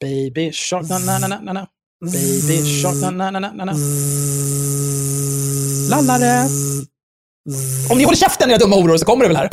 Baby 0.00 0.52
shark, 0.52 0.88
na 0.88 0.98
na 0.98 1.18
na 1.18 1.28
na 1.28 1.40
na 1.40 1.52
na. 1.52 1.66
Baby 2.00 2.64
shark, 2.82 2.94
na 2.94 3.10
na 3.10 3.30
na 3.30 3.40
na 3.40 3.52
na 3.52 3.64
na. 3.64 3.72
Lallare. 5.90 6.48
Om 7.90 7.98
ni 7.98 8.04
håller 8.04 8.16
käften 8.16 8.50
era 8.50 8.58
dumma 8.58 8.76
horor 8.76 8.96
så 8.96 9.04
kommer 9.04 9.24
det 9.24 9.28
väl 9.28 9.36
här. 9.36 9.50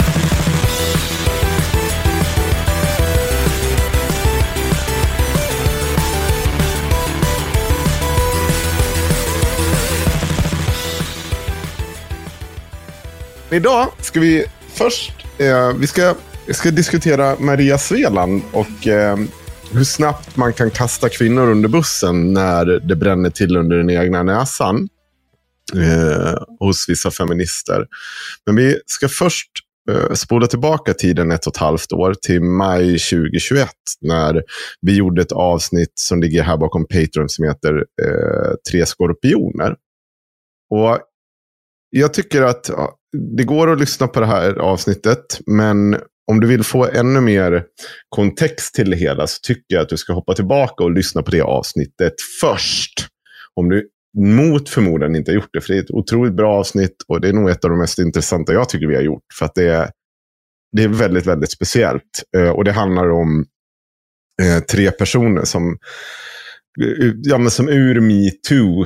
Idag 13.52 13.88
ska 14.02 14.20
vi 14.20 14.46
först 14.74 15.12
eh, 15.38 15.74
vi 15.74 15.88
ska, 15.88 16.16
vi 16.48 16.54
ska 16.54 16.72
diskutera 16.72 17.36
Maria 17.40 17.78
Sveland 17.78 18.42
och 18.52 18.88
eh, 18.88 19.18
hur 19.74 19.84
snabbt 19.84 20.38
man 20.38 20.54
kan 20.54 20.72
kasta 20.72 21.10
kvinnor 21.10 21.52
under 21.52 21.70
bussen 21.70 22.34
när 22.34 22.66
det 22.66 22.96
bränner 22.96 23.30
till 23.30 23.58
under 23.58 23.78
den 23.78 23.90
egna 23.90 24.24
näsan 24.24 24.90
eh, 25.76 26.44
hos 26.60 26.90
vissa 26.90 27.12
feminister. 27.12 27.88
Men 28.46 28.56
vi 28.56 28.80
ska 28.86 29.08
först 29.08 29.50
eh, 29.92 30.14
spola 30.14 30.48
tillbaka 30.48 30.94
tiden 30.94 31.32
ett 31.32 31.48
och 31.48 31.54
ett 31.54 31.62
halvt 31.62 31.92
år 31.92 32.14
till 32.22 32.42
maj 32.42 33.00
2021 33.00 33.70
när 34.02 34.44
vi 34.82 34.96
gjorde 34.96 35.22
ett 35.22 35.32
avsnitt 35.32 35.94
som 35.96 36.22
ligger 36.22 36.44
här 36.44 36.58
bakom 36.58 36.88
Patreon 36.88 37.30
som 37.30 37.46
heter 37.46 37.74
eh, 38.04 38.54
Tre 38.72 38.86
skorpioner. 38.86 39.76
Och 40.70 41.00
jag 41.90 42.14
tycker 42.14 42.42
att 42.42 42.70
ja, 42.70 42.96
det 43.38 43.44
går 43.44 43.72
att 43.72 43.80
lyssna 43.80 44.08
på 44.08 44.20
det 44.20 44.26
här 44.26 44.60
avsnittet, 44.60 45.40
men 45.46 45.98
om 46.32 46.40
du 46.40 46.48
vill 46.48 46.64
få 46.64 46.86
ännu 46.86 47.22
mer 47.22 47.64
kontext 48.10 48.76
till 48.76 48.90
det 48.90 48.98
hela 48.98 49.28
så 49.28 49.40
tycker 49.42 49.76
jag 49.76 49.82
att 49.82 49.90
du 49.90 49.98
ska 49.98 50.14
hoppa 50.14 50.34
tillbaka 50.34 50.84
och 50.84 50.92
lyssna 50.92 51.24
på 51.24 51.32
det 51.32 51.42
avsnittet 51.42 52.14
först. 52.42 53.08
Om 53.56 53.70
du 53.70 53.90
mot 54.18 54.70
förmodan 54.70 55.16
inte 55.16 55.32
har 55.32 55.36
gjort 55.36 55.50
det, 55.54 55.62
för 55.62 55.74
det 55.74 55.80
är 55.80 55.84
ett 55.84 55.92
otroligt 55.92 56.34
bra 56.34 56.54
avsnitt 56.60 56.96
och 57.08 57.22
det 57.22 57.30
är 57.30 57.34
nog 57.34 57.50
ett 57.50 57.64
av 57.64 57.70
de 57.70 57.80
mest 57.80 58.00
intressanta 58.00 58.54
jag 58.54 58.70
tycker 58.70 58.88
vi 58.88 58.96
har 58.96 59.02
gjort. 59.02 59.24
För 59.40 59.46
att 59.46 59.56
det 59.56 59.68
är, 59.68 59.90
det 60.72 60.84
är 60.84 60.88
väldigt, 60.88 61.26
väldigt 61.26 61.52
speciellt. 61.52 62.24
Eh, 62.38 62.50
och 62.50 62.64
det 62.64 62.72
handlar 62.72 63.10
om 63.10 63.46
eh, 64.42 64.64
tre 64.64 64.92
personer 64.92 65.44
som 65.44 65.78
eh, 66.82 67.12
ja, 67.24 67.38
men 67.38 67.52
som 67.52 67.70
ur 67.70 68.00
metoo 68.00 68.86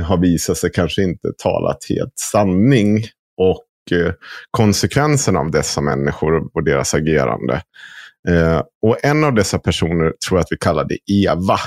har 0.00 0.18
visat 0.18 0.58
sig 0.58 0.70
kanske 0.70 1.02
inte 1.02 1.28
talat 1.42 1.78
helt 1.88 2.18
sanning. 2.18 3.04
Och 3.36 3.64
Eh, 3.90 4.12
konsekvenserna 4.50 5.38
av 5.38 5.50
dessa 5.50 5.80
människor 5.80 6.50
och 6.54 6.64
deras 6.64 6.94
agerande. 6.94 7.62
Eh, 8.28 8.62
och 8.82 9.04
en 9.04 9.24
av 9.24 9.34
dessa 9.34 9.58
personer 9.58 10.14
tror 10.28 10.38
jag 10.38 10.40
att 10.40 10.52
vi 10.52 10.56
kallade 10.56 10.98
Eva. 11.06 11.58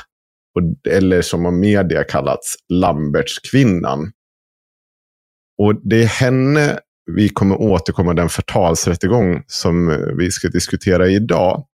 Eller 0.89 1.21
som 1.21 1.45
av 1.45 1.53
media 1.53 2.03
kallats 2.03 2.55
Lambertskvinnan. 2.69 4.11
Och 5.57 5.75
det 5.89 6.03
är 6.03 6.07
henne 6.07 6.79
vi 7.11 7.29
kommer 7.29 7.61
återkomma 7.61 8.13
den 8.13 8.29
förtalsrättegång 8.29 9.43
som 9.47 9.89
eh, 9.89 9.97
vi 10.17 10.31
ska 10.31 10.47
diskutera 10.47 11.07
idag. 11.07 11.65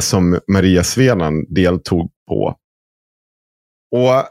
Som 0.00 0.40
Maria 0.48 0.84
Svenan 0.84 1.54
deltog 1.54 2.10
på. 2.28 2.56
Och 3.92 4.24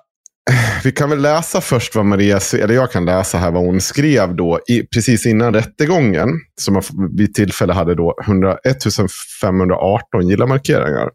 vi 0.84 0.92
kan 0.92 1.10
väl 1.10 1.22
läsa 1.22 1.62
först 1.62 1.96
vad 1.96 2.06
Maria, 2.06 2.40
eller 2.54 2.74
jag 2.74 2.92
kan 2.92 3.06
läsa 3.06 3.38
här 3.38 3.52
vad 3.52 3.66
hon 3.66 3.82
skrev 3.82 4.36
då 4.36 4.60
i, 4.68 4.84
precis 4.84 5.26
innan 5.26 5.54
rättegången. 5.54 6.30
Som 6.62 6.82
vid 7.18 7.34
tillfälle 7.34 7.74
hade 7.74 7.96
då 7.96 8.16
100, 8.24 8.58
1518 8.64 10.28
gilla-markeringar. 10.28 11.10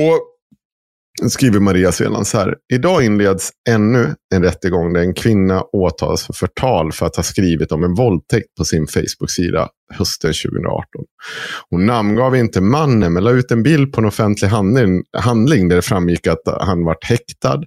Och 0.00 0.31
skriver 1.30 1.60
Maria 1.60 1.92
Sveland 1.92 2.26
så 2.26 2.38
här. 2.38 2.56
Idag 2.72 3.04
inleds 3.04 3.50
ännu 3.68 4.14
en 4.34 4.42
rättegång 4.42 4.92
där 4.92 5.00
en 5.00 5.14
kvinna 5.14 5.62
åtalas 5.62 6.26
för 6.26 6.32
förtal 6.32 6.92
för 6.92 7.06
att 7.06 7.16
ha 7.16 7.22
skrivit 7.22 7.72
om 7.72 7.84
en 7.84 7.94
våldtäkt 7.94 8.54
på 8.58 8.64
sin 8.64 8.86
Facebook-sida 8.86 9.68
hösten 9.92 10.32
2018. 10.32 10.84
Hon 11.70 11.86
namngav 11.86 12.36
inte 12.36 12.60
mannen 12.60 13.12
men 13.12 13.24
la 13.24 13.30
ut 13.30 13.50
en 13.50 13.62
bild 13.62 13.92
på 13.92 14.00
en 14.00 14.06
offentlig 14.06 14.48
handling, 14.48 15.02
handling 15.18 15.68
där 15.68 15.76
det 15.76 15.82
framgick 15.82 16.26
att 16.26 16.42
han 16.60 16.84
var 16.84 16.96
häktad. 17.00 17.62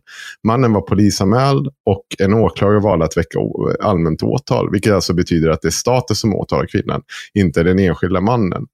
Mannen 0.47 0.73
var 0.73 0.81
polisanmäld 0.81 1.67
och 1.85 2.05
en 2.19 2.33
åklagare 2.33 2.79
valde 2.79 3.05
att 3.05 3.17
väcka 3.17 3.39
allmänt 3.81 4.23
åtal. 4.23 4.71
Vilket 4.71 4.93
alltså 4.93 5.13
betyder 5.13 5.49
att 5.49 5.61
det 5.61 5.67
är 5.67 5.71
staten 5.71 6.15
som 6.15 6.35
åtalar 6.35 6.65
kvinnan, 6.65 7.01
inte 7.33 7.63
den 7.63 7.79
enskilda 7.79 8.21
mannen. 8.21 8.65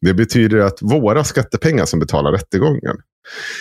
Det 0.00 0.14
betyder 0.14 0.58
att 0.58 0.78
våra 0.82 1.24
skattepengar 1.24 1.84
som 1.84 2.00
betalar 2.00 2.32
rättegången. 2.32 2.96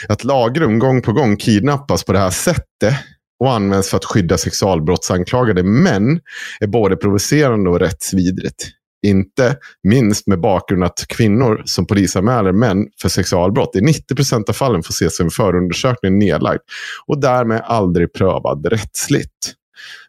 Att 0.07 0.23
lagrum 0.23 0.79
gång 0.79 1.01
på 1.01 1.11
gång 1.11 1.37
kidnappas 1.37 2.03
på 2.03 2.13
det 2.13 2.19
här 2.19 2.29
sättet 2.29 2.95
och 3.39 3.53
används 3.53 3.89
för 3.89 3.97
att 3.97 4.05
skydda 4.05 4.37
sexualbrottsanklagade 4.37 5.63
män 5.63 6.19
är 6.59 6.67
både 6.67 6.95
provocerande 6.95 7.69
och 7.69 7.79
rättsvidrigt. 7.79 8.67
Inte 9.07 9.57
minst 9.83 10.27
med 10.27 10.39
bakgrund 10.39 10.83
att 10.83 11.05
kvinnor 11.07 11.61
som 11.65 11.87
polisanmäler 11.87 12.51
män 12.51 12.87
för 13.01 13.09
sexualbrott 13.09 13.75
i 13.75 13.81
90 13.81 14.15
procent 14.15 14.49
av 14.49 14.53
fallen 14.53 14.83
får 14.83 14.93
se 14.93 15.09
sin 15.09 15.29
förundersökning 15.29 16.19
nedlagd 16.19 16.61
och 17.07 17.21
därmed 17.21 17.61
aldrig 17.65 18.13
prövad 18.13 18.65
rättsligt. 18.65 19.53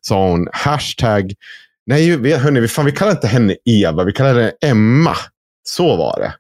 Sa 0.01 0.29
hon 0.29 0.49
hashtag, 0.53 1.33
nej 1.87 2.37
hörni, 2.37 2.69
fan, 2.69 2.85
vi 2.85 2.93
kallar 2.93 3.13
inte 3.13 3.27
henne 3.27 3.57
Eva, 3.65 4.05
vi 4.05 4.13
kallar 4.13 4.35
henne 4.35 4.53
Emma. 4.65 5.17
Så 5.63 5.97
var 5.97 6.21
det. 6.21 6.35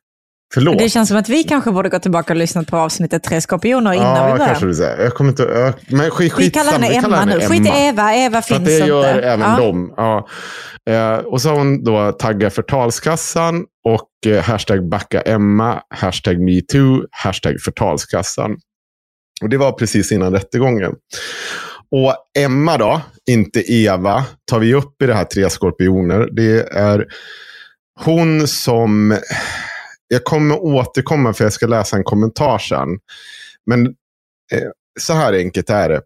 Förlåt. 0.54 0.78
Det 0.78 0.88
känns 0.88 1.08
som 1.08 1.18
att 1.18 1.28
vi 1.28 1.44
kanske 1.44 1.70
borde 1.70 1.88
gå 1.88 1.98
tillbaka 1.98 2.32
och 2.32 2.36
lyssna 2.36 2.62
på 2.64 2.76
avsnittet 2.76 3.22
Tre 3.22 3.40
skorpioner 3.40 3.92
innan 3.92 4.16
ja, 4.16 4.26
vi 4.26 4.32
börjar. 4.32 4.46
kanske 4.46 4.66
du 4.66 4.74
säger. 4.74 5.02
Jag 5.04 5.14
kommer 5.14 5.30
inte... 5.30 5.42
Jag, 5.42 5.74
men 5.98 6.10
skit, 6.10 6.32
Vi 6.38 6.50
kallar 6.50 6.72
henne 6.72 6.86
Emma 6.88 7.24
nu. 7.24 7.40
Skit 7.40 7.66
i 7.66 7.70
Eva, 7.74 8.14
Eva 8.14 8.42
finns 8.42 8.64
det 8.64 8.74
inte. 8.74 8.86
gör 8.88 9.18
även 9.18 9.40
Ja. 9.50 9.56
de. 9.56 9.94
Ja. 9.96 10.28
Eh, 10.90 11.16
och 11.18 11.40
så 11.42 11.48
har 11.48 11.56
hon 11.56 11.84
då 11.84 12.12
taggat 12.12 12.54
förtalskassan 12.54 13.64
och 13.88 14.32
eh, 14.32 14.42
hashtag 14.42 14.88
backa 14.88 15.20
Emma, 15.20 15.82
hashtag 15.94 16.40
metoo, 16.40 17.04
hashtag 17.10 17.60
förtalskassan. 17.64 18.56
Och 19.42 19.48
det 19.48 19.56
var 19.56 19.72
precis 19.72 20.12
innan 20.12 20.32
rättegången. 20.32 20.92
Och 21.92 22.14
Emma 22.38 22.76
då, 22.78 23.00
inte 23.30 23.72
Eva, 23.72 24.24
tar 24.50 24.58
vi 24.58 24.74
upp 24.74 25.02
i 25.02 25.06
det 25.06 25.14
här 25.14 25.24
Tre 25.24 25.50
skorpioner. 25.50 26.28
Det 26.32 26.68
är 26.72 27.06
hon 28.04 28.46
som... 28.48 29.18
Jag 30.12 30.24
kommer 30.24 30.58
återkomma 30.64 31.32
för 31.32 31.44
jag 31.44 31.52
ska 31.52 31.66
läsa 31.66 31.96
en 31.96 32.04
kommentar 32.04 32.58
sen. 32.58 32.88
Men 33.66 33.86
eh, 34.52 34.68
så 35.00 35.12
här 35.12 35.32
enkelt 35.32 35.70
är 35.70 35.88
det. 35.88 36.02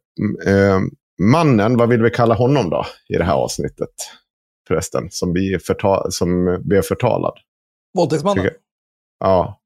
Eh, 0.51 0.81
mannen, 1.23 1.77
vad 1.77 1.89
vill 1.89 2.03
vi 2.03 2.11
kalla 2.11 2.35
honom 2.35 2.71
då 2.71 2.87
i 3.09 3.15
det 3.17 3.25
här 3.25 3.35
avsnittet? 3.35 3.89
Förresten, 4.69 5.09
som 5.11 5.33
blir, 5.33 5.59
förta- 5.59 6.11
som 6.11 6.59
blir 6.65 6.83
förtalad. 6.83 7.33
Våldtäktsmannen. 7.97 8.51
Ja. 9.21 9.61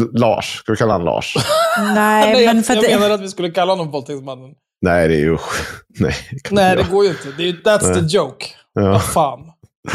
L- 0.00 0.08
Lars, 0.12 0.56
ska 0.58 0.72
vi 0.72 0.76
kalla 0.78 0.92
honom 0.92 1.06
Lars? 1.06 1.34
Nej, 1.78 1.94
Nej, 1.94 2.46
men 2.46 2.56
jag, 2.56 2.66
för 2.66 2.76
att 2.76 2.82
jag 2.82 2.92
det, 2.92 2.98
menar 3.00 3.14
att 3.14 3.20
vi 3.20 3.28
skulle 3.28 3.50
kalla 3.50 3.72
honom 3.72 3.90
våldtäktsmannen. 3.90 4.54
Nej, 4.82 5.08
det 5.08 5.14
är 5.14 5.18
ju... 5.18 5.38
Nej, 5.98 6.14
det 6.30 6.50
Nej, 6.50 6.76
det 6.76 6.82
jag. 6.82 6.90
går 6.90 7.04
ju 7.04 7.10
inte. 7.10 7.32
Det 7.36 7.42
är, 7.42 7.46
ju- 7.46 7.62
that's 7.62 7.82
Nej. 7.92 7.94
the 8.10 8.16
joke. 8.16 8.46
Ja. 8.72 8.82
Vad 8.90 9.04
fan. 9.04 9.52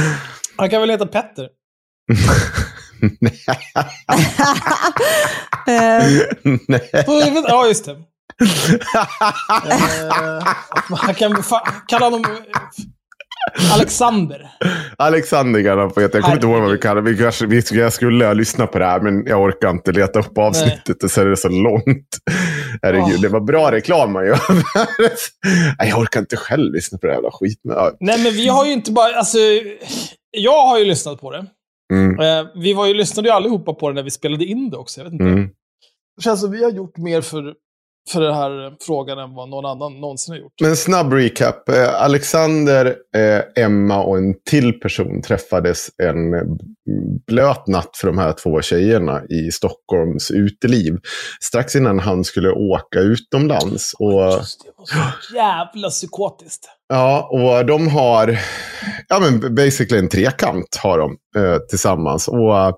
Han 0.58 0.70
kan 0.70 0.82
väl 0.82 0.90
heta 0.90 1.06
Petter? 1.06 1.50
Eh, 5.68 6.04
Nej. 6.68 6.90
Vet- 6.94 7.46
Ja, 7.48 7.68
just 7.68 7.86
det. 7.86 7.92
Eh, 11.10 11.14
kan 11.16 11.44
kalla 11.88 12.06
honom 12.06 12.22
eh, 12.26 13.74
Alexander. 13.74 14.50
Alexander 14.98 15.64
kan 15.64 15.80
han 15.80 15.92
få 15.92 16.02
heta. 16.02 16.18
Jag 16.18 16.24
kommer 16.24 16.36
inte 16.36 16.48
ihåg 16.48 16.62
vad 16.62 16.72
vi 16.72 16.78
kallar. 16.78 17.02
Vi 17.02 17.18
kanske, 17.18 17.46
vi, 17.46 17.64
jag 17.72 17.94
skulle 17.94 18.26
ha 18.26 18.34
lyssnat 18.34 18.72
på 18.72 18.80
det 18.80 18.86
här, 18.86 19.00
men 19.00 19.26
jag 19.26 19.42
orkar 19.42 19.70
inte 19.70 19.92
leta 19.92 20.20
upp 20.20 20.38
avsnittet. 20.38 21.04
Och 21.04 21.12
så 21.12 21.22
är 21.22 21.26
det 21.26 21.38
så 21.38 21.50
långt. 21.50 22.08
Herregud, 22.82 23.16
Åh. 23.16 23.22
det 23.22 23.28
var 23.30 23.40
bra 23.40 23.72
reklam 23.72 24.14
man 24.14 24.26
gör. 24.26 24.40
Nej, 25.80 25.90
jag 25.90 26.00
orkar 26.00 26.20
inte 26.20 26.38
själv 26.38 26.74
lyssna 26.74 26.98
på 26.98 27.08
det 27.08 27.14
här 27.14 27.18
jävla 27.18 27.32
skit. 27.32 27.60
Nej, 28.00 28.24
men 28.24 28.34
vi 28.34 28.48
har 28.48 28.66
ju 28.66 28.72
inte 28.74 28.92
bara... 28.92 29.16
Alltså, 29.16 29.38
jag 30.32 30.66
har 30.68 30.80
ju 30.80 30.86
lyssnat 30.86 31.22
på 31.22 31.32
det. 31.32 31.46
Mm, 31.94 32.20
Eh, 32.20 32.48
vi 32.56 32.74
var 32.74 32.88
ju, 32.88 32.94
lyssnade 32.94 33.30
ju 33.30 33.34
allihopa 33.34 33.74
på 33.74 33.90
det 33.90 33.96
när 33.96 34.04
vi 34.04 34.12
spelade 34.12 34.46
in 34.46 34.70
det 34.70 34.78
också. 34.78 35.00
Jag 35.00 35.06
vet 35.06 35.14
inte. 35.14 35.26
mm. 35.26 35.50
Det 36.16 36.24
känns 36.24 36.42
som 36.42 36.52
vi 36.52 36.64
har 36.64 36.72
gjort 36.72 36.98
mer 36.98 37.22
för, 37.22 37.56
för 38.10 38.22
den 38.22 38.34
här 38.34 38.74
frågan 38.82 39.20
än 39.20 39.36
vad 39.36 39.50
någon 39.50 39.66
annan 39.66 40.02
någonsin 40.02 40.32
har 40.34 40.40
gjort. 40.40 40.54
Men 40.62 40.76
snabb 40.76 41.14
recap. 41.14 41.70
Eh, 41.70 42.04
Alexander, 42.04 42.96
eh, 43.16 43.64
Emma 43.64 44.04
och 44.04 44.18
en 44.18 44.36
till 44.50 44.80
person 44.80 45.22
träffades 45.22 45.88
en 46.04 46.32
blöt 47.28 47.68
natt 47.68 47.98
för 47.98 48.08
de 48.08 48.18
här 48.18 48.34
två 48.34 48.62
tjejerna 48.62 49.22
i 49.30 49.52
Stockholms 49.52 50.32
uteliv. 50.32 50.98
Strax 51.42 51.76
innan 51.76 52.00
han 52.00 52.24
skulle 52.24 52.52
åka 52.52 53.00
utomlands. 53.00 53.94
Och, 54.00 54.24
Just 54.24 54.64
det, 54.66 54.72
var 54.78 54.86
så 54.86 55.36
jävla 55.36 55.90
psykotiskt. 55.90 56.70
ja, 56.90 57.30
och 57.32 57.66
de 57.66 57.88
har, 57.88 58.38
ja 59.08 59.20
men 59.20 59.56
basically 59.56 60.00
en 60.00 60.10
trekant 60.10 60.80
har 60.84 60.98
de 60.98 61.18
eh, 61.38 61.58
tillsammans. 61.70 62.28
Och 62.28 62.56
Eh, 62.56 62.74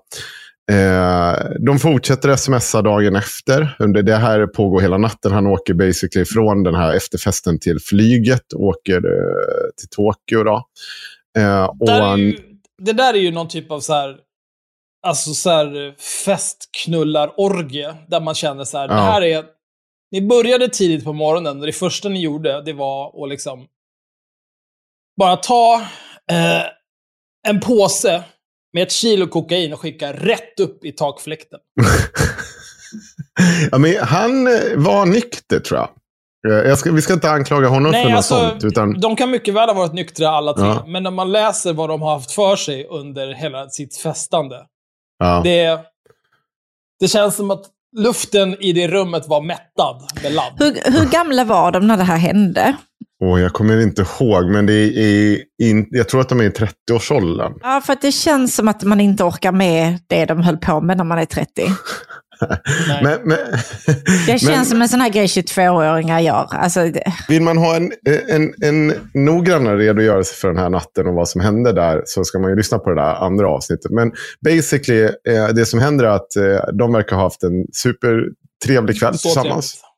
de 1.66 1.78
fortsätter 1.78 2.36
smsa 2.36 2.82
dagen 2.82 3.16
efter. 3.16 3.76
Under 3.78 4.02
det 4.02 4.16
här 4.16 4.46
pågår 4.46 4.80
hela 4.80 4.98
natten. 4.98 5.32
Han 5.32 5.46
åker 5.46 5.74
basically 5.74 6.24
från 6.24 6.62
den 6.62 6.74
här 6.74 6.94
efterfesten 6.94 7.58
till 7.60 7.78
flyget. 7.80 8.54
Åker 8.54 8.96
eh, 8.96 9.70
till 9.76 9.88
Tokyo. 9.88 10.44
Då. 10.44 10.66
Eh, 11.38 11.64
och 11.64 11.86
Där 11.86 11.96
är 11.96 12.00
han, 12.00 12.20
ju, 12.20 12.38
det 12.82 12.92
där 12.92 13.14
är 13.14 13.18
ju 13.18 13.30
någon 13.30 13.48
typ 13.48 13.70
av 13.70 13.80
så 13.80 13.92
här, 13.92 14.16
alltså 15.06 15.34
så 15.34 15.50
här 15.50 15.86
eh, 15.86 15.92
festknullarorgie. 16.24 17.94
Där 18.08 18.20
man 18.20 18.34
känner 18.34 18.64
så 18.64 18.78
här, 18.78 18.88
Ja. 18.88 18.94
det 18.94 19.00
här 19.00 19.22
är... 19.22 19.44
Ni 20.10 20.22
började 20.22 20.68
tidigt 20.68 21.04
på 21.04 21.12
morgonen 21.12 21.60
och 21.60 21.66
det 21.66 21.72
första 21.72 22.08
ni 22.08 22.20
gjorde, 22.20 22.62
det 22.62 22.72
var 22.72 23.24
att 23.24 23.28
liksom 23.28 23.66
bara 25.18 25.36
ta 25.36 25.74
eh, 26.30 26.62
en 27.48 27.60
påse 27.60 28.24
med 28.72 28.82
ett 28.82 28.92
kilo 28.92 29.26
kokain 29.26 29.72
och 29.72 29.80
skicka 29.80 30.12
rätt 30.12 30.60
upp 30.60 30.84
i 30.84 30.92
takfläkten. 30.92 31.60
ja, 33.70 33.78
men 33.78 33.96
han 34.00 34.46
eh, 34.46 34.52
var 34.76 35.06
nykter 35.06 35.60
tror 35.60 35.80
jag. 35.80 35.88
Eh, 36.48 36.68
jag 36.68 36.78
ska, 36.78 36.92
vi 36.92 37.02
ska 37.02 37.12
inte 37.12 37.30
anklaga 37.30 37.68
honom 37.68 37.92
för 37.92 37.98
Nej, 37.98 38.08
något 38.08 38.16
alltså, 38.16 38.48
sånt. 38.50 38.64
Utan, 38.64 39.00
de 39.00 39.16
kan 39.16 39.30
mycket 39.30 39.54
väl 39.54 39.68
ha 39.68 39.74
varit 39.74 39.92
nyktra 39.92 40.28
alla 40.28 40.52
tre, 40.52 40.66
Ja. 40.66 40.84
men 40.86 41.02
när 41.02 41.10
man 41.10 41.32
läser 41.32 41.72
vad 41.72 41.88
de 41.88 42.02
har 42.02 42.14
haft 42.14 42.32
för 42.32 42.56
sig 42.56 42.86
under 42.90 43.34
hela 43.34 43.68
sitt 43.68 43.96
festande, 43.96 44.66
ja. 45.18 45.40
det, 45.44 45.80
det 47.00 47.08
känns 47.08 47.36
som 47.36 47.50
att 47.50 47.66
luften 47.96 48.56
i 48.60 48.72
det 48.72 48.88
rummet 48.88 49.28
var 49.28 49.40
mättad 49.40 50.02
med 50.22 50.32
ladd. 50.32 50.52
hur, 50.58 50.92
hur 50.92 51.10
gamla 51.10 51.44
var 51.44 51.72
de 51.72 51.86
när 51.86 51.96
det 51.96 52.02
här 52.04 52.16
hände? 52.16 52.76
Åh, 53.24 53.40
jag 53.40 53.52
kommer 53.52 53.80
inte 53.80 54.02
ihåg, 54.02 54.50
men 54.50 54.66
det 54.66 54.72
är, 54.74 55.38
in, 55.62 55.86
jag 55.90 56.08
tror 56.08 56.20
att 56.20 56.28
de 56.28 56.40
är 56.40 56.44
i 56.44 56.48
30-årsåldern. 56.48 57.52
Ja, 57.62 57.80
för 57.86 57.92
att 57.92 58.02
det 58.02 58.12
känns 58.12 58.54
som 58.56 58.68
att 58.68 58.82
man 58.82 59.00
inte 59.00 59.24
orkar 59.24 59.52
med 59.52 59.98
det 60.06 60.24
de 60.24 60.42
höll 60.42 60.56
på 60.56 60.80
med 60.80 60.96
när 60.96 61.04
man 61.04 61.18
är 61.18 61.24
30. 61.24 61.50
Nej. 62.88 63.00
Men, 63.02 63.18
men, 63.24 63.38
Det 64.26 64.38
känns 64.38 64.42
men- 64.44 64.64
som 64.64 64.82
en 64.82 64.88
sån 64.88 65.00
här 65.00 65.08
grej 65.08 65.26
22-åringar 65.26 66.20
gör. 66.20 66.48
Alltså, 66.50 66.90
Vill 67.28 67.42
man 67.42 67.58
ha 67.58 67.76
en, 67.76 67.92
en, 68.28 68.52
en 68.62 68.92
noggrannare 69.14 69.76
redogörelse 69.78 70.34
för 70.34 70.48
den 70.48 70.58
här 70.58 70.70
natten 70.70 71.06
och 71.06 71.14
vad 71.14 71.28
som 71.28 71.40
hände 71.40 71.72
där 71.72 72.02
så 72.04 72.24
ska 72.24 72.38
man 72.38 72.50
ju 72.50 72.56
lyssna 72.56 72.78
på 72.78 72.90
det 72.90 72.96
där 72.96 73.14
andra 73.14 73.48
avsnittet. 73.48 73.90
Men 73.90 74.12
basically, 74.44 75.02
eh, 75.04 75.48
det 75.54 75.66
som 75.66 75.80
händer 75.80 76.04
är 76.04 76.08
att 76.08 76.36
eh, 76.36 76.74
de 76.78 76.92
verkar 76.92 77.16
ha 77.16 77.22
haft 77.22 77.42
en 77.42 77.66
supertrevlig 77.72 78.98
kväll 79.00 79.18
Så 79.18 79.28
tillsammans. 79.28 79.72
trevligt. 79.72 79.91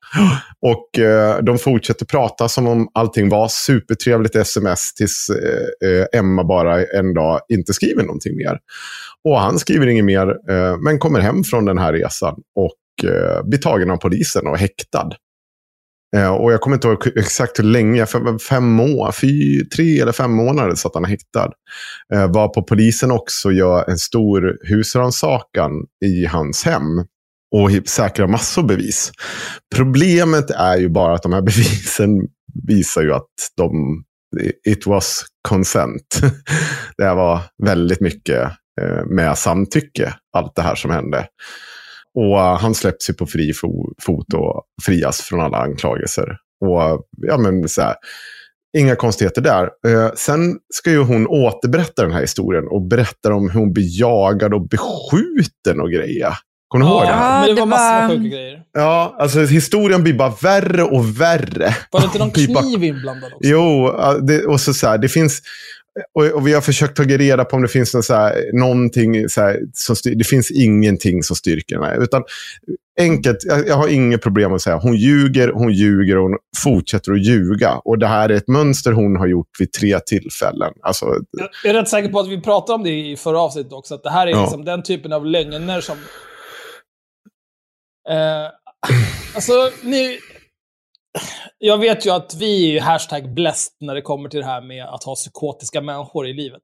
Och 0.61 0.99
eh, 0.99 1.43
de 1.43 1.59
fortsätter 1.59 2.06
prata 2.06 2.49
som 2.49 2.67
om 2.67 2.89
allting 2.95 3.29
var 3.29 3.49
supertrevligt 3.49 4.37
sms 4.37 4.95
tills 4.95 5.31
eh, 5.31 5.89
eh, 5.91 6.06
Emma 6.12 6.45
bara 6.45 6.85
en 6.85 7.15
dag 7.15 7.41
inte 7.49 7.73
skriver 7.73 8.03
någonting 8.03 8.37
mer. 8.37 8.59
Och 9.25 9.41
han 9.41 9.59
skriver 9.59 9.87
inget 9.87 10.05
mer, 10.05 10.29
eh, 10.51 10.77
men 10.79 10.99
kommer 10.99 11.21
hem 11.21 11.45
från 11.45 11.65
den 11.65 11.79
här 11.79 11.93
resan 11.93 12.35
och 12.56 13.11
eh, 13.11 13.45
blir 13.45 13.59
tagen 13.59 13.91
av 13.91 13.97
polisen 13.97 14.47
och 14.47 14.59
häktad. 14.59 15.11
Eh, 16.17 16.35
och 16.35 16.53
jag 16.53 16.61
kommer 16.61 16.77
inte 16.77 16.89
ihåg 16.89 17.06
exakt 17.17 17.59
hur 17.59 17.65
länge, 17.65 18.06
fem, 18.06 18.39
fem 18.39 18.65
må, 18.65 19.12
fy, 19.12 19.65
tre 19.65 20.01
eller 20.01 20.12
fem 20.12 20.33
månader 20.33 20.75
satt 20.75 20.95
han 20.95 21.05
häktad. 21.05 21.53
Eh, 22.15 22.33
var 22.33 22.49
på 22.49 22.62
polisen 22.62 23.11
också 23.11 23.53
gör 23.53 23.91
en 23.91 23.99
stor 23.99 24.59
husrannsakan 24.69 25.71
i 26.05 26.25
hans 26.25 26.65
hem 26.65 27.05
och 27.55 27.89
säkra 27.89 28.27
massor 28.27 28.62
bevis. 28.62 29.12
Problemet 29.75 30.51
är 30.51 30.77
ju 30.77 30.89
bara 30.89 31.15
att 31.15 31.23
de 31.23 31.33
här 31.33 31.43
bevisen 31.51 32.29
visar 32.69 33.03
ju 33.03 33.13
att 33.13 33.32
de, 33.56 34.05
it 34.69 34.87
was 34.87 35.25
consent. 35.49 36.20
Det 36.96 37.05
här 37.05 37.15
var 37.15 37.41
väldigt 37.65 38.01
mycket 38.01 38.43
eh, 38.81 39.05
med 39.06 39.39
samtycke, 39.39 40.15
allt 40.37 40.55
det 40.56 40.63
här 40.63 40.75
som 40.75 40.91
hände. 40.91 41.27
Och 42.15 42.41
eh, 42.41 42.58
han 42.58 42.75
släpps 42.75 43.11
ju 43.11 43.15
på 43.15 43.27
fri 43.27 43.53
fot 44.03 44.34
och 44.34 44.63
frias 44.82 45.20
från 45.20 45.41
alla 45.41 45.58
anklagelser. 45.58 46.37
Och 46.61 47.06
ja, 47.17 47.39
men 47.39 47.69
så 47.69 47.82
här, 47.82 47.94
Inga 48.77 48.96
konstigheter 48.96 49.43
där. 49.43 49.70
Eh, 49.87 50.13
sen 50.15 50.58
ska 50.75 50.91
ju 50.91 50.99
hon 50.99 51.27
återberätta 51.27 52.03
den 52.03 52.13
här 52.13 52.20
historien 52.20 52.65
och 52.70 52.82
berättar 52.82 53.31
om 53.31 53.51
hur 53.51 53.61
hon 53.61 53.73
blir 53.73 54.01
jagad 54.01 54.55
och 54.55 54.69
beskjuten 54.69 55.81
och 55.81 55.91
grejer. 55.91 56.34
Kommer 56.75 56.87
du 56.87 56.91
ihåg 56.93 57.03
det? 57.03 57.09
Ja, 57.09 57.45
det 57.47 57.55
det 57.55 57.61
var 57.61 57.67
massor 57.67 58.09
med 58.09 58.11
sjuka 58.11 58.37
grejer. 58.37 58.63
Ja, 58.73 59.17
alltså 59.19 59.41
historien 59.41 60.03
blir 60.03 60.15
bara 60.15 60.33
värre 60.43 60.83
och 60.83 61.21
värre. 61.21 61.77
Var 61.91 62.01
det 62.01 62.07
inte 62.07 62.19
någon 62.19 62.31
kniv 62.63 62.85
inblandad 62.85 63.33
också? 63.33 63.49
Jo, 63.51 63.95
ja, 63.99 64.15
det, 64.15 64.45
och 64.47 64.61
så, 64.61 64.75
så 64.75 64.87
här, 64.87 64.99
det 64.99 65.09
finns... 65.09 65.43
Och, 66.15 66.25
och 66.27 66.47
vi 66.47 66.53
har 66.53 66.61
försökt 66.61 66.97
ta 66.97 67.03
reda 67.03 67.45
på 67.45 67.57
om 67.57 67.63
det 67.63 67.69
finns 67.69 67.95
någon, 67.95 68.03
så 68.03 68.15
här, 68.15 68.61
någonting 68.61 69.29
så 69.29 69.41
här, 69.41 69.59
som 69.73 69.97
styr, 69.97 70.15
Det 70.15 70.25
finns 70.25 70.51
ingenting 70.51 71.23
som 71.23 71.37
styrker 71.37 71.77
den 71.77 71.85
här. 71.85 72.03
Utan 72.03 72.23
enkelt, 73.01 73.39
jag, 73.45 73.69
jag 73.69 73.75
har 73.75 73.89
inget 73.89 74.23
problem 74.23 74.53
att 74.53 74.63
säga. 74.63 74.77
Hon 74.77 74.97
ljuger, 74.97 75.53
hon 75.55 75.73
ljuger 75.73 76.17
och 76.17 76.23
hon 76.23 76.37
fortsätter 76.65 77.13
att 77.13 77.27
ljuga. 77.27 77.73
Och 77.85 77.99
det 77.99 78.07
här 78.07 78.29
är 78.29 78.35
ett 78.35 78.49
mönster 78.49 78.93
hon 78.93 79.17
har 79.17 79.27
gjort 79.27 79.49
vid 79.59 79.73
tre 79.73 79.99
tillfällen. 80.07 80.73
Alltså, 80.83 81.07
Jag 81.31 81.49
jag 81.65 81.75
är 81.75 81.81
rätt 81.81 81.89
säker 81.89 82.09
på 82.09 82.21
att 82.21 82.29
vi 82.29 82.41
pratade 82.41 82.75
om 82.77 82.83
det 82.85 82.91
i 82.91 83.17
förra 83.17 83.41
avsnittet 83.41 83.73
också, 83.73 83.95
att 83.95 84.03
det 84.03 84.11
här 84.11 84.27
är 84.27 84.31
Ja. 84.31 84.41
liksom 84.43 84.65
den 84.65 84.83
typen 84.83 85.13
av 85.13 85.27
lögner 85.27 85.81
som... 85.81 85.97
Eh, 88.11 88.51
alltså, 89.34 89.53
ni... 89.82 90.19
Jag 91.58 91.79
vet 91.79 92.06
ju 92.06 92.11
att 92.11 92.34
vi 92.34 92.69
är 92.69 92.73
ju 92.73 92.81
hashtag 92.81 93.34
blessed 93.34 93.73
när 93.81 93.94
det 93.94 94.03
kommer 94.03 94.29
till 94.29 94.41
det 94.41 94.46
här 94.46 94.61
med 94.61 94.84
att 94.84 95.05
ha 95.05 95.15
psykotiska 95.15 95.81
människor 95.81 96.29
i 96.29 96.32
livet. 96.32 96.63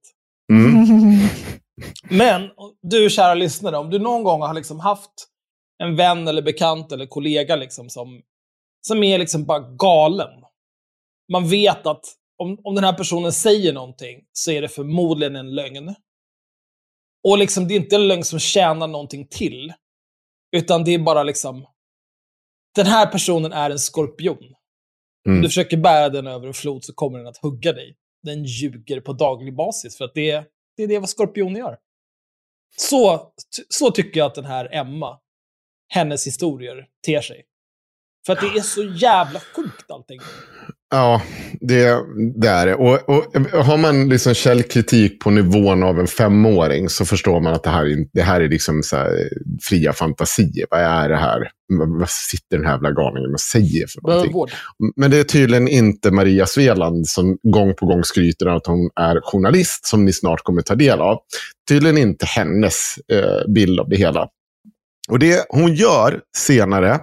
mm, 0.53 1.29
Men 2.11 2.51
du 2.83 3.11
kära 3.11 3.35
lyssnare, 3.35 3.77
om 3.77 3.91
du 3.91 3.99
någon 3.99 4.25
gång 4.25 4.41
har 4.41 4.55
liksom 4.55 4.81
haft 4.81 5.11
en 5.83 5.97
vän 5.97 6.29
eller 6.29 6.43
bekant 6.43 6.93
eller 6.93 7.07
kollega 7.07 7.57
liksom 7.57 7.91
som, 7.91 8.23
som 8.87 9.03
är 9.03 9.19
liksom 9.19 9.45
bara 9.45 9.61
galen. 9.61 10.45
Man 11.33 11.49
vet 11.49 11.87
att 11.87 12.05
om, 12.43 12.59
om 12.65 12.75
den 12.75 12.85
här 12.85 12.93
personen 12.93 13.33
säger 13.33 13.73
någonting 13.73 14.21
så 14.33 14.51
är 14.51 14.63
det 14.63 14.69
förmodligen 14.69 15.37
en 15.37 15.55
lögn. 15.55 15.95
Och 17.29 17.39
liksom, 17.39 17.69
det 17.69 17.75
är 17.75 17.77
inte 17.77 17.97
en 17.97 18.09
lögn 18.09 18.25
som 18.25 18.39
tjänar 18.39 18.87
någonting 18.87 19.29
till. 19.29 19.73
Utan 20.53 20.85
det 20.85 20.95
är 20.95 20.99
bara 20.99 21.23
liksom, 21.23 21.67
den 22.75 22.87
här 22.87 23.07
personen 23.07 23.53
är 23.53 23.71
en 23.71 23.79
skorpion. 23.79 24.55
Mm. 25.27 25.43
du 25.43 25.49
försöker 25.49 25.77
bära 25.77 26.09
den 26.09 26.27
över 26.27 26.47
en 26.47 26.55
flod 26.55 26.85
så 26.85 26.95
kommer 26.95 27.19
den 27.19 27.27
att 27.27 27.37
hugga 27.37 27.73
dig. 27.73 27.97
Den 28.23 28.45
ljuger 28.45 29.01
på 29.01 29.13
daglig 29.13 29.57
basis, 29.57 29.99
för 29.99 30.05
att 30.05 30.15
det, 30.15 30.45
det 30.77 30.83
är 30.83 30.89
det 30.89 30.99
vad 30.99 31.09
skorpioner 31.09 31.61
gör. 31.61 31.79
Så, 32.77 33.33
så 33.69 33.91
tycker 33.91 34.21
jag 34.21 34.27
att 34.27 34.35
den 34.35 34.45
här 34.45 34.75
Emma, 34.75 35.21
hennes 35.89 36.27
historier, 36.27 36.89
ter 37.07 37.21
sig. 37.21 37.45
För 38.27 38.33
att 38.33 38.41
det 38.41 38.47
är 38.47 38.61
så 38.63 38.83
jävla 38.83 39.41
sjukt 39.57 39.91
allting. 39.91 40.19
Ja, 40.93 41.23
det, 41.61 41.97
det 42.41 42.49
är 42.49 42.67
det. 42.67 42.75
Och, 42.75 43.09
och 43.09 43.25
har 43.65 43.77
man 43.77 44.09
liksom 44.09 44.35
källkritik 44.35 45.21
på 45.21 45.31
nivån 45.31 45.83
av 45.83 46.01
en 46.01 46.07
femåring 46.07 46.89
så 46.89 47.05
förstår 47.05 47.41
man 47.41 47.53
att 47.55 47.63
det 47.63 47.71
här, 47.71 47.85
är- 47.87 48.07
det 48.13 48.23
här 48.23 48.41
är 48.41 48.49
liksom 48.49 48.83
så 48.83 48.97
här 48.97 49.29
fria 49.63 49.93
fantasier. 49.93 50.67
Vad 50.71 50.81
är 50.81 51.09
det 51.09 51.17
här? 51.17 51.51
Vad 51.99 52.11
sitter 52.11 52.57
den 52.57 52.67
här 52.67 52.73
jävla 52.73 52.91
galningen 52.91 53.33
och 53.35 53.41
säger 53.41 53.87
för 53.87 54.01
någonting? 54.03 54.33
vård. 54.33 54.51
Men 54.97 55.11
det 55.11 55.19
är 55.19 55.25
tydligen 55.25 55.69
inte 55.69 56.11
Maria 56.11 56.47
Sveland 56.47 57.09
som 57.09 57.39
gång 57.43 57.75
på 57.75 57.87
gång 57.87 58.05
skryter 58.05 58.49
om 58.49 58.57
att 58.57 58.67
hon 58.67 58.91
är 59.01 59.21
journalist, 59.23 59.87
som 59.87 60.05
ni 60.05 60.13
snart 60.13 60.43
kommer 60.45 60.63
ta 60.63 60.75
del 60.75 61.01
av. 61.01 61.19
Tydligen 61.69 61.99
inte 61.99 62.27
hennes 62.27 62.95
eh, 63.13 63.53
bild 63.55 63.81
av 63.81 63.89
det 63.89 63.97
hela. 63.97 64.29
Och 65.11 65.19
det 65.19 65.47
hon 65.49 65.75
gör 65.75 66.21
senare, 66.37 67.01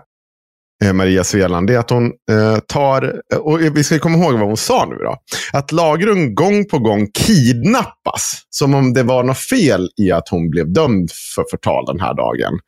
Maria 0.93 1.23
Sveland, 1.23 1.67
det 1.67 1.73
är 1.75 1.79
att 1.79 1.89
hon 1.89 2.05
eh, 2.31 2.59
tar, 2.67 3.21
och 3.39 3.59
vi 3.61 3.83
ska 3.83 3.99
komma 3.99 4.17
ihåg 4.17 4.33
vad 4.33 4.47
hon 4.47 4.57
sa 4.57 4.85
nu 4.85 4.95
då, 4.95 5.15
att 5.53 5.71
Lagrun 5.71 6.35
gång 6.35 6.65
på 6.65 6.79
gång 6.79 7.07
kidnappas, 7.13 8.41
som 8.49 8.73
om 8.73 8.93
det 8.93 9.03
var 9.03 9.23
något 9.23 9.37
fel 9.37 9.89
i 9.97 10.11
att 10.11 10.29
hon 10.29 10.49
blev 10.49 10.73
dömd 10.73 11.11
för 11.35 11.45
förtal 11.51 11.85
den 11.85 11.99
här 11.99 12.13
dagen. 12.13 12.59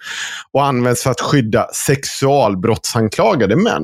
Och 0.51 0.65
används 0.65 1.03
för 1.03 1.11
att 1.11 1.21
skydda 1.21 1.67
sexualbrottsanklagade 1.73 3.55
män. 3.55 3.83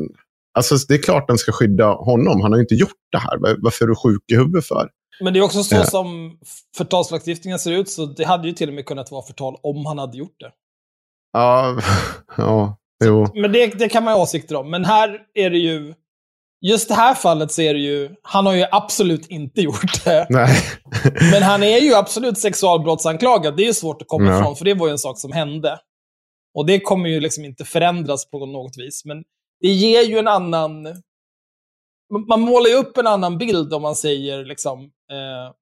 Alltså 0.58 0.76
det 0.88 0.94
är 0.94 1.02
klart 1.02 1.28
den 1.28 1.38
ska 1.38 1.52
skydda 1.52 1.88
honom. 1.94 2.42
Han 2.42 2.52
har 2.52 2.58
ju 2.58 2.62
inte 2.64 2.76
gjort 2.76 2.92
det 3.12 3.18
här. 3.18 3.38
Var- 3.38 3.58
Varför 3.62 3.86
är 3.86 3.90
du 3.90 3.96
sjuk 3.96 4.22
i 4.32 4.36
huvudet 4.36 4.66
för? 4.68 4.90
Men 5.22 5.34
det 5.34 5.40
är 5.40 5.44
också 5.44 5.64
så 5.64 5.76
Ja. 5.76 5.84
som 5.86 6.38
förtalslagstiftningen 6.78 7.60
ser 7.60 7.72
ut, 7.72 7.90
så 7.90 8.06
det 8.06 8.24
hade 8.26 8.48
ju 8.48 8.54
till 8.54 8.68
och 8.70 8.76
med 8.76 8.86
kunnat 8.86 9.12
vara 9.12 9.26
förtal 9.26 9.56
om 9.64 9.86
han 9.86 9.98
hade 9.98 10.18
gjort 10.18 10.36
det. 10.40 10.52
Ja, 11.34 11.78
ja, 12.38 12.78
jo. 13.04 13.28
Men 13.34 13.52
det, 13.52 13.68
det 13.68 13.90
kan 13.90 14.04
man 14.04 14.14
ha 14.14 14.22
åsikter 14.22 14.56
om. 14.56 14.70
Men 14.72 14.86
här 14.86 15.20
är 15.34 15.50
det 15.50 15.58
ju... 15.58 15.94
Just 16.62 16.88
det 16.88 16.94
här 16.96 17.14
fallet 17.14 17.52
så 17.52 17.62
är 17.62 17.74
det 17.74 17.80
ju... 17.80 18.10
Han 18.22 18.46
har 18.46 18.54
ju 18.54 18.66
absolut 18.72 19.28
inte 19.28 19.62
gjort 19.62 20.04
det. 20.06 20.28
Nej. 20.30 20.58
Men 21.32 21.44
han 21.44 21.64
är 21.64 21.78
ju 21.80 21.96
absolut 21.96 22.38
sexualbrottsanklagad. 22.40 23.58
Det 23.58 23.64
är 23.64 23.68
ju 23.68 23.74
svårt 23.74 24.02
att 24.02 24.08
komma 24.08 24.32
Ja. 24.32 24.40
ifrån, 24.40 24.56
för 24.56 24.66
det 24.66 24.74
var 24.74 24.88
ju 24.88 24.92
en 24.92 24.98
sak 24.98 25.20
som 25.20 25.32
hände. 25.32 25.80
Och 26.54 26.66
det 26.66 26.80
kommer 26.80 27.10
ju 27.10 27.20
liksom 27.20 27.46
inte 27.46 27.66
förändras 27.66 28.30
på 28.30 28.46
något 28.46 28.78
vis. 28.78 29.06
Men 29.06 29.24
det 29.62 29.68
ger 29.68 30.02
ju 30.02 30.18
en 30.18 30.28
annan... 30.28 30.84
Man- 32.30 32.42
målar 32.42 32.70
ju 32.70 32.76
upp 32.76 32.98
en 32.98 33.08
annan 33.08 33.38
bild 33.38 33.74
om 33.74 33.82
man 33.82 33.96
säger 33.96 34.46
liksom... 34.46 34.80
Eh, 35.12 35.54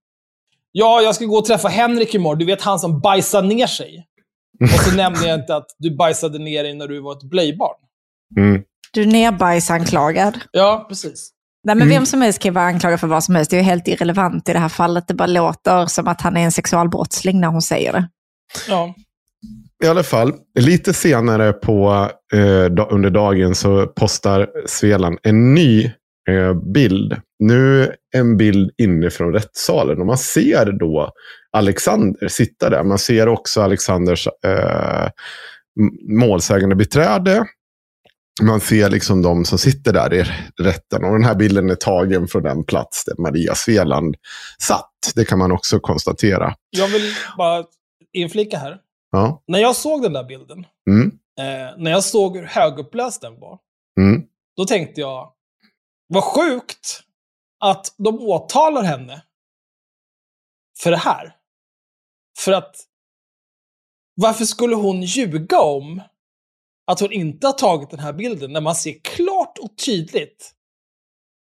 ja, 0.72 1.02
jag 1.02 1.16
ska 1.16 1.26
gå 1.26 1.38
och 1.38 1.46
träffa 1.46 1.68
Henrik 1.68 2.14
imorgon. 2.16 2.40
Du 2.40 2.46
vet 2.46 2.62
han 2.62 2.80
som 2.80 3.00
bajsar 3.00 3.42
ner 3.42 3.68
sig. 3.68 4.08
Och 4.62 4.70
så 4.70 4.96
nämner 4.96 5.28
jag 5.28 5.40
inte 5.40 5.56
att 5.56 5.68
du 5.78 5.96
bajsade 5.96 6.40
ner 6.40 6.64
dig 6.64 6.74
när 6.74 6.88
du 6.88 7.02
var 7.02 7.12
ett 7.12 7.24
blöjbarn. 7.24 7.76
Mm. 8.38 8.62
Du 8.94 9.02
är 9.02 9.06
nerbajsanklagad. 9.06 10.40
Ja, 10.52 10.86
precis. 10.90 11.30
Nej, 11.64 11.76
men 11.76 11.82
Mm. 11.88 11.96
Vem 11.96 12.06
som 12.06 12.22
helst 12.22 12.40
kan 12.40 12.54
vara 12.54 12.66
anklagad 12.66 13.00
för 13.00 13.08
vad 13.08 13.24
som 13.24 13.36
helst. 13.36 13.52
Det 13.52 13.58
är 13.58 13.62
ju 13.62 13.66
helt 13.66 13.88
irrelevant 13.88 14.50
i 14.50 14.54
det 14.54 14.60
här 14.60 14.70
fallet. 14.70 15.08
Det 15.08 15.14
bara 15.14 15.28
låter 15.28 15.86
som 15.86 16.08
att 16.08 16.22
han 16.22 16.38
är 16.38 16.42
en 16.42 16.52
sexualbrottsling 16.52 17.40
när 17.42 17.48
hon 17.48 17.62
säger 17.62 17.94
det. 17.94 18.10
Ja. 18.68 18.94
I 19.84 19.88
alla 19.88 20.04
fall, 20.04 20.34
lite 20.60 20.94
senare 20.94 21.54
på, 21.54 22.10
eh, 22.34 22.86
under 22.90 23.10
dagen 23.10 23.56
så 23.56 23.88
postar 23.88 24.50
Sveland 24.68 25.20
en 25.24 25.54
ny 25.54 25.92
bild. 26.74 27.16
Nu 27.40 27.94
en 28.16 28.38
bild 28.38 28.72
inifrån 28.78 29.34
rättssalen. 29.34 30.00
Och 30.00 30.06
man 30.06 30.18
ser 30.18 30.72
då 30.72 31.12
Alexander 31.52 32.28
sitta 32.28 32.70
där. 32.70 32.84
Man 32.84 33.00
ser 33.00 33.28
också 33.28 33.62
Alexanders 33.62 34.28
eh, 34.46 35.10
målsägande 36.10 36.76
beträde. 36.76 37.46
Man 38.42 38.60
ser 38.62 38.90
liksom 38.90 39.22
de 39.22 39.46
som 39.46 39.58
sitter 39.58 39.94
där 39.94 40.14
i 40.14 40.24
rätten. 40.64 41.04
Och 41.04 41.12
den 41.14 41.24
här 41.24 41.36
bilden 41.36 41.70
är 41.70 41.76
tagen 41.76 42.28
från 42.28 42.44
den 42.44 42.64
plats 42.64 43.06
där 43.06 43.16
Maria 43.22 43.56
Sveland 43.56 44.16
satt. 44.60 44.90
Det 45.16 45.26
kan 45.26 45.40
man 45.40 45.52
också 45.52 45.80
konstatera. 45.80 46.56
Jag 46.70 46.88
vill 46.88 47.14
bara 47.38 47.64
inflika 48.14 48.58
här. 48.58 48.78
Ja. 49.12 49.44
När 49.48 49.60
jag 49.60 49.76
såg 49.76 50.02
den 50.02 50.14
där 50.14 50.24
bilden, 50.24 50.66
Mm. 50.90 51.08
eh, 51.40 51.78
när 51.78 51.92
jag 51.92 52.04
såg 52.04 52.38
hur 52.38 52.46
högupplöst 52.46 53.22
den 53.22 53.40
var, 53.40 53.60
Mm. 54.00 54.22
då 54.58 54.66
tänkte 54.66 55.02
jag, 55.02 55.33
vad 56.14 56.24
sjukt 56.24 57.04
att 57.60 57.96
de 57.98 58.20
åtalar 58.20 58.84
henne 58.84 59.24
för 60.78 60.92
det 60.92 60.98
här. 60.98 61.36
För 62.40 62.52
att, 62.52 62.76
varför 64.16 64.46
skulle 64.46 64.76
hon 64.76 65.02
ljuga 65.02 65.60
om 65.62 66.02
att 66.88 67.00
hon 67.00 67.12
inte 67.12 67.48
har 67.48 67.54
tagit 67.54 67.90
den 67.90 68.00
här 68.00 68.14
bilden 68.14 68.54
när 68.54 68.62
man 68.62 68.76
ser 68.76 69.00
klart 69.04 69.58
och 69.58 69.78
tydligt 69.86 70.54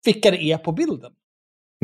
vilka 0.04 0.30
det 0.30 0.42
är 0.42 0.58
på 0.58 0.72
bilden? 0.72 1.12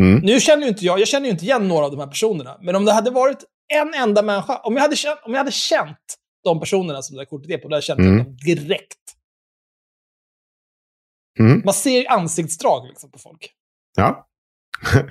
Mm. 0.00 0.18
Nu 0.18 0.40
känner 0.40 0.62
ju 0.62 0.68
inte 0.68 0.84
jag, 0.84 1.00
jag 1.00 1.08
känner 1.08 1.26
ju 1.26 1.32
inte 1.32 1.44
igen 1.44 1.68
några 1.68 1.84
av 1.84 1.90
de 1.90 2.00
här 2.00 2.06
personerna, 2.06 2.58
men 2.62 2.76
om 2.76 2.84
det 2.84 2.92
hade 2.92 3.10
varit 3.10 3.44
en 3.68 3.94
enda 3.94 4.22
människa, 4.22 4.56
om 4.58 4.74
jag 4.74 4.82
hade 4.82 4.96
känt, 4.96 5.20
om 5.24 5.32
jag 5.32 5.38
hade 5.38 5.52
känt 5.52 6.16
de 6.44 6.60
personerna 6.60 7.02
som 7.02 7.16
det 7.16 7.20
där 7.20 7.26
kortet 7.26 7.50
är 7.50 7.58
på, 7.58 7.68
då 7.68 7.74
hade 7.74 7.76
jag 7.76 7.84
känt 7.84 7.98
Mm. 8.00 8.18
dem 8.24 8.36
direkt. 8.36 8.98
Mm. 11.38 11.62
Man 11.64 11.74
ser 11.74 12.12
ansiktsdrag 12.12 12.86
liksom 12.88 13.10
på 13.10 13.18
folk. 13.18 13.50
Ja. 13.96 14.26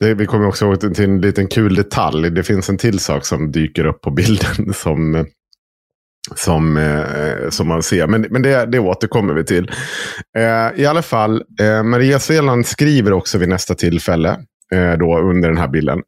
Det, 0.00 0.14
vi 0.14 0.26
kommer 0.26 0.46
också 0.46 0.64
ihåg 0.64 0.80
till 0.80 1.04
en 1.04 1.20
liten 1.20 1.48
kul 1.48 1.74
detalj. 1.74 2.30
Det 2.30 2.42
finns 2.42 2.68
en 2.68 2.78
till 2.78 2.98
sak 2.98 3.26
som 3.26 3.52
dyker 3.52 3.84
upp 3.84 4.00
på 4.00 4.10
bilden 4.10 4.72
som, 4.74 5.26
som, 6.34 6.76
eh, 6.76 7.50
som 7.50 7.68
man 7.68 7.82
ser. 7.82 8.06
Men, 8.06 8.26
men 8.30 8.42
det, 8.42 8.66
det 8.66 8.78
återkommer 8.78 9.34
vi 9.34 9.44
till. 9.44 9.70
Eh, 10.36 10.80
I 10.80 10.86
alla 10.86 11.02
fall, 11.02 11.44
eh, 11.60 11.82
Maria 11.82 12.18
Sveland 12.18 12.66
skriver 12.66 13.12
också 13.12 13.38
vid 13.38 13.48
nästa 13.48 13.74
tillfälle, 13.74 14.38
då 14.98 15.18
under 15.18 15.48
den 15.48 15.58
här 15.58 15.68
bilden. 15.68 16.02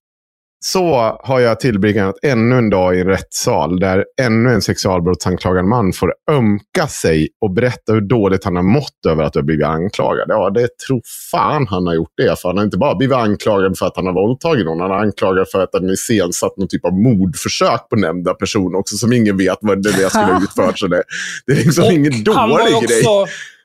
Så 0.64 1.18
har 1.22 1.40
jag 1.40 1.60
tillbringat 1.60 2.14
ännu 2.22 2.58
en 2.58 2.70
dag 2.70 2.96
i 2.96 3.00
en 3.00 3.06
rättssal 3.06 3.80
där 3.80 4.04
ännu 4.20 4.50
en 4.50 4.62
sexualbrottsanklagad 4.62 5.64
man 5.64 5.92
får 5.92 6.14
ömka 6.30 6.86
sig 6.88 7.28
och 7.40 7.50
berätta 7.50 7.92
hur 7.92 8.00
dåligt 8.00 8.44
han 8.44 8.56
har 8.56 8.62
mått 8.62 9.06
över 9.08 9.24
att 9.24 9.34
ha 9.34 9.42
blivit 9.42 9.66
anklagad. 9.66 10.26
Ja, 10.28 10.50
det 10.50 10.68
tror 10.86 11.02
fan 11.30 11.66
han 11.66 11.86
har 11.86 11.94
gjort 11.94 12.12
det. 12.16 12.40
För 12.40 12.48
han 12.48 12.56
har 12.56 12.64
inte 12.64 12.78
bara 12.78 12.94
blivit 12.94 13.16
anklagad 13.16 13.78
för 13.78 13.86
att 13.86 13.96
han 13.96 14.06
har 14.06 14.12
våldtagit 14.12 14.66
någon. 14.66 14.80
Han 14.80 14.90
har 14.90 14.98
anklagad 14.98 15.46
för 15.52 15.62
att 15.62 15.70
han 15.72 15.90
iscensatt 15.90 16.56
någon 16.56 16.68
typ 16.68 16.84
av 16.84 16.92
mordförsök 16.92 17.88
på 17.90 17.96
nämnda 17.96 18.34
person 18.34 18.74
också 18.74 18.96
som 18.96 19.12
ingen 19.12 19.36
vet 19.36 19.58
vad 19.60 19.82
det 19.82 19.88
är 19.88 20.08
skulle 20.08 20.24
ha 20.24 20.42
utfört. 20.42 20.78
Så 20.78 20.86
det, 20.86 21.02
det 21.46 21.52
är 21.52 21.56
liksom 21.56 21.84
ingen 21.84 22.12
var 22.24 22.66
ju 22.68 22.74
dålig 22.74 22.88
grej. 22.88 23.02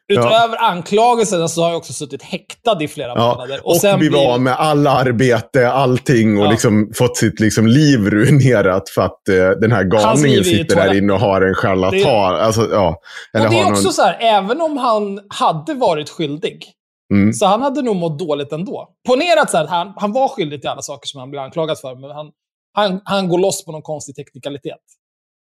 Utöver 0.08 0.58
anklagelserna 0.64 1.48
så 1.48 1.62
har 1.62 1.68
han 1.68 1.78
också 1.78 1.94
suttit 1.94 2.24
häktad 2.24 2.84
i 2.84 2.88
flera 2.88 3.08
Ja, 3.16 3.32
månader. 3.34 3.68
och, 3.68 3.76
sen 3.78 4.00
blivit 4.00 4.18
av 4.28 4.42
med 4.42 4.54
alla 4.54 4.92
arbete, 4.92 5.72
allting 5.72 6.40
och 6.40 6.46
Ja. 6.46 6.52
liksom 6.52 6.92
fått 6.96 7.18
sitt 7.18 7.40
liksom 7.40 7.68
liv 7.68 8.00
ruinerat 8.10 8.90
för 8.90 9.02
att 9.02 9.30
eh, 9.30 9.36
den 9.62 9.72
här 9.72 9.84
galningen 9.84 10.44
sitter 10.44 10.76
där 10.76 10.98
inne 10.98 11.14
och 11.14 11.20
har 11.20 11.42
en 11.42 11.56
charlatan. 11.56 12.00
Det- 12.00 12.44
Alltså, 12.44 12.62
ja. 12.72 13.00
Eller 13.34 13.46
och 13.46 13.52
det 13.54 13.60
är 13.60 13.72
också 13.72 13.84
någon... 13.84 13.94
så 13.94 14.02
här, 14.02 14.18
även 14.22 14.62
om 14.62 14.78
han 14.78 15.20
hade 15.30 15.74
varit 15.74 16.10
skyldig, 16.10 16.74
Mm. 17.14 17.34
så 17.34 17.46
han 17.46 17.62
hade 17.62 17.82
nog 17.82 17.96
mått 17.96 18.20
dåligt 18.20 18.52
ändå. 18.52 18.90
Här, 19.08 19.42
att 19.62 19.70
han, 19.70 19.94
han 19.96 20.12
var 20.14 20.28
skyldig 20.28 20.62
till 20.62 20.70
alla 20.70 20.82
saker 20.82 21.08
som 21.08 21.20
han 21.20 21.30
blev 21.32 21.44
anklagad 21.44 21.80
för, 21.80 21.96
men 21.96 22.12
han, 22.12 22.32
han, 22.74 23.02
han 23.04 23.30
går 23.30 23.40
loss 23.40 23.66
på 23.66 23.72
någon 23.72 23.82
konstig 23.82 24.16
teknikalitet. 24.16 24.80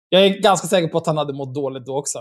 Jag 0.08 0.24
är 0.26 0.28
ganska 0.28 0.66
säker 0.68 0.88
på 0.88 0.98
att 0.98 1.06
han 1.06 1.16
hade 1.18 1.32
mått 1.32 1.54
dåligt 1.54 1.86
då 1.86 1.98
också. 1.98 2.18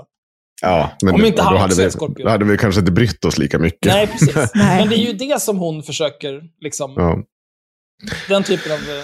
Ja, 0.61 0.91
men 1.03 1.13
Om 1.15 1.25
inte 1.25 1.37
då, 1.37 1.43
han 1.43 1.57
hade 1.57 1.75
vi, 1.75 1.91
skorpion. 1.91 2.23
då 2.25 2.29
hade 2.29 2.45
vi 2.45 2.57
kanske 2.57 2.79
inte 2.79 2.91
brytt 2.91 3.25
oss 3.25 3.37
lika 3.37 3.59
mycket. 3.59 3.85
Nej, 3.85 4.07
precis. 4.07 4.35
Nej. 4.55 4.79
Men 4.79 4.89
det 4.89 4.95
är 4.95 5.05
ju 5.07 5.13
det 5.13 5.41
som 5.41 5.57
hon 5.57 5.83
försöker, 5.83 6.41
liksom, 6.61 6.93
Ja. 6.97 7.17
den 8.27 8.43
typen 8.43 8.71
av 8.71 8.77
eh, 8.77 9.03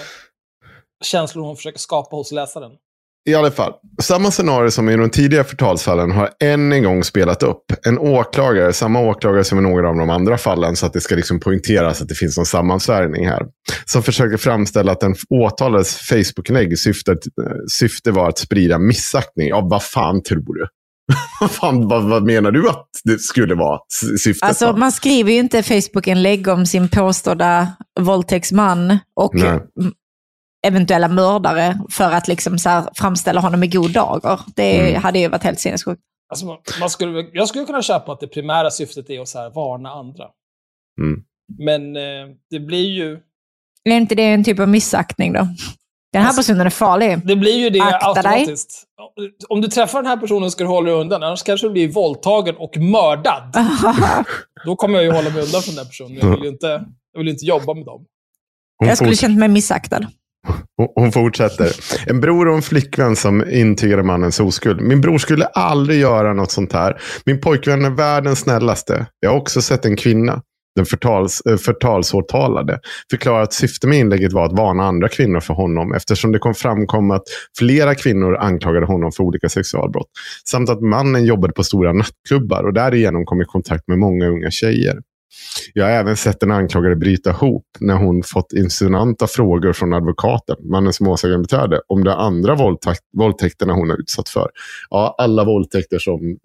känslor 1.04 1.44
hon 1.44 1.56
försöker 1.56 1.78
skapa 1.78 2.16
hos 2.16 2.32
läsaren. 2.32 2.70
I 3.28 3.34
alla 3.34 3.50
fall, 3.50 3.72
samma 4.02 4.30
scenario 4.30 4.70
som 4.70 4.88
i 4.88 4.96
de 4.96 5.10
tidigare 5.10 5.44
förtalsfallen 5.44 6.10
har 6.10 6.30
än 6.40 6.72
en 6.72 6.82
gång 6.82 7.04
spelat 7.04 7.42
upp. 7.42 7.64
En 7.86 7.98
åklagare, 7.98 8.72
samma 8.72 9.00
åklagare 9.00 9.44
som 9.44 9.58
i 9.58 9.62
några 9.62 9.88
av 9.88 9.96
de 9.96 10.10
andra 10.10 10.38
fallen, 10.38 10.76
så 10.76 10.86
att 10.86 10.92
det 10.92 11.00
ska 11.00 11.14
liksom 11.14 11.40
poängteras 11.40 12.02
att 12.02 12.08
det 12.08 12.14
finns 12.14 12.36
någon 12.36 12.46
sammansvärjning 12.46 13.26
här. 13.28 13.42
Som 13.86 14.02
försöker 14.02 14.36
framställa 14.36 14.92
att 14.92 15.00
den 15.00 15.14
åtalades 15.30 15.96
Facebook-inlägg 15.96 16.78
syfte, 16.78 17.16
syfte 17.78 18.10
var 18.10 18.28
att 18.28 18.38
sprida 18.38 18.78
missaktning. 18.78 19.48
Ja, 19.48 19.60
vad 19.70 19.82
fan 19.82 20.22
tror 20.22 20.54
du? 20.54 20.66
vad, 21.40 21.50
fan, 21.50 21.88
vad, 21.88 22.04
vad 22.04 22.22
menar 22.22 22.50
du 22.50 22.68
att 22.68 22.88
det 23.04 23.18
skulle 23.18 23.54
vara 23.54 23.80
syftet? 24.24 24.48
Alltså, 24.48 24.72
då? 24.72 24.78
man 24.78 24.92
skriver 24.92 25.32
ju 25.32 25.38
inte 25.38 25.62
Facebook-inlägg 25.62 26.48
om 26.48 26.66
sin 26.66 26.88
påstådda 26.88 27.72
våldtäktsman 28.00 28.98
och 29.16 29.34
Nej. 29.34 29.60
eventuella 30.66 31.08
mördare 31.08 31.78
för 31.90 32.10
att 32.12 32.28
liksom 32.28 32.58
så 32.58 32.68
här 32.68 32.88
framställa 32.94 33.40
honom 33.40 33.62
i 33.62 33.66
god 33.66 33.92
dager. 33.92 34.40
Det 34.56 34.88
Mm. 34.90 35.02
hade 35.02 35.18
ju 35.18 35.28
varit 35.28 35.42
helt 35.44 35.60
sinnessjukt. 35.60 36.02
Alltså, 36.30 36.46
man, 36.46 36.58
man 36.80 36.90
skulle, 36.90 37.30
jag 37.32 37.48
skulle 37.48 37.64
kunna 37.64 37.82
köpa 37.82 38.12
att 38.12 38.20
det 38.20 38.26
primära 38.26 38.70
syftet 38.70 39.10
är 39.10 39.20
att 39.20 39.28
så 39.28 39.38
här, 39.38 39.50
varna 39.50 39.90
andra. 39.90 40.24
Mm. 41.00 41.22
Men 41.58 41.96
eh, 41.96 42.34
det 42.50 42.60
blir 42.60 42.88
ju... 42.88 43.18
Är 43.84 43.96
inte 43.96 44.14
det 44.14 44.22
en 44.24 44.44
typ 44.44 44.58
av 44.58 44.68
missaktning 44.68 45.32
då? 45.32 45.48
Den 46.12 46.22
här 46.22 46.28
Alltså- 46.28 46.40
personen 46.42 46.66
är 46.66 46.70
farlig. 46.70 47.18
Det 47.26 47.36
blir 47.36 47.56
ju 47.58 47.70
det 47.70 47.80
Akta 47.80 48.22
dig. 48.22 48.32
automatiskt. 48.32 48.84
Om 49.48 49.60
du 49.60 49.68
träffar 49.68 49.98
den 50.02 50.06
här 50.10 50.16
personen 50.16 50.50
ska 50.50 50.64
du 50.64 50.70
hålla 50.70 50.90
dig 50.90 51.00
undan, 51.00 51.22
annars 51.22 51.42
kanske 51.42 51.66
du 51.66 51.70
blir 51.72 51.88
våldtagen 51.88 52.54
och 52.58 52.76
mördad. 52.76 53.54
Då 54.64 54.76
kommer 54.76 54.94
jag 54.94 55.04
ju 55.04 55.10
hålla 55.10 55.30
mig 55.30 55.42
undan 55.42 55.62
från 55.62 55.74
den 55.74 55.86
personen. 55.86 56.18
Jag 56.20 56.30
vill 56.30 56.42
ju 56.42 56.48
inte, 56.48 56.66
jag 57.12 57.18
vill 57.18 57.28
inte 57.28 57.44
jobba 57.44 57.74
med 57.74 57.84
dem. 57.84 58.04
Hon 58.78 58.88
jag 58.88 58.96
skulle 58.98 59.16
känt 59.16 59.38
mig 59.38 59.48
missaktad. 59.48 60.00
Hon- 60.76 60.88
Hon 60.94 61.12
fortsätter. 61.12 61.72
En 62.06 62.20
bror 62.20 62.48
och 62.48 62.54
en 62.56 62.62
flickvän 62.62 63.16
som 63.16 63.50
intygade 63.50 64.02
mannens 64.02 64.40
oskuld. 64.40 64.80
Min 64.80 65.00
bror 65.00 65.18
skulle 65.18 65.44
aldrig 65.46 66.00
göra 66.00 66.32
något 66.34 66.50
sånt 66.50 66.72
här. 66.72 67.00
Min 67.26 67.40
pojkvän 67.40 67.84
är 67.84 67.90
världens 67.90 68.38
snällaste. 68.40 69.06
Jag 69.20 69.30
har 69.30 69.36
också 69.36 69.62
sett 69.62 69.84
en 69.84 69.96
kvinna, 69.96 70.42
den 70.78 70.86
förtals, 70.86 71.40
eh, 71.40 71.56
förtalsåtalade, 71.56 72.80
förklarar 73.10 73.42
att 73.42 73.52
syftet 73.52 73.88
med 73.88 73.98
inlägget 73.98 74.32
var 74.32 74.46
att 74.46 74.52
varna 74.52 74.82
andra 74.82 75.08
kvinnor 75.08 75.40
för 75.40 75.54
honom 75.54 75.94
eftersom 75.94 76.32
det 76.32 76.38
kom 76.38 76.54
framkom 76.54 77.10
att 77.10 77.24
flera 77.58 77.94
kvinnor 77.94 78.36
anklagade 78.36 78.86
honom 78.86 79.12
för 79.12 79.24
olika 79.24 79.48
sexualbrott. 79.48 80.08
Samt 80.44 80.70
att 80.70 80.80
mannen 80.80 81.24
jobbade 81.24 81.52
på 81.52 81.64
stora 81.64 81.92
nattklubbar 81.92 82.64
och 82.64 82.72
därigenom 82.72 83.24
kom 83.24 83.42
i 83.42 83.44
kontakt 83.44 83.88
med 83.88 83.98
många 83.98 84.26
unga 84.26 84.50
tjejer. 84.50 84.98
Jag 85.74 85.84
har 85.84 85.92
även 85.92 86.16
sett 86.16 86.40
den 86.40 86.50
anklagade 86.50 86.96
bryta 86.96 87.30
ihop 87.30 87.66
när 87.80 87.94
hon 87.94 88.22
fått 88.22 88.52
insinuanta 88.52 89.26
frågor 89.26 89.72
från 89.72 89.92
advokaten, 89.92 90.56
mannens 90.60 91.00
målsägandebiträde, 91.00 91.80
om 91.86 92.04
de 92.04 92.10
andra 92.10 92.54
våldtäkt, 92.54 93.00
våldtäkterna 93.16 93.72
hon 93.72 93.90
har 93.90 94.00
utsatt 94.00 94.28
för. 94.28 94.50
Ja, 94.90 95.14
alla 95.18 95.44
våldtäkter 95.44 95.98
som 95.98 96.20
mm, 96.20 96.38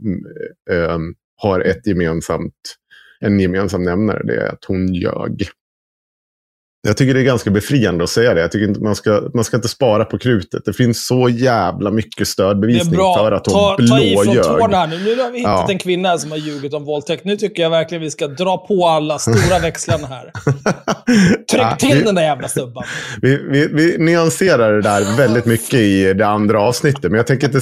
eh, 0.71 0.97
har 1.41 1.59
ett 1.59 1.87
gemensamt, 1.87 2.53
en 3.25 3.39
gemensam 3.39 3.83
nämnare, 3.83 4.21
det 4.23 4.35
är 4.35 4.47
att 4.47 4.65
hon 4.67 4.93
ljög. 4.93 5.47
Jag 6.87 6.97
tycker 6.97 7.13
det 7.13 7.19
är 7.19 7.23
ganska 7.23 7.49
befriande 7.51 8.03
att 8.03 8.09
säga 8.09 8.33
det. 8.33 8.41
Jag 8.41 8.51
tycker 8.51 8.67
inte 8.67 8.79
man 8.79 8.95
ska, 8.95 9.29
man 9.33 9.43
ska 9.43 9.55
inte 9.57 9.67
spara 9.67 10.05
på 10.05 10.17
krutet. 10.17 10.65
Det 10.65 10.73
finns 10.73 11.05
så 11.07 11.29
jävla 11.29 11.91
mycket 11.91 12.27
stödbevisning 12.27 12.95
för 12.95 13.31
att 13.31 13.45
hon 13.47 13.53
ta, 13.53 13.75
ta 13.77 13.99
i 14.03 14.15
från 14.15 14.23
blåljög. 14.25 14.43
tårna 14.43 14.77
här 14.77 14.87
nu. 14.87 14.97
Nu 15.03 15.21
har 15.21 15.31
vi 15.31 15.37
hittat 15.37 15.51
Ja. 15.67 15.71
en 15.71 15.77
kvinna 15.77 16.17
som 16.17 16.31
har 16.31 16.37
ljugit 16.37 16.73
om 16.73 16.85
våldtäkt. 16.85 17.25
Nu 17.25 17.37
tycker 17.37 17.63
jag 17.63 17.69
verkligen 17.69 18.01
vi 18.01 18.11
ska 18.11 18.27
dra 18.27 18.57
på 18.67 18.85
alla 18.87 19.19
stora 19.19 19.59
växlarna 19.61 20.07
här. 20.07 20.31
Tryck 21.51 21.61
Ja, 21.61 21.75
till 21.79 21.97
vi- 21.97 22.03
den 22.03 22.15
där 22.15 22.23
jävla 22.23 22.47
stubban. 22.47 22.83
Vi, 23.21 23.37
vi, 23.49 23.67
vi 23.67 23.97
nyanserar 23.97 24.73
det 24.73 24.81
där 24.81 25.17
väldigt 25.17 25.45
mycket 25.45 25.79
i 25.79 26.13
det 26.13 26.27
andra 26.27 26.61
avsnittet. 26.61 27.03
Men 27.03 27.13
jag 27.13 27.27
tänker 27.27 27.47
inte 27.47 27.61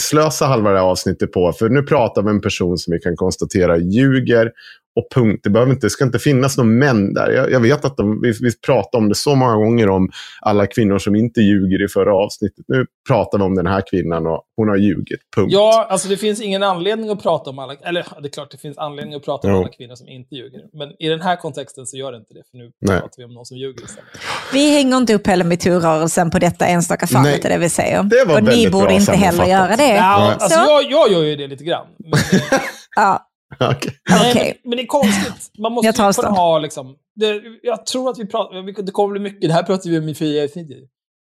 slösa 0.00 0.46
halva 0.46 0.70
det 0.70 0.78
här 0.78 0.84
avsnittet 0.86 1.32
på. 1.32 1.52
För 1.52 1.68
nu 1.68 1.82
pratar 1.82 2.22
vi 2.22 2.28
om 2.30 2.34
en 2.36 2.40
person 2.42 2.78
som 2.78 2.92
vi 2.92 2.98
kan 2.98 3.16
konstatera 3.16 3.76
ljuger 3.76 4.50
och 4.96 5.06
punkt. 5.14 5.40
Det, 5.42 5.50
behöver 5.50 5.72
inte, 5.72 5.86
det 5.86 5.90
ska 5.90 6.04
inte 6.04 6.18
finnas 6.18 6.58
någon 6.58 6.78
män 6.78 7.14
där. 7.14 7.30
Jag, 7.30 7.50
jag 7.50 7.60
vet 7.60 7.84
att 7.84 7.96
de, 7.96 8.20
vi, 8.22 8.32
vi 8.40 8.50
pratade 8.66 9.02
om 9.02 9.08
det 9.08 9.14
så 9.14 9.34
många 9.34 9.54
gånger 9.54 9.88
om 9.88 10.10
alla 10.40 10.66
kvinnor 10.66 10.98
som 10.98 11.16
inte 11.16 11.40
ljuger 11.40 11.84
i 11.84 11.88
förra 11.88 12.14
avsnittet. 12.14 12.64
Nu 12.68 12.86
pratar 13.08 13.38
vi 13.38 13.44
om 13.44 13.54
den 13.54 13.66
här 13.66 13.82
kvinnan 13.90 14.26
och 14.26 14.42
hon 14.56 14.68
har 14.68 14.76
ljugit. 14.76 15.20
Punkt. 15.36 15.52
Ja, 15.52 15.86
alltså 15.90 16.08
det 16.08 16.16
finns 16.16 16.40
ingen 16.40 16.62
anledning 16.62 17.10
att 17.10 17.22
prata 17.22 17.50
om 17.50 17.58
alla... 17.58 17.74
Eller 17.74 18.06
det 18.22 18.28
är 18.28 18.30
klart 18.30 18.50
det 18.50 18.58
finns 18.58 18.78
anledning 18.78 19.14
att 19.14 19.24
prata 19.24 19.48
om 19.48 19.54
Jo. 19.54 19.60
alla 19.60 19.68
kvinnor 19.68 19.94
som 19.94 20.08
inte 20.08 20.34
ljuger. 20.34 20.60
Men 20.72 20.88
i 21.02 21.08
den 21.08 21.20
här 21.20 21.36
kontexten 21.36 21.86
så 21.86 21.96
gör 21.96 22.12
det 22.12 22.18
inte 22.18 22.34
det. 22.34 22.42
För 22.50 22.58
nu 22.58 22.70
Nej. 22.80 23.00
pratar 23.00 23.14
vi 23.16 23.24
om 23.24 23.34
någon 23.34 23.46
som 23.46 23.56
ljuger 23.56 23.84
istället. 23.84 24.10
Vi 24.52 24.70
hänger 24.70 24.96
inte 24.96 25.14
upp 25.14 25.26
hela 25.26 25.44
metoo-rörelsen 25.44 26.30
på 26.30 26.38
detta 26.38 26.66
enstaka 26.66 27.06
fallet, 27.06 27.32
Nej. 27.32 27.40
är 27.44 27.48
det 27.48 27.58
vi 27.58 27.68
säger. 27.68 28.02
Det 28.02 28.24
var 28.26 28.36
och 28.36 28.44
ni 28.44 28.70
borde 28.70 28.94
inte 28.94 29.12
heller 29.12 29.44
göra 29.46 29.76
det. 29.76 29.94
Ja, 29.94 30.34
Så, 30.38 30.44
alltså 30.44 30.58
jag, 30.58 30.82
jag 30.90 31.12
gör 31.12 31.22
ju 31.22 31.36
det 31.36 31.46
lite 31.46 31.64
grann. 31.64 31.86
Men, 31.98 32.20
ja, 32.96 33.25
Okej. 33.60 33.92
nej, 34.10 34.30
Okej. 34.30 34.60
men, 34.62 34.70
men 34.70 34.76
det 34.76 34.82
är 34.82 34.86
konstigt. 34.86 35.50
Man 35.58 35.72
måste 35.72 35.86
Jag 36.02 36.14
kunna 36.16 36.28
ha 36.30 36.58
liksom... 36.58 36.96
Det, 37.14 37.42
jag 37.62 37.86
tror 37.86 38.10
att 38.10 38.18
vi 38.18 38.26
pratar... 38.26 38.82
Det 38.82 38.92
kommer 38.92 39.12
bli 39.12 39.20
mycket. 39.20 39.48
Det 39.48 39.52
här 39.54 39.62
pratar 39.62 39.90
vi 39.90 39.98
om 39.98 40.08
i 40.08 40.14
fyra 40.14 40.44
avsnitt. 40.44 40.68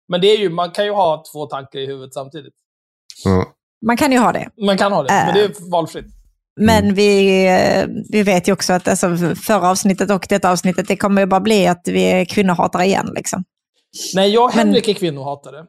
Men 0.09 0.21
det 0.21 0.27
är 0.27 0.37
ju, 0.37 0.49
man 0.49 0.71
kan 0.71 0.85
ju 0.85 0.91
ha 0.91 1.23
två 1.33 1.45
tankar 1.45 1.79
i 1.79 1.85
huvudet 1.85 2.13
samtidigt. 2.13 2.53
Ja. 3.23 3.45
man 3.85 3.97
kan 3.97 4.11
ju 4.11 4.17
ha 4.17 4.31
det. 4.31 4.49
Man 4.65 4.77
kan 4.77 4.91
ha 4.91 5.03
det, 5.03 5.09
Äh. 5.13 5.25
men 5.25 5.33
det 5.35 5.41
är 5.43 5.71
valfritt. 5.71 6.05
Men 6.59 6.93
vi, 6.93 7.45
eh, 7.47 7.85
vi 8.09 8.23
vet 8.23 8.47
ju 8.47 8.53
också 8.53 8.73
att 8.73 8.87
alltså, 8.87 9.35
förra 9.35 9.69
avsnittet 9.69 10.11
och 10.11 10.25
detta 10.29 10.51
avsnittet, 10.51 10.87
det 10.87 10.95
kommer 10.97 11.21
ju 11.21 11.27
bara 11.27 11.39
bli 11.39 11.67
att 11.67 11.81
vi 11.85 12.03
är 12.03 12.25
kvinnohatare 12.25 12.85
igen. 12.85 13.11
Liksom. 13.15 13.43
Nej, 14.15 14.29
jag 14.29 14.43
och 14.45 14.55
Men- 14.55 14.67
Henrik 14.67 14.87
är 14.87 14.93
kvinnohatare. 14.93 15.65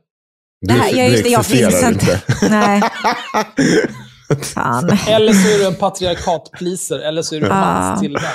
Det 0.66 0.72
här- 0.72 0.92
ja, 0.94 1.05
just 1.05 1.24
det, 1.24 1.31
jag 1.31 1.46
finns 1.46 1.62
existerar 1.62 1.92
inte. 1.92 2.22
Nej. 2.50 2.83
Fan. 4.37 4.90
Eller 5.09 5.33
så 5.33 5.55
är 5.55 5.59
du 5.59 5.66
en 5.66 5.75
patriarkat-pleaser, 5.75 6.99
eller 6.99 7.23
så 7.23 7.35
är 7.37 7.40
du 7.40 7.47
Ah. 7.51 7.55
manstillvänd. 7.55 8.27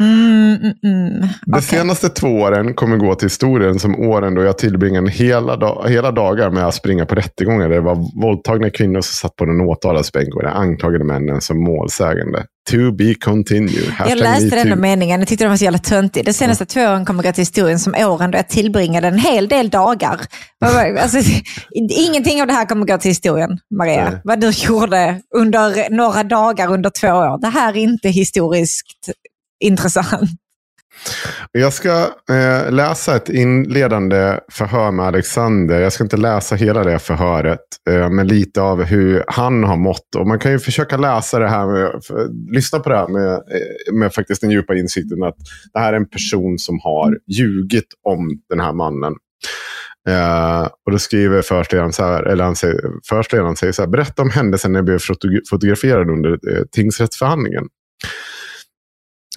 Mm, 0.00 0.54
mm, 0.54 0.72
mm. 0.84 1.20
De 1.20 1.28
Okej. 1.52 1.62
senaste 1.62 2.08
två 2.08 2.28
åren 2.28 2.74
kommer 2.74 2.96
gå 2.96 3.14
till 3.14 3.26
historien 3.26 3.78
som 3.78 4.00
åren 4.00 4.34
då 4.34 4.42
jag 4.42 4.58
tillbringade 4.58 5.10
hela, 5.10 5.56
dag, 5.56 5.84
hela 5.88 6.10
dagar 6.10 6.50
med 6.50 6.66
att 6.66 6.74
springa 6.74 7.06
på 7.06 7.14
rättegångar. 7.14 7.68
Där 7.68 7.74
det 7.74 7.80
var 7.80 8.20
våldtagna 8.22 8.70
kvinnor 8.70 9.00
som 9.00 9.12
satt 9.28 9.36
på 9.36 9.44
den 9.44 9.60
åtalades 9.60 10.12
bänk 10.12 10.34
och 10.34 10.42
det 10.42 10.50
anklagade 10.50 11.04
männen 11.04 11.40
som 11.40 11.64
målsägande. 11.64 12.44
To 12.70 12.92
be 12.92 13.14
continued. 13.14 13.84
Jag 13.84 13.92
Hashtag 13.92 14.18
läste 14.18 14.44
metoo. 14.44 14.68
den 14.68 14.80
meningen, 14.80 15.20
jag 15.20 15.28
tyckte 15.28 15.44
den 15.44 15.50
var 15.50 15.56
så 15.56 15.64
jävla 15.64 15.78
töntig. 15.78 16.24
De 16.24 16.32
senaste 16.32 16.66
två 16.66 16.80
åren 16.80 17.04
kommer 17.04 17.22
gå 17.22 17.32
till 17.32 17.42
historien 17.42 17.78
som 17.78 17.94
åren 17.94 18.30
då 18.30 18.38
jag 18.38 18.48
tillbringade 18.48 19.08
en 19.08 19.18
hel 19.18 19.48
del 19.48 19.70
dagar. 19.70 20.20
Alltså, 20.60 21.18
ingenting 21.90 22.40
av 22.40 22.46
det 22.46 22.52
här 22.52 22.66
kommer 22.66 22.86
gå 22.86 22.98
till 22.98 23.10
historien, 23.10 23.58
Maria. 23.78 24.10
Nej. 24.10 24.20
Vad 24.24 24.40
du 24.40 24.50
gjorde 24.50 25.20
under 25.36 25.90
några 25.90 26.24
dagar 26.24 26.72
under 26.72 26.90
två 27.00 27.08
år. 27.08 27.40
Det 27.40 27.48
här 27.48 27.76
är 27.76 27.80
inte 27.80 28.08
historiskt 28.08 29.10
intressant. 29.64 30.30
Jag 31.52 31.72
ska 31.72 32.10
eh, 32.30 32.72
läsa 32.72 33.16
ett 33.16 33.28
inledande 33.28 34.40
förhör 34.52 34.90
med 34.90 35.06
Alexander. 35.06 35.80
Jag 35.80 35.92
ska 35.92 36.04
inte 36.04 36.16
läsa 36.16 36.54
hela 36.54 36.84
det 36.84 36.98
förhöret, 36.98 37.60
eh, 37.90 38.10
men 38.10 38.28
lite 38.28 38.62
av 38.62 38.82
hur 38.82 39.24
han 39.26 39.64
har 39.64 39.76
mått. 39.76 40.14
Och 40.16 40.26
man 40.26 40.38
kan 40.38 40.52
ju 40.52 40.58
försöka 40.58 40.96
läsa 40.96 41.38
det 41.38 41.48
här, 41.48 41.66
med, 41.66 42.04
för, 42.04 42.28
lyssna 42.54 42.78
på 42.78 42.88
det 42.88 42.96
här 42.96 43.08
med, 43.08 43.32
eh, 43.32 43.94
med 43.94 44.14
faktiskt 44.14 44.40
den 44.40 44.50
djupa 44.50 44.74
insikten 44.74 45.22
att 45.22 45.36
det 45.72 45.78
här 45.78 45.92
är 45.92 45.96
en 45.96 46.08
person 46.08 46.58
som 46.58 46.80
har 46.82 47.18
ljugit 47.26 47.88
om 48.02 48.28
den 48.48 48.60
här 48.60 48.72
mannen. 48.72 49.14
Eh, 50.08 50.68
och 50.86 50.92
då 50.92 50.98
skriver 50.98 51.42
förstledaren 51.42 51.92
så 51.92 52.04
här, 52.04 52.22
eller 52.22 52.44
han 52.44 52.56
säger, 52.56 52.80
förstledaren 53.08 53.56
säger 53.56 53.72
så 53.72 53.82
här, 53.82 53.88
berätta 53.88 54.22
om 54.22 54.30
händelsen 54.30 54.72
när 54.72 54.78
jag 54.78 54.84
blev 54.84 54.98
fotograferad 55.50 56.10
under 56.10 56.30
eh, 56.32 56.64
tingsrättsförhandlingen. 56.72 57.64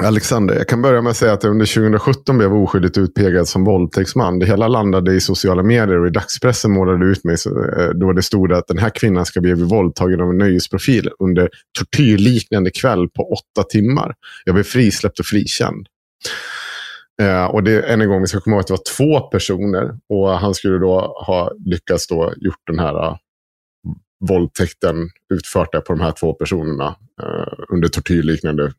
Alexander, 0.03 0.55
jag 0.55 0.67
kan 0.67 0.81
börja 0.81 1.01
med 1.01 1.11
att 1.11 1.17
säga 1.17 1.33
att 1.33 1.43
jag 1.43 1.51
under 1.51 1.65
2017 1.65 2.37
blev 2.37 2.53
oskyldigt 2.53 2.97
utpekad 2.97 3.47
som 3.47 3.63
våldtäktsman. 3.63 4.39
Det 4.39 4.45
hela 4.45 4.67
landade 4.67 5.13
i 5.13 5.21
sociala 5.21 5.63
medier 5.63 5.99
och 5.99 6.07
i 6.07 6.09
dagspressen 6.09 6.71
målade 6.71 7.05
ut 7.05 7.23
mig 7.23 7.35
eh, 7.77 7.89
då 7.89 8.13
det 8.13 8.21
stod 8.21 8.53
att 8.53 8.67
den 8.67 8.77
här 8.77 8.89
kvinnan 8.89 9.25
ska 9.25 9.41
bli 9.41 9.53
våldtagen 9.53 10.21
av 10.21 10.29
en 10.29 10.37
nöjesprofil 10.37 11.09
under 11.19 11.49
tortyrliknande 11.79 12.71
kväll 12.71 13.09
på 13.09 13.23
åtta 13.23 13.67
timmar. 13.69 14.13
Jag 14.45 14.55
blev 14.55 14.63
frisläppt 14.63 15.19
och 15.19 15.25
frikänd. 15.25 15.87
Eh, 17.21 17.45
och 17.45 17.63
det, 17.63 17.81
än 17.81 18.01
en 18.01 18.09
gång, 18.09 18.21
vi 18.21 18.27
ska 18.27 18.39
komma 18.39 18.55
ihåg 18.55 18.61
att 18.61 18.67
det 18.67 18.73
var 18.73 18.95
två 18.97 19.19
personer 19.19 19.97
och 20.09 20.29
han 20.29 20.53
skulle 20.53 20.77
då 20.77 20.99
ha 21.25 21.51
lyckats 21.65 22.07
då 22.07 22.33
gjort 22.37 22.67
den 22.67 22.79
här 22.79 23.07
eh, 23.07 23.15
våldtäkten 24.29 25.09
utfört 25.33 25.71
det 25.71 25.81
på 25.81 25.93
de 25.93 26.01
här 26.01 26.11
två 26.11 26.33
personerna 26.33 26.95
eh, 27.21 27.53
under 27.69 27.87
tortyrliknande 27.87 28.73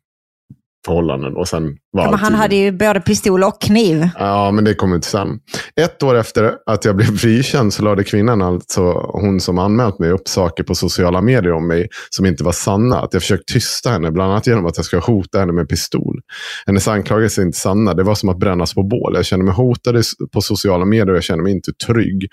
förhållanden. 0.85 1.35
Och 1.35 1.47
sen 1.47 1.77
var 1.91 2.09
Men 2.09 2.19
han 2.19 2.33
hade 2.33 2.55
ju 2.55 2.71
både 2.71 3.01
pistol 3.01 3.43
och 3.43 3.61
kniv. 3.61 4.09
Ja, 4.19 4.51
men 4.51 4.63
det 4.63 4.73
kommer 4.73 4.95
inte 4.95 5.07
sen. 5.07 5.39
Ett 5.75 6.03
år 6.03 6.15
efter 6.15 6.53
att 6.65 6.85
jag 6.85 6.95
blev 6.95 7.17
frikänd 7.17 7.73
så 7.73 7.83
lade 7.83 8.03
kvinnan, 8.03 8.41
alltså 8.41 8.81
hon 9.13 9.39
som 9.39 9.59
anmält 9.59 9.99
mig, 9.99 10.11
upp 10.11 10.27
saker 10.27 10.63
på 10.63 10.75
sociala 10.75 11.21
medier 11.21 11.53
om 11.53 11.67
mig 11.67 11.87
som 12.09 12.25
inte 12.25 12.43
var 12.43 12.51
sanna. 12.51 12.99
Att 12.99 13.13
jag 13.13 13.21
försökt 13.21 13.47
tysta 13.47 13.89
henne, 13.89 14.11
bland 14.11 14.31
annat 14.31 14.47
genom 14.47 14.65
att 14.65 14.77
jag 14.77 14.85
ska 14.85 14.99
hota 14.99 15.39
henne 15.39 15.53
med 15.53 15.69
pistol. 15.69 16.21
Hennes 16.65 16.87
anklagelser 16.87 17.41
är 17.41 17.45
inte 17.45 17.57
sanna. 17.57 17.93
Det 17.93 18.03
var 18.03 18.15
som 18.15 18.29
att 18.29 18.37
brännas 18.37 18.73
på 18.73 18.83
bål. 18.83 19.15
Jag 19.15 19.25
känner 19.25 19.43
mig 19.43 19.53
hotad 19.53 20.03
på 20.33 20.41
sociala 20.41 20.85
medier 20.85 21.09
och 21.09 21.15
jag 21.15 21.23
känner 21.23 21.43
mig 21.43 21.53
inte 21.53 21.71
trygg. 21.73 22.27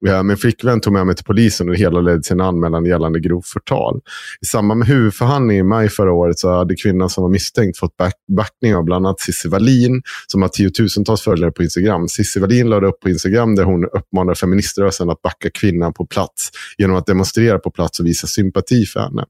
Ja, 0.00 0.22
min 0.22 0.36
flickvän 0.36 0.80
tog 0.80 0.92
med 0.92 1.06
mig 1.06 1.16
till 1.16 1.24
polisen 1.24 1.68
och 1.68 1.72
det 1.74 1.78
hela 1.78 2.00
ledde 2.00 2.22
till 2.22 2.32
en 2.32 2.40
anmälan 2.40 2.84
gällande 2.84 3.20
grovt 3.20 3.46
förtal. 3.46 4.00
I 4.42 4.46
samband 4.46 4.78
med 4.78 4.88
huvudförhandlingen 4.88 5.66
i 5.66 5.68
maj 5.68 5.88
förra 5.88 6.12
året 6.12 6.38
så 6.38 6.52
hade 6.52 6.76
kvinnan 6.76 7.10
som 7.10 7.22
var 7.22 7.30
misstänkt 7.30 7.78
fått 7.78 7.96
back 7.96 8.14
backning 8.36 8.76
av 8.76 8.84
bland 8.84 9.06
annat 9.06 9.20
Cissi 9.20 9.48
Wallin 9.48 10.02
som 10.26 10.42
har 10.42 10.48
tiotusentals 10.48 11.22
följare 11.22 11.52
på 11.52 11.62
Instagram. 11.62 12.08
Cissi 12.08 12.40
Wallin 12.40 12.68
lade 12.68 12.86
upp 12.86 13.00
på 13.00 13.08
Instagram 13.08 13.54
där 13.54 13.64
hon 13.64 13.84
uppmanar 13.84 14.34
feministrörelsen 14.34 15.10
att 15.10 15.22
backa 15.22 15.50
kvinnan 15.50 15.92
på 15.92 16.06
plats 16.06 16.50
genom 16.78 16.96
att 16.96 17.06
demonstrera 17.06 17.58
på 17.58 17.70
plats 17.70 18.00
och 18.00 18.06
visa 18.06 18.26
sympati 18.26 18.84
för 18.86 19.00
henne. 19.00 19.24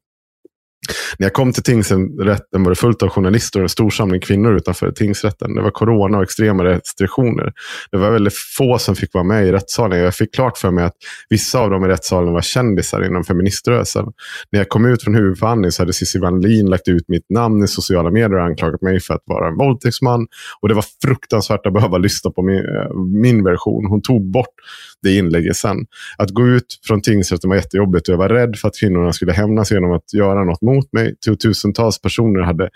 När 1.19 1.27
jag 1.27 1.33
kom 1.33 1.53
till 1.53 1.63
tingsrätten 1.63 2.63
var 2.63 2.71
det 2.71 2.77
fullt 2.77 3.03
av 3.03 3.09
journalister 3.09 3.61
och 3.61 3.63
en 3.63 3.69
stor 3.69 3.91
samling 3.91 4.21
kvinnor 4.21 4.57
utanför 4.57 4.93
tingsrätten. 4.93 5.55
Det 5.55 5.63
var 5.63 5.71
corona 5.71 6.17
och 6.17 6.23
extrema 6.23 6.65
restriktioner. 6.65 7.53
Det 7.91 7.99
var 7.99 8.11
väldigt 8.11 8.35
få 8.59 8.79
som 8.79 8.97
fick 8.97 9.15
vara 9.15 9.25
med 9.25 9.47
i 9.47 9.53
rättssalen. 9.53 9.99
Jag 9.99 10.15
fick 10.15 10.35
klart 10.35 10.59
för 10.59 10.71
mig 10.71 10.85
att 10.85 10.95
vissa 11.29 11.59
av 11.59 11.71
dem 11.71 11.85
i 11.85 11.89
rättssalen 11.89 12.33
var 12.33 12.41
kändisar 12.41 13.07
inom 13.07 13.25
feministrörelsen. 13.25 14.07
När 14.53 14.61
jag 14.61 14.69
kom 14.69 14.85
ut 14.85 15.03
från 15.03 15.15
huvudförhandlingen 15.15 15.73
så 15.73 15.83
hade 15.83 15.93
Cissi 15.93 16.19
Wallin 16.19 16.67
lagt 16.67 16.89
ut 16.89 17.09
mitt 17.09 17.31
namn 17.31 17.65
i 17.65 17.69
sociala 17.69 18.11
medier 18.11 18.37
och 18.37 18.45
anklagat 18.45 18.83
mig 18.83 19.01
för 19.01 19.15
att 19.15 19.23
vara 19.25 19.49
en 19.49 19.57
våldtäktsman. 19.57 20.27
Och 20.61 20.69
det 20.69 20.75
var 20.75 20.85
fruktansvärt 21.03 21.67
att 21.67 21.73
behöva 21.73 21.99
lyssna 21.99 22.31
på 22.31 22.43
min, 22.43 22.59
eh, 22.59 22.95
min 22.97 23.45
version. 23.45 23.87
Hon 23.87 24.03
tog 24.03 24.31
bort 24.31 24.55
det 25.03 25.17
inlägget 25.17 25.57
sen. 25.57 25.77
Att 26.19 26.31
gå 26.31 26.49
ut 26.49 26.81
från 26.87 27.03
tingsrätten 27.03 27.51
var 27.51 27.57
jättejobbigt 27.57 28.09
och 28.09 28.13
jag 28.13 28.19
var 28.19 28.29
rädd 28.29 28.57
för 28.57 28.69
att 28.69 28.77
kvinnorna 28.81 29.13
skulle 29.13 29.33
hämnas 29.33 29.73
genom 29.73 29.93
att 29.93 30.15
göra 30.15 30.45
något 30.45 30.63
mot 30.63 30.80
mig. 30.93 31.17
Tusentals 31.43 32.01
personer 32.01 32.41
hade 32.41 32.71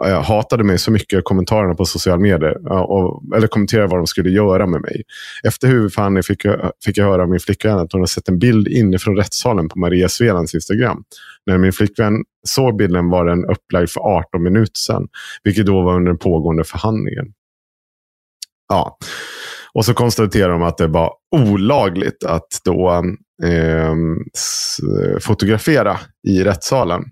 jag 0.00 0.22
hatade 0.22 0.64
mig 0.64 0.78
så 0.78 0.90
mycket 0.90 1.18
i 1.18 1.22
kommentarerna 1.22 1.74
på 1.74 1.84
sociala 1.84 2.18
medier. 2.18 2.72
Och, 2.72 3.22
eller 3.36 3.46
kommenterade 3.46 3.88
vad 3.88 3.98
de 3.98 4.06
skulle 4.06 4.30
göra 4.30 4.66
med 4.66 4.80
mig. 4.80 5.02
Efter 5.42 5.68
huvudförhandlingen 5.68 6.22
fick 6.22 6.44
jag, 6.44 6.72
fick 6.84 6.98
jag 6.98 7.04
höra 7.04 7.22
av 7.22 7.28
min 7.28 7.40
flickvän 7.40 7.78
att 7.78 7.92
hon 7.92 8.00
har 8.00 8.06
sett 8.06 8.28
en 8.28 8.38
bild 8.38 8.68
inifrån 8.68 9.16
rättssalen 9.16 9.68
på 9.68 9.78
Maria 9.78 10.08
Svelands 10.08 10.54
Instagram. 10.54 11.04
När 11.46 11.58
min 11.58 11.72
flickvän 11.72 12.14
såg 12.48 12.76
bilden 12.76 13.10
var 13.10 13.24
den 13.24 13.44
upplagd 13.44 13.90
för 13.90 14.00
18 14.00 14.42
minuter 14.42 14.78
sedan. 14.78 15.08
Vilket 15.42 15.66
då 15.66 15.82
var 15.82 15.96
under 15.96 16.10
den 16.10 16.18
pågående 16.18 16.64
förhandlingen. 16.64 17.26
Ja. 18.68 18.98
Och 19.74 19.84
så 19.84 19.94
konstaterar 19.94 20.52
de 20.52 20.62
att 20.62 20.78
det 20.78 20.86
var 20.86 21.12
olagligt 21.36 22.24
att 22.24 22.48
då 22.64 23.04
eh, 23.44 23.94
fotografera 25.20 25.98
i 26.28 26.44
rättssalen. 26.44 27.04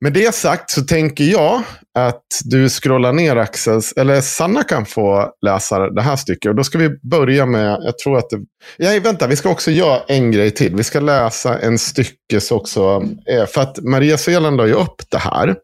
Med 0.00 0.12
det 0.12 0.34
sagt 0.34 0.70
så 0.70 0.82
tänker 0.82 1.24
jag 1.24 1.62
att 1.98 2.22
du 2.44 2.68
scrollar 2.68 3.12
ner 3.12 3.36
Axels, 3.36 3.92
eller 3.92 4.20
Sanna 4.20 4.62
kan 4.62 4.86
få 4.86 5.32
läsa 5.46 5.90
det 5.90 6.02
här 6.02 6.16
stycket. 6.16 6.48
Och 6.48 6.54
då 6.54 6.64
ska 6.64 6.78
vi 6.78 6.88
börja 7.02 7.46
med, 7.46 7.78
jag 7.82 7.98
tror 7.98 8.18
att 8.18 8.30
det, 8.30 8.38
ja, 8.76 9.00
vänta, 9.02 9.26
vi 9.26 9.36
ska 9.36 9.50
också 9.50 9.70
göra 9.70 10.00
en 10.08 10.30
grej 10.30 10.50
till. 10.50 10.76
Vi 10.76 10.84
ska 10.84 11.00
läsa 11.00 11.58
en 11.58 11.78
stycke 11.78 12.40
också, 12.50 13.02
eh, 13.30 13.46
för 13.46 13.60
att 13.60 13.78
Maria 13.82 14.18
Sveland 14.18 14.56
la 14.56 14.66
ju 14.66 14.74
upp 14.74 15.02
det 15.10 15.18
här 15.18 15.56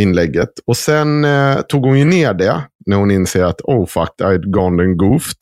inlägget. 0.00 0.50
Och 0.66 0.76
sen 0.76 1.24
eh, 1.24 1.60
tog 1.60 1.84
hon 1.84 1.98
ju 1.98 2.04
ner 2.04 2.34
det 2.34 2.62
när 2.86 2.96
hon 2.96 3.10
inser 3.10 3.44
att 3.44 3.60
oh 3.60 3.86
fuck, 3.86 4.10
I'd 4.22 4.50
gone 4.50 4.82
and 4.82 4.96
goofed. 4.96 5.38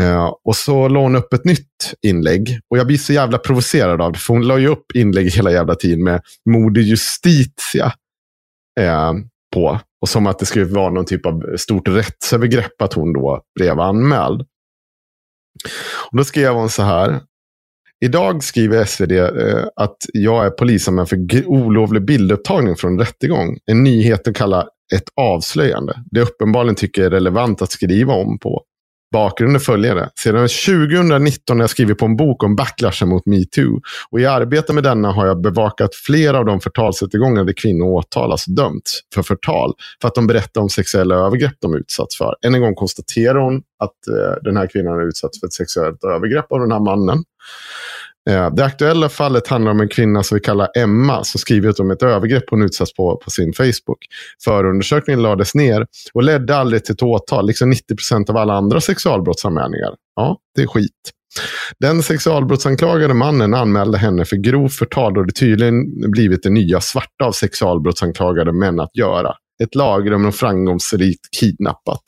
Uh, 0.00 0.32
och 0.44 0.56
så 0.56 0.88
la 0.88 1.00
hon 1.00 1.16
upp 1.16 1.32
ett 1.32 1.44
nytt 1.44 1.94
inlägg. 2.02 2.60
Och 2.70 2.78
jag 2.78 2.86
blir 2.86 2.98
så 2.98 3.12
jävla 3.12 3.38
provocerad 3.38 4.02
av 4.02 4.12
det. 4.12 4.18
För 4.18 4.34
hon 4.34 4.46
la 4.46 4.58
ju 4.58 4.68
upp 4.68 4.92
inlägg 4.94 5.30
hela 5.30 5.52
jävla 5.52 5.74
tiden 5.74 6.04
med 6.04 6.22
Moder 6.50 6.82
Justitia 6.82 7.92
uh, 8.80 9.12
på. 9.54 9.80
Och 10.00 10.08
som 10.08 10.26
att 10.26 10.38
det 10.38 10.46
skulle 10.46 10.64
vara 10.64 10.90
någon 10.90 11.04
typ 11.04 11.26
av 11.26 11.56
stort 11.56 11.88
rättsövergrepp 11.88 12.82
att 12.82 12.92
hon 12.92 13.12
då 13.12 13.42
blev 13.54 13.80
anmäld. 13.80 14.40
Och 16.10 16.16
då 16.16 16.24
skrev 16.24 16.52
hon 16.52 16.70
så 16.70 16.82
här. 16.82 17.20
Idag 18.04 18.44
skriver 18.44 18.84
SvD 18.84 19.12
uh, 19.12 19.18
eh, 19.18 19.66
att 19.76 19.96
jag 20.12 20.46
är 20.46 20.50
polisanmäld 20.50 21.08
för 21.08 21.46
olovlig 21.46 22.04
bildupptagning 22.04 22.76
från 22.76 22.98
rättegång. 22.98 23.58
En 23.66 23.82
nyhet 23.82 24.28
att 24.28 24.36
kalla 24.36 24.68
ett 24.94 25.08
avslöjande. 25.20 26.02
Det 26.10 26.20
uppenbarligen 26.20 26.74
tycker 26.74 27.02
är 27.02 27.10
relevant 27.10 27.62
att 27.62 27.70
skriva 27.70 28.14
om 28.14 28.38
på. 28.38 28.64
Bakgrunden 29.16 29.60
följer 29.60 29.94
det. 29.94 30.10
Sedan 30.14 30.48
2019 30.48 31.56
har 31.56 31.62
jag 31.62 31.70
skrivit 31.70 31.98
på 31.98 32.04
en 32.04 32.16
bok 32.16 32.42
om 32.42 32.56
backlashen 32.56 33.08
mot 33.08 33.26
metoo. 33.26 33.80
Och 34.10 34.20
i 34.20 34.26
arbetet 34.26 34.74
med 34.74 34.84
denna 34.84 35.12
har 35.12 35.26
jag 35.26 35.40
bevakat 35.40 35.94
flera 35.94 36.38
av 36.38 36.44
de 36.44 36.60
förtalsrättegångar 36.60 37.44
där 37.44 37.52
kvinnor 37.52 37.86
åtalas 37.86 38.46
och 38.46 38.54
dömts 38.54 39.00
för 39.14 39.22
förtal. 39.22 39.72
För 40.00 40.08
att 40.08 40.14
de 40.14 40.26
berättar 40.26 40.60
om 40.60 40.68
sexuella 40.68 41.14
övergrepp 41.14 41.54
de 41.60 41.74
utsatts 41.74 42.18
för. 42.18 42.34
Än 42.46 42.54
en 42.54 42.60
gång 42.60 42.74
konstaterar 42.74 43.38
hon 43.38 43.56
att 43.56 44.08
eh, 44.08 44.42
den 44.42 44.56
här 44.56 44.66
kvinnan 44.66 44.98
är 44.98 45.08
utsatt 45.08 45.36
för 45.40 45.46
ett 45.46 45.52
sexuellt 45.52 46.04
övergrepp 46.04 46.52
av 46.52 46.60
den 46.60 46.72
här 46.72 46.80
mannen. 46.80 47.24
Eh, 48.30 48.50
det 48.50 48.64
aktuella 48.64 49.08
fallet 49.08 49.48
handlar 49.48 49.70
om 49.70 49.80
en 49.80 49.88
kvinna 49.88 50.22
som 50.22 50.34
vi 50.34 50.40
kallar 50.40 50.68
Emma 50.76 51.24
som 51.24 51.38
skrivit 51.38 51.80
om 51.80 51.90
ett 51.90 52.02
övergrepp 52.02 52.44
hon 52.50 52.62
utsatts 52.62 52.94
på 52.94 53.16
på 53.16 53.30
sin 53.30 53.52
Facebook. 53.52 53.98
Förundersökningen 54.44 55.22
lades 55.22 55.54
ner 55.54 55.86
och 56.14 56.22
ledde 56.22 56.56
aldrig 56.56 56.84
till 56.84 56.92
ett 56.92 57.02
åtal, 57.02 57.46
liksom 57.46 57.70
90 57.70 57.96
procent 57.96 58.30
av 58.30 58.36
alla 58.36 58.54
andra 58.54 58.80
sexualbrottsanmälningar. 58.80 59.94
Ja, 60.16 60.38
det 60.54 60.62
är 60.62 60.66
skit. 60.66 61.12
Den 61.80 62.02
sexualbrottsanklagade 62.02 63.14
mannen 63.14 63.54
anmälde 63.54 63.98
henne 63.98 64.24
för 64.24 64.36
grov 64.36 64.68
förtal 64.68 65.18
och 65.18 65.26
det 65.26 65.32
tydligen 65.32 66.10
blivit 66.10 66.42
det 66.42 66.50
nya 66.50 66.80
svarta 66.80 67.24
av 67.24 67.32
sexualbrottsanklagade 67.32 68.52
män 68.52 68.80
att 68.80 68.96
göra. 68.96 69.34
Ett 69.62 69.74
lagrum 69.74 70.26
och 70.26 70.34
framgångsrikt 70.34 71.30
kidnappat. 71.40 72.02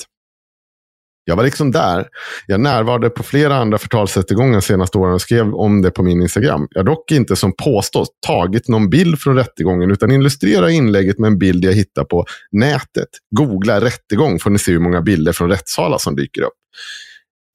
Jag 1.28 1.36
var 1.36 1.44
liksom 1.44 1.70
där. 1.70 2.06
Jag 2.46 2.60
närvarade 2.60 3.10
på 3.10 3.22
flera 3.22 3.56
andra 3.56 3.78
förtalsrättegångar 3.78 4.60
senaste 4.60 4.98
åren 4.98 5.14
och 5.14 5.20
skrev 5.20 5.54
om 5.54 5.82
det 5.82 5.90
på 5.90 6.02
min 6.02 6.22
Instagram. 6.22 6.68
Jag 6.70 6.80
har 6.80 6.84
dock 6.84 7.12
inte 7.12 7.36
som 7.36 7.52
påstås 7.56 8.08
tagit 8.26 8.68
någon 8.68 8.90
bild 8.90 9.20
från 9.20 9.36
rättegången 9.36 9.90
utan 9.90 10.10
illustrerar 10.10 10.68
inlägget 10.68 11.18
med 11.18 11.28
en 11.28 11.38
bild 11.38 11.64
jag 11.64 11.72
hittar 11.72 12.04
på 12.04 12.24
nätet. 12.52 13.08
Googla 13.36 13.80
rättegång 13.80 14.38
får 14.38 14.50
ni 14.50 14.58
se 14.58 14.72
hur 14.72 14.78
många 14.78 15.02
bilder 15.02 15.32
från 15.32 15.50
rättssalar 15.50 15.98
som 15.98 16.16
dyker 16.16 16.42
upp. 16.42 16.58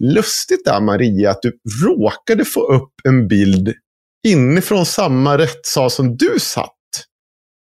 Lustigt 0.03 0.65
där 0.65 0.81
Maria 0.81 1.31
att 1.31 1.41
du 1.41 1.51
råkade 1.85 2.45
få 2.45 2.73
upp 2.73 2.93
en 3.03 3.27
bild 3.27 3.73
inifrån 4.27 4.85
samma 4.85 5.37
rättssal 5.37 5.91
som 5.91 6.17
du 6.17 6.35
satt 6.39 6.75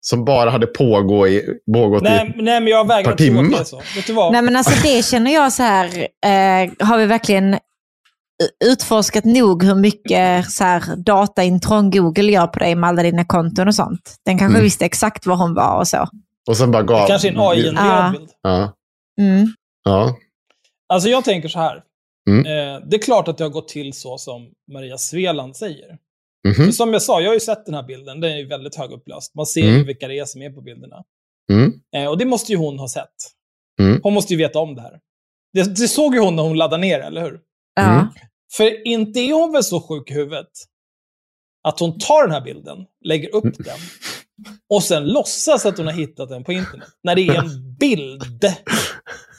som 0.02 0.26
bara 0.26 0.50
hade 0.50 0.68
pågå 0.68 1.28
i, 1.28 1.46
pågått 1.74 2.04
nej, 2.04 2.34
i 2.38 2.42
nej, 2.42 2.62
men 2.62 2.68
jag 2.68 2.88
vägrar 2.88 3.16
tro 3.16 3.40
att 3.40 3.52
det 3.52 3.58
är 3.58 3.64
så. 3.64 3.82
Vet 3.96 4.08
du 4.08 4.14
vad? 4.14 4.32
Nej, 4.32 4.42
men 4.42 4.56
alltså 4.56 4.74
det 4.84 5.06
känner 5.06 5.34
jag 5.34 5.54
så 5.54 5.64
här, 5.64 6.08
eh, 6.26 6.88
har 6.88 6.98
vi 6.98 7.06
verkligen 7.06 7.60
utforskat 8.66 9.26
nog 9.26 9.64
hur 9.64 9.76
mycket 9.76 10.52
så 10.52 10.64
här, 10.64 10.96
dataintrång 10.96 11.92
Google 11.92 12.32
gör 12.32 12.48
på 12.48 12.60
dig 12.60 12.76
med 12.76 12.88
alla 12.88 13.04
dina 13.04 13.26
konton 13.26 13.68
och 13.68 13.76
sånt? 13.76 14.16
Den 14.26 14.38
kanske 14.38 14.56
mm. 14.56 14.64
visste 14.64 14.86
exakt 14.86 15.26
var 15.26 15.36
hon 15.36 15.54
var 15.54 15.78
och 15.78 15.88
så. 15.88 16.08
Och 16.48 16.58
sen 16.58 16.72
bara 16.72 16.84
gav... 16.84 17.02
Det 17.02 17.08
kanske 17.08 17.28
är 17.28 17.32
en 17.32 17.40
AI-genererad 17.40 18.06
ja. 18.06 18.20
bild. 18.20 18.30
Ja. 18.42 18.74
Mm. 19.22 19.48
ja. 19.84 20.16
Alltså 20.94 21.10
jag 21.10 21.24
tänker 21.24 21.50
så 21.50 21.60
här. 21.60 21.84
Mm. 22.30 22.46
Eh, 22.46 22.82
det 22.88 22.96
är 22.96 23.02
klart 23.02 23.28
att 23.28 23.38
det 23.38 23.44
har 23.44 23.52
gått 23.52 23.68
till 23.68 23.94
så 23.94 24.18
som 24.18 24.50
Maria 24.74 24.98
Sveland 24.98 25.56
säger. 25.56 25.98
Mm 26.48 26.58
-hmm. 26.58 26.72
Som 26.72 26.94
jag 26.94 27.02
sa, 27.02 27.22
jag 27.22 27.30
har 27.30 27.34
ju 27.34 27.40
sett 27.40 27.66
den 27.66 27.76
här 27.76 27.84
bilden. 27.84 28.20
Den 28.22 28.32
är 28.32 28.38
ju 28.38 28.48
väldigt 28.48 28.76
högupplöst. 28.76 29.36
Man 29.36 29.46
ser 29.46 29.64
Mm. 29.64 29.76
ju 29.78 29.84
vilka 29.84 30.08
det 30.08 30.20
är 30.20 30.26
som 30.26 30.42
är 30.42 30.50
på 30.50 30.62
bilderna. 30.62 31.04
Mm. 31.52 31.74
Eh, 31.96 32.06
och 32.10 32.18
det 32.18 32.26
måste 32.26 32.52
ju 32.52 32.58
hon 32.58 32.80
ha 32.80 32.88
sett. 32.90 33.16
Mm. 33.80 34.00
Hon 34.04 34.14
måste 34.14 34.34
ju 34.34 34.38
veta 34.38 34.60
om 34.60 34.76
det 34.76 34.82
här. 34.82 35.00
Det, 35.54 35.64
det 35.64 35.88
såg 35.88 36.14
ju 36.16 36.20
hon 36.22 36.36
när 36.36 36.44
hon 36.44 36.58
laddade 36.58 36.82
ner 36.82 37.00
eller 37.00 37.22
hur? 37.22 37.40
Ja. 37.76 37.92
Mm. 37.94 38.06
För 38.58 38.88
inte 38.88 39.20
är 39.20 39.34
hon 39.34 39.52
väl 39.52 39.64
så 39.64 39.82
sjuk 39.82 40.12
i 40.12 40.14
huvudet 40.14 40.48
att 41.64 41.80
hon 41.80 42.00
tar 42.00 42.22
den 42.24 42.32
här 42.32 42.42
bilden, 42.42 42.78
lägger 43.06 43.36
upp 43.36 43.58
den 43.58 43.78
och 44.70 44.84
sen 44.84 45.06
låtsas 45.08 45.66
att 45.66 45.78
hon 45.78 45.88
har 45.88 45.94
hittat 45.94 46.30
den 46.30 46.44
på 46.44 46.52
internet. 46.52 46.90
När 47.04 47.16
det 47.16 47.28
är 47.28 47.36
en 47.36 47.76
bild. 47.80 48.46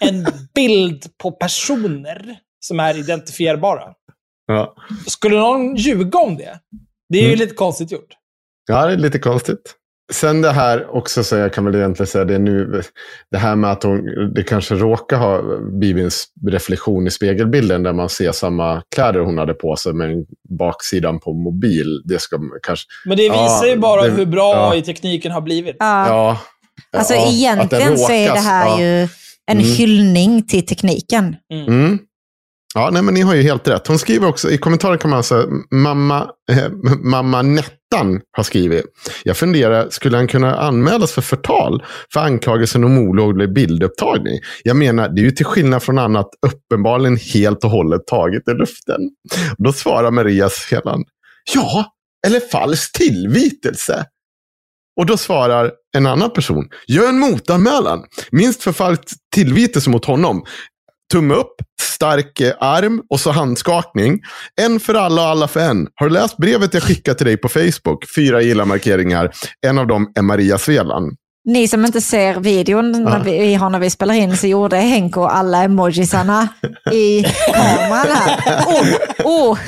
En 0.00 0.26
bild 0.54 1.18
på 1.18 1.32
personer 1.32 2.38
som 2.60 2.80
är 2.80 2.98
identifierbara. 2.98 3.94
Ja. 4.46 4.74
Skulle 5.06 5.36
någon 5.36 5.76
ljuga 5.76 6.18
om 6.18 6.36
det? 6.36 6.60
Det 7.12 7.18
är 7.18 7.22
ju 7.22 7.27
Mm. 7.29 7.38
lite 7.38 7.55
konstigt 7.55 7.92
gjort. 7.92 8.09
ja, 8.68 8.87
det 8.87 8.92
är 8.92 8.96
lite 8.96 9.18
konstigt. 9.18 9.75
Sen 10.12 10.42
det 10.42 10.51
här 10.51 10.96
också, 10.96 11.25
så 11.25 11.37
jag 11.37 11.53
kan 11.55 11.64
väl 11.64 11.75
egentligen 11.75 12.07
säga 12.07 12.25
det 12.25 12.38
nu. 12.38 12.83
Det 13.31 13.38
här 13.38 13.57
med 13.57 13.70
att 13.72 13.83
hon, 13.83 14.05
det 14.35 14.42
kanske 14.42 14.75
råkar 14.75 15.16
ha 15.18 15.42
blivit 15.79 16.03
en 16.03 16.09
s- 16.09 16.25
reflektion 16.46 17.07
i 17.07 17.11
spegelbilden 17.11 17.83
där 17.83 17.92
man 17.92 18.09
ser 18.09 18.33
samma 18.33 18.83
kläder 18.94 19.20
hon 19.20 19.38
hade 19.38 19.55
på 19.55 19.77
sig 19.77 19.92
med 19.92 20.27
baksidan 20.59 21.20
på 21.20 21.33
mobil. 21.33 22.03
Det 22.05 22.18
ska 22.20 22.38
kanske... 22.62 22.87
Men 23.07 23.16
det 23.16 23.22
visar 23.22 23.64
Ja, 23.64 23.66
ju 23.66 23.77
bara 23.77 24.03
det- 24.03 24.11
hur 24.11 24.27
bra 24.27 24.55
ja. 24.55 24.70
AI-tekniken 24.72 25.33
har 25.33 25.40
blivit. 25.40 25.77
Ja. 25.79 26.07
Ja. 26.09 26.38
Alltså 26.98 27.14
ja, 27.14 27.31
egentligen 27.33 27.98
så 27.98 28.12
är 28.12 28.25
det 28.25 28.29
råkas, 28.31 28.44
här 28.44 28.66
ja. 28.66 28.81
ju 28.81 29.03
en 29.46 29.59
Mm. 29.59 29.64
hyllning 29.64 30.46
till 30.46 30.66
tekniken. 30.66 31.37
Mm. 31.53 31.98
Ja, 32.74 32.90
nej, 32.92 33.02
men 33.02 33.14
ni 33.14 33.20
har 33.20 33.35
ju 33.35 33.42
helt 33.42 33.68
rätt. 33.68 33.87
Hon 33.87 33.98
skriver 33.98 34.28
också, 34.28 34.50
i 34.50 34.58
kommentaren 34.58 34.98
kan 34.98 35.11
man 35.11 35.22
säga, 35.22 35.46
mamma, 35.70 36.30
eh, 36.50 36.68
mamma 37.02 37.42
Nettan 37.42 38.20
har 38.37 38.42
skrivit. 38.42 38.85
Jag 39.24 39.37
funderar, 39.37 39.90
skulle 39.90 40.16
han 40.16 40.26
kunna 40.26 40.56
anmälas 40.56 41.12
för 41.12 41.22
förtal 41.22 41.85
för 42.12 42.20
anklagelsen 42.20 42.85
om 42.85 42.98
olaglig 42.98 43.54
bildupptagning? 43.54 44.40
Jag 44.64 44.76
menar, 44.76 45.08
det 45.08 45.20
är 45.20 45.24
ju 45.24 45.30
till 45.30 45.46
skillnad 45.46 45.82
från 45.82 45.98
annat 45.98 46.28
uppenbarligen 46.46 47.16
helt 47.16 47.64
och 47.64 47.70
hållet 47.70 48.06
taget 48.06 48.48
i 48.48 48.52
luften. 48.52 49.00
Då 49.58 49.72
svarar 49.72 50.11
Maria 50.11 50.48
sedan, 50.48 51.04
ja, 51.54 51.87
eller 52.26 52.40
falsk 52.40 52.92
tillvitelse. 52.92 54.04
Och 54.96 55.06
då 55.06 55.16
svarar 55.16 55.72
en 55.96 56.06
annan 56.06 56.30
person, 56.30 56.68
gör 56.87 57.08
en 57.08 57.18
motanmälan, 57.18 58.04
minst 58.30 58.62
för 58.62 58.72
falsk 58.72 59.02
tillvitelse 59.35 59.90
mot 59.90 60.04
honom. 60.04 60.44
Tumme 61.12 61.35
upp, 61.35 61.55
stark 61.81 62.40
eh, 62.40 62.53
arm 62.61 63.03
och 63.11 63.20
så 63.20 63.31
handskakning. 63.31 64.20
En 64.61 64.81
för 64.81 64.94
alla 64.94 65.22
och 65.22 65.29
alla 65.29 65.48
för 65.48 65.61
en. 65.61 65.88
Har 65.94 66.07
du 66.07 66.12
läst 66.12 66.37
brevet 66.37 66.75
jag 66.75 66.83
skickade 66.83 67.18
till 67.18 67.27
dig 67.27 67.37
på 67.37 67.48
Facebook? 67.48 68.05
Fyra 68.16 68.42
gilla-markeringar. 68.42 69.31
En 69.66 69.79
av 69.79 69.87
dem 69.87 70.12
är 70.14 70.22
Maria 70.22 70.59
Sveland. 70.59 71.16
Ni 71.44 71.68
som 71.68 71.85
inte 71.85 72.01
ser 72.01 72.40
videon 72.40 72.92
när 73.05 73.25
vi, 73.25 73.38
vi 73.38 73.55
har 73.55 73.70
när 73.70 73.79
vi 73.79 73.90
spelar 73.90 74.14
in 74.14 74.37
så 74.37 74.46
gjorde 74.46 74.77
Henko 74.77 75.22
alla 75.22 75.62
emojisarna 75.62 76.48
i 76.92 77.22
kameran 77.46 78.16
här. 78.16 78.64
Oh, 78.64 78.96
oh. 79.25 79.59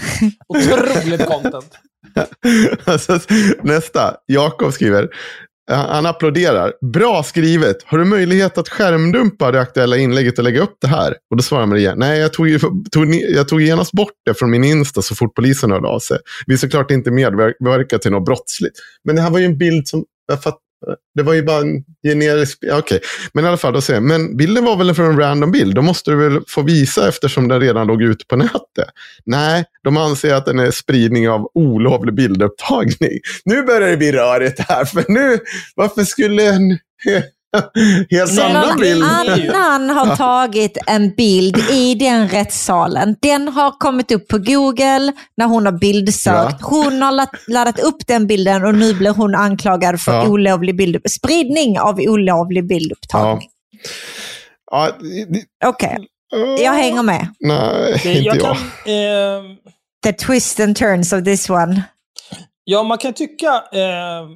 Otroligt 0.48 1.26
content. 1.26 1.78
Alltså, 2.84 3.20
nästa. 3.62 4.14
Jakob 4.26 4.72
skriver. 4.72 5.08
Eh, 5.70 5.76
han 5.76 6.06
applåderar. 6.06 6.72
Bra 6.92 7.22
skrivet. 7.22 7.76
Har 7.84 7.98
du 7.98 8.04
möjlighet 8.04 8.58
att 8.58 8.68
skärmdumpa 8.68 9.50
det 9.50 9.60
aktuella 9.60 9.96
inlägget 9.96 10.38
och 10.38 10.44
lägga 10.44 10.62
upp 10.62 10.76
det 10.80 10.88
här? 10.88 11.14
Och 11.30 11.36
då 11.36 11.42
svarar 11.42 11.66
Maria. 11.66 11.94
Nej, 11.94 12.20
jag 12.20 12.32
tog, 12.32 12.48
tog, 12.92 13.14
jag 13.14 13.48
tog 13.48 13.62
genast 13.62 13.92
bort 13.92 14.12
det 14.26 14.34
från 14.34 14.50
min 14.50 14.64
Insta 14.64 15.02
så 15.02 15.14
fort 15.14 15.34
polisen 15.34 15.70
hörde 15.70 15.88
av 15.88 15.98
sig. 15.98 16.18
Vi 16.46 16.58
såklart 16.58 16.90
inte 16.90 17.10
medverkar 17.10 17.98
till 17.98 18.10
något 18.10 18.24
brottsligt. 18.24 18.78
Men 19.04 19.16
det 19.16 19.22
här 19.22 19.30
var 19.30 19.38
ju 19.38 19.44
en 19.44 19.58
bild 19.58 19.88
som... 19.88 20.04
Jag 20.26 20.42
fatt, 20.42 20.58
det 21.14 21.22
var 21.22 21.34
ju 21.34 21.42
bara 21.42 21.60
en 21.60 21.84
generisk... 22.02 22.58
Okej, 22.62 22.78
okay. 22.78 23.00
men 23.32 23.44
i 23.44 23.48
alla 23.48 23.56
fall, 23.56 23.72
då 23.72 23.80
säger 23.80 24.00
jag, 24.00 24.08
men 24.08 24.36
bilden 24.36 24.64
var 24.64 24.76
väl 24.76 24.94
från 24.94 25.10
en 25.10 25.18
random 25.18 25.50
bild. 25.50 25.74
Då 25.74 25.82
måste 25.82 26.10
du 26.10 26.16
väl 26.16 26.40
få 26.48 26.62
visa 26.62 27.08
eftersom 27.08 27.48
den 27.48 27.60
redan 27.60 27.86
låg 27.86 28.02
ute 28.02 28.24
på 28.26 28.36
nätet. 28.36 28.88
Nej, 29.24 29.64
de 29.84 29.96
anser 29.96 30.34
att 30.34 30.46
den 30.46 30.58
är 30.58 30.70
spridning 30.70 31.28
av 31.28 31.50
olovlig 31.54 32.14
bildupptagning. 32.14 33.20
Nu 33.44 33.62
börjar 33.62 33.90
det 33.90 33.96
bli 33.96 34.12
rörigt 34.12 34.60
här, 34.60 34.84
för 34.84 35.04
nu, 35.08 35.38
varför 35.74 36.04
skulle 36.04 36.48
en... 36.48 36.78
Helt 38.10 38.40
annan 38.40 38.78
bild. 38.78 39.02
annan 39.54 39.90
har 39.90 40.16
tagit 40.16 40.78
en 40.86 41.14
bild 41.14 41.58
i 41.70 41.94
den 41.94 42.28
rättssalen. 42.28 43.16
Den 43.22 43.48
har 43.48 43.70
kommit 43.78 44.12
upp 44.12 44.28
på 44.28 44.38
Google 44.38 45.12
när 45.36 45.46
hon 45.46 45.66
har 45.66 45.72
bildsökt. 45.72 46.56
Ja. 46.60 46.68
Hon 46.68 47.02
har 47.02 47.28
laddat 47.52 47.78
upp 47.78 48.06
den 48.06 48.26
bilden 48.26 48.64
och 48.64 48.74
nu 48.74 48.94
blir 48.94 49.10
hon 49.10 49.34
anklagad 49.34 50.00
för 50.00 50.12
ja. 50.12 50.28
olovlig 50.28 50.76
bild, 50.76 51.10
spridning 51.10 51.80
av 51.80 52.00
olovlig 52.00 52.68
bildupptagning. 52.68 53.48
Ja. 54.70 54.90
ja 55.60 55.68
Okej, 55.68 55.98
okay. 56.32 56.64
jag 56.64 56.72
hänger 56.72 57.02
med. 57.02 57.28
Nej, 57.40 57.92
inte 57.92 58.08
jag. 58.08 58.40
Kan, 58.40 58.56
eh... 58.86 59.42
The 60.04 60.12
twist 60.12 60.60
and 60.60 60.76
turns 60.76 61.12
of 61.12 61.24
this 61.24 61.50
one. 61.50 61.82
Ja, 62.64 62.82
man 62.82 62.98
kan 62.98 63.12
tycka, 63.12 63.64
eh, 63.72 64.28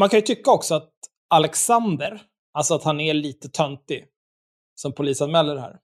man 0.00 0.08
kan 0.08 0.18
ju 0.18 0.22
tycka 0.26 0.50
också 0.50 0.74
att 0.74 0.90
Alexander, 1.34 2.20
Alltså 2.54 2.74
att 2.74 2.84
han 2.84 3.00
är 3.00 3.14
lite 3.14 3.48
töntig 3.48 4.04
som 4.74 4.92
polisanmäler 4.92 5.54
det 5.54 5.60
här. 5.60 5.76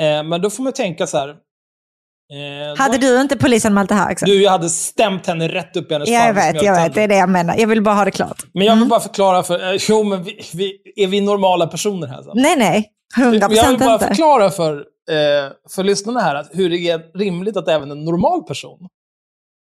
Eh, 0.00 0.22
men 0.24 0.40
då 0.40 0.50
får 0.50 0.62
man 0.62 0.72
tänka 0.72 1.06
så 1.06 1.18
här. 1.18 1.28
Eh, 1.28 2.78
hade 2.78 2.98
då, 2.98 3.06
du 3.06 3.20
inte 3.20 3.36
polisanmält 3.36 3.88
det 3.88 3.94
här 3.94 4.12
också? 4.12 4.26
Du, 4.26 4.42
jag 4.42 4.50
hade 4.50 4.68
stämt 4.68 5.26
henne 5.26 5.48
rätt 5.48 5.76
upp 5.76 5.90
i 5.90 5.94
hennes 5.94 6.08
Jag 6.08 6.34
vet, 6.34 6.62
jag 6.62 6.74
vet. 6.74 6.94
Det 6.94 7.02
är 7.02 7.08
det 7.08 7.16
jag 7.16 7.28
menar. 7.28 7.56
Jag 7.56 7.66
vill 7.66 7.82
bara 7.82 7.94
ha 7.94 8.04
det 8.04 8.10
klart. 8.10 8.42
Men 8.52 8.66
jag 8.66 8.72
vill 8.72 8.82
mm. 8.82 8.88
bara 8.88 9.00
förklara 9.00 9.42
för... 9.42 9.72
Eh, 9.72 9.80
jo, 9.88 10.04
men 10.04 10.22
vi, 10.22 10.40
vi, 10.54 10.92
är 10.96 11.06
vi 11.06 11.20
normala 11.20 11.66
personer 11.66 12.06
här? 12.06 12.22
Så? 12.22 12.34
Nej, 12.34 12.56
nej. 12.56 12.92
100% 13.18 13.34
inte. 13.34 13.54
Jag 13.54 13.68
vill 13.68 13.78
bara 13.78 13.94
inte. 13.94 14.06
förklara 14.06 14.50
för, 14.50 14.76
eh, 15.10 15.52
för 15.74 15.82
lyssnarna 15.82 16.20
här 16.20 16.34
att 16.34 16.48
hur 16.52 16.70
det 16.70 16.78
är 16.78 17.18
rimligt 17.18 17.56
att 17.56 17.68
även 17.68 17.90
en 17.90 18.04
normal 18.04 18.42
person 18.42 18.88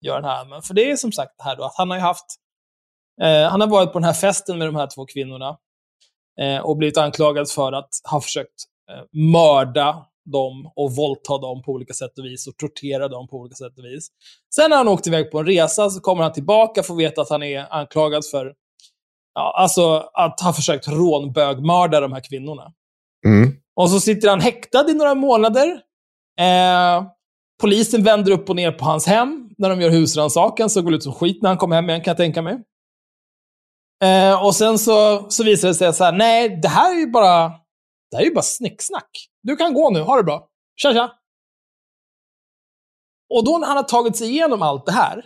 gör 0.06 0.16
den 0.16 0.26
här. 0.26 0.46
Men 0.46 0.62
för 0.62 0.74
det 0.74 0.92
är 0.92 0.96
som 0.96 1.12
sagt 1.12 1.32
det 1.38 1.44
här 1.44 1.56
då, 1.56 1.64
att 1.64 1.78
han 1.78 1.90
har 1.90 1.98
ju 1.98 2.04
haft 2.04 2.26
Eh, 3.22 3.50
han 3.50 3.62
har 3.62 3.68
varit 3.68 3.94
på 3.94 4.00
den 4.00 4.06
här 4.06 4.14
festen 4.14 4.58
med 4.58 4.68
de 4.68 4.76
här 4.76 4.88
två 4.96 5.06
kvinnorna 5.06 5.58
eh, 6.42 6.58
och 6.58 6.78
blivit 6.78 6.98
anklagad 6.98 7.50
för 7.50 7.72
att 7.72 7.90
ha 8.12 8.22
försökt 8.22 8.64
eh, 8.92 9.20
mörda 9.20 10.06
dem 10.32 10.72
och 10.76 10.96
våldta 10.96 11.38
dem 11.38 11.62
på 11.62 11.72
olika 11.72 11.94
sätt 11.94 12.20
och 12.20 12.26
vis 12.26 12.48
och 12.48 12.58
tortera 12.58 13.08
dem 13.08 13.28
på 13.28 13.38
olika 13.38 13.56
sätt 13.56 13.78
och 13.78 13.86
vis. 13.86 14.08
Sen 14.56 14.70
när 14.70 14.78
han 14.78 14.88
åkt 14.88 15.08
iväg 15.08 15.32
på 15.32 15.40
en 15.40 15.46
resa 15.46 15.90
så 15.90 16.00
kommer 16.00 16.24
han 16.24 16.34
tillbaka 16.34 16.82
och 16.82 16.86
får 16.86 16.96
veta 16.96 17.22
att 17.22 17.30
han 17.30 17.44
är 17.44 17.74
anklagad 17.74 18.26
för 18.26 18.54
ja, 19.34 19.54
alltså 19.58 20.10
att 20.14 20.42
ha 20.42 20.54
försökt 20.54 20.88
rånbögmörda 20.88 22.00
de 22.00 22.14
här 22.14 22.22
kvinnorna. 22.30 22.72
Mm. 23.26 23.54
Och 23.76 23.90
så 23.90 24.00
sitter 24.00 24.30
han 24.30 24.42
häktad 24.42 24.90
i 24.90 24.94
några 24.94 25.16
månader. 25.16 25.68
Eh, 26.40 27.04
polisen 27.62 28.04
vänder 28.04 28.32
upp 28.32 28.50
och 28.50 28.56
ner 28.56 28.72
på 28.72 28.86
hans 28.86 29.08
hem 29.08 29.50
när 29.58 29.70
de 29.70 29.82
gör 29.82 29.90
husrannsakan, 29.90 30.70
så 30.70 30.82
går 30.82 30.92
det 30.92 30.98
ut 30.98 31.04
som 31.04 31.14
skit 31.14 31.42
när 31.42 31.50
han 31.50 31.58
kommer 31.58 31.76
hem 31.76 31.90
igen, 31.90 32.02
kan 32.02 32.12
jag 32.12 32.18
tänka 32.18 32.42
mig. 32.42 32.58
Eh, 34.04 34.46
och 34.46 34.56
sen 34.56 34.80
så, 34.80 35.26
så 35.30 35.44
visade 35.44 35.74
det 35.74 35.76
sig 35.76 35.94
så 35.94 36.04
här, 36.04 36.12
nej, 36.12 36.60
det 36.62 36.68
här 36.68 36.96
är 36.96 37.00
ju 37.00 37.08
bara, 37.08 37.48
det 38.12 38.18
här 38.18 38.22
är 38.22 38.26
ju 38.26 38.34
bara 38.34 38.42
snicksnack. 38.42 39.10
Du 39.44 39.56
kan 39.56 39.74
gå 39.74 39.90
nu, 39.90 40.02
ha 40.02 40.18
det 40.18 40.24
bra. 40.24 40.48
Tja, 40.82 40.94
tja. 40.94 41.14
Och 43.34 43.46
då 43.46 43.58
när 43.58 43.68
han 43.68 43.78
har 43.78 43.84
tagit 43.84 44.18
sig 44.18 44.30
igenom 44.30 44.62
allt 44.62 44.86
det 44.86 44.92
här, 44.92 45.26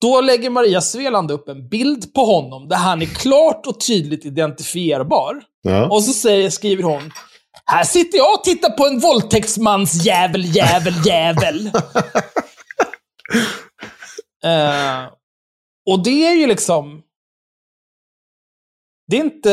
då 0.00 0.20
lägger 0.20 0.50
Maria 0.50 0.80
Sveland 0.80 1.30
upp 1.30 1.48
en 1.48 1.68
bild 1.68 2.14
på 2.14 2.24
honom 2.24 2.68
där 2.68 2.76
han 2.76 3.02
är 3.02 3.06
klart 3.06 3.66
och 3.66 3.80
tydligt 3.80 4.24
identifierbar. 4.24 5.42
Ja. 5.62 5.88
Och 5.90 6.02
så 6.02 6.12
säger, 6.12 6.50
skriver 6.50 6.82
hon, 6.82 7.12
här 7.64 7.84
sitter 7.84 8.18
jag 8.18 8.34
och 8.34 8.44
tittar 8.44 8.70
på 8.70 8.86
en 8.86 8.98
våldtäktsmans 8.98 10.04
jävel, 10.04 10.56
jävel, 10.56 10.94
jävel. 11.06 11.66
uh, 14.44 15.08
och 15.90 16.04
det 16.04 16.26
är 16.26 16.34
ju 16.34 16.46
liksom, 16.46 17.02
det 19.06 19.16
är 19.16 19.20
inte... 19.20 19.50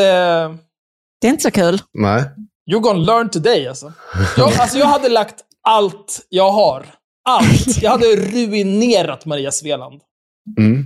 Det 1.21 1.27
är 1.27 1.31
inte 1.31 1.43
så 1.43 1.51
kul. 1.51 1.81
Nej. 1.93 2.23
You're 2.71 2.79
gonna 2.79 2.99
learn 2.99 3.29
today 3.29 3.67
alltså. 3.67 3.93
Jag, 4.37 4.53
alltså. 4.59 4.77
jag 4.77 4.85
hade 4.85 5.09
lagt 5.09 5.35
allt 5.67 6.25
jag 6.29 6.51
har. 6.51 6.85
Allt. 7.29 7.81
Jag 7.81 7.91
hade 7.91 8.05
ruinerat 8.15 9.25
Maria 9.25 9.51
Sveland. 9.51 10.01
Mm. 10.57 10.85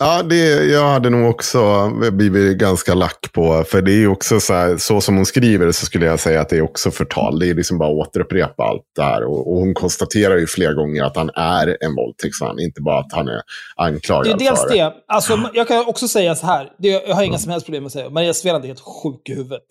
Ja, 0.00 0.22
det, 0.22 0.64
jag 0.64 0.88
hade 0.88 1.10
nog 1.10 1.30
också 1.30 1.90
blivit 2.12 2.58
ganska 2.58 2.94
lack 2.94 3.32
på. 3.32 3.64
För 3.64 3.82
det 3.82 3.92
är 3.92 3.96
ju 3.96 4.08
också 4.08 4.40
så 4.40 4.54
här, 4.54 4.76
så 4.76 5.00
som 5.00 5.16
hon 5.16 5.26
skriver 5.26 5.72
så 5.72 5.86
skulle 5.86 6.06
jag 6.06 6.20
säga 6.20 6.40
att 6.40 6.48
det 6.48 6.56
är 6.56 6.62
också 6.62 6.90
förtal. 6.90 7.38
Det 7.38 7.50
är 7.50 7.54
liksom 7.54 7.78
bara 7.78 7.88
att 7.88 8.08
återupprepa 8.08 8.62
allt 8.62 8.82
det 8.96 9.02
här. 9.02 9.24
Och, 9.24 9.52
och 9.52 9.58
hon 9.58 9.74
konstaterar 9.74 10.36
ju 10.36 10.46
flera 10.46 10.72
gånger 10.72 11.02
att 11.04 11.16
han 11.16 11.30
är 11.34 11.76
en 11.80 11.94
våldtäktsman, 11.94 12.60
inte 12.60 12.82
bara 12.82 13.00
att 13.00 13.12
han 13.12 13.28
är 13.28 13.40
anklagad 13.76 14.24
det. 14.24 14.44
är 14.44 14.48
dels 14.48 14.60
för 14.60 14.68
det. 14.68 14.74
det. 14.74 14.94
Alltså, 15.08 15.50
jag 15.54 15.68
kan 15.68 15.86
också 15.86 16.08
säga 16.08 16.34
så 16.34 16.46
här, 16.46 16.68
det, 16.78 16.88
jag 16.88 17.14
har 17.14 17.22
inga 17.22 17.30
mm. 17.30 17.38
som 17.38 17.52
helst 17.52 17.66
problem 17.66 17.82
med 17.82 17.86
att 17.86 17.92
säga 17.92 18.10
Maria 18.10 18.34
Sveland 18.34 18.64
är 18.64 18.68
helt 18.68 18.80
sjuk 18.80 19.28
i 19.28 19.34
huvudet. 19.34 19.66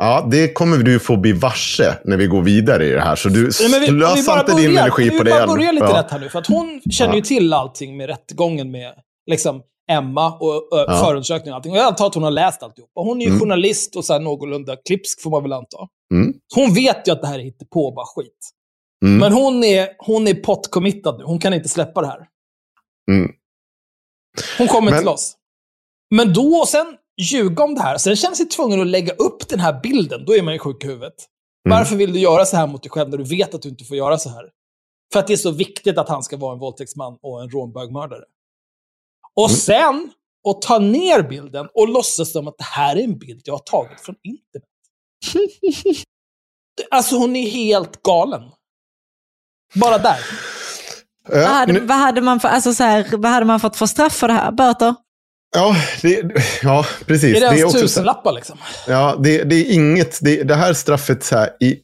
Ja, 0.00 0.28
det 0.30 0.52
kommer 0.52 0.76
du 0.76 0.98
få 0.98 1.16
bli 1.16 1.32
varse 1.32 1.94
när 2.04 2.16
vi 2.16 2.26
går 2.26 2.42
vidare 2.42 2.86
i 2.86 2.92
det 2.92 3.00
här. 3.00 3.16
Så 3.16 3.28
du 3.28 3.44
löser 3.44 4.40
inte 4.40 4.56
din 4.56 4.78
energi 4.78 5.10
på 5.10 5.22
det. 5.22 5.30
Vi 5.30 5.46
bara 5.46 5.46
börjar 5.46 5.72
lite 5.72 5.86
ja. 5.86 5.98
rätt 5.98 6.10
här 6.10 6.18
nu. 6.18 6.28
För 6.28 6.38
att 6.38 6.46
hon 6.46 6.80
känner 6.90 7.14
ju 7.14 7.20
till 7.20 7.52
allting 7.52 7.96
med 7.96 8.06
rättegången 8.06 8.70
med 8.70 8.92
liksom, 9.28 9.62
Emma 9.90 10.38
och, 10.38 10.56
och 10.56 10.78
ja. 10.86 11.04
förundersökningen 11.04 11.52
och 11.52 11.56
allting. 11.56 11.72
Och 11.72 11.78
jag 11.78 11.86
antar 11.86 12.06
att 12.06 12.14
hon 12.14 12.22
har 12.22 12.30
läst 12.30 12.62
alltihop. 12.62 12.90
Och 12.94 13.04
hon 13.04 13.20
är 13.20 13.24
ju 13.24 13.28
mm. 13.28 13.40
journalist 13.40 13.96
och 13.96 14.04
så 14.04 14.12
här 14.12 14.20
någorlunda 14.20 14.76
klipsk, 14.76 15.22
får 15.22 15.30
man 15.30 15.42
väl 15.42 15.52
anta. 15.52 15.88
Mm. 16.14 16.34
Hon 16.54 16.74
vet 16.74 17.08
ju 17.08 17.12
att 17.12 17.20
det 17.20 17.26
här 17.26 17.38
är 17.38 17.44
inte 17.44 17.64
på 17.64 17.90
bara 17.90 18.06
skit. 18.06 18.50
Mm. 19.04 19.18
Men 19.18 19.32
hon 19.32 19.64
är, 19.64 19.88
hon 19.98 20.28
är 20.28 20.34
pottcommittad 20.34 21.18
nu. 21.18 21.24
Hon 21.24 21.38
kan 21.38 21.54
inte 21.54 21.68
släppa 21.68 22.00
det 22.00 22.06
här. 22.06 22.26
Mm. 23.10 23.32
Hon 24.58 24.68
kommer 24.68 24.90
Men... 24.90 24.94
inte 24.94 25.10
loss. 25.10 25.34
Men 26.14 26.32
då, 26.32 26.54
och 26.54 26.68
sen 26.68 26.86
ljuga 27.22 27.64
om 27.64 27.74
det 27.74 27.80
här. 27.80 27.98
Sen 27.98 28.16
känner 28.16 28.36
sig 28.36 28.46
tvungen 28.46 28.80
att 28.80 28.86
lägga 28.86 29.12
upp 29.12 29.48
den 29.48 29.60
här 29.60 29.80
bilden. 29.82 30.24
Då 30.24 30.36
är 30.36 30.42
man 30.42 30.52
ju 30.52 30.58
sjuk 30.58 30.84
i 30.84 30.86
huvudet. 30.86 31.14
Mm. 31.66 31.78
Varför 31.78 31.96
vill 31.96 32.12
du 32.12 32.18
göra 32.18 32.44
så 32.44 32.56
här 32.56 32.66
mot 32.66 32.82
dig 32.82 32.90
själv 32.90 33.10
när 33.10 33.18
du 33.18 33.24
vet 33.24 33.54
att 33.54 33.62
du 33.62 33.68
inte 33.68 33.84
får 33.84 33.96
göra 33.96 34.18
så 34.18 34.30
här? 34.30 34.50
För 35.12 35.20
att 35.20 35.26
det 35.26 35.32
är 35.32 35.36
så 35.36 35.50
viktigt 35.50 35.98
att 35.98 36.08
han 36.08 36.22
ska 36.22 36.36
vara 36.36 36.52
en 36.52 36.58
våldtäktsman 36.58 37.18
och 37.22 37.42
en 37.42 37.50
rånbögmördare. 37.50 38.24
Och 39.38 39.48
mm. 39.48 39.56
sen 39.56 40.10
att 40.48 40.62
ta 40.62 40.78
ner 40.78 41.22
bilden 41.22 41.68
och 41.74 41.88
låtsas 41.88 42.32
som 42.32 42.48
att 42.48 42.58
det 42.58 42.64
här 42.64 42.96
är 42.96 43.04
en 43.04 43.18
bild 43.18 43.40
jag 43.44 43.54
har 43.54 43.58
tagit 43.58 44.00
från 44.00 44.14
internet. 44.22 44.68
alltså 46.90 47.16
hon 47.16 47.36
är 47.36 47.50
helt 47.50 48.02
galen. 48.02 48.42
Bara 49.74 49.98
där. 49.98 50.18
Ja, 51.28 51.34
vad, 51.34 51.48
hade, 51.48 51.80
vad, 51.80 51.96
hade 51.96 52.20
man 52.20 52.40
för, 52.40 52.48
alltså 52.48 52.74
så 52.74 52.84
här, 52.84 53.06
vad 53.16 53.30
hade 53.30 53.46
man 53.46 53.60
fått 53.60 53.76
för 53.76 53.86
straff 53.86 54.12
för 54.12 54.28
det 54.28 54.34
här? 54.34 54.52
Böter? 54.52 54.94
Ja, 55.54 55.76
det, 56.02 56.22
ja 56.62 56.86
precis. 57.06 57.36
Är 57.36 57.40
det 57.40 57.46
ens 57.46 57.64
också, 57.64 57.78
tusenlappar 57.78 58.32
liksom? 58.32 58.58
Ja, 58.86 59.16
det, 59.18 59.44
det 59.44 59.56
är 59.56 59.72
inget. 59.72 60.18
Det, 60.22 60.42
det 60.42 60.54
här 60.54 60.74
straffet 60.74 61.24
så 61.24 61.36
här, 61.36 61.50
i, 61.60 61.82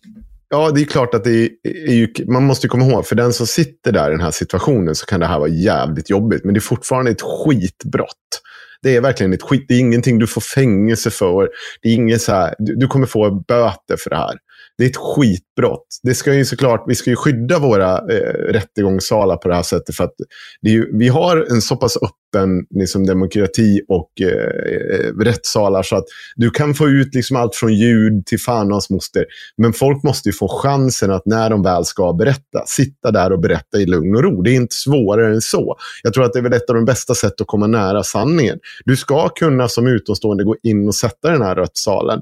Ja, 0.55 0.71
det 0.71 0.81
är 0.81 0.85
klart 0.85 1.15
att 1.15 1.25
det 1.25 1.45
är, 1.45 1.51
är 1.65 1.95
ju, 1.95 2.09
man 2.27 2.45
måste 2.45 2.69
komma 2.69 2.85
ihåg, 2.85 3.07
för 3.07 3.17
den 3.17 3.33
som 3.33 3.47
sitter 3.47 3.93
där 3.93 4.09
i 4.09 4.11
den 4.11 4.21
här 4.21 4.31
situationen 4.31 4.95
så 4.95 5.07
kan 5.07 5.21
det 5.21 5.27
här 5.27 5.39
vara 5.39 5.49
jävligt 5.49 6.11
jobbigt. 6.11 6.45
Men 6.45 6.55
det 6.55 6.59
är 6.59 6.61
fortfarande 6.61 7.11
ett 7.11 7.23
skitbrott. 7.23 8.41
Det 8.83 8.97
är 8.97 9.01
verkligen 9.01 9.33
ett 9.33 9.43
skit. 9.43 9.65
Det 9.69 9.75
är 9.75 9.79
ingenting 9.79 10.19
du 10.19 10.27
får 10.27 10.41
fängelse 10.41 11.11
för. 11.11 11.49
Det 11.83 11.89
är 11.89 11.95
ingen 11.95 12.19
så 12.19 12.33
här, 12.33 12.55
du, 12.59 12.75
du 12.75 12.87
kommer 12.87 13.07
få 13.07 13.45
böter 13.49 13.97
för 13.97 14.11
det 14.11 14.17
här. 14.17 14.35
Det 14.79 14.85
är 14.85 14.89
ett 14.89 14.97
skitbrott. 14.97 15.87
Det 16.03 16.15
ska 16.15 16.35
ju 16.35 16.45
såklart, 16.45 16.85
vi 16.87 16.95
ska 16.95 17.11
ju 17.11 17.17
skydda 17.17 17.59
våra 17.59 17.99
eh, 17.99 18.53
rättegångssalar 18.53 19.37
på 19.37 19.49
det 19.49 19.55
här 19.55 19.63
sättet. 19.63 19.97
För 19.97 20.05
att 20.05 20.15
det 20.63 20.69
är 20.69 20.73
ju, 20.73 20.99
vi 20.99 21.09
har 21.09 21.47
en 21.51 21.63
så 21.63 21.77
pass 21.77 21.97
öppen 21.97 22.67
liksom, 22.71 23.07
demokrati 23.07 23.81
och 23.89 24.11
eh, 24.21 24.29
eh 24.29 25.13
rättssalar 25.21 25.83
så 25.83 25.97
att 25.97 26.05
du 26.37 26.51
kan 26.51 26.75
få 26.75 26.89
ut 26.89 27.15
liksom, 27.15 27.37
allt 27.37 27.55
från 27.55 27.75
ljud 27.75 28.27
till 28.27 28.41
fan 28.41 28.67
och 28.67 28.73
hans 28.73 28.91
moster. 28.91 29.25
Men 29.57 29.73
folk 29.73 30.03
måste 30.03 30.29
ju 30.29 30.33
få 30.33 30.49
chansen 30.63 31.11
att 31.11 31.27
när 31.27 31.51
de 31.51 31.63
väl 31.63 31.85
ska 31.85 32.13
berätta, 32.13 32.67
sitta 32.67 33.11
där 33.11 33.33
och 33.33 33.41
berätta 33.41 33.79
i 33.79 33.87
lugn 33.87 34.17
och 34.17 34.23
ro. 34.23 34.43
Det 34.43 34.51
är 34.51 34.55
inte 34.57 34.75
svårare 34.75 35.35
än 35.35 35.41
så. 35.41 35.77
Jag 36.03 36.15
tror 36.15 36.25
att 36.25 36.33
det 36.33 36.39
är 36.39 36.43
väl 36.43 36.53
ett 36.53 36.71
av 36.71 36.77
de 36.77 36.85
bästa 36.85 37.15
sätten 37.15 37.35
att 37.45 37.47
komma 37.47 37.67
nära 37.67 38.03
sanningen. 38.03 38.59
Du 38.85 38.97
ska 38.97 39.29
kunna 39.29 39.69
som 39.69 39.87
utomstående 39.87 40.45
gå 40.45 40.57
in 40.63 40.89
och 40.89 40.95
sätta 40.95 41.31
den 41.31 41.43
här 41.43 41.57
rättssalen. 41.57 42.21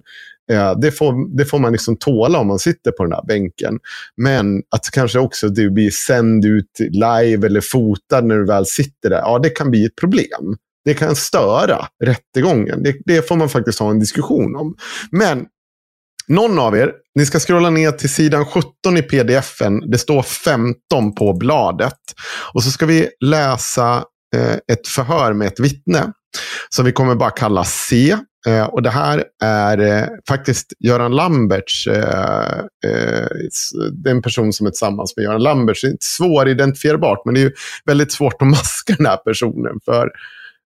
Eh, 0.50 0.78
det, 0.80 0.92
får, 0.92 1.36
det 1.36 1.44
får 1.44 1.58
man 1.58 1.72
liksom 1.72 1.96
tåla 1.96 2.38
om 2.38 2.46
man 2.46 2.58
sitter 2.58 2.90
på 2.90 3.02
den 3.02 3.12
här 3.12 3.24
bänken. 3.26 3.78
Men 4.16 4.62
att 4.70 4.90
kanske 4.92 5.18
också 5.18 5.48
du 5.48 5.70
blir 5.70 5.90
sänd 5.90 6.44
ut 6.44 6.78
live 6.78 7.46
eller 7.46 7.60
fotad 7.60 8.24
när 8.24 8.36
du 8.36 8.46
väl 8.46 8.66
sitter 8.66 9.10
där, 9.10 9.18
ja 9.18 9.38
det 9.38 9.50
kan 9.50 9.70
bli 9.70 9.84
ett 9.84 9.96
problem. 9.96 10.56
Det 10.84 10.94
kan 10.94 11.16
störa 11.16 11.86
rättegången. 12.04 12.82
Det, 12.82 12.96
det 13.04 13.28
får 13.28 13.36
man 13.36 13.48
faktiskt 13.48 13.78
ha 13.78 13.90
en 13.90 14.00
diskussion 14.00 14.56
om. 14.56 14.76
Men 15.10 15.46
någon 16.28 16.58
av 16.58 16.76
er, 16.76 16.92
ni 17.14 17.26
ska 17.26 17.38
scrolla 17.40 17.70
ner 17.70 17.92
till 17.92 18.10
sidan 18.10 18.46
17 18.46 18.96
i 18.96 19.02
pdfen. 19.02 19.90
Det 19.90 19.98
står 19.98 20.22
15 20.22 21.14
på 21.14 21.32
bladet. 21.32 21.98
Och 22.54 22.62
så 22.62 22.70
ska 22.70 22.86
vi 22.86 23.08
läsa 23.20 24.04
eh, 24.36 24.54
ett 24.72 24.88
förhör 24.88 25.32
med 25.32 25.46
ett 25.46 25.60
vittne. 25.60 26.12
Som 26.68 26.84
vi 26.84 26.92
kommer 26.92 27.14
bara 27.14 27.30
kalla 27.30 27.64
C. 27.64 28.16
Eh, 28.46 28.64
och 28.64 28.82
det 28.82 28.90
här 28.90 29.24
är 29.42 29.78
eh, 29.78 30.08
faktiskt 30.28 30.72
Göran 30.78 31.16
Lamberts, 31.16 31.86
eh, 31.86 32.58
eh 32.86 33.26
den 33.92 34.22
person 34.22 34.52
som 34.52 34.66
är 34.66 34.70
tillsammans 34.70 35.16
med 35.16 35.24
Göran 35.24 35.42
Lamberts. 35.42 35.80
Det 35.80 35.86
är 35.86 35.90
inte 35.90 36.06
svåridentifierbart, 36.06 37.24
men 37.24 37.34
det 37.34 37.42
är 37.42 37.52
väldigt 37.84 38.12
svårt 38.12 38.42
att 38.42 38.48
maska 38.48 38.94
den 38.96 39.06
här 39.06 39.16
personen. 39.16 39.80
För 39.84 40.10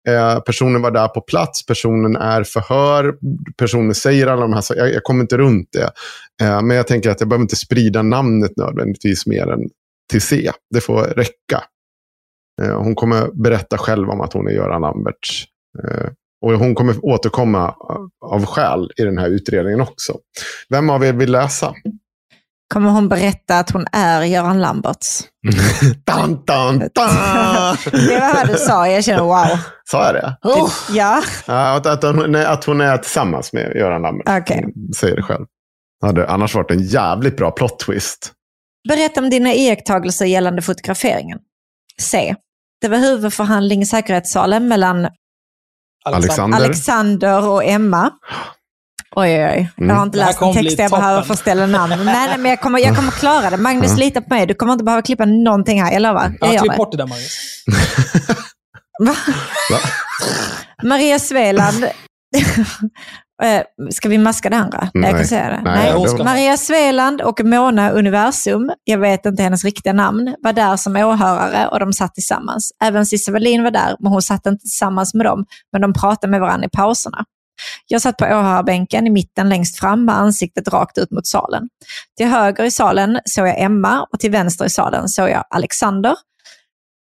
eh, 0.07 0.39
personen 0.39 0.81
var 0.81 0.91
där 0.91 1.07
på 1.07 1.21
plats, 1.21 1.65
personen 1.65 2.15
är 2.15 2.43
förhör, 2.43 3.15
personen 3.57 3.95
säger 3.95 4.27
alla 4.27 4.41
de 4.41 4.53
här 4.53 4.62
sakerna. 4.62 4.88
Jag, 4.88 4.95
jag 4.95 5.03
kommer 5.03 5.21
inte 5.21 5.38
runt 5.38 5.69
det. 5.71 5.91
Eh, 6.45 6.62
men 6.62 6.77
jag 6.77 6.88
tänker 6.88 7.10
att 7.10 7.19
jag 7.19 7.29
behöver 7.29 7.43
inte 7.43 7.55
sprida 7.55 8.01
namnet 8.01 8.51
nödvändigtvis 8.57 9.25
mer 9.25 9.47
än 9.51 9.69
till 10.12 10.21
C. 10.21 10.51
Det 10.73 10.81
får 10.81 11.01
räcka. 11.03 11.63
Eh, 12.62 12.81
hon 12.81 12.95
kommer 12.95 13.43
berätta 13.43 13.77
själv 13.77 14.10
om 14.10 14.21
att 14.21 14.34
hon 14.34 14.47
är 14.47 14.51
Göran 14.51 14.81
Lamberts 14.81 15.45
eh, 15.84 16.10
och 16.41 16.51
hon 16.51 16.75
kommer 16.75 17.06
återkomma 17.06 17.75
av 18.25 18.45
skäl 18.45 18.91
i 18.97 19.04
den 19.04 19.17
här 19.17 19.30
utredningen 19.30 19.82
också. 19.82 20.17
Vem 20.69 20.89
av 20.89 21.04
er 21.04 21.13
vill 21.13 21.32
läsa? 21.32 21.73
Kommer 22.73 22.89
hon 22.89 23.10
berätta 23.10 23.60
att 23.60 23.71
hon 23.71 23.86
är 23.91 24.23
Göran 24.23 24.62
Lamberts? 24.62 25.23
dun, 26.06 26.43
dun, 26.45 26.80
dun. 26.80 26.89
det 28.08 28.19
var 28.19 28.36
vad 28.36 28.47
du 28.47 28.58
sa, 28.58 28.88
jag 28.88 29.04
känner 29.04 29.23
wow. 29.23 29.60
Sa 29.91 30.06
jag 30.06 30.13
det? 30.13 30.38
Oh. 30.43 30.71
Ja. 30.91 31.23
Att, 31.45 31.86
att, 31.86 32.04
hon, 32.04 32.36
att 32.36 32.65
hon 32.65 32.82
är 32.82 32.97
tillsammans 32.97 33.54
med 33.54 33.75
Göran 33.75 34.01
Lambert. 34.01 34.41
Okay. 34.41 34.63
säger 34.95 35.15
det 35.15 35.23
själv. 35.23 35.45
Det 36.01 36.08
hade 36.08 36.27
annars 36.27 36.56
varit 36.56 36.71
en 36.71 36.84
jävligt 36.84 37.38
bra 37.38 37.51
plot 37.51 37.80
twist. 37.80 38.32
Berätta 38.89 39.21
om 39.21 39.30
dina 39.30 39.54
iakttagelser 39.54 40.25
gällande 40.25 40.62
fotograferingen. 40.62 41.39
C. 42.01 42.36
Det 42.82 42.88
var 42.88 42.97
huvudförhandling 42.97 43.82
i 43.82 43.86
säkerhetssalen 43.86 44.67
mellan 44.67 45.08
Alexander. 46.05 46.57
Alexander 46.57 47.47
och 47.47 47.63
Emma. 47.63 48.11
Oj, 49.15 49.45
oj, 49.45 49.69
oj. 49.77 49.87
Jag 49.87 49.95
har 49.95 50.03
inte 50.03 50.17
mm. 50.17 50.27
läst 50.27 50.41
en 50.41 50.53
text 50.53 50.79
jag 50.79 50.91
behöver 50.91 51.21
få 51.21 51.35
ställa 51.35 51.65
namn. 51.65 52.05
nej, 52.05 52.27
nej, 52.27 52.37
men 52.37 52.49
jag 52.49 52.61
kommer, 52.61 52.79
jag 52.79 52.95
kommer 52.95 53.11
klara 53.11 53.49
det. 53.49 53.57
Magnus, 53.57 53.87
mm. 53.87 53.99
lita 53.99 54.21
på 54.21 54.33
mig. 54.33 54.45
Du 54.45 54.53
kommer 54.53 54.73
inte 54.73 54.85
behöva 54.85 55.01
klippa 55.01 55.25
någonting 55.25 55.81
här, 55.83 55.91
jag 55.91 56.01
lovar. 56.01 56.33
Jag 56.39 56.53
ja, 56.53 56.61
klipp 56.61 56.77
bort 56.77 56.91
det 56.91 56.97
där, 56.97 57.07
Magnus. 57.07 57.63
Va? 58.99 59.15
Va? 59.71 59.79
Maria 60.83 61.19
Sveland 61.19 61.85
Eh, 63.43 63.63
ska 63.89 64.10
vi 64.10 64.17
maska 64.17 64.49
det 64.49 64.56
andra? 64.56 64.89
Nej, 64.93 65.10
jag 65.10 65.19
kan 65.19 65.27
säga 65.27 65.49
det. 65.49 65.62
Nej, 65.63 65.93
Nej. 65.93 66.23
Maria 66.23 66.58
Sveland 66.58 67.21
och 67.21 67.41
Mona 67.43 67.89
Universum, 67.91 68.71
jag 68.84 68.97
vet 68.97 69.25
inte 69.25 69.43
hennes 69.43 69.63
riktiga 69.63 69.93
namn, 69.93 70.36
var 70.39 70.54
där 70.54 70.77
som 70.77 70.95
åhörare 70.95 71.67
och 71.67 71.80
de 71.80 71.93
satt 71.93 72.13
tillsammans. 72.13 72.71
Även 72.84 73.06
Cissi 73.06 73.32
Wallin 73.32 73.63
var 73.63 73.71
där, 73.71 73.95
men 73.99 74.12
hon 74.12 74.21
satt 74.21 74.45
inte 74.45 74.62
tillsammans 74.62 75.13
med 75.13 75.25
dem, 75.25 75.45
men 75.71 75.82
de 75.82 75.93
pratade 75.93 76.32
med 76.32 76.41
varandra 76.41 76.65
i 76.65 76.69
pauserna. 76.69 77.25
Jag 77.88 78.01
satt 78.01 78.17
på 78.17 78.25
åhörarbänken 78.25 79.08
i 79.08 79.10
mitten 79.10 79.49
längst 79.49 79.80
fram 79.80 80.06
med 80.06 80.17
ansiktet 80.17 80.67
rakt 80.67 80.97
ut 80.97 81.12
mot 81.12 81.27
salen. 81.27 81.69
Till 82.17 82.27
höger 82.27 82.63
i 82.63 82.71
salen 82.71 83.19
såg 83.25 83.47
jag 83.47 83.62
Emma 83.62 84.08
och 84.13 84.19
till 84.19 84.32
vänster 84.32 84.65
i 84.65 84.69
salen 84.69 85.08
såg 85.08 85.30
jag 85.30 85.43
Alexander. 85.49 86.15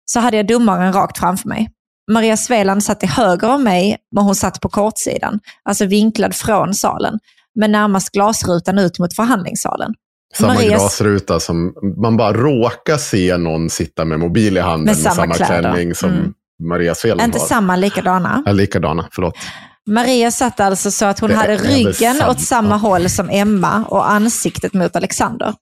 Så 0.04 0.20
hade 0.20 0.36
jag 0.36 0.46
domaren 0.46 0.92
rakt 0.92 1.18
framför 1.18 1.48
mig. 1.48 1.68
Maria 2.12 2.36
Sveland 2.36 2.84
satt 2.84 3.00
till 3.00 3.08
höger 3.08 3.50
om 3.54 3.64
mig, 3.64 3.96
men 4.14 4.24
hon 4.24 4.34
satt 4.34 4.60
på 4.60 4.68
kortsidan, 4.68 5.40
alltså 5.64 5.86
vinklad 5.86 6.34
från 6.34 6.74
salen, 6.74 7.18
men 7.54 7.72
närmast 7.72 8.12
glasrutan 8.12 8.78
ut 8.78 8.98
mot 8.98 9.16
förhandlingssalen. 9.16 9.94
Samma 10.34 10.54
Marias... 10.54 10.80
glasruta 10.80 11.40
som 11.40 11.74
man 12.02 12.16
bara 12.16 12.32
råkar 12.32 12.96
se 12.96 13.36
någon 13.36 13.70
sitta 13.70 14.04
med 14.04 14.20
mobil 14.20 14.56
i 14.56 14.60
handen 14.60 14.86
med 14.86 14.96
samma, 14.96 15.26
med 15.26 15.36
samma 15.36 15.46
klänning 15.46 15.94
som 15.94 16.10
mm. 16.10 16.32
Maria 16.68 16.94
Sveland 16.94 17.28
Inte 17.28 17.38
har. 17.38 17.46
samma, 17.46 17.76
likadana. 17.76 18.42
Ja, 18.46 18.52
likadana, 18.52 19.08
förlåt. 19.12 19.34
Maria 19.90 20.30
satt 20.30 20.60
alltså 20.60 20.90
så 20.90 21.04
att 21.04 21.20
hon 21.20 21.30
det 21.30 21.36
hade 21.36 21.56
ryggen 21.56 22.22
åt 22.28 22.40
samma 22.40 22.76
håll 22.76 23.10
som 23.10 23.30
Emma 23.30 23.84
och 23.88 24.10
ansiktet 24.10 24.74
mot 24.74 24.96
Alexander. 24.96 25.54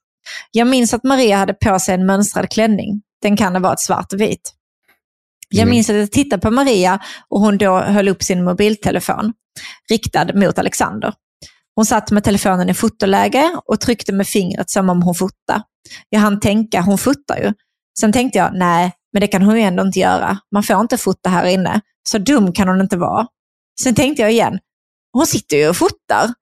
Jag 0.51 0.67
minns 0.67 0.95
att 0.95 1.05
Maria 1.05 1.37
hade 1.37 1.55
på 1.55 1.79
sig 1.79 1.95
en 1.95 2.07
mönstrad 2.07 2.51
klänning. 2.51 3.03
Den 3.23 3.37
kan 3.37 3.53
ha 3.53 3.61
varit 3.61 3.81
svart 3.81 4.13
och 4.13 4.21
vit. 4.21 4.53
Jag 5.49 5.63
mm. 5.63 5.71
minns 5.71 5.91
att 5.91 5.97
jag 5.97 6.11
tittade 6.11 6.43
på 6.43 6.51
Maria 6.51 6.99
och 7.29 7.41
hon 7.41 7.59
då 7.59 7.79
höll 7.79 8.09
upp 8.09 8.23
sin 8.23 8.45
mobiltelefon 8.45 9.33
riktad 9.91 10.35
mot 10.35 10.59
Alexander. 10.59 11.15
Hon 11.75 11.87
satt 11.87 12.11
med 12.11 12.25
telefonen 12.25 12.69
i 12.69 12.75
fotoläge 12.75 13.51
och 13.65 13.81
tryckte 13.81 14.13
med 14.13 14.27
fingret 14.27 14.71
som 14.71 14.91
om 14.91 15.03
hon 15.03 15.15
fotade. 15.15 15.63
Jag 16.09 16.21
hann 16.21 16.41
tänka, 16.41 16.81
hon 16.81 16.99
fotar 16.99 17.37
ju. 17.39 17.53
Sen 18.01 18.13
tänkte 18.13 18.39
jag, 18.39 18.51
nej, 18.55 18.93
men 19.13 19.21
det 19.21 19.27
kan 19.27 19.43
hon 19.43 19.57
ju 19.57 19.63
ändå 19.63 19.83
inte 19.83 19.99
göra. 19.99 20.39
Man 20.53 20.63
får 20.63 20.81
inte 20.81 20.99
fota 20.99 21.31
här 21.31 21.47
inne. 21.47 21.81
Så 22.09 22.19
dum 22.19 22.53
kan 22.53 22.69
hon 22.69 22.81
inte 22.81 22.97
vara. 22.97 23.27
Sen 23.81 23.95
tänkte 23.95 24.23
jag 24.23 24.33
igen, 24.33 24.59
hon 25.13 25.27
sitter 25.27 25.57
ju 25.57 25.69
och 25.69 25.77
fotar 25.77 26.35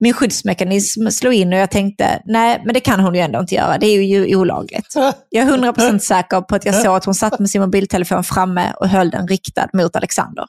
min 0.00 0.14
skyddsmekanism 0.14 1.08
slog 1.08 1.34
in 1.34 1.52
och 1.52 1.58
jag 1.58 1.70
tänkte, 1.70 2.22
nej, 2.24 2.62
men 2.64 2.74
det 2.74 2.80
kan 2.80 3.00
hon 3.00 3.14
ju 3.14 3.20
ändå 3.20 3.40
inte 3.40 3.54
göra. 3.54 3.78
Det 3.78 3.86
är 3.86 4.02
ju 4.02 4.36
olagligt. 4.36 4.94
Jag 5.28 5.48
är 5.48 5.56
100% 5.56 5.98
säker 5.98 6.40
på 6.40 6.54
att 6.54 6.64
jag 6.64 6.74
såg 6.74 6.96
att 6.96 7.04
hon 7.04 7.14
satt 7.14 7.38
med 7.38 7.50
sin 7.50 7.60
mobiltelefon 7.60 8.24
framme 8.24 8.72
och 8.80 8.88
höll 8.88 9.10
den 9.10 9.28
riktad 9.28 9.68
mot 9.72 9.96
Alexander. 9.96 10.44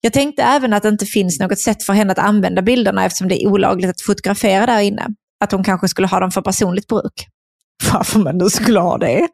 Jag 0.00 0.12
tänkte 0.12 0.42
även 0.42 0.72
att 0.72 0.82
det 0.82 0.88
inte 0.88 1.06
finns 1.06 1.40
något 1.40 1.58
sätt 1.58 1.82
för 1.82 1.92
henne 1.92 2.12
att 2.12 2.18
använda 2.18 2.62
bilderna 2.62 3.04
eftersom 3.04 3.28
det 3.28 3.42
är 3.42 3.48
olagligt 3.48 3.90
att 3.90 4.00
fotografera 4.00 4.66
där 4.66 4.80
inne. 4.80 5.06
Att 5.40 5.52
hon 5.52 5.64
kanske 5.64 5.88
skulle 5.88 6.08
ha 6.08 6.20
dem 6.20 6.30
för 6.30 6.42
personligt 6.42 6.86
bruk. 6.86 7.26
Varför 7.92 8.18
man 8.18 8.38
nu 8.38 8.50
skulle 8.50 8.80
ha 8.80 8.98
det. 8.98 9.28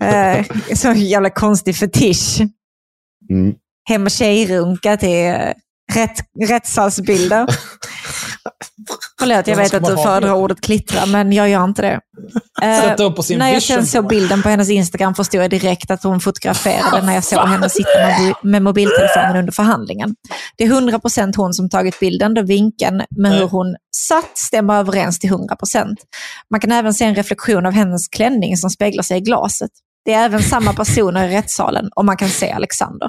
eh, 0.00 0.46
så 0.74 0.92
jävla 0.92 1.30
konstig 1.30 1.76
fetisch. 1.76 2.40
Mm. 3.30 3.54
Hem 3.88 4.04
och 4.04 4.10
tjejrunka 4.10 4.96
till 4.96 5.34
rätt, 5.92 6.18
rättssalsbilder. 6.48 7.46
Förlåt, 9.18 9.46
jag 9.46 9.56
vet 9.56 9.74
att 9.74 9.84
du 9.84 9.96
föredrar 9.96 10.32
ordet 10.34 10.60
klittra, 10.60 11.06
men 11.06 11.32
jag 11.32 11.48
gör 11.48 11.64
inte 11.64 11.82
det. 11.82 12.00
Sin 13.22 13.38
när 13.38 13.52
jag 13.52 13.62
sen 13.62 13.86
såg 13.86 14.08
bilden 14.08 14.42
på 14.42 14.48
hennes 14.48 14.70
Instagram 14.70 15.14
förstod 15.14 15.42
jag 15.42 15.50
direkt 15.50 15.90
att 15.90 16.02
hon 16.02 16.20
fotograferade 16.20 17.06
när 17.06 17.14
jag 17.14 17.24
såg 17.24 17.48
henne 17.48 17.70
sitta 17.70 17.88
med 18.42 18.62
mobiltelefonen 18.62 19.36
under 19.36 19.52
förhandlingen. 19.52 20.14
Det 20.56 20.64
är 20.64 20.68
100% 20.68 21.36
hon 21.36 21.54
som 21.54 21.70
tagit 21.70 22.00
bilden 22.00 22.34
då 22.34 22.42
vinkeln 22.42 23.02
med 23.16 23.32
hur 23.32 23.48
hon 23.48 23.76
satt 23.96 24.38
stämmer 24.38 24.74
överens 24.74 25.18
till 25.18 25.30
100%. 25.30 25.96
Man 26.50 26.60
kan 26.60 26.72
även 26.72 26.94
se 26.94 27.04
en 27.04 27.14
reflektion 27.14 27.66
av 27.66 27.72
hennes 27.72 28.08
klänning 28.08 28.56
som 28.56 28.70
speglar 28.70 29.02
sig 29.02 29.18
i 29.18 29.20
glaset. 29.20 29.70
Det 30.04 30.12
är 30.12 30.24
även 30.24 30.42
samma 30.42 30.72
personer 30.72 31.28
i 31.28 31.36
rättssalen 31.36 31.88
och 31.96 32.04
man 32.04 32.16
kan 32.16 32.28
se 32.28 32.52
Alexander. 32.52 33.08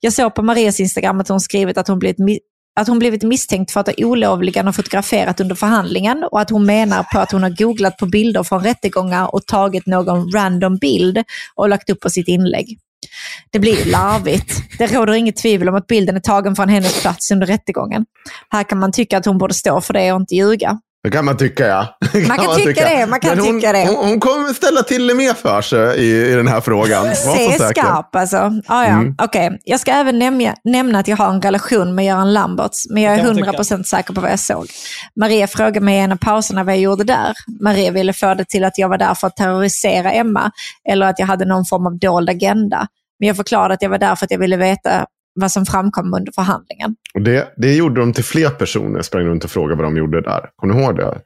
Jag 0.00 0.12
såg 0.12 0.34
på 0.34 0.42
Marias 0.42 0.80
Instagram 0.80 1.20
att 1.20 1.28
hon 1.28 1.40
skrivit 1.40 1.78
att 1.78 1.88
hon 1.88 1.98
blivit 1.98 2.38
att 2.80 2.88
hon 2.88 2.98
blivit 2.98 3.22
misstänkt 3.22 3.70
för 3.70 3.80
att 3.80 3.86
ha 3.86 3.94
olovligen 3.98 4.72
fotograferat 4.72 5.40
under 5.40 5.54
förhandlingen 5.54 6.24
och 6.30 6.40
att 6.40 6.50
hon 6.50 6.66
menar 6.66 7.02
på 7.02 7.18
att 7.18 7.32
hon 7.32 7.42
har 7.42 7.50
googlat 7.50 7.96
på 7.96 8.06
bilder 8.06 8.42
från 8.42 8.64
rättegångar 8.64 9.34
och 9.34 9.46
tagit 9.46 9.86
någon 9.86 10.32
random 10.32 10.76
bild 10.76 11.24
och 11.54 11.68
lagt 11.68 11.90
upp 11.90 12.00
på 12.00 12.10
sitt 12.10 12.28
inlägg. 12.28 12.78
Det 13.50 13.58
blir 13.58 13.84
larvigt. 13.84 14.62
Det 14.78 14.86
råder 14.86 15.12
inget 15.12 15.36
tvivel 15.36 15.68
om 15.68 15.74
att 15.74 15.86
bilden 15.86 16.16
är 16.16 16.20
tagen 16.20 16.56
från 16.56 16.68
hennes 16.68 17.00
plats 17.00 17.30
under 17.30 17.46
rättegången. 17.46 18.06
Här 18.50 18.64
kan 18.64 18.78
man 18.78 18.92
tycka 18.92 19.18
att 19.18 19.26
hon 19.26 19.38
borde 19.38 19.54
stå 19.54 19.80
för 19.80 19.94
det 19.94 20.12
och 20.12 20.20
inte 20.20 20.34
ljuga. 20.34 20.80
Det 21.08 21.12
kan 21.12 21.24
man 21.24 21.36
tycka 21.36 21.66
ja. 21.66 21.86
Det 22.12 22.28
Man 22.28 22.36
kan 22.38 22.56
tycka 22.56 22.84
det, 22.88 23.06
man 23.06 23.20
kan 23.20 23.38
hon, 23.38 23.60
tycka 23.60 23.72
det. 23.72 23.86
Hon, 23.86 24.08
hon 24.08 24.20
kommer 24.20 24.52
ställa 24.52 24.82
till 24.82 25.06
det 25.06 25.14
mer 25.14 25.34
för 25.34 25.62
sig 25.62 25.98
i, 25.98 26.32
i 26.32 26.34
den 26.34 26.48
här 26.48 26.60
frågan. 26.60 27.06
Var 27.06 27.14
så 27.14 27.32
Se 27.32 27.52
säker. 27.58 27.82
skarp 27.82 28.16
alltså. 28.16 28.36
Ah, 28.66 28.84
ja. 28.84 28.88
Mm. 28.88 29.14
Okej, 29.18 29.58
Jag 29.64 29.80
ska 29.80 29.92
även 29.92 30.18
nämna, 30.18 30.54
nämna 30.64 30.98
att 30.98 31.08
jag 31.08 31.16
har 31.16 31.28
en 31.28 31.42
relation 31.42 31.94
med 31.94 32.04
Göran 32.04 32.32
Lamberts, 32.32 32.86
men 32.90 33.02
jag 33.02 33.12
är 33.14 33.16
Det 33.16 33.42
kan 33.42 33.46
man 33.46 33.54
100% 33.54 33.82
säker 33.82 34.14
på 34.14 34.20
vad 34.20 34.30
jag 34.30 34.38
såg. 34.38 34.66
Maria 35.16 35.46
frågade 35.46 35.80
mig 35.80 35.96
i 35.96 36.00
en 36.00 36.12
av 36.12 36.16
pauserna 36.16 36.64
vad 36.64 36.74
jag 36.74 36.80
gjorde 36.80 37.04
där. 37.04 37.34
Maria 37.60 37.90
ville 37.90 38.12
få 38.12 38.34
det 38.34 38.44
till 38.44 38.64
att 38.64 38.78
jag 38.78 38.88
var 38.88 38.98
där 38.98 39.14
för 39.14 39.26
att 39.26 39.36
terrorisera 39.36 40.12
Emma, 40.12 40.50
eller 40.88 41.06
att 41.06 41.18
jag 41.18 41.26
hade 41.26 41.44
någon 41.44 41.64
form 41.64 41.86
av 41.86 41.98
dold 41.98 42.30
agenda. 42.30 42.86
Men 43.18 43.26
jag 43.26 43.36
förklarade 43.36 43.74
att 43.74 43.82
jag 43.82 43.90
var 43.90 43.98
där 43.98 44.14
för 44.14 44.24
att 44.26 44.30
jag 44.30 44.38
ville 44.38 44.56
veta 44.56 45.06
vad 45.40 45.52
som 45.52 45.66
framkom 45.66 46.14
under 46.14 46.32
förhandlingen. 46.32 46.96
Och 47.14 47.22
det, 47.22 47.52
det 47.56 47.74
gjorde 47.74 48.00
de 48.00 48.12
till 48.12 48.24
fler 48.24 48.50
personer. 48.50 49.02
Sprang 49.02 49.24
runt 49.26 49.44
och 49.44 49.50
frågade 49.50 49.74
vad 49.82 49.84
de 49.92 49.96
gjorde 49.96 50.20
där. 50.20 50.50
Kommer 50.56 50.74
ni 50.74 50.82
ihåg 50.82 50.96
det? 50.96 51.20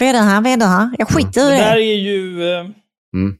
Vad 0.00 0.08
är 0.08 0.12
det 0.12 0.18
här? 0.18 0.40
Vad 0.40 0.52
är 0.52 0.56
det 0.56 0.64
här? 0.64 0.90
Jag 0.98 1.08
skiter 1.08 1.40
i 1.40 1.50
Det 1.50 1.56
det. 1.56 1.62
är 1.62 1.76
ju... 1.76 2.52
eh, 2.52 2.66
Mm. 3.16 3.36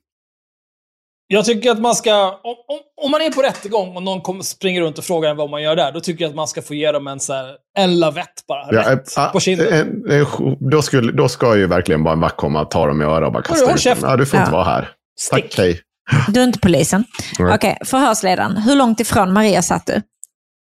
Jag 1.27 1.45
tycker 1.45 1.71
att 1.71 1.81
man 1.81 1.95
ska... 1.95 2.41
Om, 2.43 2.55
om, 2.69 2.79
om 3.05 3.11
man 3.11 3.21
är 3.23 3.31
på 3.31 3.43
rättegång 3.43 3.97
och 3.97 4.03
någon 4.03 4.21
kommer, 4.21 4.43
springer 4.43 4.81
runt 4.81 4.99
och 4.99 5.05
frågar 5.05 5.35
vad 5.35 5.51
man 5.51 5.63
gör 5.63 5.77
där, 5.77 5.93
då 5.93 6.01
tycker 6.01 6.25
jag 6.25 6.29
att 6.31 6.35
man 6.37 6.49
ska 6.49 6.63
få 6.63 6.75
ge 6.75 6.93
dem 6.93 7.07
en, 7.07 7.21
så 7.21 7.33
här, 7.33 7.57
en 7.79 7.99
lavett 7.99 8.47
bara. 8.49 8.67
Ja, 8.75 8.93
rätt 8.93 9.17
eh, 9.19 9.33
på 9.33 9.41
kinden. 9.41 10.11
eh, 10.11 10.29
då, 10.61 10.83
skulle, 10.83 11.13
då 11.13 11.29
ska 11.29 11.57
ju 11.57 11.67
verkligen 11.67 12.05
bara 12.05 12.13
en 12.15 12.21
vakt 12.21 12.37
komma 12.37 12.61
och 12.63 12.71
ta 12.71 12.87
dem 12.87 13.03
i 13.03 13.05
örat 13.05 13.27
och 13.27 13.33
bara 13.33 13.43
kasta 13.43 13.75
ut 13.75 13.85
dem. 14.01 14.11
Ja, 14.11 14.17
du 14.17 14.27
får 14.27 14.41
inte 14.41 14.51
Ja. 14.51 14.57
vara 14.57 14.65
här. 14.65 14.89
Tack, 15.31 15.41
Stick. 15.41 15.59
hej. 15.59 15.81
Du 16.29 16.41
är 16.41 16.45
inte 16.45 16.59
polisen. 16.59 17.05
Okej, 17.39 17.79
förhörsledaren. 17.85 18.57
Hur 18.57 18.77
långt 18.77 19.01
ifrån 19.01 19.33
Maria 19.33 19.63
satt 19.63 19.87
du? 19.87 20.03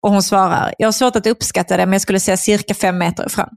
Och 0.02 0.12
hon 0.12 0.24
svarar, 0.24 0.74
jag 0.78 0.88
har 0.88 0.92
svårt 0.92 1.16
att 1.16 1.28
uppskatta 1.28 1.78
det, 1.78 1.86
men 1.86 1.94
jag 1.94 2.02
skulle 2.02 2.20
säga 2.20 2.38
cirka 2.38 2.74
fem 2.74 2.98
meter 2.98 3.26
ifrån. 3.26 3.50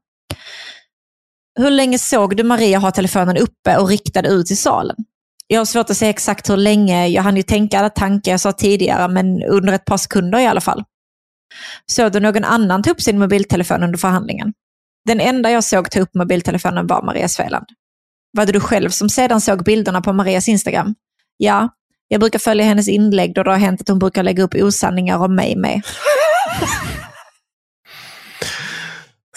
Hur 1.58 1.70
länge 1.70 1.98
såg 1.98 2.36
du 2.36 2.42
Maria 2.42 2.78
ha 2.78 2.90
telefonen 2.90 3.36
uppe 3.36 3.76
och 3.76 3.88
riktad 3.88 4.28
ut 4.28 4.50
i 4.50 4.56
salen? 4.56 4.96
Jag 5.46 5.60
har 5.60 5.64
svårt 5.64 5.90
att 5.90 5.96
säga 5.96 6.10
exakt 6.10 6.50
hur 6.50 6.56
länge, 6.56 7.06
jag 7.06 7.22
hann 7.22 7.36
ju 7.36 7.42
tänka 7.42 7.78
alla 7.78 7.90
tankar 7.90 8.32
jag 8.32 8.40
sa 8.40 8.52
tidigare, 8.52 9.08
men 9.08 9.42
under 9.42 9.72
ett 9.72 9.84
par 9.84 9.96
sekunder 9.96 10.38
i 10.38 10.46
alla 10.46 10.60
fall. 10.60 10.84
Såg 11.86 12.12
du 12.12 12.20
någon 12.20 12.44
annan 12.44 12.82
ta 12.82 12.90
upp 12.90 13.00
sin 13.00 13.18
mobiltelefon 13.18 13.82
under 13.82 13.98
förhandlingen? 13.98 14.52
Den 15.04 15.20
enda 15.20 15.50
jag 15.50 15.64
såg 15.64 15.90
ta 15.90 16.00
upp 16.00 16.14
mobiltelefonen 16.14 16.86
var 16.86 17.02
Maria 17.02 17.28
Sveland. 17.28 17.66
Var 18.32 18.46
det 18.46 18.52
du 18.52 18.60
själv 18.60 18.90
som 18.90 19.08
sedan 19.08 19.40
såg 19.40 19.64
bilderna 19.64 20.00
på 20.00 20.12
Marias 20.12 20.48
Instagram? 20.48 20.94
Ja, 21.36 21.68
jag 22.12 22.20
brukar 22.20 22.38
följa 22.38 22.64
hennes 22.64 22.88
inlägg 22.88 23.34
då 23.34 23.42
det 23.42 23.50
har 23.50 23.58
hänt 23.58 23.80
att 23.80 23.88
hon 23.88 23.98
brukar 23.98 24.22
lägga 24.22 24.42
upp 24.42 24.54
osanningar 24.54 25.18
om 25.18 25.34
mig 25.34 25.56
med. 25.56 25.82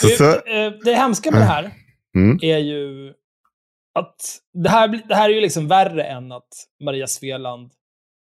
Så, 0.02 0.08
så, 0.08 0.24
Det, 0.24 0.66
eh, 0.66 0.72
det 0.84 0.96
hemska 0.96 1.32
med 1.32 1.42
det 1.42 1.46
här 1.46 1.72
mm. 2.16 2.40
är 2.42 2.58
ju 2.58 3.14
att 4.00 4.16
det 4.54 4.70
här, 4.70 5.02
det 5.08 5.16
här 5.16 5.30
är 5.30 5.34
ju 5.34 5.42
liksom 5.42 5.68
värre 5.68 6.04
än 6.04 6.32
att 6.32 6.48
Maria 6.84 7.08
Sveland 7.08 7.72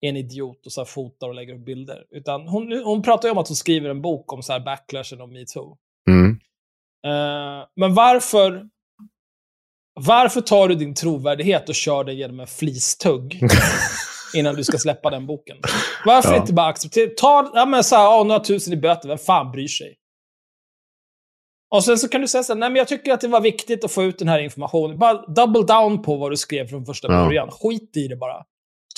är 0.01 0.09
en 0.09 0.17
idiot 0.17 0.65
och 0.65 0.71
så 0.71 0.81
här 0.81 0.85
fotar 0.85 1.27
och 1.27 1.35
lägger 1.35 1.53
upp 1.53 1.65
bilder. 1.65 2.03
Utan 2.11 2.47
hon, 2.47 2.81
hon 2.85 3.01
pratar 3.01 3.27
ju 3.27 3.31
om 3.31 3.37
att 3.37 3.47
hon 3.47 3.55
skriver 3.55 3.89
en 3.89 4.01
bok 4.01 4.33
om 4.33 4.43
så 4.43 4.53
här 4.53 4.59
backlashen 4.59 5.21
och 5.21 5.29
metoo. 5.29 5.77
Mm. 6.09 6.31
Eh, 7.05 7.65
men 7.75 7.93
varför, 7.93 8.67
varför 9.93 10.41
tar 10.41 10.67
du 10.67 10.75
din 10.75 10.93
trovärdighet 10.93 11.69
och 11.69 11.75
kör 11.75 12.03
den 12.03 12.17
genom 12.17 12.39
en 12.39 12.47
flistugg 12.47 13.39
innan 14.37 14.55
du 14.55 14.63
ska 14.63 14.77
släppa 14.77 15.09
den 15.09 15.25
boken? 15.27 15.57
Varför 16.05 16.31
Ja. 16.31 16.37
inte 16.37 16.53
bara 16.53 16.67
acceptera? 16.67 17.09
Ta 17.17 17.51
ja, 17.53 17.65
men 17.65 17.83
så 17.83 17.95
här, 17.95 18.23
några 18.23 18.39
tusen 18.39 18.73
i 18.73 18.77
böter, 18.77 19.07
vem 19.09 19.17
fan 19.17 19.51
bryr 19.51 19.67
sig? 19.67 19.95
Och 21.75 21.83
sen 21.83 21.97
så 21.97 22.07
kan 22.09 22.21
du 22.21 22.27
säga 22.27 22.43
så 22.43 22.53
här, 22.53 22.59
nej 22.59 22.69
men 22.69 22.75
jag 22.75 22.87
tycker 22.87 23.13
att 23.13 23.21
det 23.21 23.27
var 23.27 23.41
viktigt 23.41 23.83
att 23.83 23.91
få 23.91 24.03
ut 24.03 24.19
den 24.19 24.27
här 24.27 24.39
informationen. 24.39 24.97
Bara 24.97 25.13
double 25.27 25.61
down 25.63 26.01
på 26.01 26.15
vad 26.15 26.31
du 26.31 26.37
skrev 26.37 26.67
från 26.67 26.85
första 26.85 27.11
Ja. 27.13 27.25
början. 27.25 27.51
Skit 27.51 27.97
i 27.97 28.07
det 28.07 28.15
bara. 28.15 28.43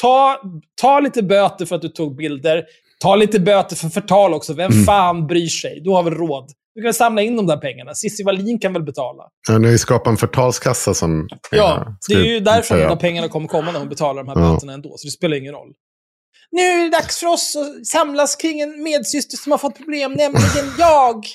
Ta, 0.02 0.42
ta 0.82 1.00
lite 1.00 1.24
böter 1.24 1.66
för 1.66 1.76
att 1.76 1.82
du 1.82 1.90
tog 1.90 2.16
bilder. 2.16 2.66
Ta 3.00 3.16
lite 3.16 3.40
böter 3.40 3.76
för 3.76 3.90
förtal 3.90 4.34
också. 4.34 4.54
Vem 4.54 4.72
Mm. 4.72 4.84
fan 4.86 5.28
bryr 5.28 5.48
sig? 5.48 5.80
Du 5.84 5.90
har 5.90 6.04
väl 6.04 6.14
råd? 6.14 6.52
Du 6.80 6.84
kan 6.84 6.94
samla 6.94 7.22
in 7.22 7.36
de 7.36 7.48
där 7.48 7.58
pengarna. 7.58 7.96
Cissi 7.96 8.24
Wallin 8.24 8.60
kan 8.60 8.74
väl 8.74 8.84
betala? 8.84 9.24
Ja, 9.50 9.58
ni 9.58 9.66
har 9.66 9.72
ju 9.72 9.78
skapat 9.78 10.08
en 10.08 10.18
förtalskassa 10.18 10.94
som... 10.94 11.28
Ja, 11.52 11.98
det 12.10 12.14
är 12.14 12.24
ju 12.24 12.40
därför 12.40 12.78
de 12.78 12.82
där 12.84 12.96
pengarna 12.96 13.28
kommer 13.28 13.48
komma 13.48 13.72
när 13.72 13.80
hon 13.80 13.90
betalar 13.90 14.24
de 14.24 14.30
här 14.30 14.46
Ja. 14.46 14.54
böterna 14.54 14.74
ändå. 14.74 14.94
Så 14.98 15.08
det 15.08 15.12
spelar 15.12 15.38
ingen 15.38 15.54
roll. 15.54 15.70
Nu 16.52 16.62
är 16.62 16.84
det 16.84 16.90
dags 16.90 17.18
för 17.18 17.28
oss 17.28 17.56
att 17.56 17.86
samlas 17.88 18.36
kring 18.36 18.60
en 18.62 18.84
medsyster 18.84 19.38
som 19.38 19.52
har 19.52 19.60
fått 19.60 19.78
problem, 19.78 20.12
nämligen 20.12 20.74
jag. 20.78 21.26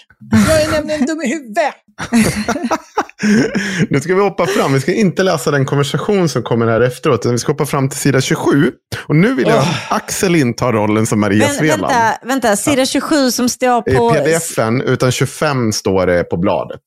Jag 0.48 0.62
är 0.62 0.70
nämligen 0.70 1.06
dum 1.06 1.22
i 1.22 1.28
huvudet. 1.28 1.74
Nu 3.90 4.00
ska 4.00 4.14
vi 4.14 4.20
hoppa 4.20 4.46
fram. 4.46 4.72
Vi 4.72 4.80
ska 4.80 4.94
inte 4.94 5.22
läsa 5.22 5.50
den 5.50 5.66
konversation 5.66 6.28
som 6.28 6.42
kommer 6.42 6.66
här 6.66 6.80
efteråt. 6.80 7.20
Utan 7.20 7.32
vi 7.32 7.38
ska 7.38 7.52
hoppa 7.52 7.66
fram 7.66 7.88
till 7.88 7.98
sida 7.98 8.20
27. 8.20 8.72
Och 9.08 9.16
nu 9.16 9.34
vill 9.34 9.46
jag 9.48 9.58
att 9.58 9.92
Axel 9.92 10.36
inta 10.36 10.72
rollen 10.72 11.06
som 11.06 11.20
Maria 11.20 11.46
Vän, 11.46 11.54
Sveland. 11.54 11.82
vänta, 11.82 12.18
vänta, 12.22 12.56
sida 12.56 12.86
27 12.86 13.30
som 13.30 13.48
står 13.48 13.88
I 13.88 13.94
på... 13.94 14.10
pdf-en, 14.10 14.80
utan 14.80 15.12
25 15.12 15.72
står 15.72 16.06
det 16.06 16.24
på 16.24 16.36
bladet. 16.36 16.80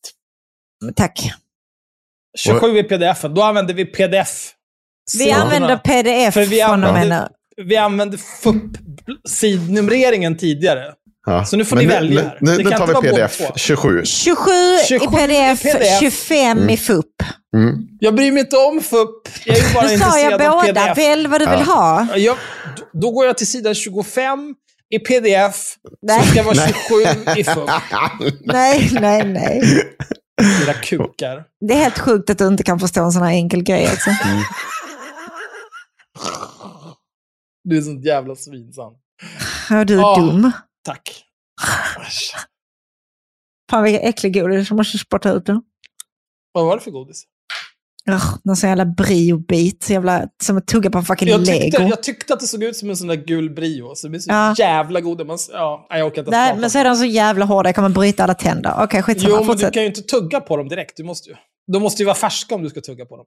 Tack. 0.96 1.32
27 2.38 2.78
i 2.78 2.84
pdf 2.84 3.22
Då 3.22 3.44
använder 3.44 3.74
vi 3.74 3.86
pdf. 3.86 4.52
Vi 5.18 5.32
använder 5.32 5.78
pdf 5.78 6.34
För 6.34 6.46
vi 6.46 6.62
från 6.62 6.74
och 6.74 6.80
med 6.80 7.08
nu. 7.08 7.16
använder, 7.16 7.30
vi 7.66 7.78
använde 7.78 8.18
FUP-sidnumreringen 8.18 10.38
tidigare. 10.38 10.84
Ja. 11.26 11.46
Så 11.46 11.58
nu 11.58 11.66
får 11.66 11.76
Men 11.76 11.86
ni 11.86 11.92
välja 11.92 12.24
Nu, 12.24 12.32
nu, 12.42 12.58
Det 12.58 12.64
nu 12.64 12.70
kan 12.70 12.88
tar 12.88 13.02
vi 13.02 13.10
pdf 13.10 13.38
två. 13.38 13.46
27. 13.56 14.02
27, 14.06 14.52
27 14.88 15.06
i 15.06 15.08
pdf, 15.08 15.66
i 15.66 15.72
PDF. 15.72 16.00
25 16.00 16.70
i 16.70 16.78
FUP. 16.78 17.06
Mm. 17.56 17.76
Jag 18.00 18.16
bryr 18.16 18.32
mig 18.32 18.40
inte 18.40 18.58
om 18.58 18.82
FUP. 18.82 19.10
Jag 19.46 19.58
är 19.58 19.74
bara 19.74 19.84
Nu 19.84 19.88
sa 19.90 19.94
intresserad 19.94 20.42
jag 20.42 20.42
av 20.42 20.52
båda, 20.62 20.86
pdf. 20.86 20.98
välj 20.98 21.28
vad 21.28 21.42
du 21.42 21.46
vill 21.50 21.60
ha. 21.60 22.08
Jag, 22.18 22.38
då 22.94 23.12
går 23.12 23.26
jag 23.26 23.38
till 23.38 23.48
sidan 23.48 23.76
25 23.76 24.54
i 24.96 25.00
pdf, 25.00 25.56
Nej. 26.02 26.20
som 26.22 26.30
ska 26.32 26.44
vara 26.44 26.56
27 26.56 26.74
i 27.40 27.44
FUP. 27.44 27.70
Nej, 28.46 28.90
nej, 29.02 29.24
nej. 29.26 29.62
Era 30.66 30.74
kukar. 30.74 31.44
Det 31.68 31.74
är 31.74 31.78
helt 31.78 32.00
sjukt 32.00 32.30
att 32.30 32.38
du 32.38 32.48
inte 32.48 32.64
kan 32.64 32.80
förstå 32.80 33.04
en 33.04 33.12
sån 33.12 33.22
här 33.24 33.32
enkel 33.32 33.64
grej 33.64 33.90
också. 33.94 34.10
Du 37.70 37.78
är 37.78 37.82
sånt 37.82 38.06
jävla 38.06 38.36
svin, 38.36 38.74
Sam. 38.74 38.94
Ja, 39.70 39.84
du 39.86 40.00
är 40.00 40.04
Ah. 40.04 40.16
dum. 40.16 40.52
Tack. 40.86 41.24
Fan 43.72 43.84
vilka 43.84 44.00
äcklig 44.00 44.34
godis, 44.34 44.70
jag 44.70 44.78
måste 44.78 44.98
spotta 44.98 45.32
ut 45.32 45.46
det. 45.46 45.62
Vad 46.52 46.66
var 46.66 46.76
det 46.78 46.82
för 46.84 46.92
godis? 46.92 47.24
Ugh, 48.10 48.36
någon 48.44 48.56
sån 48.56 48.70
jävla 48.70 48.86
brio-bit, 48.86 49.90
jävla, 49.90 50.28
som 50.44 50.58
att 50.58 50.68
tugga 50.68 50.90
på 50.90 50.98
en 50.98 51.04
fucking 51.06 51.28
Jag 51.28 51.46
tyckte, 51.46 51.78
lego. 51.80 51.90
jag 51.90 52.04
tyckte 52.04 52.34
att 52.34 52.40
det 52.40 52.48
såg 52.48 52.64
ut 52.64 52.78
som 52.78 52.90
en 52.90 52.98
sån 52.98 53.08
där 53.08 53.16
gul 53.16 53.50
Brio. 53.50 53.96
Så 53.96 54.08
är 54.14 54.20
så 54.20 54.30
Ja. 54.32 54.56
jävla 54.58 55.02
goda. 55.02 55.24
Man, 55.24 55.38
ja, 55.52 55.88
nej, 55.90 56.00
jag 56.00 56.08
orkar 56.08 56.22
inte 56.22 56.32
Nej, 56.32 56.58
men 56.58 56.70
så 56.72 56.80
är 56.80 56.84
de 56.86 56.96
så 56.96 57.06
jävla 57.06 57.46
hårda, 57.46 57.70
jag 57.70 57.76
kommer 57.76 57.90
bryta 57.90 58.24
alla 58.24 58.34
tänder. 58.34 58.74
Okej, 58.84 59.02
skitsamma, 59.04 59.30
Jo, 59.30 59.36
men 59.36 59.42
du 59.48 59.54
fortsätt. 59.54 59.74
kan 59.74 59.84
ju 59.84 59.88
inte 59.90 60.02
tugga 60.02 60.40
på 60.40 60.58
dem 60.58 60.68
direkt. 60.70 60.98
Du 60.98 61.04
måste 61.04 61.30
ju, 61.30 61.36
de 61.72 61.82
måste 61.82 62.02
ju 62.02 62.06
vara 62.06 62.16
färska 62.16 62.56
om 62.56 62.64
du 62.64 62.70
ska 62.70 62.82
tugga 62.82 63.06
på 63.06 63.18
dem. 63.18 63.26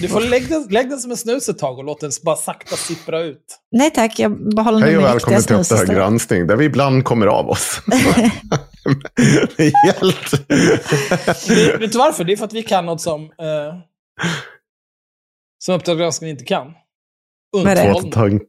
Du 0.00 0.08
får 0.08 0.20
lägga 0.20 0.46
den, 0.46 0.66
lägg 0.70 0.90
den 0.90 0.98
som 0.98 1.10
en 1.10 1.16
snus 1.16 1.48
ett 1.48 1.58
tag 1.58 1.78
och 1.78 1.84
låt 1.84 2.00
den 2.00 2.10
bara 2.22 2.36
sakta 2.36 2.76
sippra 2.76 3.20
ut. 3.20 3.58
Nej 3.72 3.90
tack, 3.90 4.18
jag 4.18 4.54
behåller 4.54 4.80
Hej 4.80 4.92
nu 4.92 4.98
och 4.98 5.04
välkommen 5.04 5.42
till 5.42 5.56
Uppdrag 5.56 5.60
istället. 5.60 5.96
granskning, 5.96 6.46
där 6.46 6.56
vi 6.56 6.64
ibland 6.64 7.04
kommer 7.04 7.26
av 7.26 7.48
oss. 7.48 7.80
Det 9.56 9.66
är 9.66 9.92
Helt... 9.92 10.32
Vet 11.80 11.92
du 11.92 11.98
varför? 11.98 12.24
Det 12.24 12.32
är 12.32 12.36
för 12.36 12.44
att 12.44 12.52
vi 12.52 12.62
kan 12.62 12.86
något 12.86 13.00
som, 13.00 13.22
eh, 13.22 13.74
som 15.64 15.74
Uppdrag 15.74 15.98
granskning 15.98 16.30
inte 16.30 16.44
kan. 16.44 16.72
Underhållning. 17.56 18.40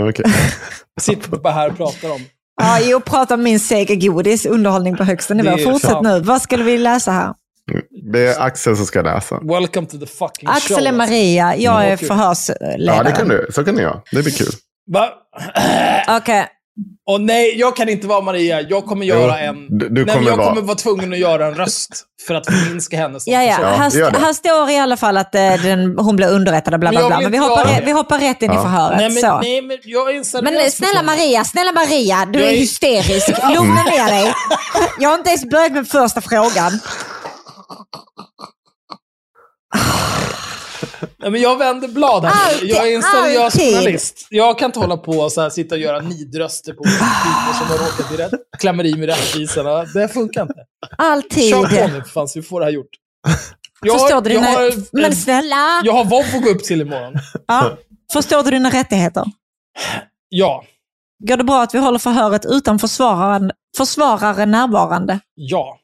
Okej. 0.00 0.24
Sitter 1.00 1.36
bara 1.36 1.52
här 1.52 1.70
och 1.70 1.76
pratar 1.76 2.12
om. 2.12 2.20
Ja, 2.62 2.78
jo, 2.82 3.00
prata 3.00 3.34
om 3.34 3.42
min 3.42 3.60
seger 3.60 3.96
godis, 3.96 4.46
underhållning 4.46 4.96
på 4.96 5.04
högsta 5.04 5.34
nivå. 5.34 5.58
Fortsätt 5.58 5.90
sant. 5.90 6.06
nu, 6.06 6.20
vad 6.20 6.42
skulle 6.42 6.64
vi 6.64 6.78
läsa 6.78 7.10
här? 7.10 7.34
Det 8.12 8.26
är 8.26 8.40
Axel 8.40 8.76
som 8.76 8.86
ska 8.86 9.02
läsa. 9.02 9.38
Welcome 9.42 9.86
to 9.86 9.98
the 9.98 10.06
fucking 10.06 10.48
Axel 10.48 10.76
show. 10.76 10.86
är 10.86 10.92
Maria, 10.92 11.56
jag 11.56 11.80
Mm, 11.80 11.92
är 11.92 11.96
förhörsledare. 11.96 12.96
Ja, 12.96 13.02
det 13.02 13.12
kan 13.12 13.28
du. 13.28 13.46
Så 13.54 13.64
kan 13.64 13.74
ni 13.74 13.82
göra. 13.82 14.00
Det 14.12 14.22
blir 14.22 14.32
kul. 14.32 14.52
Okej, 16.08 16.46
Och 17.06 17.20
nej, 17.20 17.58
jag 17.58 17.76
kan 17.76 17.88
inte 17.88 18.06
vara 18.06 18.20
Maria. 18.20 18.60
Jag 18.60 18.84
kommer 18.86 19.06
göra 19.06 19.36
Jo, 19.40 19.48
en... 19.48 19.78
du- 19.78 19.88
du 19.88 20.04
nej, 20.04 20.14
kommer 20.14 20.30
jag 20.30 20.36
vara- 20.36 20.48
kommer 20.48 20.62
vara 20.62 20.76
tvungen 20.76 21.12
att 21.12 21.18
göra 21.18 21.46
en 21.46 21.54
röst 21.54 22.02
för 22.26 22.34
att 22.34 22.46
förminska 22.46 22.96
henne 22.96 23.20
som 23.20 23.32
ja, 23.32 23.42
ja. 23.42 23.56
person. 23.56 24.00
Ja, 24.00 24.10
här, 24.10 24.20
här 24.20 24.32
står 24.32 24.70
i 24.70 24.78
alla 24.78 24.96
fall 24.96 25.16
att 25.16 25.34
eh, 25.34 25.40
den, 25.62 25.98
hon 25.98 26.16
blev 26.16 26.28
underrättad 26.28 26.74
och 26.74 26.80
bla 26.80 26.90
bla 26.90 27.06
bla. 27.08 27.20
Men 27.20 27.32
vi 27.32 27.38
hoppar, 27.38 27.82
vi 27.84 27.92
hoppar 27.92 28.18
rätt 28.18 28.42
in 28.42 28.52
i 28.52 28.54
Ja. 28.54 28.62
förhöret. 28.62 28.96
Nej, 28.98 29.08
men, 29.10 29.20
så. 29.22 29.40
nej, 29.40 29.62
men 29.62 29.78
jag 29.84 30.10
är 30.10 30.14
Men 30.14 30.24
snälla 30.24 30.52
person. 30.92 31.06
Maria, 31.06 31.44
snälla 31.44 31.72
Maria, 31.72 32.26
du 32.32 32.38
Jag 32.38 32.48
är 32.48 32.52
är- 32.52 32.56
hysterisk. 32.56 33.28
Lugna 33.54 33.82
ner 33.82 34.06
dig. 34.10 34.32
Jag 35.00 35.08
har 35.08 35.16
inte 35.18 35.30
ens 35.30 35.44
börjat 35.44 35.72
med 35.72 35.88
första 35.88 36.20
frågan. 36.20 36.80
Nej, 41.18 41.30
men 41.30 41.40
jag 41.40 41.58
vänder 41.58 41.88
blad 41.88 42.24
här. 42.24 42.52
Alltid, 42.52 42.70
jag 42.70 42.92
är 42.92 42.96
en 42.96 43.02
seriös 43.02 43.54
alltid. 43.54 43.74
journalist. 43.74 44.26
Jag 44.30 44.58
kan 44.58 44.66
inte 44.66 44.78
hålla 44.78 44.96
på 44.96 45.12
och 45.12 45.32
så 45.32 45.40
här, 45.40 45.50
sitta 45.50 45.74
och 45.74 45.80
göra 45.80 46.00
nidröster 46.00 46.72
på 46.72 46.82
kvinnor 46.84 47.52
som 47.58 47.66
har 47.66 47.78
råkat 47.78 48.12
i 48.12 48.16
rätt, 48.16 48.30
klämmer 48.58 48.84
i 48.86 48.94
med 48.96 49.08
rättvisorna. 49.08 49.84
Det 49.84 50.08
funkar 50.08 50.42
inte. 50.42 50.54
Alltid. 50.98 51.50
Kör 51.50 51.86
på 51.86 51.92
nu, 51.92 52.04
fan, 52.04 52.28
så 52.28 52.38
vi 52.38 52.42
får 52.46 52.60
det 52.60 52.66
här 52.66 52.72
gjort. 52.72 52.90
Jag 53.86 54.00
Förstår 54.00 54.20
du 54.20 54.32
jag, 54.32 54.42
dina... 54.42 54.46
har, 54.46 55.00
Men 55.00 55.16
snälla! 55.16 55.80
jag 55.84 55.92
har 55.92 56.04
Vov 56.04 56.24
att 56.34 56.42
gå 56.42 56.48
upp 56.50 56.64
till 56.64 56.80
imorgon. 56.80 57.14
Ja. 57.46 57.76
Förstår 58.12 58.42
du 58.42 58.50
dina 58.50 58.70
rättigheter? 58.70 59.24
Ja, 60.28 60.64
Går 61.28 61.36
det 61.36 61.44
bra 61.44 61.62
att 61.62 61.74
vi 61.74 61.78
håller 61.78 61.98
förhöret 61.98 62.46
utan 62.48 62.78
försvararen, 62.78 63.50
försvarare 63.76 64.46
närvarande? 64.46 65.20
ja, 65.34 65.78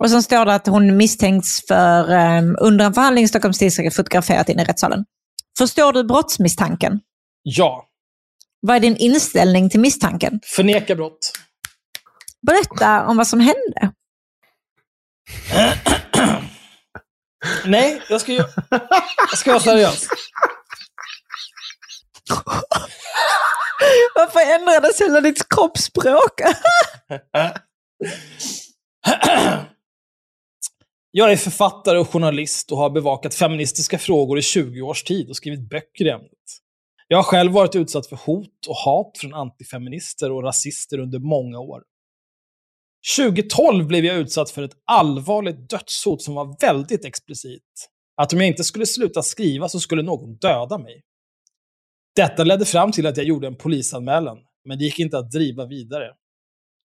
Och 0.00 0.10
sen 0.10 0.22
står 0.22 0.44
det 0.44 0.54
att 0.54 0.66
hon 0.66 0.96
misstänks 0.96 1.66
för 1.68 2.10
um, 2.38 2.56
under 2.60 2.84
en 2.84 2.94
förhandling 2.94 3.24
i 3.24 3.28
Stockholms 3.28 3.58
tingsrätt 3.58 3.96
fotograferat 3.96 4.48
in 4.48 4.60
i 4.60 4.64
rättssalen. 4.64 5.04
Förstår 5.58 5.92
du 5.92 6.04
brottsmisstanken? 6.04 7.00
ja. 7.42 7.86
Vad 8.62 8.76
är 8.76 8.80
din 8.80 8.96
inställning 8.96 9.70
till 9.70 9.80
misstanken? 9.80 10.40
Förneka 10.56 10.94
brott. 10.94 11.32
Berätta 12.46 13.06
om 13.06 13.16
vad 13.16 13.26
som 13.26 13.40
hände. 13.40 13.92
Nej, 17.66 18.02
jag 18.08 18.20
ska, 18.20 18.32
ju- 18.32 18.44
jag 19.30 19.38
ska 19.38 19.50
vara 19.50 19.62
seriös. 19.62 20.08
Varför 24.14 24.54
ändrades 24.54 25.00
hela 25.00 25.20
ditt 25.20 25.48
kroppsspråk? 25.48 26.40
Jag 31.12 31.32
är 31.32 31.36
författare 31.36 31.98
och 31.98 32.08
journalist 32.08 32.72
och 32.72 32.78
har 32.78 32.90
bevakat 32.90 33.34
feministiska 33.34 33.98
frågor 33.98 34.38
i 34.38 34.42
20 34.42 34.82
års 34.82 35.02
tid 35.02 35.28
och 35.28 35.36
skrivit 35.36 35.68
böcker 35.68 36.06
i 36.06 36.10
ämnet. 36.10 36.30
Jag 37.08 37.18
har 37.18 37.22
själv 37.22 37.52
varit 37.52 37.76
utsatt 37.76 38.06
för 38.06 38.16
hot 38.16 38.66
och 38.68 38.74
hat 38.74 39.18
från 39.18 39.34
antifeminister 39.34 40.32
och 40.32 40.42
rasister 40.42 40.98
under 40.98 41.18
många 41.18 41.58
år. 41.58 41.82
2012 43.16 43.86
blev 43.86 44.04
jag 44.04 44.16
utsatt 44.16 44.50
för 44.50 44.62
ett 44.62 44.76
allvarligt 44.84 45.70
dödshot 45.70 46.22
som 46.22 46.34
var 46.34 46.56
väldigt 46.60 47.04
explicit. 47.04 47.88
Att 48.16 48.32
om 48.32 48.38
jag 48.38 48.48
inte 48.48 48.64
skulle 48.64 48.86
sluta 48.86 49.22
skriva 49.22 49.68
så 49.68 49.80
skulle 49.80 50.02
någon 50.02 50.36
döda 50.36 50.78
mig. 50.78 51.02
Detta 52.16 52.44
ledde 52.44 52.64
fram 52.64 52.92
till 52.92 53.06
att 53.06 53.16
jag 53.16 53.26
gjorde 53.26 53.46
en 53.46 53.56
polisanmälan, 53.56 54.38
men 54.64 54.78
det 54.78 54.84
gick 54.84 54.98
inte 54.98 55.18
att 55.18 55.30
driva 55.30 55.66
vidare. 55.66 56.10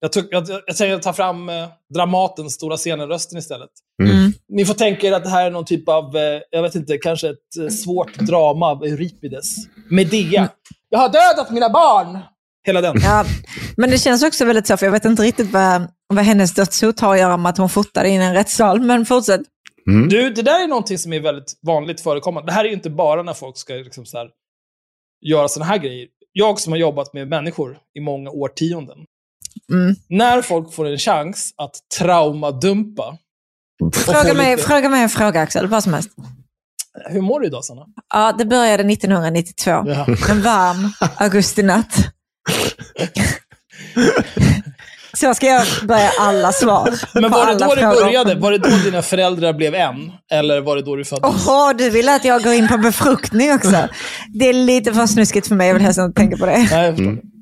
Jag, 0.04 0.12
tog, 0.12 0.28
jag, 0.32 0.50
jag, 0.68 0.78
tänker 0.78 1.00
ta 1.00 1.14
fram 1.14 1.50
eh, 1.50 1.68
Dramatens 1.94 2.54
stora 2.54 2.78
scener-rösten 2.78 3.38
istället. 3.38 3.70
Mm. 4.04 4.34
Ni 4.50 4.66
får 4.66 4.74
tänka 4.74 5.08
er 5.08 5.12
att 5.12 5.24
det 5.24 5.30
här 5.30 5.46
är 5.46 5.52
någon 5.52 5.66
typ 5.66 5.90
av, 5.90 6.18
eh, 6.18 6.42
jag 6.52 6.62
vet 6.62 6.76
inte, 6.76 6.98
kanske 6.98 7.30
ett 7.30 7.58
eh, 7.62 7.68
svårt 7.68 8.16
drama 8.16 8.66
av 8.66 8.84
Euripides. 8.84 9.46
Medea. 9.90 10.50
Jag 10.90 11.00
har 11.00 11.10
dödat 11.10 11.52
mina 11.52 11.70
barn! 11.70 12.20
Hela 12.66 12.82
den. 12.82 12.96
Ja, 13.04 13.26
men 13.78 13.90
det 13.90 13.98
känns 13.98 14.24
också 14.24 14.46
väldigt 14.46 14.68
så, 14.68 14.78
för 14.78 14.86
jag 14.86 14.92
vet 14.92 15.06
inte 15.06 15.24
riktigt 15.24 15.52
vad, 15.52 15.88
vad 16.08 16.26
hennes 16.26 16.54
dödshot 16.54 17.00
har 17.00 17.14
att 17.14 17.20
göra 17.20 17.38
med 17.38 17.50
att 17.50 17.58
hon 17.58 17.70
fotade 17.70 18.10
in 18.10 18.22
en 18.22 18.34
rättssal. 18.34 18.82
Men 18.82 19.06
fortsätt. 19.06 19.42
Du, 20.10 20.30
det 20.30 20.42
där 20.42 20.64
är 20.64 20.68
någonting 20.68 20.98
som 20.98 21.14
är 21.14 21.20
väldigt 21.20 21.54
vanligt 21.62 22.02
förekommande. 22.02 22.52
Det 22.52 22.54
här 22.54 22.64
är 22.64 22.68
ju 22.68 22.74
inte 22.74 22.90
bara 22.90 23.24
när 23.24 23.34
folk 23.34 23.58
ska 23.58 23.74
liksom 23.74 24.06
så 24.06 24.18
här, 24.18 24.30
göra 25.22 25.48
såna 25.48 25.66
här 25.66 25.78
grejer. 25.78 26.08
Jag 26.34 26.60
som 26.60 26.74
har 26.74 26.78
jobbat 26.78 27.14
med 27.14 27.28
människor 27.28 27.78
i 27.94 28.00
många 28.00 28.30
årtionden. 28.30 28.98
Mm. 29.72 29.96
När 30.10 30.42
folk 30.42 30.74
får 30.74 30.86
en 30.88 30.98
chans 30.98 31.54
att 31.58 31.72
traumadumpa. 32.00 33.18
Fråga, 33.94 34.34
mig, 34.34 34.56
lite- 34.56 34.68
fråga 34.68 34.90
mig 34.90 35.04
en 35.04 35.10
fråga 35.10 35.42
Axel, 35.42 35.68
vad 35.68 35.84
som 35.84 35.94
helst. 35.94 36.10
Hur 37.10 37.22
mår 37.22 37.40
du 37.40 37.48
idag, 37.48 37.66
Sanna? 37.66 37.86
Ja, 38.14 38.36
det 38.38 38.46
började 38.46 38.84
1992. 38.94 39.72
Ja. 39.72 40.06
En 40.30 40.42
varm 40.42 40.92
augustinatt. 41.18 41.96
Så 45.18 45.34
ska 45.34 45.46
jag 45.48 45.68
börja 45.88 46.10
alla 46.20 46.52
svar. 46.52 46.94
Men 47.22 47.32
var 47.32 47.48
det 47.48 47.54
då 47.54 47.76
det 47.76 47.82
frågor. 47.82 48.04
började? 48.04 48.36
Var 48.36 48.52
det 48.52 48.58
då 48.58 48.70
dina 48.70 49.02
föräldrar 49.02 49.54
blev 49.54 49.76
en? 49.76 50.12
Eller 50.32 50.62
var 50.62 50.76
det 50.76 50.82
då 50.82 50.96
du 50.96 51.06
föddes? 51.06 51.48
Åh, 51.48 51.72
du 51.78 51.90
vill 51.90 52.10
att 52.10 52.26
jag 52.26 52.44
går 52.44 52.54
in 52.54 52.68
på 52.68 52.78
befruktning 52.78 53.54
också. 53.54 53.88
Det 54.34 54.50
är 54.50 54.54
lite 54.54 54.94
för 54.94 55.08
snuskigt 55.08 55.48
för 55.48 55.56
mig, 55.56 55.68
jag 55.68 55.74
vill 55.74 55.84
helst 55.84 56.00
inte 56.00 56.20
tänka 56.22 56.38
på 56.38 56.46
det. 56.46 56.68
Nej, 56.72 56.86
jag 56.86 56.98
förstår. 56.98 57.33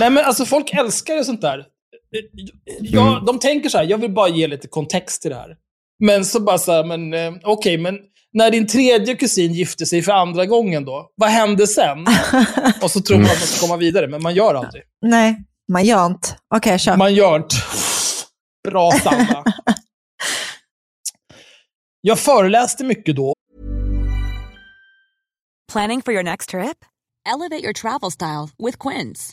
Nej, 0.00 0.10
men 0.10 0.24
alltså 0.24 0.44
folk 0.44 0.74
älskar 0.74 1.14
ju 1.14 1.24
sånt 1.24 1.40
där. 1.40 1.66
Jag, 2.80 3.26
De 3.26 3.38
tänker 3.38 3.68
så 3.68 3.78
här, 3.78 3.84
jag 3.84 3.98
vill 3.98 4.12
bara 4.12 4.28
ge 4.28 4.46
lite 4.46 4.68
kontext 4.68 5.22
till 5.22 5.30
det 5.30 5.36
här. 5.36 5.56
Men 5.98 6.24
så 6.24 6.40
bara 6.40 6.58
så 6.58 6.72
här, 6.72 6.84
men 6.84 7.14
eh, 7.14 7.32
okej, 7.42 7.78
men 7.78 7.98
när 8.32 8.50
din 8.50 8.66
tredje 8.66 9.14
kusin 9.14 9.52
gifte 9.52 9.86
sig 9.86 10.02
för 10.02 10.12
andra 10.12 10.46
gången 10.46 10.84
då, 10.84 11.10
vad 11.16 11.30
hände 11.30 11.66
sen? 11.66 11.98
Och 12.82 12.90
så 12.90 13.00
tror 13.00 13.16
man 13.16 13.24
att 13.24 13.38
man 13.38 13.46
ska 13.46 13.66
komma 13.66 13.76
vidare, 13.76 14.08
men 14.08 14.22
man 14.22 14.34
gör 14.34 14.54
aldrig. 14.54 14.82
Nej, 15.06 15.44
man 15.72 15.84
gör 15.84 16.06
inte. 16.06 16.28
Okej, 16.54 16.78
kör. 16.78 16.96
Man 16.96 17.14
gör 17.14 17.36
inte. 17.36 17.56
Bra 18.68 18.92
Sanna. 18.92 19.44
Jag 22.00 22.18
föreläste 22.18 22.84
mycket 22.84 23.16
då 23.16 23.34
Planning 25.72 26.02
for 26.02 26.12
your 26.14 26.22
next 26.22 26.50
trip? 26.50 26.84
Elevate 27.28 27.62
your 27.62 27.72
travel 27.72 28.10
style 28.10 28.48
with 28.58 28.78
Quince. 28.78 29.32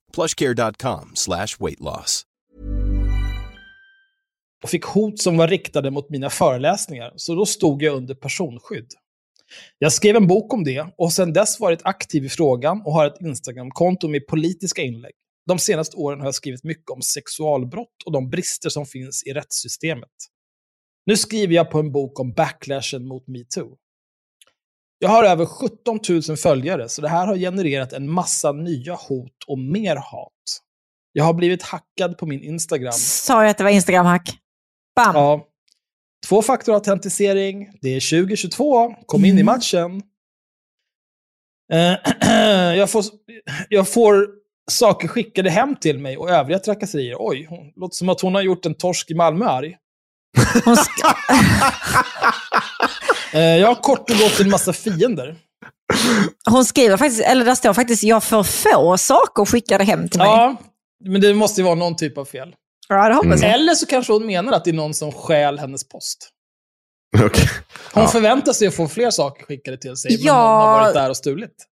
plushcare.com 0.11 1.11
slash 1.15 1.57
weightloss. 1.59 2.25
och 4.63 4.69
fick 4.69 4.85
hot 4.85 5.19
som 5.19 5.37
var 5.37 5.47
riktade 5.47 5.91
mot 5.91 6.09
mina 6.09 6.29
föreläsningar, 6.29 7.13
så 7.15 7.35
då 7.35 7.45
stod 7.45 7.83
jag 7.83 7.95
under 7.95 8.15
personskydd. 8.15 8.87
Jag 9.79 9.93
skrev 9.93 10.15
en 10.15 10.27
bok 10.27 10.53
om 10.53 10.63
det 10.63 10.87
och 10.97 11.13
sedan 11.13 11.33
dess 11.33 11.59
varit 11.59 11.79
aktiv 11.83 12.25
i 12.25 12.29
frågan 12.29 12.81
och 12.85 12.93
har 12.93 13.07
ett 13.07 13.21
Instagramkonto 13.21 14.07
med 14.07 14.27
politiska 14.27 14.81
inlägg. 14.81 15.13
De 15.47 15.59
senaste 15.59 15.97
åren 15.97 16.19
har 16.19 16.27
jag 16.27 16.35
skrivit 16.35 16.63
mycket 16.63 16.89
om 16.89 17.01
sexualbrott 17.01 18.03
och 18.05 18.11
de 18.11 18.29
brister 18.29 18.69
som 18.69 18.85
finns 18.85 19.23
i 19.23 19.33
rättssystemet. 19.33 20.09
Nu 21.05 21.17
skriver 21.17 21.53
jag 21.53 21.71
på 21.71 21.79
en 21.79 21.91
bok 21.91 22.19
om 22.19 22.33
backlashen 22.33 23.07
mot 23.07 23.27
metoo. 23.27 23.77
Jag 25.03 25.09
har 25.09 25.23
över 25.23 25.45
17 25.45 25.99
000 26.27 26.37
följare, 26.37 26.89
så 26.89 27.01
det 27.01 27.09
här 27.09 27.27
har 27.27 27.35
genererat 27.35 27.93
en 27.93 28.09
massa 28.09 28.51
nya 28.51 28.93
hot 28.93 29.43
och 29.47 29.59
mer 29.59 29.95
hat. 29.95 30.31
Jag 31.11 31.23
har 31.23 31.33
blivit 31.33 31.63
hackad 31.63 32.17
på 32.17 32.25
min 32.25 32.43
Instagram. 32.43 32.93
Sa 32.93 33.43
jag 33.43 33.49
att 33.51 33.57
det 33.57 33.63
var 33.63 33.71
Instagram-hack? 33.71 34.37
Bam! 34.95 35.15
Ja. 35.15 35.47
Tvåfaktorautentisering. 36.27 37.69
Det 37.81 37.89
är 37.89 38.21
2022. 38.21 38.95
Kom 39.05 39.25
in 39.25 39.39
i 39.39 39.43
matchen. 39.43 40.01
Eh, 41.73 41.95
jag, 42.77 42.89
får, 42.89 43.03
jag 43.69 43.93
får 43.93 44.27
saker 44.71 45.07
skickade 45.07 45.49
hem 45.49 45.75
till 45.75 45.99
mig 45.99 46.17
och 46.17 46.29
övriga 46.29 46.59
trakasserier. 46.59 47.15
Oj, 47.19 47.45
hon, 47.49 47.71
låter 47.75 47.95
som 47.95 48.09
att 48.09 48.21
hon 48.21 48.35
har 48.35 48.41
gjort 48.41 48.65
en 48.65 48.75
torsk 48.75 49.11
i 49.11 49.15
Malmö 49.15 49.45
arg. 49.45 49.77
Hon 50.65 50.75
sk- 50.75 51.15
jag 53.33 53.67
har 53.67 53.75
kort 53.75 54.09
och 54.09 54.15
gott 54.17 54.39
en 54.39 54.49
massa 54.49 54.73
fiender. 54.73 55.35
Hon 56.49 56.65
skriver 56.65 56.97
faktiskt, 56.97 57.21
eller 57.21 57.45
där 57.45 57.55
står 57.55 57.73
faktiskt, 57.73 58.03
jag 58.03 58.23
får 58.23 58.43
få 58.43 58.97
saker 58.97 59.45
skickade 59.45 59.83
hem 59.83 60.09
till 60.09 60.19
mig. 60.19 60.27
Ja, 60.27 60.55
men 61.05 61.21
det 61.21 61.33
måste 61.33 61.61
ju 61.61 61.65
vara 61.65 61.75
någon 61.75 61.95
typ 61.95 62.17
av 62.17 62.25
fel. 62.25 62.55
Ja, 62.89 63.09
det 63.09 63.15
hoppas 63.15 63.41
jag. 63.41 63.53
Eller 63.53 63.73
så 63.73 63.85
kanske 63.85 64.13
hon 64.13 64.25
menar 64.25 64.53
att 64.53 64.63
det 64.65 64.71
är 64.71 64.73
någon 64.73 64.93
som 64.93 65.11
stjäl 65.11 65.59
hennes 65.59 65.87
post. 65.89 66.29
Okej. 67.25 67.49
Hon 67.93 68.03
Ja. 68.03 68.09
förväntar 68.09 68.53
sig 68.53 68.67
att 68.67 68.75
få 68.75 68.87
fler 68.87 69.09
saker 69.11 69.45
skickade 69.45 69.77
till 69.77 69.95
sig, 69.95 70.11
men 70.11 70.21
Ja. 70.25 70.33
någon 70.33 70.51
har 70.61 70.81
varit 70.81 70.93
där 70.93 71.09
och 71.09 71.17
stulit. 71.17 71.67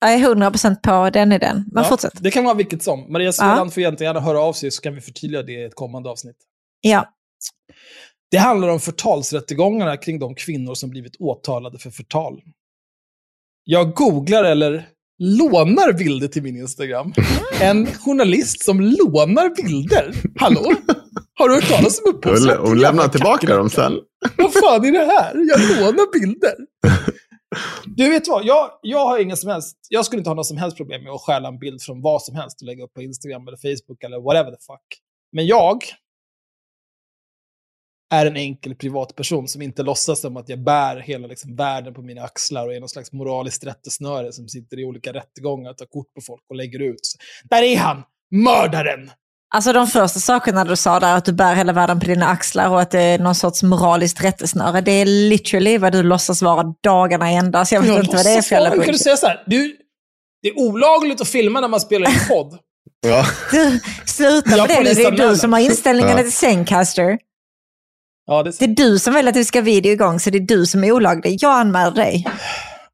Jag 0.00 0.12
är 0.14 0.18
100% 0.18 0.82
på 0.82 1.10
den 1.10 1.32
idén. 1.32 1.64
Men 1.72 1.82
Ja, 1.82 1.88
fortsätt. 1.88 2.12
Det 2.20 2.30
kan 2.30 2.44
vara 2.44 2.54
vilket 2.54 2.82
som. 2.82 3.12
Maria 3.12 3.32
Sveland 3.32 3.74
får 3.74 3.82
jättegärna 3.82 4.20
höra 4.20 4.40
av 4.40 4.52
sig 4.52 4.70
så 4.70 4.82
kan 4.82 4.94
vi 4.94 5.00
förtydliga 5.00 5.42
det 5.42 5.52
i 5.52 5.64
ett 5.64 5.74
kommande 5.74 6.10
avsnitt. 6.10 6.36
Ja. 6.80 7.08
Det 8.34 8.38
handlar 8.38 8.68
om 8.68 8.80
förtalsrättegångarna 8.80 9.96
kring 9.96 10.18
de 10.18 10.34
kvinnor 10.34 10.74
som 10.74 10.90
blivit 10.90 11.16
åtalade 11.18 11.78
för 11.78 11.90
förtal. 11.90 12.42
Jag 13.64 13.94
googlar 13.94 14.44
eller 14.44 14.88
lånar 15.18 15.92
bilder 15.92 16.28
till 16.28 16.42
min 16.42 16.56
Instagram. 16.56 17.12
En 17.60 17.86
journalist 17.86 18.64
som 18.64 18.80
lånar 18.80 19.62
bilder. 19.62 20.14
Hallå? 20.36 20.72
Har 21.34 21.48
du 21.48 21.54
hört 21.54 21.68
talas 21.68 22.00
om 22.00 22.14
upphovsrätt? 22.14 22.58
och 22.58 22.76
lämna 22.76 23.08
tillbaka 23.08 23.56
dem 23.56 23.70
sen. 23.70 23.92
Vad 24.36 24.52
fan 24.52 24.84
är 24.84 24.92
det 24.92 24.98
här? 24.98 25.34
Jag 25.34 25.60
lånar 25.60 26.12
bilder. 26.20 26.54
Du 27.96 28.10
vet 28.10 28.28
vad, 28.28 28.44
jag, 28.44 28.70
jag 28.82 29.06
har 29.06 29.18
ingen 29.18 29.36
som 29.36 29.50
helst, 29.50 29.76
jag 29.88 30.04
skulle 30.04 30.20
inte 30.20 30.30
ha 30.30 30.34
något 30.34 30.46
som 30.46 30.56
helst 30.56 30.76
problem 30.76 31.02
med 31.04 31.12
att 31.12 31.20
stjäla 31.20 31.48
en 31.48 31.58
bild 31.58 31.82
från 31.82 32.02
vad 32.02 32.22
som 32.22 32.34
helst 32.36 32.60
och 32.62 32.66
lägga 32.66 32.84
upp 32.84 32.94
på 32.94 33.02
Instagram 33.02 33.48
eller 33.48 33.56
Facebook 33.56 34.02
eller 34.02 34.20
whatever 34.20 34.50
the 34.50 34.56
fuck. 34.66 34.86
Men 35.32 35.46
jag 35.46 35.78
är 38.12 38.26
en 38.26 38.36
enkel 38.36 38.74
privatperson 38.74 39.48
som 39.48 39.62
inte 39.62 39.82
låtsas 39.82 40.20
som 40.20 40.36
att 40.36 40.48
jag 40.48 40.64
bär 40.64 40.96
hela 40.96 41.26
liksom, 41.26 41.56
världen 41.56 41.94
på 41.94 42.02
mina 42.02 42.22
axlar 42.22 42.66
och 42.66 42.74
är 42.74 42.80
någon 42.80 42.88
slags 42.88 43.12
moraliskt 43.12 43.64
rättesnöre 43.64 44.32
som 44.32 44.48
sitter 44.48 44.80
i 44.80 44.84
olika 44.84 45.12
rättegångar 45.12 45.70
och 45.70 45.78
tar 45.78 45.86
kort 45.86 46.14
på 46.14 46.20
folk 46.26 46.42
och 46.50 46.56
lägger 46.56 46.82
ut. 46.82 47.00
Där 47.50 47.62
är 47.62 47.76
han! 47.76 48.02
Mördaren! 48.30 49.10
Alltså 49.54 49.72
de 49.72 49.86
första 49.86 50.20
sakerna 50.20 50.64
du 50.64 50.76
sa 50.76 51.00
där, 51.00 51.16
att 51.16 51.24
du 51.24 51.32
bär 51.32 51.54
hela 51.54 51.72
världen 51.72 52.00
på 52.00 52.06
dina 52.06 52.26
axlar 52.26 52.68
och 52.70 52.80
att 52.80 52.90
det 52.90 53.00
är 53.00 53.18
någon 53.18 53.34
sorts 53.34 53.62
moraliskt 53.62 54.24
rättesnöre, 54.24 54.80
det 54.80 54.92
är 54.92 55.06
literally 55.06 55.78
vad 55.78 55.92
du 55.92 56.02
låtsas 56.02 56.42
vara 56.42 56.74
dagarna 56.82 57.32
i 57.32 57.34
ända. 57.34 57.64
Så 57.64 57.74
jag 57.74 57.80
vet 57.80 57.90
Jag 57.90 58.04
inte 58.04 58.16
vad 58.16 58.24
det 58.26 58.30
är 58.30 58.42
för 58.42 58.54
jävla 58.54 58.70
kan 58.84 58.92
du 58.92 58.98
säga 58.98 59.16
så 59.16 59.26
här? 59.26 59.42
Du, 59.46 59.76
det 60.42 60.48
är 60.48 60.58
olagligt 60.58 61.20
att 61.20 61.28
filma 61.28 61.60
när 61.60 61.68
man 61.68 61.80
spelar 61.80 62.10
in 62.10 62.18
podd. 62.28 62.58
Ja. 63.06 63.26
Du, 63.50 63.80
Sluta 64.06 64.50
Jag 64.50 64.68
med 64.68 64.84
det, 64.84 64.94
det 64.94 65.04
är 65.04 65.28
du 65.28 65.36
som 65.36 65.52
har 65.52 65.60
inställningarna 65.60 66.18
Ja. 66.18 66.22
till 66.22 66.32
Zencaster. 66.32 67.18
Ja, 68.26 68.42
det 68.42 68.50
är 68.50 68.66
Det 68.66 68.72
är 68.82 68.88
du 68.88 68.98
som 68.98 69.14
vill 69.14 69.28
att 69.28 69.36
vi 69.36 69.44
ska 69.44 69.58
ha 69.58 69.64
video 69.64 69.92
igång, 69.92 70.20
så 70.20 70.30
det 70.30 70.38
är 70.38 70.40
du 70.40 70.66
som 70.66 70.84
är 70.84 70.92
olaglig. 70.92 71.36
Jag 71.40 71.52
anmäler 71.60 71.94
dig. 71.94 72.26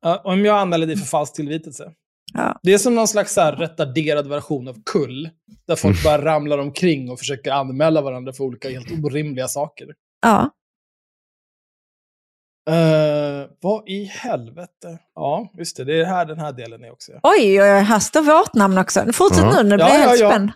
Ja, 0.00 0.20
om 0.24 0.44
jag 0.44 0.58
anmäler 0.58 0.86
dig 0.86 0.96
för 0.96 1.06
falsk 1.06 1.34
tillvitelse. 1.34 1.92
Ja. 2.34 2.60
Det 2.62 2.74
är 2.74 2.78
som 2.78 2.94
någon 2.94 3.08
slags 3.08 3.34
så 3.34 3.40
här 3.40 3.56
retarderad 3.56 4.28
version 4.28 4.68
av 4.68 4.76
kull. 4.92 5.30
Där 5.66 5.76
folk 5.76 6.04
bara 6.04 6.24
ramlar 6.24 6.58
omkring 6.58 7.10
och 7.10 7.18
försöker 7.18 7.50
anmäla 7.52 8.00
varandra 8.02 8.32
för 8.32 8.44
olika 8.44 8.70
helt 8.70 9.04
orimliga 9.04 9.48
saker. 9.48 9.86
Ja. 10.22 10.50
Uh, 12.70 13.46
vad 13.60 13.88
i 13.88 14.04
helvete? 14.04 14.98
Ja, 15.14 15.52
just 15.58 15.76
det. 15.76 15.84
Det 15.84 16.00
är 16.00 16.04
här 16.04 16.24
den 16.26 16.38
här 16.38 16.52
delen 16.52 16.84
är 16.84 16.92
också. 16.92 17.12
Oj, 17.22 17.62
oj, 17.62 17.72
oj, 17.72 17.80
här 17.80 17.98
står 17.98 18.22
vårt 18.22 18.54
namn 18.54 18.78
också. 18.78 19.12
Fortsätt 19.12 19.44
Ja. 19.44 19.62
nu, 19.62 19.68
nu 19.68 19.76
blir 19.76 19.86
Ja, 19.86 19.92
jag 19.94 20.00
ja, 20.04 20.08
helt 20.08 20.20
ja. 20.20 20.30
spänd. 20.30 20.50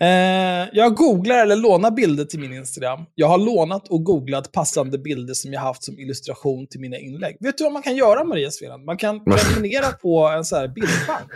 Eh, 0.00 0.68
jag 0.72 0.94
googlar 0.94 1.42
eller 1.42 1.56
lånar 1.56 1.90
bilder 1.90 2.24
till 2.24 2.40
min 2.40 2.52
Instagram. 2.52 3.04
Jag 3.14 3.28
har 3.28 3.38
lånat 3.38 3.88
och 3.88 4.04
googlat 4.04 4.52
passande 4.52 4.98
bilder 4.98 5.34
som 5.34 5.52
jag 5.52 5.60
haft 5.60 5.84
som 5.84 5.98
illustration 5.98 6.66
till 6.66 6.80
mina 6.80 6.98
inlägg. 6.98 7.36
Vet 7.40 7.58
du 7.58 7.64
vad 7.64 7.72
man 7.72 7.82
kan 7.82 7.96
göra, 7.96 8.24
Maria 8.24 8.50
Sveland? 8.50 8.84
Man 8.84 8.96
kan 8.96 9.24
prenumerera 9.24 9.92
på 9.92 10.28
en 10.28 10.44
så 10.44 10.56
här 10.56 10.68
bildbank 10.68 11.30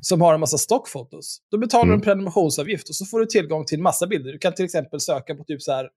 som 0.00 0.20
har 0.20 0.34
en 0.34 0.40
massa 0.40 0.58
stockfotos. 0.58 1.38
Då 1.50 1.58
betalar 1.58 1.86
du 1.86 1.94
en 1.94 2.00
prenumerationsavgift 2.00 2.88
och 2.88 2.94
så 2.94 3.06
får 3.06 3.20
du 3.20 3.26
tillgång 3.26 3.64
till 3.64 3.82
massa 3.82 4.06
bilder. 4.06 4.32
Du 4.32 4.38
kan 4.38 4.54
till 4.54 4.64
exempel 4.64 5.00
söka 5.00 5.34
på 5.34 5.44
typ 5.44 5.62
så 5.62 5.72
här 5.72 5.88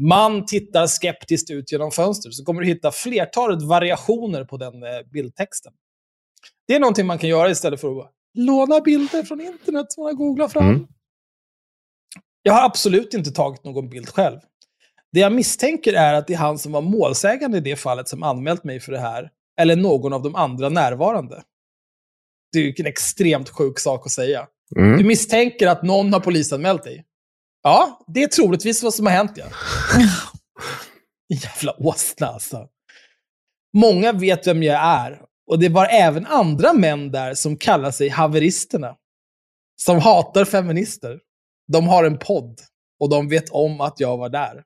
man 0.00 0.46
tittar 0.46 0.86
skeptiskt 0.86 1.50
ut 1.50 1.72
genom 1.72 1.90
fönstret, 1.90 2.34
så 2.34 2.44
kommer 2.44 2.60
du 2.60 2.66
hitta 2.66 2.90
flertalet 2.90 3.62
variationer 3.62 4.44
på 4.44 4.56
den 4.56 4.82
eh, 4.82 4.88
bildtexten. 5.12 5.72
Det 6.68 6.74
är 6.74 6.80
någonting 6.80 7.06
man 7.06 7.18
kan 7.18 7.30
göra 7.30 7.50
istället 7.50 7.80
för 7.80 8.00
att 8.00 8.12
låna 8.34 8.80
bilder 8.80 9.22
från 9.22 9.40
internet 9.40 9.92
som 9.92 10.02
man 10.02 10.12
har 10.12 10.16
googlat 10.18 10.52
fram. 10.52 10.68
Mm. 10.68 10.86
Jag 12.46 12.52
har 12.52 12.64
absolut 12.64 13.14
inte 13.14 13.30
tagit 13.30 13.64
någon 13.64 13.88
bild 13.88 14.08
själv. 14.08 14.40
Det 15.12 15.20
jag 15.20 15.32
misstänker 15.32 15.92
är 15.92 16.14
att 16.14 16.26
det 16.26 16.34
är 16.34 16.38
han 16.38 16.58
som 16.58 16.72
var 16.72 16.80
målsägande 16.80 17.58
i 17.58 17.60
det 17.60 17.76
fallet 17.76 18.08
som 18.08 18.22
anmält 18.22 18.64
mig 18.64 18.80
för 18.80 18.92
det 18.92 18.98
här, 18.98 19.30
eller 19.60 19.76
någon 19.76 20.12
av 20.12 20.22
de 20.22 20.34
andra 20.34 20.68
närvarande. 20.68 21.42
Det 22.52 22.58
är 22.58 22.62
ju 22.62 22.74
en 22.78 22.86
extremt 22.86 23.48
sjuk 23.48 23.78
sak 23.78 24.06
att 24.06 24.12
säga. 24.12 24.46
Du 24.70 24.80
Mm. 24.80 25.06
misstänker 25.06 25.66
att 25.66 25.82
någon 25.82 26.12
har 26.12 26.20
polisanmält 26.20 26.82
dig. 26.84 27.04
Ja, 27.62 28.04
det 28.06 28.22
är 28.22 28.26
troligtvis 28.28 28.82
vad 28.82 28.94
som 28.94 29.06
har 29.06 29.12
hänt, 29.12 29.32
ja. 29.34 29.44
Jävla 31.28 31.74
åsna, 31.78 32.26
alltså. 32.26 32.68
Många 33.76 34.12
vet 34.12 34.46
vem 34.46 34.62
jag 34.62 34.80
är. 34.84 35.20
Och 35.50 35.58
det 35.58 35.68
var 35.68 35.86
även 35.86 36.26
andra 36.26 36.72
män 36.72 37.10
där 37.12 37.34
som 37.34 37.56
kallar 37.56 37.90
sig 37.90 38.08
haveristerna. 38.08 38.96
Som 39.76 39.98
hatar 39.98 40.44
feminister. 40.44 41.20
De 41.72 41.88
har 41.88 42.04
en 42.04 42.18
podd. 42.18 42.60
Och 43.00 43.10
de 43.10 43.28
vet 43.28 43.48
om 43.50 43.80
att 43.80 44.00
jag 44.00 44.16
var 44.16 44.28
där. 44.28 44.62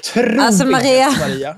Otroligt, 0.00 0.40
Alltså, 0.40 0.66
Maria. 0.66 1.10
Maria. 1.20 1.56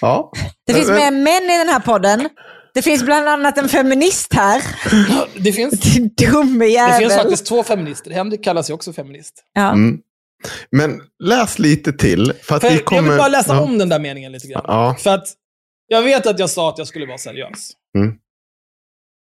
Ja. 0.00 0.32
Det 0.66 0.74
finns 0.74 0.88
mer 0.88 1.10
män 1.10 1.50
i 1.50 1.58
den 1.58 1.68
här 1.68 1.80
podden. 1.80 2.28
Det 2.74 2.82
finns 2.82 3.02
bland 3.02 3.28
annat 3.28 3.58
en 3.58 3.68
feminist 3.68 4.34
här. 4.34 4.62
Det 5.42 5.52
finns, 5.52 5.80
dumme 6.16 6.64
det 6.64 6.70
jävel. 6.70 7.00
finns 7.00 7.14
faktiskt 7.14 7.46
två 7.46 7.62
feminister. 7.62 8.10
Henrik 8.10 8.44
kallar 8.44 8.62
sig 8.62 8.74
också 8.74 8.92
feminist. 8.92 9.44
Ja. 9.52 9.72
Mm. 9.72 9.98
Men 10.70 11.00
läs 11.24 11.58
lite 11.58 11.92
till. 11.92 12.32
För 12.42 12.56
att 12.56 12.62
För 12.62 12.68
vi 12.70 12.74
jag- 12.76 12.84
kommer... 12.84 13.02
Jag 13.02 13.08
vill 13.10 13.18
bara 13.18 13.28
läsa 13.28 13.54
ja. 13.54 13.60
om 13.60 13.78
den 13.78 13.88
där 13.88 13.98
meningen 13.98 14.32
lite 14.32 14.48
grann. 14.48 14.64
Ja. 14.66 14.96
För 15.00 15.10
att 15.10 15.26
jag 15.86 16.02
vet 16.02 16.26
att 16.26 16.38
jag 16.38 16.50
sa 16.50 16.68
att 16.68 16.78
jag 16.78 16.86
skulle 16.86 17.06
vara 17.06 17.18
seriös. 17.18 17.70
Mm. 17.98 18.14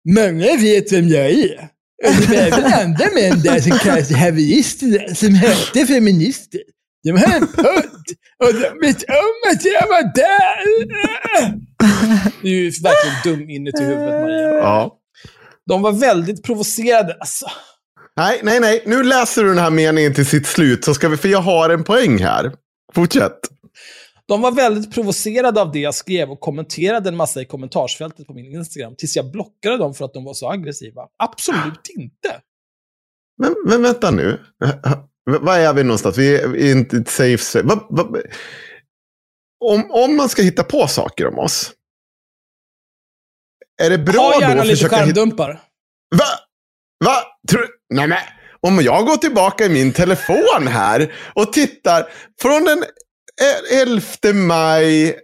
Många 0.09 0.57
vet 0.57 0.91
vem 0.91 1.07
jag 1.07 1.25
är. 1.31 1.69
Det 2.03 2.27
var 2.27 2.35
även 2.35 2.73
andra 2.73 3.05
män 3.13 3.41
där 3.41 3.59
som 3.59 3.71
kallar 3.71 4.01
sig 4.01 4.15
haverister, 4.17 5.13
som 5.15 5.35
hette 5.35 5.85
feminister. 5.85 6.61
De 7.03 7.09
en 7.09 7.47
podd 7.47 8.05
och 8.43 8.53
de 8.53 8.87
vet 8.87 9.03
om 9.09 9.51
att 9.51 9.65
jag 9.65 9.87
var 9.87 10.15
där. 10.15 10.63
Du 12.41 12.49
är 12.49 12.53
ju 12.53 12.71
verkligen 12.83 13.39
dum 13.39 13.49
inuti 13.49 13.83
huvudet, 13.83 14.21
Maria. 14.21 14.53
Ja. 14.53 14.97
De 15.67 15.81
var 15.81 15.91
väldigt 15.91 16.43
provocerade. 16.43 17.17
Alltså, 17.19 17.45
Nej, 18.17 18.39
nej, 18.43 18.59
nej. 18.59 18.83
Nu 18.85 19.03
läser 19.03 19.43
du 19.43 19.49
den 19.49 19.57
här 19.57 19.69
meningen 19.69 20.13
till 20.13 20.25
sitt 20.25 20.47
slut, 20.47 20.85
så 20.85 20.93
ska 20.93 21.09
vi, 21.09 21.17
för 21.17 21.29
jag 21.29 21.41
har 21.41 21.69
en 21.69 21.83
poäng 21.83 22.17
här. 22.17 22.51
Fortsätt. 22.95 23.39
De 24.27 24.41
var 24.41 24.51
väldigt 24.51 24.93
provocerade 24.93 25.61
av 25.61 25.71
det 25.71 25.79
jag 25.79 25.95
skrev 25.95 26.31
och 26.31 26.39
kommenterade 26.39 27.09
en 27.09 27.15
massa 27.15 27.41
i 27.41 27.45
kommentarsfältet 27.45 28.27
på 28.27 28.33
min 28.33 28.55
Instagram 28.55 28.95
tills 28.95 29.15
jag 29.15 29.31
blockade 29.31 29.77
dem 29.77 29.93
för 29.93 30.05
att 30.05 30.13
de 30.13 30.23
var 30.23 30.33
så 30.33 30.49
aggressiva. 30.49 31.07
Absolut 31.17 31.89
inte. 31.97 32.41
Men, 33.37 33.55
men 33.65 33.81
vänta 33.81 34.11
nu. 34.11 34.39
Var 35.25 35.57
är 35.57 35.73
vi 35.73 35.83
någonstans? 35.83 36.17
Vi 36.17 36.35
är, 36.35 36.71
inte 36.71 36.97
ett 36.97 37.09
safe. 37.09 37.61
Va, 37.61 37.87
va, 37.89 38.07
om, 39.65 39.91
om 39.91 40.15
man 40.15 40.29
ska 40.29 40.41
hitta 40.41 40.63
på 40.63 40.87
saker 40.87 41.27
om 41.27 41.39
oss. 41.39 41.71
Är 43.81 43.89
det 43.89 43.97
bra 43.97 44.21
ha 44.21 44.33
då 44.33 44.41
gärna 44.41 44.61
att 44.61 44.67
lite 44.67 44.85
hitta... 44.85 44.97
skärmdumpar. 44.97 45.61
Va? 46.15 46.25
Va? 47.05 47.15
Tror... 47.49 47.67
Nej 47.93 48.07
men. 48.07 48.17
Om 48.61 48.79
jag 48.81 49.05
går 49.05 49.17
tillbaka 49.17 49.65
i 49.65 49.69
min 49.69 49.93
telefon 49.93 50.67
här 50.67 51.13
och 51.35 51.53
tittar 51.53 52.07
från 52.41 52.63
den 52.63 52.83
11 53.81 54.01
maj. 54.33 55.15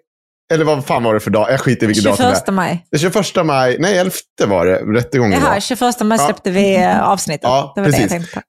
Eller 0.53 0.65
vad 0.65 0.85
fan 0.85 1.03
var 1.03 1.13
det 1.13 1.19
för 1.19 1.31
dag? 1.31 1.51
Jag 1.51 1.61
skiter 1.61 1.83
i 1.83 1.87
vilken 1.87 2.03
datum 2.03 2.25
det 2.25 2.31
är. 2.31 2.35
21 2.35 2.53
maj. 2.53 2.85
Den 2.91 2.99
21 2.99 3.45
maj. 3.45 3.77
Nej, 3.79 3.97
11 3.97 4.11
var 4.47 4.65
det. 4.65 4.75
Rättegången 4.99 5.41
var. 5.41 5.49
Jaha, 5.49 5.59
21 5.59 5.79
maj 6.01 6.17
Ja. 6.19 6.25
släppte 6.25 6.51
vi 6.51 6.75
eh, 6.75 7.09
avsnittet. 7.09 7.43
Ja, 7.43 7.71
det 7.75 7.81
var 7.81 7.87
det 7.87 7.91
precis. 7.93 8.11
jag 8.11 8.19
tänkte 8.21 8.35
på. 8.35 8.41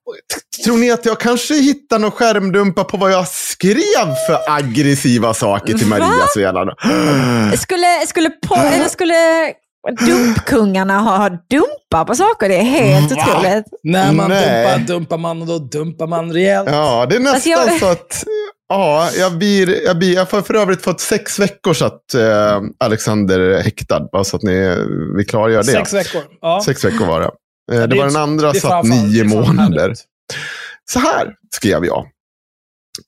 Tror 0.65 0.77
ni 0.77 0.91
att 0.91 1.05
jag 1.05 1.19
kanske 1.19 1.53
hittar 1.53 1.99
någon 1.99 2.11
skärmdumpa 2.11 2.83
på 2.83 2.97
vad 2.97 3.11
jag 3.11 3.27
skrev 3.27 4.15
för 4.27 4.39
aggressiva 4.47 5.33
saker 5.33 5.77
till 5.77 5.87
Va? 5.89 5.97
Maria 5.99 6.27
Sveland? 6.33 6.69
Skulle, 7.59 7.87
skulle, 8.07 8.29
på, 8.29 8.55
eller 8.55 8.89
skulle 8.89 9.15
dumpkungarna 10.07 10.99
ha, 10.99 11.17
ha 11.17 11.29
dumpa 11.29 12.05
på 12.05 12.15
saker? 12.15 12.49
Det 12.49 12.55
är 12.55 12.63
helt 12.63 13.11
Va? 13.11 13.17
otroligt. 13.27 13.65
När 13.83 14.11
man 14.13 14.29
Nej. 14.29 14.63
dumpar, 14.77 14.93
dumpar 14.93 15.17
man 15.17 15.41
och 15.41 15.47
då 15.47 15.59
dumpar 15.59 16.07
man 16.07 16.33
rejält. 16.33 16.69
Ja, 16.71 17.05
det 17.09 17.15
är 17.15 17.19
nästan 17.19 17.53
Alltså, 17.53 17.69
jag- 17.71 17.79
så 17.79 17.85
att... 17.87 18.23
Ja, 18.73 19.09
jag, 19.17 19.37
blir, 19.37 19.83
jag, 19.85 19.97
blir, 19.97 20.13
jag 20.13 20.25
har 20.25 20.41
för 20.41 20.53
övrigt 20.53 20.81
fått 20.81 20.99
sex 21.01 21.39
veckor 21.39 21.73
så 21.73 21.85
att 21.85 22.13
eh, 22.13 22.61
Alexander 22.79 23.61
häktad. 23.63 24.09
Bara 24.11 24.23
så 24.23 24.35
att 24.37 24.43
ni, 24.43 24.75
vi 25.17 25.25
klargör 25.25 25.57
det. 25.63 25.71
Sex 25.71 25.93
veckor. 25.93 26.21
Ja. 26.41 26.61
Sex 26.65 26.85
veckor 26.85 27.05
var 27.05 27.19
det. 27.19 27.31
Eh, 27.71 27.79
Ja, 27.79 27.87
det 27.87 27.97
var 27.97 28.05
den 28.05 28.15
andra 28.15 28.51
det 28.51 28.59
satt 28.59 28.85
nio 28.85 29.23
det 29.23 29.29
månader. 29.29 29.93
Så 30.91 30.99
här 30.99 31.33
skrev 31.55 31.85
jag. 31.85 32.07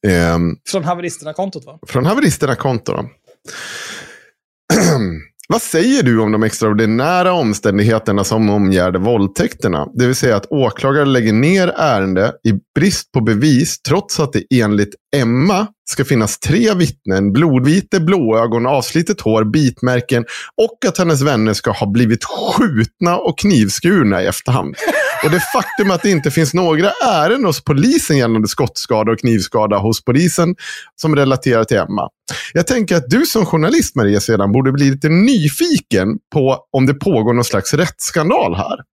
Ehm, 0.08 0.56
Från 0.70 0.84
haveristerna-kontot 0.84 1.66
va? 1.66 1.80
Från 1.88 2.06
haveristerna-konto 2.06 2.92
då. 2.92 3.06
Vad 5.50 5.62
säger 5.62 6.04
du 6.04 6.20
om 6.20 6.32
de 6.32 6.44
extraordinära 6.44 7.34
omständigheterna 7.34 8.24
som 8.24 8.50
omgärdar 8.50 9.00
våldtäkterna? 9.00 9.88
Det 9.94 10.06
vill 10.06 10.16
säga 10.16 10.36
att 10.36 10.46
åklagare 10.46 11.06
lägger 11.06 11.34
ner 11.34 11.68
ärende 11.68 12.34
i 12.44 12.54
brist 12.76 13.12
på 13.12 13.22
bevis 13.22 13.82
trots 13.82 14.20
att 14.20 14.34
det 14.34 14.44
enligt 14.62 14.96
Emma 15.16 15.68
ska 15.90 16.06
finnas 16.06 16.40
tre 16.40 16.74
vittnen, 16.74 17.34
blodvite, 17.34 18.00
blåögon, 18.00 18.68
avslitet 18.68 19.22
hår, 19.22 19.44
bitmärken 19.44 20.26
och 20.62 20.90
att 20.90 20.98
hennes 20.98 21.22
vänner 21.22 21.54
ska 21.54 21.72
ha 21.72 21.88
blivit 21.88 22.24
skjutna 22.24 23.18
och 23.18 23.40
knivskurna 23.40 24.24
i 24.24 24.26
efterhand. 24.26 24.76
Och 25.24 25.32
det 25.32 25.40
faktum 25.40 25.92
att 25.92 26.02
det 26.02 26.10
inte 26.10 26.32
finns 26.32 26.54
några 26.54 26.92
ärenden 27.06 27.46
hos 27.46 27.64
polisen 27.64 28.18
gällande 28.18 28.48
skottskada 28.48 29.12
och 29.12 29.20
knivskada 29.20 29.78
hos 29.78 30.04
polisen 30.04 30.56
som 31.02 31.16
relaterar 31.16 31.64
till 31.64 31.78
Emma. 31.78 32.10
Jag 32.54 32.68
tänker 32.68 32.96
att 32.96 33.10
du 33.10 33.26
som 33.26 33.46
journalist, 33.46 33.96
Maria 33.96 34.20
sedan 34.20 34.52
borde 34.52 34.72
bli 34.72 34.90
lite 34.90 35.10
nyfiken 35.10 36.08
på 36.34 36.58
om 36.72 36.86
det 36.86 36.94
pågår 36.94 37.34
någon 37.34 37.44
slags 37.44 37.74
rättsskandal 37.74 38.56
här. 38.56 38.93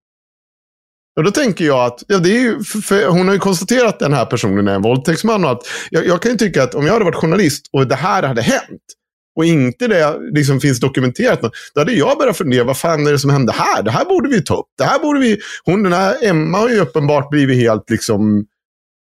Och 1.21 1.25
då 1.25 1.31
tänker 1.31 1.65
jag 1.65 1.85
att, 1.85 2.03
ja, 2.07 2.19
det 2.19 2.31
är 2.31 2.41
ju, 2.41 2.59
hon 3.07 3.27
har 3.27 3.35
ju 3.35 3.41
konstaterat 3.41 3.89
att 3.89 3.99
den 3.99 4.13
här 4.13 4.27
personen 4.27 4.69
är 4.69 4.75
en 4.75 4.83
våldtäktsman. 4.83 5.45
Och 5.45 5.51
att, 5.51 5.63
jag, 5.91 6.07
jag 6.07 6.23
kan 6.23 6.33
ju 6.33 6.39
tycka 6.39 6.63
att 6.63 6.75
om 6.75 6.87
jag 6.87 6.93
hade 6.93 7.05
varit 7.05 7.15
journalist 7.15 7.67
och 7.73 7.87
det 7.87 7.95
här 7.95 8.23
hade 8.23 8.43
hänt, 8.43 8.83
och 9.37 9.45
inte 9.45 9.89
det 9.89 10.19
liksom 10.35 10.61
finns 10.61 10.81
dokumenterat, 10.81 11.41
då 11.75 11.81
hade 11.81 11.93
jag 11.93 12.19
börjat 12.19 12.37
fundera, 12.37 12.65
vad 12.65 12.77
fan 12.77 13.07
är 13.07 13.13
det 13.13 13.19
som 13.19 13.31
hände 13.31 13.53
här? 13.53 13.83
Det 13.83 13.91
här 13.91 14.05
borde 14.05 14.29
vi 14.29 14.45
ta 14.45 14.57
upp. 14.57 14.67
Det 14.79 14.85
här 14.85 14.99
borde 14.99 15.21
vi, 15.21 15.39
hon, 15.65 15.83
den 15.83 15.93
här 15.93 16.17
Emma 16.23 16.59
har 16.59 16.69
ju 16.69 16.81
uppenbart 16.81 17.31
blivit 17.31 17.57
helt 17.57 17.91
liksom, 17.91 18.45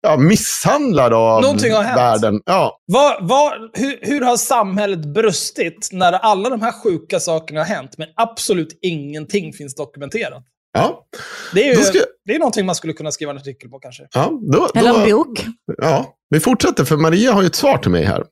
ja, 0.02 0.18
misshandlad 0.18 1.14
av 1.14 1.42
Någonting 1.42 1.74
har 1.74 1.84
hänt. 1.84 1.98
världen. 1.98 2.42
Ja. 2.46 2.80
Vad, 2.86 3.28
vad, 3.28 3.54
hur, 3.74 4.00
hur 4.02 4.22
har 4.22 4.38
samhället 4.38 5.14
brustit 5.14 5.90
när 5.92 6.14
alla 6.14 6.50
de 6.50 6.62
här 6.62 6.84
sjuka 6.84 7.20
sakerna 7.20 7.60
har 7.60 7.66
hänt, 7.68 7.98
men 7.98 8.08
absolut 8.16 8.80
ingenting 8.82 9.54
finns 9.54 9.76
dokumenterat? 9.76 10.44
Ja. 10.74 11.06
Det 11.54 11.70
är 11.70 11.76
ju 11.78 11.84
ska- 11.84 12.00
det 12.26 12.36
är 12.36 12.40
någonting 12.40 12.66
man 12.66 12.76
skulle 12.76 12.94
kunna 12.94 13.12
skriva 13.12 13.32
en 13.32 13.38
artikel 13.38 13.70
på 13.70 13.80
kanske. 13.80 14.08
Ja, 14.14 14.32
då, 14.54 14.70
Eller 14.76 14.94
då, 14.94 15.00
en 15.00 15.12
bok. 15.12 15.46
Ja, 15.78 16.16
vi 16.30 16.40
fortsätter 16.40 16.86
för 16.86 16.98
Maria 16.98 17.32
har 17.34 17.42
ju 17.42 17.48
ett 17.48 17.56
svar 17.56 17.78
till 17.78 17.92
mig 17.92 18.04
här. 18.04 18.24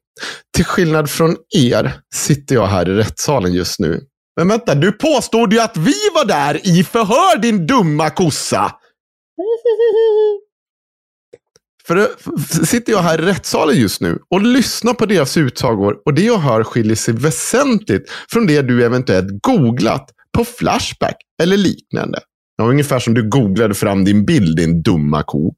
Till 0.55 0.65
skillnad 0.65 1.09
från 1.09 1.35
er 1.57 1.93
sitter 2.15 2.55
jag 2.55 2.67
här 2.67 2.89
i 2.89 2.93
rättssalen 2.93 3.53
just 3.53 3.79
nu. 3.79 4.01
Men 4.37 4.47
vänta, 4.47 4.75
du 4.75 4.91
påstod 4.91 5.53
ju 5.53 5.59
att 5.59 5.77
vi 5.77 5.93
var 6.13 6.25
där 6.25 6.67
i 6.67 6.83
förhör 6.83 7.37
din 7.37 7.67
dumma 7.67 8.09
kossa. 8.09 8.71
För 11.87 11.95
det- 11.95 12.09
f- 12.19 12.67
sitter 12.67 12.91
jag 12.91 12.99
här 12.99 13.21
i 13.21 13.25
rättssalen 13.25 13.75
just 13.75 14.01
nu 14.01 14.19
och 14.29 14.41
lyssnar 14.41 14.93
på 14.93 15.05
deras 15.05 15.37
utsagor 15.37 15.95
och 16.05 16.13
det 16.13 16.21
jag 16.21 16.37
hör 16.37 16.63
skiljer 16.63 16.95
sig 16.95 17.13
väsentligt 17.13 18.11
från 18.31 18.47
det 18.47 18.61
du 18.61 18.85
eventuellt 18.85 19.27
googlat 19.41 20.09
på 20.37 20.45
Flashback 20.45 21.15
eller 21.43 21.57
liknande. 21.57 22.19
Ja, 22.61 22.67
ungefär 22.67 22.99
som 22.99 23.13
du 23.13 23.29
googlade 23.29 23.73
fram 23.73 24.05
din 24.05 24.25
bild, 24.25 24.57
din 24.57 24.81
dumma 24.81 25.23
ko. 25.23 25.53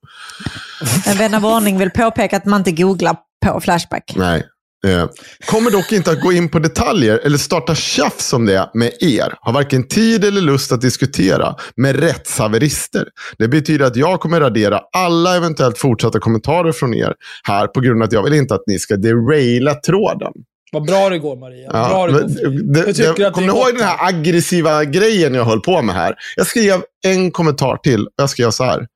En 1.08 1.18
vän 1.18 1.34
av 1.34 1.46
ordning 1.46 1.80
vill 1.80 1.90
påpeka 1.90 2.38
att 2.38 2.46
man 2.46 2.62
inte 2.62 2.72
googlar 2.72 3.16
på 3.46 3.60
Flashback. 3.60 4.14
Nej. 4.16 4.44
Eh, 4.88 5.06
kommer 5.46 5.72
dock 5.72 5.92
inte 5.92 6.12
att 6.12 6.22
gå 6.22 6.34
in 6.34 6.50
på 6.50 6.60
detaljer 6.60 7.20
eller 7.24 7.38
starta 7.38 7.76
tjafs 7.76 8.34
om 8.34 8.46
det 8.46 8.70
med 8.74 8.92
er. 9.00 9.34
Har 9.42 9.54
varken 9.54 9.88
tid 9.88 10.26
eller 10.26 10.42
lust 10.42 10.72
att 10.72 10.82
diskutera 10.82 11.56
med 11.76 11.96
rättshaverister. 11.96 13.08
Det 13.38 13.48
betyder 13.48 13.86
att 13.86 13.96
jag 13.96 14.20
kommer 14.20 14.40
radera 14.40 14.82
alla 14.94 15.36
eventuellt 15.36 15.78
fortsatta 15.78 16.20
kommentarer 16.20 16.72
från 16.72 16.94
er 16.94 17.14
här 17.44 17.68
på 17.68 17.82
grund 17.82 18.02
av 18.02 18.08
att 18.08 18.14
jag 18.14 18.24
vill 18.24 18.34
inte 18.34 18.56
att 18.56 18.64
ni 18.68 18.80
ska 18.80 18.96
deraila 18.96 19.76
tråden. 19.76 20.34
Vad 20.74 20.86
bra 20.86 21.10
det 21.10 21.20
går, 21.20 21.36
Maria. 21.36 21.72
Vad 21.72 21.82
Ja, 21.82 21.90
bra 21.90 22.08
det 22.08 22.14
men, 22.14 22.22
går. 22.22 22.74
det, 22.74 22.80
Jag 22.80 22.96
tycker 22.96 23.14
det, 23.18 23.28
att 23.28 23.34
kommer 23.34 23.48
ni 23.48 23.54
ihåg 23.60 23.78
den 23.78 23.88
här 23.88 24.08
aggressiva 24.08 24.84
grejen 24.84 25.34
jag 25.34 25.46
höll 25.46 25.60
på 25.62 25.82
med 25.82 25.96
här? 25.96 26.16
Jag 26.36 26.48
skrev 26.48 26.84
en 27.06 27.32
kommentar 27.32 27.78
till. 27.78 28.08
Jag 28.16 28.30
skrev 28.30 28.52
så 28.52 28.64
här. 28.64 28.88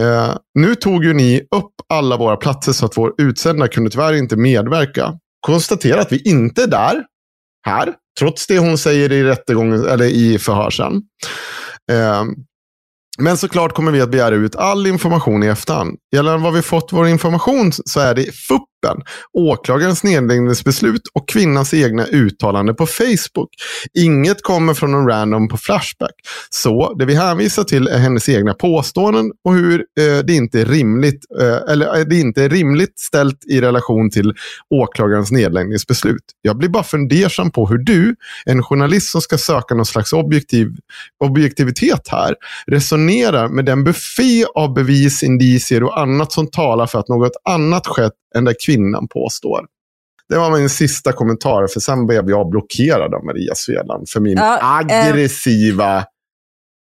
Eh, 0.00 0.36
nu 0.54 0.74
tog 0.74 1.04
ju 1.04 1.14
ni 1.14 1.40
upp 1.56 1.72
alla 1.88 2.16
våra 2.16 2.36
platser 2.36 2.72
så 2.72 2.86
att 2.86 2.96
vår 2.96 3.12
utsända 3.18 3.68
kunde 3.68 3.90
tyvärr 3.90 4.12
inte 4.12 4.36
medverka. 4.36 5.18
Konstatera 5.46 6.00
att 6.00 6.12
vi 6.12 6.22
inte 6.22 6.62
är 6.62 6.66
där, 6.66 7.04
här, 7.66 7.92
trots 8.18 8.46
det 8.46 8.58
hon 8.58 8.78
säger 8.78 9.12
i 9.12 9.22
rättegången, 9.24 9.86
eller 9.88 10.04
i 10.04 10.38
förhör 10.38 10.70
sen. 10.70 11.02
Eh, 11.92 12.24
men 13.18 13.36
såklart 13.36 13.72
kommer 13.72 13.92
vi 13.92 14.00
att 14.00 14.10
begära 14.10 14.34
ut 14.34 14.56
all 14.56 14.86
information 14.86 15.42
i 15.42 15.46
efterhand. 15.46 15.96
Gällande 16.14 16.44
vad 16.44 16.54
vi 16.54 16.62
fått 16.62 16.92
vår 16.92 17.08
information 17.08 17.72
så 17.72 18.00
är 18.00 18.14
det 18.14 18.22
FUPen, 18.22 19.02
åklagarens 19.32 20.04
nedläggningsbeslut 20.04 21.02
och 21.14 21.28
kvinnans 21.28 21.74
egna 21.74 22.06
uttalande 22.06 22.74
på 22.74 22.86
Facebook. 22.86 23.50
Inget 23.98 24.42
kommer 24.42 24.74
från 24.74 24.92
någon 24.92 25.08
random 25.08 25.48
på 25.48 25.56
Flashback. 25.56 26.14
Så 26.50 26.94
det 26.94 27.04
vi 27.04 27.14
hänvisar 27.14 27.64
till 27.64 27.88
är 27.88 27.98
hennes 27.98 28.28
egna 28.28 28.54
påståenden 28.54 29.32
och 29.44 29.54
hur 29.54 29.84
eh, 30.00 30.18
det 30.18 30.32
inte 30.32 30.60
är 30.60 30.66
rimligt 30.66 31.24
eh, 31.40 31.72
eller 31.72 31.98
eh, 31.98 32.04
det 32.04 32.16
inte 32.16 32.44
är 32.44 32.48
rimligt 32.48 32.98
ställt 32.98 33.44
i 33.50 33.60
relation 33.60 34.10
till 34.10 34.34
åklagarens 34.74 35.30
nedläggningsbeslut. 35.30 36.24
Jag 36.42 36.58
blir 36.58 36.68
bara 36.68 36.84
fundersam 36.84 37.50
på 37.50 37.66
hur 37.66 37.78
du, 37.78 38.16
en 38.46 38.62
journalist 38.62 39.10
som 39.10 39.20
ska 39.20 39.38
söka 39.38 39.74
någon 39.74 39.86
slags 39.86 40.12
objektiv, 40.12 40.68
objektivitet 41.24 42.08
här, 42.08 42.34
resonerar 42.66 43.03
med 43.48 43.64
den 43.64 43.84
buffé 43.84 44.44
av 44.54 44.74
bevis, 44.74 45.22
indicier 45.22 45.82
och 45.82 46.00
annat 46.00 46.32
som 46.32 46.46
talar 46.46 46.86
för 46.86 46.98
att 46.98 47.08
något 47.08 47.32
annat 47.48 47.86
skett 47.86 48.12
än 48.36 48.44
det 48.44 48.54
kvinnan 48.66 49.08
påstår. 49.08 49.66
Det 50.28 50.38
var 50.38 50.50
min 50.50 50.70
sista 50.70 51.12
kommentar, 51.12 51.66
för 51.66 51.80
sen 51.80 52.06
blev 52.06 52.30
jag 52.30 52.50
blockerad 52.50 53.14
av 53.14 53.24
Maria 53.24 53.54
Sveland 53.54 54.08
för 54.08 54.20
min 54.20 54.36
Ja, 54.36 54.58
eh, 54.58 54.72
aggressiva... 54.76 56.04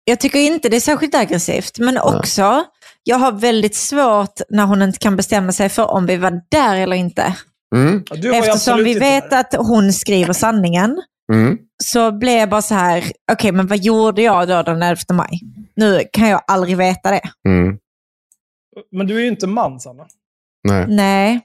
Jag 0.07 0.19
tycker 0.19 0.39
inte 0.39 0.69
det 0.69 0.75
är 0.75 0.81
särskilt 0.81 1.15
aggressivt, 1.15 1.79
men 1.79 1.97
också, 1.97 2.63
jag 3.03 3.17
har 3.17 3.31
väldigt 3.31 3.75
svårt 3.75 4.41
när 4.49 4.65
hon 4.65 4.81
inte 4.81 4.99
kan 4.99 5.15
bestämma 5.15 5.51
sig 5.51 5.69
för 5.69 5.85
om 5.85 6.05
vi 6.05 6.17
var 6.17 6.41
där 6.51 6.75
eller 6.75 6.95
inte. 6.95 7.35
Mm, 7.75 8.03
Eftersom 8.33 8.83
vi 8.83 8.93
vet 8.99 9.29
där. 9.29 9.39
att 9.39 9.55
hon 9.57 9.93
skriver 9.93 10.33
sanningen, 10.33 11.01
mm. 11.33 11.57
Så 11.83 12.11
blev 12.11 12.37
jag 12.39 12.49
bara 12.49 12.61
så 12.61 12.75
här, 12.75 13.03
okej 13.31 13.51
men 13.51 13.67
vad 13.67 13.77
gjorde 13.77 14.21
jag 14.21 14.47
då 14.47 14.61
den 14.63 14.81
11 14.83 15.01
maj? 15.13 15.39
Nu 15.75 16.03
kan 16.13 16.29
jag 16.29 16.41
aldrig 16.47 16.77
veta 16.77 17.11
det. 17.11 17.21
Mm. 17.47 17.77
Men 18.91 19.07
du 19.07 19.15
är 19.17 19.21
ju 19.21 19.27
inte 19.27 19.47
man, 19.47 19.79
Sanna. 19.79 20.05
Nej. 20.67 20.85
Nej. 20.87 21.41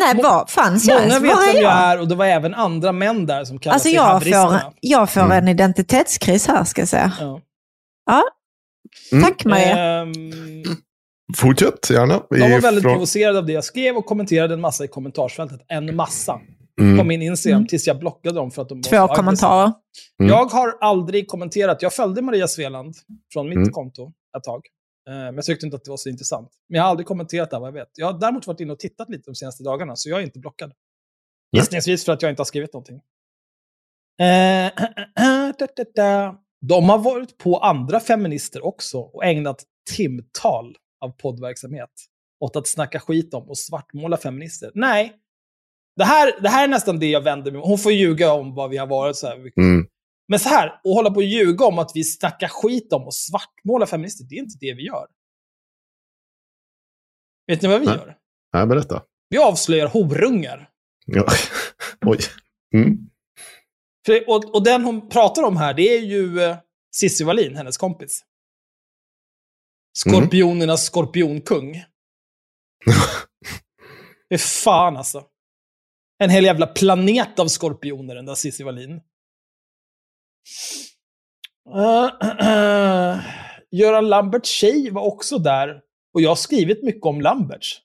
Nej, 0.00 0.22
var 0.22 0.46
fanns 0.46 0.88
jag 0.88 1.02
Många 1.02 1.18
vet 1.18 1.32
Var 1.34 1.46
vem 1.52 1.62
jag 1.62 1.72
är 1.72 2.00
och 2.00 2.08
det 2.08 2.14
var 2.14 2.26
även 2.26 2.54
andra 2.54 2.92
män 2.92 3.26
där 3.26 3.44
som 3.44 3.58
kallade 3.58 3.74
Alltså 3.74 3.86
sig 3.88 3.94
jag 3.94 4.02
haveristerna. 4.02 4.60
får, 4.60 4.72
jag 4.80 5.10
får 5.10 5.20
Mm. 5.20 5.32
en 5.38 5.48
identitetskris 5.48 6.46
här 6.46 6.64
ska 6.64 6.80
jag 6.80 6.88
säga. 6.88 7.12
Ja. 7.20 7.40
Ja, 8.06 8.22
Mm. 9.12 9.24
tack 9.24 9.44
Maria. 9.44 9.78
Ehm, 10.02 10.12
Fortsätt 11.36 11.90
gärna. 11.90 12.20
de 12.30 12.40
var 12.40 12.60
väldigt 12.60 12.82
Ifrån- 12.84 12.92
provocerade 12.92 13.38
av 13.38 13.46
det 13.46 13.52
jag 13.52 13.64
skrev 13.64 13.96
och 13.96 14.06
kommenterade 14.06 14.54
en 14.54 14.60
massa 14.60 14.84
i 14.84 14.88
kommentarsfältet. 14.88 15.60
En 15.68 15.96
massa. 15.96 16.40
Mm. 16.80 16.98
På 16.98 17.04
min 17.04 17.22
Instagram, 17.22 17.56
Mm. 17.56 17.66
tills 17.68 17.86
jag 17.86 17.98
blockade 17.98 18.34
dem 18.34 18.50
för 18.50 18.62
att 18.62 18.68
de 18.68 18.82
Två 18.82 19.08
kommentarer. 19.08 19.72
Mm. 20.20 20.32
Jag 20.32 20.44
har 20.46 20.78
aldrig 20.80 21.28
kommenterat. 21.28 21.82
Jag 21.82 21.92
följde 21.92 22.22
Maria 22.22 22.48
Sveland 22.48 22.94
från 23.32 23.48
mitt 23.48 23.56
Mm. 23.56 23.70
konto 23.72 24.12
ett 24.36 24.44
tag. 24.44 24.66
Eh, 25.08 25.14
Men 25.14 25.34
jag 25.34 25.44
tyckte 25.44 25.66
inte 25.66 25.76
att 25.76 25.84
det 25.84 25.90
var 25.90 25.96
så 25.96 26.08
intressant. 26.08 26.50
Men 26.68 26.76
jag 26.76 26.82
har 26.84 26.90
aldrig 26.90 27.06
kommenterat 27.06 27.50
det 27.50 27.56
här, 27.56 27.60
vad 27.60 27.68
jag 27.68 27.72
vet. 27.74 27.88
Jag 27.94 28.06
har 28.12 28.18
däremot 28.20 28.46
varit 28.46 28.60
inne 28.60 28.72
och 28.72 28.78
tittat 28.78 29.08
lite 29.10 29.22
de 29.30 29.34
senaste 29.34 29.62
dagarna, 29.64 29.96
så 29.96 30.08
jag 30.10 30.18
är 30.18 30.22
inte 30.24 30.38
blockad. 30.38 30.72
Gissningsvis 31.56 32.04
för 32.04 32.12
att 32.12 32.22
jag 32.22 32.32
inte 32.32 32.40
har 32.40 32.44
skrivit 32.44 32.72
någonting. 32.72 33.00
Eh. 34.20 34.72
De 36.66 36.88
har 36.88 36.98
varit 36.98 37.38
på 37.38 37.56
andra 37.58 38.00
feminister 38.00 38.64
också 38.66 38.98
och 38.98 39.24
ägnat 39.24 39.62
timtal 39.96 40.76
av 41.04 41.08
poddverksamhet 41.10 41.90
åt 42.40 42.56
att 42.56 42.68
snacka 42.68 43.00
skit 43.00 43.34
om 43.34 43.48
och 43.48 43.58
svartmåla 43.58 44.16
feminister. 44.16 44.70
Nej, 44.74 45.12
det 45.96 46.04
här, 46.04 46.40
det 46.42 46.48
här 46.48 46.64
är 46.64 46.68
nästan 46.68 46.98
det 46.98 47.10
jag 47.10 47.20
vänder 47.20 47.52
mig. 47.52 47.60
Hon 47.64 47.78
får 47.78 47.92
ljuga 47.92 48.32
om 48.32 48.54
vad 48.54 48.70
vi 48.70 48.76
har 48.76 48.86
varit. 48.86 49.16
Så 49.16 49.26
här. 49.26 49.36
Mm. 49.36 49.86
Men 50.28 50.38
så 50.38 50.48
här, 50.48 50.66
att 50.66 50.80
hålla 50.84 51.10
på 51.10 51.16
och 51.16 51.22
ljuga 51.22 51.64
om 51.64 51.78
att 51.78 51.90
vi 51.94 52.04
snackar 52.04 52.48
skit 52.48 52.92
om 52.92 53.02
och 53.02 53.14
svartmåla 53.14 53.86
feminister, 53.86 54.24
det 54.28 54.34
är 54.34 54.38
inte 54.38 54.58
det 54.60 54.74
vi 54.74 54.86
gör. 54.86 55.06
Vet 57.46 57.62
ni 57.62 57.68
vad 57.68 57.80
vi 57.80 57.86
Nej. 57.86 57.96
gör? 57.96 58.16
Ja, 58.52 58.66
berätta. 58.66 59.02
Vi 59.28 59.38
avslöjar 59.38 59.86
horungar. 59.86 60.70
Ja. 61.06 61.26
Oj. 62.06 62.18
Mm. 62.74 62.98
För, 64.06 64.28
och, 64.28 64.54
och 64.54 64.64
den 64.64 64.84
hon 64.84 65.08
pratar 65.08 65.42
om 65.42 65.56
här, 65.56 65.74
det 65.74 65.82
är 65.82 66.00
ju 66.00 66.40
eh, 66.40 66.56
Cissi 66.96 67.24
Wallin, 67.24 67.56
hennes 67.56 67.76
kompis. 67.76 68.24
Skorpionernas 69.98 70.84
skorpionkung. 70.84 71.72
Det 74.28 74.34
är 74.34 74.38
fan 74.38 74.96
alltså. 74.96 75.26
En 76.22 76.30
hel 76.30 76.44
jävla 76.44 76.66
planet 76.66 77.38
av 77.38 77.48
skorpioner, 77.48 78.14
den 78.14 78.26
där 78.26 78.34
Cissi 78.34 78.64
Wallin. 78.64 79.00
Uh, 81.74 83.20
Göran 83.70 84.08
Lamberts 84.08 84.50
tjej 84.50 84.90
var 84.90 85.02
också 85.02 85.38
där. 85.38 85.80
Och 86.14 86.20
jag 86.20 86.30
har 86.30 86.36
skrivit 86.36 86.82
mycket 86.82 87.02
om 87.02 87.20
Lamberts. 87.20 87.80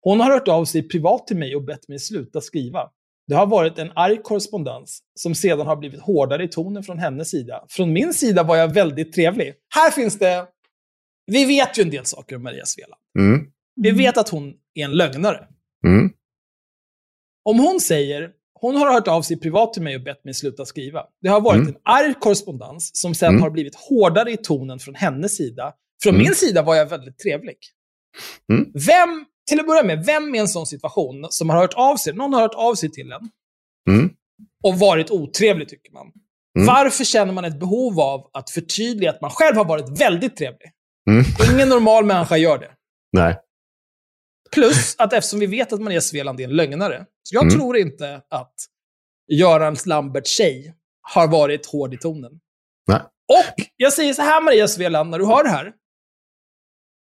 Hon 0.00 0.20
har 0.20 0.30
hört 0.30 0.48
av 0.48 0.64
sig 0.64 0.88
privat 0.88 1.26
till 1.26 1.36
mig 1.36 1.56
och 1.56 1.64
bett 1.64 1.88
mig 1.88 1.98
sluta 1.98 2.40
skriva. 2.40 2.90
Det 3.26 3.34
har 3.34 3.46
varit 3.46 3.78
en 3.78 3.92
arg 3.94 4.22
korrespondens 4.22 5.02
som 5.14 5.34
sedan 5.34 5.66
har 5.66 5.76
blivit 5.76 6.00
hårdare 6.00 6.44
i 6.44 6.48
tonen 6.48 6.82
från 6.82 6.98
hennes 6.98 7.30
sida. 7.30 7.64
Från 7.68 7.92
min 7.92 8.14
sida 8.14 8.42
var 8.42 8.56
jag 8.56 8.74
väldigt 8.74 9.12
trevlig. 9.12 9.54
Här 9.74 9.90
finns 9.90 10.18
det 10.18 10.46
vi 11.26 11.44
vet 11.44 11.78
ju 11.78 11.82
en 11.82 11.90
del 11.90 12.04
saker 12.04 12.36
om 12.36 12.42
Maria 12.42 12.64
Sveland. 12.64 13.02
Mm. 13.18 13.46
Vi 13.76 13.90
vet 13.90 14.18
att 14.18 14.28
hon 14.28 14.54
är 14.74 14.84
en 14.84 14.92
lögnare. 14.92 15.48
Mm. 15.86 16.10
Om 17.44 17.58
hon 17.58 17.80
säger, 17.80 18.30
hon 18.60 18.76
har 18.76 18.92
hört 18.92 19.08
av 19.08 19.22
sig 19.22 19.40
privat 19.40 19.72
till 19.72 19.82
mig 19.82 19.96
och 19.96 20.02
bett 20.02 20.24
mig 20.24 20.34
sluta 20.34 20.64
skriva. 20.64 21.02
Det 21.22 21.28
har 21.28 21.40
varit 21.40 21.56
Mm. 21.62 21.68
en 21.68 21.80
arg 21.84 22.14
korrespondens 22.20 22.90
som 22.94 23.14
sen 23.14 23.28
Mm. 23.28 23.42
har 23.42 23.50
blivit 23.50 23.74
hårdare 23.74 24.32
i 24.32 24.36
tonen 24.36 24.78
från 24.78 24.94
hennes 24.94 25.36
sida. 25.36 25.72
Från 26.02 26.14
Mm. 26.14 26.24
min 26.24 26.34
sida 26.34 26.62
var 26.62 26.74
jag 26.74 26.86
väldigt 26.86 27.18
trevlig. 27.18 27.56
Mm. 28.52 28.64
Vem, 28.86 29.24
till 29.48 29.60
att 29.60 29.66
börja 29.66 29.82
med, 29.84 30.04
vem 30.06 30.34
i 30.34 30.38
en 30.38 30.48
sån 30.48 30.66
situation 30.66 31.26
som 31.30 31.50
har 31.50 31.56
hört 31.56 31.74
av 31.74 31.96
sig, 31.96 32.12
någon 32.14 32.34
har 32.34 32.40
hört 32.40 32.54
av 32.54 32.74
sig 32.74 32.90
till 32.90 33.12
en 33.12 33.30
Mm. 33.94 34.10
och 34.62 34.78
varit 34.78 35.10
otrevlig, 35.10 35.68
tycker 35.68 35.92
man. 35.92 36.06
Mm. 36.58 36.66
Varför 36.66 37.04
känner 37.04 37.32
man 37.32 37.44
ett 37.44 37.60
behov 37.60 38.00
av 38.00 38.30
att 38.32 38.50
förtydliga 38.50 39.10
att 39.10 39.20
man 39.20 39.30
själv 39.30 39.56
har 39.56 39.64
varit 39.64 40.00
väldigt 40.00 40.36
trevlig? 40.36 40.70
Ingen 41.54 41.68
normal 41.68 42.04
människa 42.04 42.36
gör 42.36 42.58
det. 42.58 42.70
Nej. 43.12 43.36
Plus 44.54 44.94
att 44.98 45.12
eftersom 45.12 45.40
vi 45.40 45.46
vet 45.46 45.72
att 45.72 45.80
Maria 45.80 46.00
Sveland 46.00 46.40
är 46.40 46.44
en 46.44 46.56
lögnare, 46.56 47.06
så 47.22 47.34
jag 47.34 47.42
Mm. 47.44 47.54
tror 47.54 47.76
inte 47.76 48.22
att 48.30 48.54
Göran 49.32 49.76
Lamberts 49.86 50.30
tjej 50.30 50.74
har 51.02 51.28
varit 51.28 51.66
hård 51.66 51.94
i 51.94 51.98
tonen. 51.98 52.32
Nej. 52.88 53.00
Och 53.28 53.64
jag 53.76 53.92
säger 53.92 54.14
så 54.14 54.22
här 54.22 54.40
Maria 54.40 54.68
Sveland, 54.68 55.10
när 55.10 55.18
du 55.18 55.24
har 55.24 55.44
det 55.44 55.50
här. 55.50 55.72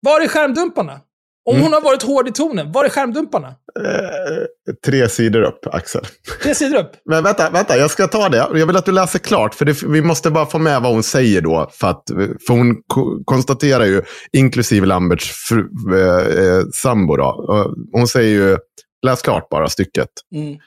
Var 0.01 0.21
är 0.21 0.27
skärmdumparna? 0.27 1.01
Om 1.45 1.55
Mm. 1.55 1.63
hon 1.63 1.73
har 1.73 1.81
varit 1.81 2.03
hård 2.03 2.27
i 2.27 2.31
tonen, 2.31 2.71
var 2.71 2.85
är 2.85 2.89
skärmdumparna? 2.89 3.47
Eh, 3.47 4.73
tre 4.85 5.09
sidor 5.09 5.41
upp, 5.41 5.65
Axel. 5.71 6.01
Tre 6.43 6.55
sidor 6.55 6.77
upp. 6.79 6.91
Men 7.05 7.23
vänta, 7.23 7.49
vänta, 7.49 7.77
jag 7.77 7.91
ska 7.91 8.07
ta 8.07 8.29
det. 8.29 8.37
Jag 8.37 8.67
vill 8.67 8.75
att 8.77 8.85
du 8.85 8.91
läser 8.91 9.19
klart, 9.19 9.55
för 9.55 9.65
det, 9.65 9.83
vi 9.83 10.01
måste 10.01 10.31
bara 10.31 10.45
få 10.45 10.59
med 10.59 10.81
vad 10.81 10.93
hon 10.93 11.03
säger 11.03 11.41
då. 11.41 11.69
För, 11.73 11.87
att, 11.87 12.03
för 12.47 12.53
hon 12.53 12.75
ko- 12.87 13.23
konstaterar 13.25 13.85
ju, 13.85 14.01
inklusive 14.33 14.85
Lamberts 14.85 15.31
fru, 15.49 15.67
eh, 15.99 16.43
eh, 16.45 16.63
sambo, 16.73 17.15
då. 17.15 17.45
Hon 17.91 18.07
säger 18.07 18.29
ju, 18.49 18.57
läs 19.05 19.21
klart 19.21 19.49
bara 19.49 19.67
stycket. 19.69 20.09
Mm. 20.35 20.57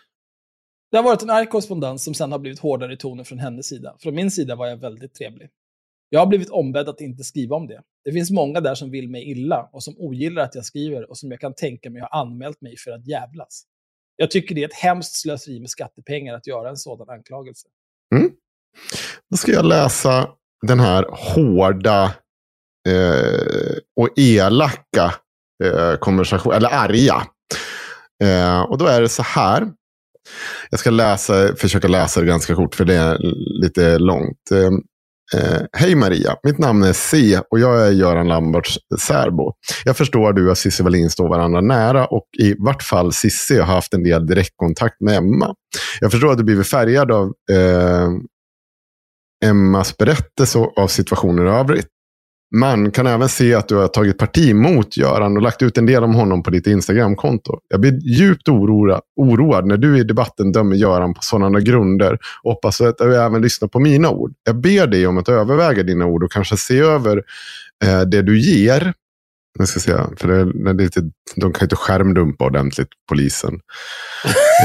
Det 0.91 0.97
har 0.97 1.05
varit 1.05 1.23
en 1.23 1.31
arg 1.31 1.47
korrespondens 1.47 2.05
som 2.05 2.15
sen 2.15 2.33
har 2.33 2.39
blivit 2.39 2.59
hårdare 2.61 2.93
i 2.93 2.97
tonen 2.97 3.25
från 3.25 3.39
hennes 3.39 3.67
sida. 3.67 3.95
Från 4.03 4.15
min 4.15 4.31
sida 4.31 4.57
var 4.57 4.67
jag 4.67 4.77
väldigt 4.77 5.15
trevlig. 5.15 5.49
Jag 6.09 6.21
har 6.21 6.27
blivit 6.27 6.51
ombedd 6.51 6.89
att 6.89 7.01
inte 7.01 7.25
skriva 7.25 7.57
om 7.57 7.67
det. 7.67 7.83
Det 8.05 8.13
finns 8.13 8.31
många 8.31 8.61
där 8.61 8.75
som 8.75 8.91
vill 8.91 9.09
mig 9.09 9.31
illa 9.31 9.69
och 9.73 9.83
som 9.83 9.95
ogillar 9.99 10.43
att 10.43 10.55
jag 10.55 10.65
skriver 10.65 11.11
och 11.11 11.19
som 11.19 11.31
jag 11.31 11.41
kan 11.41 11.55
tänka 11.55 11.91
mig 11.91 12.03
har 12.03 12.21
anmält 12.21 12.61
mig 12.61 12.77
för 12.77 12.91
att 12.91 13.07
jävlas. 13.07 13.63
Jag 14.17 14.31
tycker 14.31 14.55
det 14.55 14.63
är 14.63 14.69
ett 14.69 14.75
hemskt 14.75 15.17
slöseri 15.17 15.61
med 15.61 15.71
skattepengar 15.71 16.35
att 16.35 16.47
göra 16.47 16.69
en 16.69 16.77
sådan 16.77 17.11
anklagelse. 17.11 17.69
Mm. 18.15 18.31
Då 19.31 19.37
ska 19.37 19.53
jag 19.53 19.65
läsa 19.65 20.29
den 20.67 20.81
här 20.81 21.05
hårda 21.11 22.05
eh, 22.89 23.77
och 24.01 24.19
elaka 24.19 25.15
eh, 25.65 25.97
konversationen, 25.99 26.57
eller 26.57 26.69
arga. 26.69 27.27
Eh, 28.25 28.61
och 28.61 28.79
då 28.79 28.87
är 28.87 29.01
det 29.01 29.09
så 29.09 29.23
här. 29.23 29.73
Jag 30.71 30.81
ska 30.81 30.91
läsa, 30.91 31.57
försöka 31.57 31.89
läsa 31.89 32.21
det 32.21 32.27
ganska 32.27 32.55
kort 32.55 32.75
för 32.75 32.85
det 32.85 32.95
är 32.95 33.19
lite 33.63 33.99
långt. 33.99 34.51
Eh, 34.51 34.71
Eh, 35.35 35.63
Hej 35.73 35.95
Maria, 35.95 36.37
mitt 36.43 36.59
namn 36.59 36.83
är 36.83 36.93
C 36.93 37.41
och 37.51 37.61
jag 37.61 37.87
är 37.87 37.91
Göran 37.91 38.29
Lamberts 38.29 38.79
särbo. 38.99 39.53
Jag 39.85 39.97
förstår 39.97 40.31
att 40.31 40.37
du 40.37 40.51
och 40.51 40.59
Cissi 40.59 40.83
Wallin 40.83 41.11
står 41.11 41.29
varandra 41.29 41.61
nära 41.61 42.07
och 42.07 42.27
i 42.39 42.55
vart 42.59 42.83
fall 42.83 43.13
Cissi 43.13 43.59
har 43.59 43.75
haft 43.75 43.95
en 43.95 44.03
del 44.03 44.27
direktkontakt 44.27 45.01
med 45.01 45.17
Emma. 45.17 45.55
Jag 46.01 46.13
förstår 46.13 46.33
att 46.33 46.39
du 46.39 46.45
blivit 46.45 46.69
färgad 46.69 47.11
av 47.11 47.33
eh, 47.53 48.09
Emmas 49.45 49.97
berättelse 49.97 50.59
av 50.59 50.89
situationen 50.89 51.47
i 51.47 51.51
övrigt. 51.51 51.89
Man 52.55 52.91
kan 52.91 53.07
även 53.07 53.29
se 53.29 53.55
att 53.55 53.69
du 53.69 53.77
har 53.77 53.89
tagit 53.89 54.19
parti 54.19 54.55
mot 54.55 54.97
Göran 54.97 55.37
och 55.37 55.43
lagt 55.43 55.63
ut 55.63 55.79
en 55.79 55.87
del 55.87 56.05
om 56.05 56.15
honom 56.15 56.43
på 56.43 56.51
ditt 56.51 56.67
Instagramkonto. 56.67 57.59
Jag 57.69 57.81
blir 57.81 58.01
djupt 58.03 58.49
oroad, 58.49 59.01
oroad 59.17 59.67
när 59.67 59.77
du 59.77 59.99
i 59.99 60.05
debatten 60.05 60.53
dömer 60.53 60.77
Göran 60.77 61.15
på 61.15 61.23
sådana 61.23 61.61
grunder 61.61 62.19
och 62.43 62.53
hoppas 62.53 62.81
att 62.81 62.99
du 62.99 63.17
även 63.17 63.43
lyssnar 63.43 63.69
på 63.69 63.81
mina 63.81 64.11
ord. 64.11 64.35
Jag 64.45 64.57
ber 64.57 64.87
dig 64.87 65.07
om 65.07 65.19
att 65.19 65.29
överväga 65.29 65.83
dina 65.83 66.07
ord 66.07 66.25
och 66.25 66.33
kanske 66.33 66.57
se 66.57 66.79
över 66.79 67.23
eh, 67.85 68.01
det 68.01 68.23
du 68.23 68.41
ger. 68.41 68.93
Jag 69.59 69.69
ska 69.69 69.81
se, 69.81 69.93
för 70.17 70.29
det, 70.29 70.73
det 70.75 70.83
lite, 70.83 71.01
de 71.37 71.53
kan 71.53 71.61
ju 71.61 71.65
inte 71.65 71.77
skärmdumpa 71.77 72.45
ordentligt, 72.45 72.89
polisen. 73.09 73.61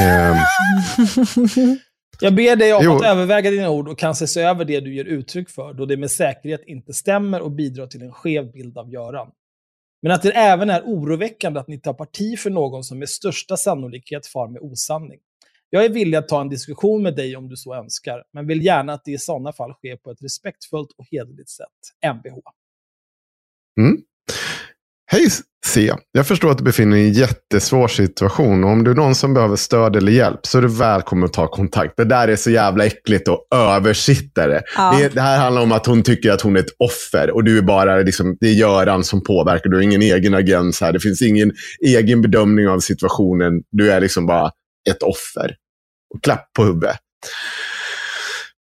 eh, 0.00 0.36
Jag 2.22 2.34
ber 2.34 2.56
dig 2.56 2.74
om 2.74 2.84
Jo. 2.84 2.96
att 2.96 3.04
överväga 3.04 3.50
dina 3.50 3.70
ord 3.70 3.88
och 3.88 3.98
kanske 3.98 4.26
se 4.26 4.40
över 4.40 4.64
det 4.64 4.80
du 4.80 4.94
ger 4.94 5.04
uttryck 5.04 5.50
för, 5.50 5.72
då 5.72 5.86
det 5.86 5.96
med 5.96 6.10
säkerhet 6.10 6.62
inte 6.66 6.92
stämmer 6.92 7.40
och 7.40 7.50
bidrar 7.50 7.86
till 7.86 8.02
en 8.02 8.12
skev 8.12 8.52
bild 8.52 8.78
av 8.78 8.90
Göran. 8.92 9.30
Men 10.02 10.12
att 10.12 10.22
det 10.22 10.30
även 10.32 10.70
är 10.70 10.82
oroväckande 10.82 11.60
att 11.60 11.68
ni 11.68 11.80
tar 11.80 11.94
parti 11.94 12.38
för 12.38 12.50
någon 12.50 12.84
som 12.84 12.98
med 12.98 13.08
största 13.08 13.56
sannolikhet 13.56 14.26
far 14.26 14.48
med 14.48 14.62
osanning. 14.62 15.20
Jag 15.70 15.84
är 15.84 15.88
villig 15.88 16.18
att 16.18 16.28
ta 16.28 16.40
en 16.40 16.48
diskussion 16.48 17.02
med 17.02 17.16
dig 17.16 17.36
om 17.36 17.48
du 17.48 17.56
så 17.56 17.74
önskar, 17.74 18.24
men 18.32 18.46
vill 18.46 18.64
gärna 18.64 18.92
att 18.92 19.04
det 19.04 19.12
i 19.12 19.18
sådana 19.18 19.52
fall 19.52 19.72
sker 19.72 19.96
på 19.96 20.10
ett 20.10 20.22
respektfullt 20.22 20.90
och 20.96 21.06
hederligt 21.10 21.50
sätt. 21.50 22.12
Mvh. 22.14 22.38
Hej 25.12 25.28
C. 25.66 25.92
Jag 26.12 26.26
förstår 26.26 26.50
att 26.50 26.58
du 26.58 26.64
befinner 26.64 26.96
dig 26.96 27.04
i 27.04 27.08
en 27.08 27.12
jättesvår 27.12 27.88
situation. 27.88 28.64
Och 28.64 28.70
om 28.70 28.84
du 28.84 28.90
är 28.90 28.94
någon 28.94 29.14
som 29.14 29.34
behöver 29.34 29.56
stöd 29.56 29.96
eller 29.96 30.12
hjälp 30.12 30.46
så 30.46 30.58
är 30.58 30.62
du 30.62 30.68
välkommen 30.68 31.24
att 31.24 31.32
ta 31.32 31.48
kontakt. 31.48 31.96
Det 31.96 32.04
där 32.04 32.28
är 32.28 32.36
så 32.36 32.50
jävla 32.50 32.86
äckligt 32.86 33.28
och 33.28 33.46
översittare. 33.54 34.62
Ja. 34.76 34.98
Det, 34.98 35.08
det 35.08 35.20
här 35.20 35.38
handlar 35.38 35.62
om 35.62 35.72
att 35.72 35.86
hon 35.86 36.02
tycker 36.02 36.32
att 36.32 36.40
hon 36.40 36.56
är 36.56 36.60
ett 36.60 36.74
offer. 36.78 37.30
Och 37.30 37.44
du 37.44 37.58
är 37.58 37.62
bara 37.62 37.96
liksom, 37.96 38.36
det 38.40 38.46
är 38.46 38.52
Göran 38.52 39.04
som 39.04 39.24
påverkar. 39.24 39.70
Du 39.70 39.76
har 39.76 39.82
ingen 39.82 40.02
egen 40.02 40.34
agens 40.34 40.80
här. 40.80 40.92
Det 40.92 41.00
finns 41.00 41.22
ingen 41.22 41.52
egen 41.86 42.22
bedömning 42.22 42.68
av 42.68 42.80
situationen. 42.80 43.52
Du 43.70 43.92
är 43.92 44.00
liksom 44.00 44.26
bara 44.26 44.50
ett 44.90 45.02
offer. 45.02 45.54
Och 46.14 46.22
klapp 46.22 46.50
på 46.56 46.64
huvudet. 46.64 46.96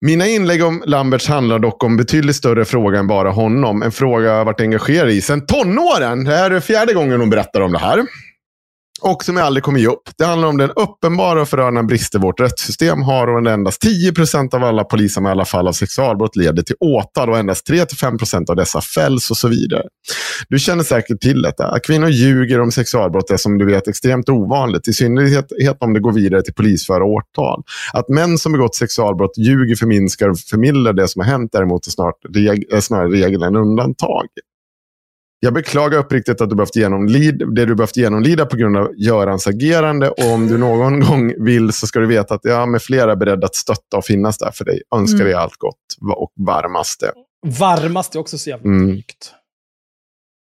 Mina 0.05 0.27
inlägg 0.27 0.63
om 0.63 0.83
Lamberts 0.85 1.27
handlar 1.27 1.59
dock 1.59 1.83
om 1.83 1.97
betydligt 1.97 2.35
större 2.35 2.65
fråga 2.65 2.99
än 2.99 3.07
bara 3.07 3.31
honom. 3.31 3.81
En 3.81 3.91
fråga 3.91 4.25
jag 4.25 4.35
har 4.35 4.45
varit 4.45 4.61
engagerad 4.61 5.09
i 5.09 5.21
sedan 5.21 5.45
tonåren. 5.45 6.23
Det 6.23 6.35
här 6.35 6.51
är 6.51 6.59
fjärde 6.59 6.93
gången 6.93 7.19
hon 7.19 7.29
berättar 7.29 7.61
om 7.61 7.71
det 7.71 7.79
här. 7.79 8.05
Och 9.01 9.23
som 9.23 9.37
jag 9.37 9.45
aldrig 9.45 9.63
kommer 9.63 9.79
ge 9.79 9.87
upp. 9.87 10.09
Det 10.17 10.25
handlar 10.25 10.47
om 10.47 10.57
den 10.57 10.71
uppenbara 10.71 11.41
och 11.41 11.49
förödande 11.49 11.83
brister 11.83 12.19
vårt 12.19 12.39
rättssystem 12.39 13.01
har 13.01 13.27
och 13.27 13.51
endast 13.51 13.83
10% 13.83 14.55
av 14.55 14.63
alla 14.63 14.83
polisanmälda 14.83 15.45
fall 15.45 15.67
av 15.67 15.71
sexualbrott 15.73 16.35
leder 16.35 16.63
till 16.63 16.75
åtal 16.79 17.29
och 17.29 17.37
endast 17.37 17.69
3-5% 17.69 18.49
av 18.49 18.55
dessa 18.55 18.81
fälls 18.81 19.31
och 19.31 19.37
så 19.37 19.47
vidare. 19.47 19.83
Du 20.49 20.59
känner 20.59 20.83
säkert 20.83 21.21
till 21.21 21.41
detta. 21.41 21.67
Att 21.67 21.83
kvinnor 21.83 22.09
ljuger 22.09 22.59
om 22.61 22.71
sexualbrott 22.71 23.31
är 23.31 23.37
som 23.37 23.57
du 23.57 23.65
vet 23.65 23.87
extremt 23.87 24.29
ovanligt. 24.29 24.87
I 24.87 24.93
synnerhet 24.93 25.45
om 25.79 25.93
det 25.93 25.99
går 25.99 26.13
vidare 26.13 26.41
till 26.41 26.53
polisföra 26.53 27.03
åtal. 27.03 27.63
Att 27.93 28.09
män 28.09 28.37
som 28.37 28.51
begått 28.51 28.75
sexualbrott 28.75 29.37
ljuger, 29.37 29.75
förminskar 29.75 30.29
och 30.29 30.39
förmildrar 30.39 30.93
det 30.93 31.07
som 31.07 31.19
har 31.19 31.27
hänt 31.27 31.51
däremot 31.51 31.87
är 31.87 31.91
snart 31.91 32.15
är 32.71 32.79
snarare 32.79 33.09
regel 33.09 33.43
än 33.43 33.55
undantag. 33.55 34.25
Jag 35.43 35.53
beklagar 35.53 35.97
uppriktigt 35.99 36.41
att 36.41 36.49
du 36.49 36.55
behövt 36.55 36.75
genomlida, 36.75 37.45
det 37.45 37.65
du 37.65 37.75
behövt 37.75 37.97
genomlida 37.97 38.45
på 38.45 38.57
grund 38.57 38.77
av 38.77 38.91
Görans 38.97 39.47
agerande. 39.47 40.09
Och 40.09 40.31
om 40.33 40.47
du 40.47 40.57
någon 40.57 40.99
gång 40.99 41.33
vill 41.45 41.71
så 41.73 41.87
ska 41.87 41.99
du 41.99 42.05
veta 42.07 42.33
att 42.33 42.41
jag 42.43 42.69
med 42.69 42.81
flera 42.81 43.11
är 43.11 43.15
beredd 43.15 43.43
att 43.43 43.55
stötta 43.55 43.97
och 43.97 44.05
finnas 44.05 44.37
där 44.37 44.51
för 44.53 44.65
dig. 44.65 44.81
Önskar 44.95 45.15
Mm. 45.19 45.27
dig 45.27 45.35
allt 45.35 45.55
gott 45.57 45.75
och 46.15 46.31
varmaste. 46.45 47.11
Varmast 47.59 48.15
är 48.15 48.19
också 48.19 48.37
så 48.37 48.49
jävla 48.49 48.65
Mm. 48.69 48.87
drygt. 48.87 49.33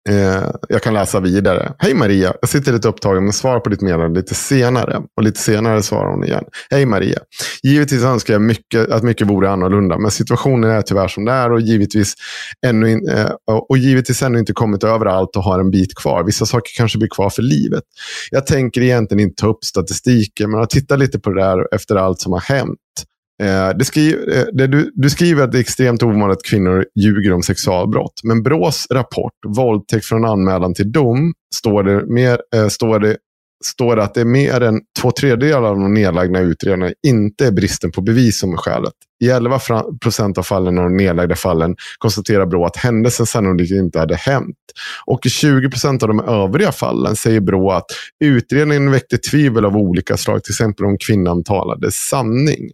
Eh, 0.09 0.51
jag 0.69 0.83
kan 0.83 0.93
läsa 0.93 1.19
vidare. 1.19 1.73
Hej 1.77 1.93
Maria, 1.93 2.33
jag 2.41 2.49
sitter 2.49 2.73
lite 2.73 2.87
upptagen 2.87 3.23
men 3.23 3.33
svarar 3.33 3.59
på 3.59 3.69
ditt 3.69 3.81
meddelande 3.81 4.19
lite 4.19 4.35
senare. 4.35 5.01
Och 5.17 5.23
lite 5.23 5.39
senare 5.39 5.83
svarar 5.83 6.11
hon 6.11 6.23
igen. 6.23 6.43
Hej 6.69 6.85
Maria. 6.85 7.19
Givetvis 7.63 8.03
önskar 8.03 8.33
jag 8.33 8.41
mycket, 8.41 8.89
att 8.89 9.03
mycket 9.03 9.27
vore 9.27 9.49
annorlunda. 9.49 9.97
Men 9.97 10.11
situationen 10.11 10.69
är 10.69 10.81
tyvärr 10.81 11.07
som 11.07 11.25
det 11.25 11.31
är. 11.31 11.51
Och 11.51 11.61
givetvis, 11.61 12.13
ännu 12.65 12.91
in, 12.91 13.09
eh, 13.09 13.31
och 13.69 13.77
givetvis 13.77 14.21
ännu 14.21 14.39
inte 14.39 14.53
kommit 14.53 14.83
över 14.83 15.05
allt 15.05 15.35
och 15.35 15.43
har 15.43 15.59
en 15.59 15.71
bit 15.71 15.95
kvar. 15.95 16.23
Vissa 16.23 16.45
saker 16.45 16.71
kanske 16.77 16.97
blir 16.97 17.09
kvar 17.09 17.29
för 17.29 17.41
livet. 17.41 17.83
Jag 18.31 18.47
tänker 18.47 18.81
egentligen 18.81 19.23
inte 19.23 19.41
ta 19.41 19.47
upp 19.47 19.63
statistiken. 19.63 20.51
Men 20.51 20.59
jag 20.59 20.69
tittar 20.69 20.97
lite 20.97 21.19
på 21.19 21.29
det 21.29 21.41
där 21.41 21.75
efter 21.75 21.95
allt 21.95 22.19
som 22.19 22.33
har 22.33 22.39
hänt. 22.39 22.77
Eh, 23.41 23.69
det 23.77 23.85
skri- 23.85 24.37
eh, 24.37 24.43
det 24.53 24.67
du, 24.67 24.91
du 24.95 25.09
skriver 25.09 25.43
att 25.43 25.51
det 25.51 25.57
är 25.57 25.61
extremt 25.61 26.03
ovanligt 26.03 26.37
att 26.37 26.43
kvinnor 26.43 26.85
ljuger 26.99 27.33
om 27.33 27.43
sexualbrott. 27.43 28.21
Men 28.23 28.43
Brås 28.43 28.87
rapport, 28.91 29.33
våldtäkt 29.47 30.05
från 30.05 30.25
anmälan 30.25 30.73
till 30.73 30.91
dom, 30.91 31.33
står 31.55 31.83
det, 31.83 32.05
mer, 32.13 32.39
eh, 32.55 32.67
står 32.67 32.99
det, 32.99 33.17
står 33.65 33.95
det 33.95 34.03
att 34.03 34.13
det 34.13 34.21
är 34.21 34.25
mer 34.25 34.61
än 34.61 34.79
två 35.01 35.11
tredjedelar 35.11 35.69
av 35.69 35.79
de 35.79 35.93
nedlagda 35.93 36.39
utredningarna 36.39 36.93
inte 37.07 37.47
är 37.47 37.51
bristen 37.51 37.91
på 37.91 38.01
bevis 38.01 38.39
som 38.39 38.53
är 38.53 38.57
skälet. 38.57 38.93
I 39.23 39.29
11 39.29 39.59
procent 40.01 40.37
av 40.37 40.43
fallen 40.43 40.77
av 40.77 40.83
de 40.83 40.97
nedlagda 40.97 41.35
fallen 41.35 41.75
konstaterar 41.97 42.45
Brå 42.45 42.65
att 42.65 42.75
händelsen 42.77 43.25
sannolikt 43.25 43.71
inte 43.71 43.99
hade 43.99 44.15
hänt. 44.15 44.55
Och 45.05 45.25
i 45.25 45.29
20 45.29 45.69
procent 45.69 46.03
av 46.03 46.07
de 46.09 46.19
övriga 46.19 46.71
fallen 46.71 47.15
säger 47.15 47.39
Brå 47.39 47.71
att 47.71 47.85
utredningen 48.23 48.91
väckte 48.91 49.17
tvivel 49.17 49.65
av 49.65 49.77
olika 49.77 50.17
slag, 50.17 50.43
till 50.43 50.51
exempel 50.51 50.85
om 50.85 50.97
kvinnan 51.07 51.43
talade 51.43 51.91
sanning 51.91 52.69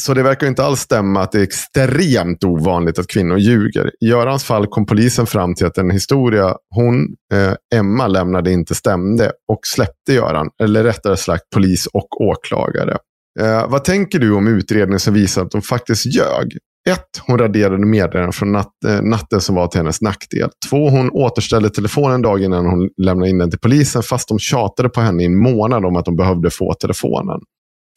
så 0.00 0.14
det 0.14 0.22
verkar 0.22 0.46
inte 0.46 0.64
alls 0.64 0.80
stämma 0.80 1.22
att 1.22 1.32
det 1.32 1.38
är 1.38 1.42
extremt 1.42 2.44
ovanligt 2.44 2.98
att 2.98 3.06
kvinnor 3.06 3.38
ljuger. 3.38 3.90
I 4.00 4.08
Görans 4.08 4.44
fall 4.44 4.66
kom 4.66 4.86
polisen 4.86 5.26
fram 5.26 5.54
till 5.54 5.66
att 5.66 5.74
den 5.74 5.90
historia 5.90 6.54
hon, 6.74 7.06
eh, 7.32 7.78
Emma, 7.78 8.06
lämnade 8.06 8.52
inte 8.52 8.74
stämde 8.74 9.32
och 9.52 9.60
släppte 9.66 10.12
Göran. 10.12 10.50
Eller 10.62 10.84
rättare 10.84 11.16
sagt 11.16 11.44
polis 11.54 11.86
och 11.86 12.20
åklagare. 12.20 12.96
Eh, 13.40 13.68
vad 13.68 13.84
tänker 13.84 14.18
du 14.18 14.32
om 14.32 14.48
utredningen 14.48 15.00
som 15.00 15.14
visar 15.14 15.42
att 15.42 15.50
de 15.50 15.62
faktiskt 15.62 16.06
ljög? 16.06 16.58
1. 16.88 17.00
hon 17.26 17.38
raderade 17.38 17.86
meddelanden 17.86 18.32
från 18.32 18.52
nat 18.52 18.72
eh, 18.86 19.02
natten 19.02 19.40
som 19.40 19.54
var 19.54 19.66
till 19.66 19.78
hennes 19.80 20.00
nackdel. 20.00 20.50
2. 20.70 20.88
hon 20.88 21.10
återställde 21.10 21.70
telefonen 21.70 22.14
en 22.14 22.22
dag 22.22 22.42
innan 22.42 22.66
hon 22.66 22.88
lämnade 22.96 23.30
in 23.30 23.38
den 23.38 23.50
till 23.50 23.60
polisen 23.60 24.02
fast 24.02 24.28
de 24.28 24.38
tjatade 24.38 24.88
på 24.88 25.00
henne 25.00 25.22
i 25.22 25.26
en 25.26 25.38
månad 25.38 25.84
om 25.84 25.96
att 25.96 26.04
de 26.04 26.16
behövde 26.16 26.50
få 26.50 26.74
telefonen. 26.74 27.40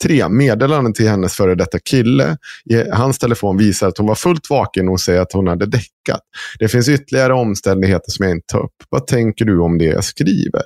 Tre, 0.04 0.30
meddelanden 0.30 0.94
till 0.94 1.08
hennes 1.10 1.34
före 1.36 1.56
detta 1.56 1.80
kille 1.80 2.38
i 2.66 2.90
hans 2.90 3.20
telefon 3.20 3.58
visar 3.58 3.88
att 3.88 3.98
hon 3.98 4.08
var 4.08 4.16
fullt 4.16 4.50
vaken 4.50 4.90
och 4.90 5.00
säger 5.02 5.22
att 5.22 5.34
hon 5.34 5.48
hade 5.48 5.66
däckat. 5.66 6.22
Det 6.60 6.68
finns 6.68 6.90
ytterligare 6.90 7.34
omständigheter 7.34 8.12
som 8.12 8.26
jag 8.26 8.36
inte 8.36 8.46
tar 8.48 8.60
upp. 8.64 8.76
Vad 8.90 9.08
tänker 9.08 9.46
du 9.46 9.60
om 9.60 9.78
det 9.78 9.86
jag 9.86 10.04
skriver? 10.04 10.64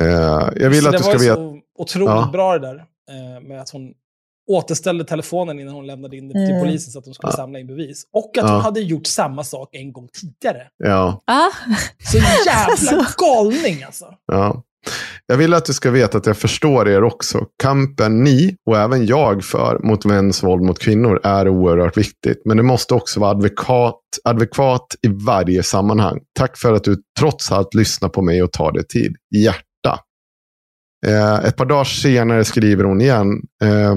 Eh, 0.00 0.48
jag 0.56 0.70
vill 0.70 0.86
att 0.86 0.92
det 0.92 0.98
du 0.98 1.04
var 1.04 1.10
ska 1.10 1.18
veta... 1.18 1.34
så 1.34 1.58
otroligt 1.78 2.08
Ja. 2.08 2.30
bra 2.32 2.58
det 2.58 2.66
där. 2.66 2.74
eh, 3.10 3.48
Med 3.48 3.60
att 3.60 3.70
hon 3.70 3.92
återställde 4.50 5.04
telefonen 5.04 5.60
innan 5.60 5.74
hon 5.74 5.86
lämnade 5.86 6.16
in 6.16 6.28
den 6.28 6.46
till 6.46 6.54
Mm. 6.54 6.66
polisen 6.66 6.92
så 6.92 6.98
att 6.98 7.04
de 7.04 7.14
skulle 7.14 7.32
Ja. 7.32 7.36
samla 7.36 7.58
in 7.58 7.66
bevis. 7.66 8.04
Och 8.12 8.38
att 8.38 8.44
Ja. 8.48 8.52
hon 8.54 8.60
hade 8.60 8.80
gjort 8.80 9.06
samma 9.06 9.44
sak 9.44 9.68
en 9.74 9.92
gång 9.92 10.08
tidigare. 10.20 10.62
Ja, 10.76 11.22
Ja, 11.26 11.50
Så 12.12 12.18
jävla 12.46 13.06
galning 13.18 13.82
alltså. 13.82 14.14
ja. 14.26 14.62
Jag 15.26 15.36
vill 15.36 15.54
att 15.54 15.64
du 15.64 15.72
ska 15.72 15.90
veta 15.90 16.18
att 16.18 16.26
jag 16.26 16.36
förstår 16.36 16.88
er 16.88 17.04
också. 17.04 17.46
Kampen 17.62 18.24
ni 18.24 18.56
och 18.66 18.76
även 18.76 19.06
jag 19.06 19.44
för 19.44 19.78
mot 19.78 20.04
mäns 20.04 20.42
våld 20.42 20.62
mot 20.62 20.78
kvinnor 20.78 21.20
är 21.22 21.48
oerhört 21.48 21.96
viktigt. 21.96 22.42
Men 22.44 22.56
det 22.56 22.62
måste 22.62 22.94
också 22.94 23.20
vara 23.20 23.30
advokat, 23.30 24.00
adekvat 24.24 24.86
i 25.02 25.08
varje 25.08 25.62
sammanhang. 25.62 26.20
Tack 26.38 26.58
för 26.58 26.72
att 26.74 26.84
du 26.84 26.96
trots 27.18 27.52
allt 27.52 27.74
lyssnar 27.74 28.08
på 28.08 28.22
mig 28.22 28.42
och 28.42 28.52
tar 28.52 28.72
dig 28.72 28.86
tid. 28.86 29.16
Hjärta. 29.36 30.00
Eh, 31.06 31.44
ett 31.44 31.56
par 31.56 31.66
dagar 31.66 31.84
senare 31.84 32.44
skriver 32.44 32.84
hon 32.84 33.00
igen. 33.00 33.42
Eh, 33.62 33.94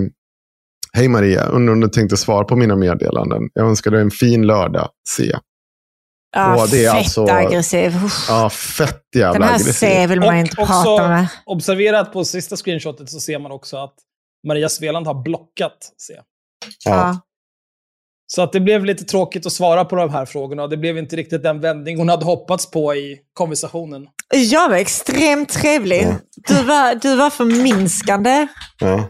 Hej 0.96 1.08
Maria, 1.08 1.46
undrar 1.46 1.74
om 1.74 1.80
du 1.80 1.88
tänkte 1.88 2.18
svara 2.18 2.44
på 2.44 2.56
mina 2.56 2.76
meddelanden. 2.76 3.50
Jag 3.54 3.68
önskar 3.68 3.92
dig 3.92 4.02
en 4.02 4.12
fin 4.12 4.48
lördag. 4.48 4.90
Se 5.10 5.34
ja 6.34 6.56
Åh, 6.58 6.66
det 6.72 6.86
är 6.86 6.92
fett 6.92 6.98
alltså- 6.98 7.26
aggressiv. 7.28 7.94
Ja, 8.30 8.50
fett 8.50 9.04
jävla 9.16 9.34
Den 9.34 9.44
här 9.44 9.56
aggressiv. 9.56 9.74
C 9.74 10.08
vill 10.08 10.20
man 10.20 10.30
Och 10.30 10.36
inte 10.36 10.62
också- 10.62 10.74
prata 10.84 11.08
med. 11.08 11.28
Observera 11.46 12.00
att 12.00 12.14
på 12.14 12.26
sista 12.26 12.56
screenshotet 12.56 13.10
så 13.10 13.20
ser 13.20 13.40
man 13.40 13.52
också 13.52 13.78
att 13.78 13.94
Maria 14.48 14.70
Sveland 14.70 15.08
har 15.08 15.24
blockat 15.24 15.78
C. 16.08 16.14
Ja. 16.86 17.18
Så 18.28 18.42
att 18.42 18.54
det 18.54 18.60
blev 18.60 18.86
lite 18.86 19.04
tråkigt 19.04 19.46
att 19.46 19.54
svara 19.54 19.86
på 19.86 19.96
de 19.96 20.10
här 20.10 20.26
frågorna. 20.26 20.68
Det 20.68 20.78
blev 20.78 20.98
inte 20.98 21.16
riktigt 21.16 21.44
den 21.44 21.60
vändning 21.62 21.98
hon 21.98 22.10
hade 22.10 22.26
hoppats 22.26 22.72
på 22.72 22.96
i 22.96 23.20
konversationen. 23.34 24.08
Jag 24.36 24.70
var 24.70 24.76
extremt 24.78 25.50
trevlig. 25.50 26.04
Ja. 26.04 26.16
Du, 26.48 26.64
var, 26.64 26.96
du 26.96 27.16
var 27.16 27.30
förminskande. 27.30 28.48
Ja. 28.80 29.10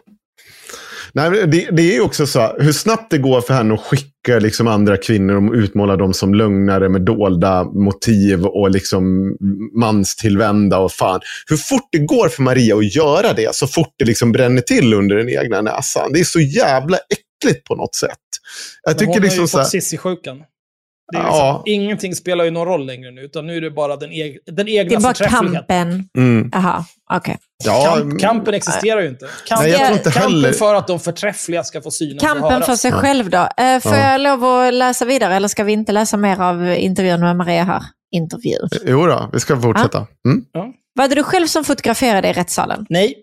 Nej, 1.15 1.47
det, 1.47 1.67
det 1.71 1.95
är 1.95 2.01
också 2.01 2.27
så 2.27 2.55
hur 2.59 2.71
snabbt 2.71 3.11
det 3.11 3.17
går 3.17 3.41
för 3.41 3.53
henne 3.53 3.73
att 3.73 3.79
skicka 3.79 4.39
liksom 4.39 4.67
andra 4.67 4.97
kvinnor 4.97 5.35
och 5.35 5.53
utmåla 5.53 5.95
dem 5.95 6.13
som 6.13 6.33
lögnare 6.33 6.89
med 6.89 7.01
dolda 7.01 7.63
motiv 7.63 8.45
och 8.45 8.71
liksom 8.71 9.35
manstillvända 9.79 10.77
och 10.77 10.91
fan. 10.91 11.19
Hur 11.47 11.57
fort 11.57 11.89
det 11.91 11.97
går 11.97 12.29
för 12.29 12.43
Maria 12.43 12.75
att 12.75 12.95
göra 12.95 13.33
det 13.33 13.55
så 13.55 13.67
fort 13.67 13.93
det 13.97 14.05
liksom 14.05 14.31
bränner 14.31 14.61
till 14.61 14.93
under 14.93 15.15
den 15.15 15.29
egna 15.29 15.61
näsan. 15.61 16.13
Det 16.13 16.19
är 16.19 16.23
så 16.23 16.39
jävla 16.39 16.97
äckligt 16.97 17.63
på 17.67 17.75
något 17.75 17.95
sätt. 17.95 18.17
Jag 18.83 18.91
Men 18.91 18.99
tycker 18.99 19.13
hon 19.13 19.21
liksom 19.21 19.39
har 19.39 19.47
ju 19.47 19.57
här, 19.57 19.63
fått 19.63 19.71
sissy-sjukan. 19.71 20.37
Det 21.11 21.17
är 21.17 21.21
Ja. 21.23 21.63
liksom, 21.65 21.81
Ingenting 21.83 22.15
spelar 22.15 22.45
ju 22.45 22.51
någon 22.51 22.67
roll 22.67 22.85
längre 22.85 23.11
nu, 23.11 23.21
utan 23.21 23.47
nu 23.47 23.57
är 23.57 23.61
det 23.61 23.71
bara 23.71 23.95
den, 23.97 24.11
eg 24.11 24.37
den 24.45 24.67
egna 24.67 24.89
Det 24.89 24.95
är 24.95 24.99
bara 24.99 25.13
kampen. 25.29 26.09
mm, 26.17 26.49
Jaha, 26.53 26.85
okej. 27.13 27.37
ja, 27.65 27.95
Kamp, 27.99 28.21
kampen 28.21 28.53
existerar 28.53 29.01
ju 29.01 29.07
inte. 29.07 29.27
Kamp, 29.47 29.61
Nej, 29.61 29.71
jag 29.71 29.79
tror 29.79 29.97
inte 29.97 30.11
kampen 30.11 30.31
heller- 30.31 30.51
för 30.51 30.75
att 30.75 30.87
de 30.87 30.99
förträffliga 30.99 31.63
ska 31.63 31.81
få 31.81 31.91
synas 31.91 32.23
och 32.23 32.29
Kampen 32.29 32.51
höras. 32.51 32.65
för 32.65 32.75
sig 32.75 32.91
Ja. 32.91 32.97
själv 32.97 33.29
då. 33.29 33.37
Eh, 33.37 33.79
får 33.79 33.95
Ja. 33.95 34.11
jag 34.11 34.21
lov 34.21 34.43
att 34.45 34.73
läsa 34.73 35.05
vidare 35.05 35.35
eller 35.35 35.47
ska 35.47 35.63
vi 35.63 35.73
inte 35.73 35.91
läsa 35.91 36.17
mer 36.17 36.41
av 36.41 36.67
intervjun 36.73 37.19
med 37.19 37.35
Maria 37.35 37.63
här? 37.63 37.83
Intervju. 38.15 38.57
Jo 38.85 39.05
då, 39.05 39.29
vi 39.33 39.39
ska 39.39 39.61
fortsätta. 39.61 39.97
Mm. 40.27 40.45
Var 40.95 41.07
det 41.07 41.15
du 41.15 41.23
själv 41.23 41.47
som 41.47 41.63
fotograferade 41.63 42.27
i 42.29 42.33
rättssalen? 42.33 42.85
Nej. 42.89 43.15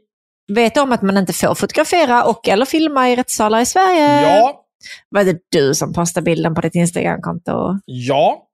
Vet 0.53 0.75
du 0.75 0.81
om 0.81 0.93
att 0.93 1.03
man 1.03 1.17
inte 1.17 1.33
får 1.33 1.55
fotografera 1.55 2.25
och 2.25 2.49
eller 2.49 2.67
filma 2.67 3.11
i 3.11 3.17
rättssalar 3.17 3.61
i 3.61 3.67
Sverige? 3.67 4.23
Ja. 4.37 4.60
Var 5.09 5.25
det 5.25 5.39
du 5.49 5.75
som 5.75 5.93
postade 5.93 6.25
bilden 6.25 6.55
på 6.55 6.61
ditt 6.61 6.75
Instagramkonto? 6.75 7.79
Ja. 7.85 8.47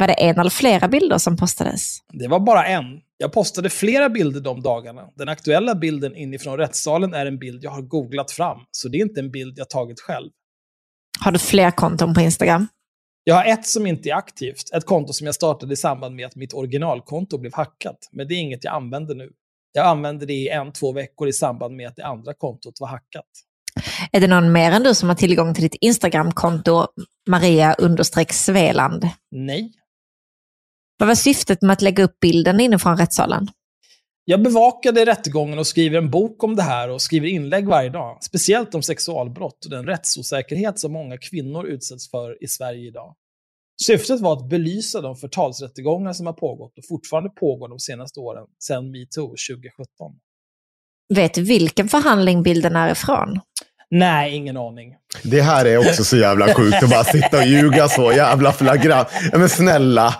Var 0.00 0.06
det 0.06 0.14
en 0.14 0.38
eller 0.38 0.50
flera 0.50 0.88
bilder 0.88 1.18
som 1.18 1.36
postades? 1.36 1.98
Det 2.12 2.28
var 2.28 2.40
bara 2.40 2.66
en. 2.66 2.84
Jag 3.16 3.32
postade 3.32 3.70
flera 3.70 4.08
bilder 4.08 4.40
de 4.40 4.62
dagarna. 4.62 5.08
Den 5.16 5.28
aktuella 5.28 5.74
bilden 5.74 6.16
inifrån 6.16 6.56
rättssalen 6.56 7.14
är 7.14 7.26
en 7.26 7.38
bild 7.38 7.64
jag 7.64 7.70
har 7.70 7.82
googlat 7.82 8.30
fram. 8.30 8.58
Så 8.70 8.88
det 8.88 8.98
är 8.98 9.02
inte 9.02 9.20
en 9.20 9.30
bild 9.30 9.58
jag 9.58 9.70
tagit 9.70 10.00
själv. 10.00 10.30
Har 11.20 11.32
du 11.32 11.38
fler 11.38 11.70
konton 11.70 12.14
på 12.14 12.20
Instagram? 12.20 12.66
Jag 13.24 13.34
har 13.34 13.44
ett 13.44 13.66
som 13.66 13.86
inte 13.86 14.08
är 14.08 14.14
aktivt. 14.14 14.72
Ett 14.74 14.86
konto 14.86 15.12
som 15.12 15.26
jag 15.26 15.34
startade 15.34 15.72
i 15.72 15.76
samband 15.76 16.14
med 16.14 16.26
att 16.26 16.36
mitt 16.36 16.54
originalkonto 16.54 17.38
blev 17.38 17.54
hackat. 17.54 18.08
Men 18.12 18.28
det 18.28 18.34
är 18.34 18.38
inget 18.38 18.64
jag 18.64 18.74
använder 18.74 19.14
nu. 19.14 19.30
Jag 19.72 19.86
använde 19.86 20.26
det 20.26 20.32
i 20.32 20.48
en, 20.48 20.72
två 20.72 20.92
veckor 20.92 21.28
i 21.28 21.32
samband 21.32 21.76
med 21.76 21.88
att 21.88 21.96
det 21.96 22.06
andra 22.06 22.34
kontot 22.34 22.80
var 22.80 22.88
hackat. 22.88 23.24
Är 24.12 24.20
det 24.20 24.26
någon 24.26 24.52
mer 24.52 24.72
än 24.72 24.82
du 24.82 24.94
som 24.94 25.08
har 25.08 25.16
tillgång 25.16 25.54
till 25.54 25.62
ditt 25.62 25.74
Instagramkonto 25.80 26.86
Maria 27.28 27.76
Sveland? 28.30 29.08
Nej. 29.30 29.72
Vad 30.98 31.06
var 31.06 31.14
syftet 31.14 31.62
med 31.62 31.72
att 31.72 31.82
lägga 31.82 32.04
upp 32.04 32.20
bilden 32.20 32.60
inifrån 32.60 32.96
rättssalen? 32.96 33.48
Jag 34.24 34.42
bevakade 34.42 35.06
rättegången 35.06 35.58
och 35.58 35.66
skriver 35.66 35.98
en 35.98 36.10
bok 36.10 36.44
om 36.44 36.56
det 36.56 36.62
här 36.62 36.90
och 36.90 37.02
skriver 37.02 37.28
inlägg 37.28 37.68
varje 37.68 37.90
dag. 37.90 38.18
Speciellt 38.20 38.74
om 38.74 38.82
sexualbrott 38.82 39.64
och 39.64 39.70
den 39.70 39.86
rättsosäkerhet 39.86 40.78
som 40.78 40.92
många 40.92 41.18
kvinnor 41.18 41.66
utsätts 41.66 42.10
för 42.10 42.44
i 42.44 42.48
Sverige 42.48 42.88
idag. 42.88 43.14
Syftet 43.86 44.20
var 44.20 44.32
att 44.32 44.48
belysa 44.48 45.00
de 45.00 45.16
förtalsrättegångar 45.16 46.12
som 46.12 46.26
har 46.26 46.32
pågått 46.32 46.78
och 46.78 46.84
fortfarande 46.88 47.30
pågår 47.30 47.68
de 47.68 47.78
senaste 47.78 48.20
åren, 48.20 48.46
sedan 48.58 48.90
metoo 48.90 49.26
2017. 49.26 50.12
Vet 51.14 51.34
du 51.34 51.42
vilken 51.42 51.88
förhandling 51.88 52.42
bilden 52.42 52.76
är 52.76 52.92
ifrån? 52.92 53.40
Nej, 53.90 54.34
ingen 54.36 54.56
aning. 54.56 54.88
Det 55.22 55.40
här 55.42 55.64
är 55.64 55.78
också 55.78 56.04
så 56.04 56.16
jävla 56.16 56.54
sjukt 56.54 56.82
att 56.82 56.90
bara 56.90 57.04
sitta 57.04 57.36
och 57.36 57.46
ljuga 57.46 57.88
så 57.88 58.12
jävla 58.12 58.52
flagrant. 58.52 59.08
Ja, 59.32 59.38
Men 59.38 59.48
snälla. 59.48 60.14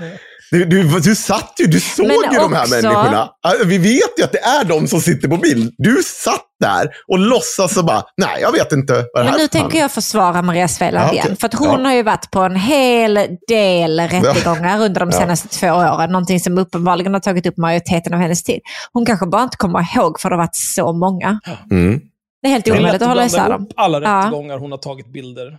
Du, 0.51 0.65
du, 0.65 1.01
du 1.01 1.15
satt 1.15 1.53
ju, 1.59 1.67
du 1.67 1.81
såg 1.81 2.07
Men 2.07 2.17
ju 2.17 2.23
de 2.39 2.53
här 2.53 2.63
också- 2.63 2.75
människorna. 2.75 3.29
Vi 3.67 3.79
vet 3.79 4.19
ju 4.19 4.25
att 4.25 4.33
det 4.33 4.39
är 4.41 4.65
de 4.65 4.89
som 4.89 5.01
sitter 5.01 5.29
på 5.29 5.37
bild. 5.37 5.75
Du 5.79 6.03
satt 6.23 6.45
där 6.61 6.89
och 7.09 7.19
låtsas 7.19 7.77
och 7.77 7.85
bara, 7.85 8.03
nej 8.17 8.39
jag 8.41 8.53
vet 8.53 8.73
inte 8.73 8.93
vad 8.93 9.03
det 9.03 9.25
här 9.25 9.25
Men 9.31 9.39
nu 9.39 9.45
är 9.45 9.49
tänker 9.49 9.79
jag 9.79 9.91
försvara 9.93 10.43
Maria 10.43 10.69
Sveland 10.69 11.09
Ja, 11.09 11.13
igen. 11.13 11.37
För 11.37 11.47
att 11.47 11.55
hon 11.55 11.81
Ja. 11.83 11.89
har 11.89 11.95
ju 11.95 12.03
varit 12.03 12.31
på 12.31 12.41
en 12.41 12.57
hel 12.57 13.15
del 13.49 14.01
rättegångar 14.01 14.81
under 14.83 15.01
de 15.01 15.11
Ja. 15.13 15.19
senaste 15.19 15.49
två 15.49 15.67
åren. 15.69 16.11
Någonting 16.13 16.41
som 16.41 16.59
uppenbarligen 16.59 17.13
har 17.15 17.21
tagit 17.21 17.47
upp 17.47 17.57
majoriteten 17.57 18.15
av 18.15 18.21
hennes 18.21 18.43
tid. 18.43 18.61
Hon 18.93 19.07
kanske 19.07 19.27
bara 19.27 19.43
inte 19.43 19.57
kommer 19.57 19.97
ihåg 19.97 20.21
för 20.21 20.29
det 20.31 20.37
har 20.37 20.43
varit 20.43 20.57
så 20.75 20.93
många. 20.93 21.41
Mm. 21.71 22.01
Det 22.43 22.49
är 22.49 22.53
helt 22.53 22.69
omöjligt 22.69 23.03
att 23.03 23.09
hålla 23.09 23.25
isär 23.25 23.49
dem. 23.51 23.69
alla 23.77 24.01
Ja. 24.03 24.19
rättegångar 24.19 24.59
hon 24.59 24.71
har 24.71 24.79
tagit 24.79 25.13
bilder. 25.13 25.59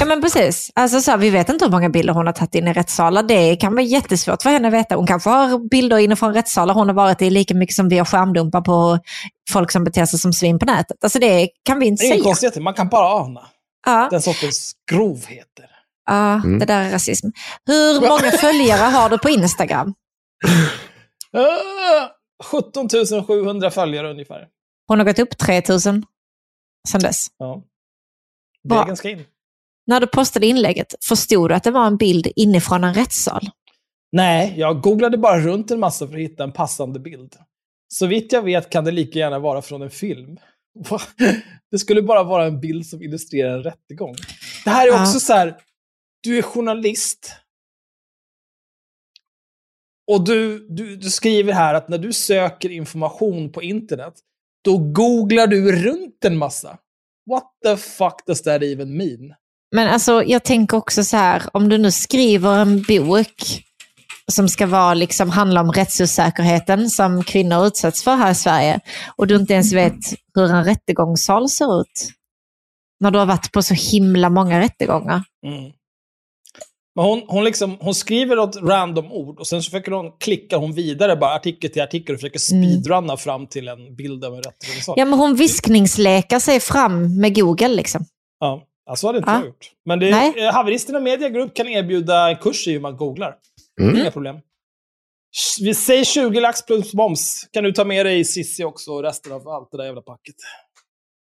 Ja 0.00 0.06
men 0.06 0.22
precis. 0.22 0.70
Alltså, 0.74 1.00
så 1.00 1.10
här, 1.10 1.18
vi 1.18 1.30
vet 1.30 1.48
inte 1.48 1.64
hur 1.64 1.72
många 1.72 1.88
bilder 1.88 2.12
hon 2.14 2.26
har 2.26 2.32
tagit 2.32 2.54
in 2.54 2.68
i 2.68 2.72
rättssalar. 2.72 3.22
Det 3.22 3.56
kan 3.56 3.72
vara 3.72 3.82
jättesvårt 3.82 4.42
för 4.42 4.50
henne 4.50 4.68
att 4.68 4.74
veta. 4.74 4.94
Hon 4.96 5.06
kanske 5.06 5.30
har 5.30 5.68
bilder 5.68 5.98
inifrån 5.98 6.34
rättssalar 6.34 6.74
hon 6.74 6.88
har 6.88 6.94
varit 6.94 7.22
i 7.22 7.30
lika 7.30 7.54
mycket 7.54 7.76
som 7.76 7.88
vi 7.88 7.98
har 7.98 8.04
skärmdumpar 8.04 8.60
på 8.60 8.98
folk 9.50 9.70
som 9.70 9.84
beter 9.84 10.06
sig 10.06 10.18
som 10.18 10.32
svin 10.32 10.58
på 10.58 10.66
nätet. 10.66 11.04
Alltså 11.04 11.18
det 11.18 11.48
kan 11.64 11.78
vi 11.80 11.86
inte 11.86 12.02
Det 12.04 12.08
är 12.08 12.12
säga. 12.12 12.22
konstigheter, 12.24 12.60
man 12.60 12.74
kan 12.74 12.88
bara 12.88 13.14
ana. 13.24 13.40
Ja, 13.86 14.08
Den 14.10 14.22
sortens 14.22 14.72
grovheter. 14.90 15.66
ja 16.10 16.32
Mm. 16.34 16.58
det 16.58 16.66
där 16.66 16.82
är 16.82 16.90
rasism. 16.90 17.26
Hur 17.66 18.00
många 18.08 18.30
följare 18.30 18.82
har 18.90 19.08
du 19.10 19.18
på 19.18 19.28
Instagram? 19.30 19.94
Uh, 21.36 21.42
17 22.44 22.88
700 23.26 23.70
följare 23.70 24.10
ungefär. 24.10 24.46
Hon 24.90 24.98
har 24.98 25.06
gått 25.06 25.18
upp 25.18 25.38
3000 25.38 26.06
sedan 26.88 27.00
dess. 27.00 27.26
Ja. 27.38 27.62
Bra. 28.68 28.78
Vägen 28.80 28.96
ska 28.96 29.10
in. 29.10 29.24
När 29.86 30.00
du 30.00 30.06
postade 30.06 30.46
inlägget, 30.46 30.94
förstod 31.04 31.50
du 31.50 31.54
att 31.54 31.64
det 31.64 31.70
var 31.70 31.86
en 31.86 31.96
bild 31.96 32.28
inifrån 32.36 32.84
en 32.84 32.94
rättssal? 32.94 33.50
Nej, 34.12 34.54
jag 34.56 34.80
googlade 34.82 35.18
bara 35.18 35.40
runt 35.40 35.70
en 35.70 35.80
massa 35.80 36.06
för 36.06 36.14
att 36.14 36.20
hitta 36.20 36.44
en 36.44 36.52
passande 36.52 37.00
bild. 37.00 37.36
Så 37.94 38.06
vitt 38.06 38.32
jag 38.32 38.42
vet 38.42 38.70
kan 38.70 38.84
det 38.84 38.90
lika 38.90 39.18
gärna 39.18 39.38
vara 39.38 39.62
från 39.62 39.82
en 39.82 39.90
film. 39.90 40.38
Det 41.70 41.78
skulle 41.78 42.02
bara 42.02 42.22
vara 42.22 42.44
en 42.46 42.60
bild 42.60 42.86
som 42.86 43.02
illustrerar 43.02 43.56
en 43.56 43.62
rättegång. 43.62 44.14
Det 44.64 44.70
här 44.70 44.86
är 44.86 44.90
Ja. 44.92 45.02
också 45.02 45.20
så 45.20 45.32
här, 45.32 45.56
du 46.22 46.38
är 46.38 46.42
journalist. 46.42 47.32
Och 50.12 50.24
du, 50.24 50.68
du, 50.68 50.96
du 50.96 51.10
skriver 51.10 51.52
här 51.52 51.74
att 51.74 51.88
när 51.88 51.98
du 51.98 52.12
söker 52.12 52.70
information 52.70 53.52
på 53.52 53.62
internet, 53.62 54.14
då 54.64 54.78
googlar 54.78 55.46
du 55.46 55.72
runt 55.72 56.24
en 56.24 56.38
massa. 56.38 56.78
what 57.30 57.44
the 57.64 57.76
fuck 57.76 58.26
does 58.26 58.42
that 58.42 58.62
even 58.62 58.96
mean? 58.96 59.34
Men 59.72 59.88
alltså, 59.88 60.24
jag 60.24 60.44
tänker 60.44 60.76
också 60.76 61.04
så 61.04 61.16
här, 61.16 61.42
om 61.52 61.68
du 61.68 61.78
nu 61.78 61.90
skriver 61.90 62.58
en 62.58 62.82
bok 62.82 63.64
som 64.32 64.48
ska 64.48 64.66
vara, 64.66 64.94
liksom, 64.94 65.30
handla 65.30 65.60
om 65.60 65.72
rättsosäkerheten 65.72 66.90
som 66.90 67.24
kvinnor 67.24 67.66
utsätts 67.66 68.04
för 68.04 68.16
här 68.16 68.30
i 68.30 68.34
Sverige 68.34 68.80
och 69.16 69.26
du 69.26 69.36
inte 69.36 69.52
ens 69.52 69.72
vet 69.72 69.98
hur 70.34 70.44
en 70.44 70.64
rättegångssal 70.64 71.48
ser 71.48 71.80
ut. 71.80 72.10
När 73.00 73.10
du 73.10 73.18
har 73.18 73.26
varit 73.26 73.52
på 73.52 73.62
så 73.62 73.74
himla 73.74 74.30
många 74.30 74.60
rättegångar. 74.60 75.24
Mm. 75.46 75.72
Men 77.00 77.06
hon, 77.08 77.22
hon, 77.28 77.44
liksom, 77.44 77.76
hon 77.80 77.94
skriver 77.94 78.36
något 78.36 78.56
random 78.56 79.12
ord 79.12 79.38
och 79.38 79.46
sen 79.46 79.62
så 79.62 79.70
försöker 79.70 79.92
hon 79.92 80.12
klicka 80.18 80.56
hon 80.56 80.72
vidare 80.72 81.16
bara 81.16 81.34
artikel 81.34 81.70
till 81.70 81.82
artikel 81.82 82.14
och 82.14 82.20
försöker 82.20 82.38
speedrunna 82.38 83.16
fram 83.16 83.46
till 83.46 83.68
en 83.68 83.96
bild 83.96 84.24
av 84.24 84.34
en 84.34 84.42
rättegångssal. 84.42 84.94
Ja, 84.98 85.04
men 85.04 85.18
hon 85.18 85.34
viskningslekar 85.36 86.38
sig 86.38 86.60
fram 86.60 87.20
med 87.20 87.34
Google 87.34 87.68
liksom. 87.68 88.04
Ja, 88.40 88.62
alltså 88.90 89.06
hade 89.06 89.18
inte 89.18 89.30
Ja. 89.30 89.36
jag 89.36 89.46
gjort. 89.46 89.70
Men 89.86 89.98
det, 89.98 90.08
eh, 90.08 90.52
Haveristerna 90.54 91.00
Media 91.00 91.28
Group 91.28 91.54
kan 91.56 91.68
erbjuda 91.68 92.30
en 92.30 92.36
kurs 92.36 92.68
i 92.68 92.72
hur 92.72 92.80
man 92.80 92.96
googlar. 92.96 93.34
Mm. 93.80 93.96
Inga 93.96 94.10
problem. 94.10 94.36
Vi 95.60 95.74
säger 95.74 96.04
20 96.04 96.40
lax 96.40 96.66
plus 96.66 96.94
moms. 96.94 97.48
Kan 97.52 97.64
du 97.64 97.72
ta 97.72 97.84
med 97.84 98.06
dig 98.06 98.24
Sissi 98.24 98.64
också 98.64 98.90
och 98.90 99.02
resten 99.02 99.32
av 99.32 99.48
allt 99.48 99.68
det 99.70 99.76
där 99.76 99.84
jävla 99.84 100.02
packet. 100.02 100.34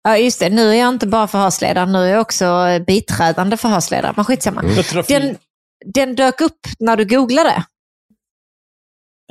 Ja, 0.03 0.19
just 0.19 0.41
det. 0.41 0.49
Nu 0.49 0.71
är 0.71 0.75
jag 0.75 0.89
inte 0.89 1.07
bara 1.07 1.27
förhörsledare, 1.27 1.87
nu 1.87 1.99
är 1.99 2.07
jag 2.13 2.21
också 2.21 2.65
biträdande 2.87 3.57
förhörsledare. 3.57 4.13
Men 4.17 4.25
skitsamma. 4.25 4.63
Fotografi. 4.63 5.13
Den, 5.13 5.37
den 5.95 6.15
dök 6.15 6.41
upp 6.41 6.59
när 6.79 6.97
du 6.97 7.05
googlade. 7.05 7.65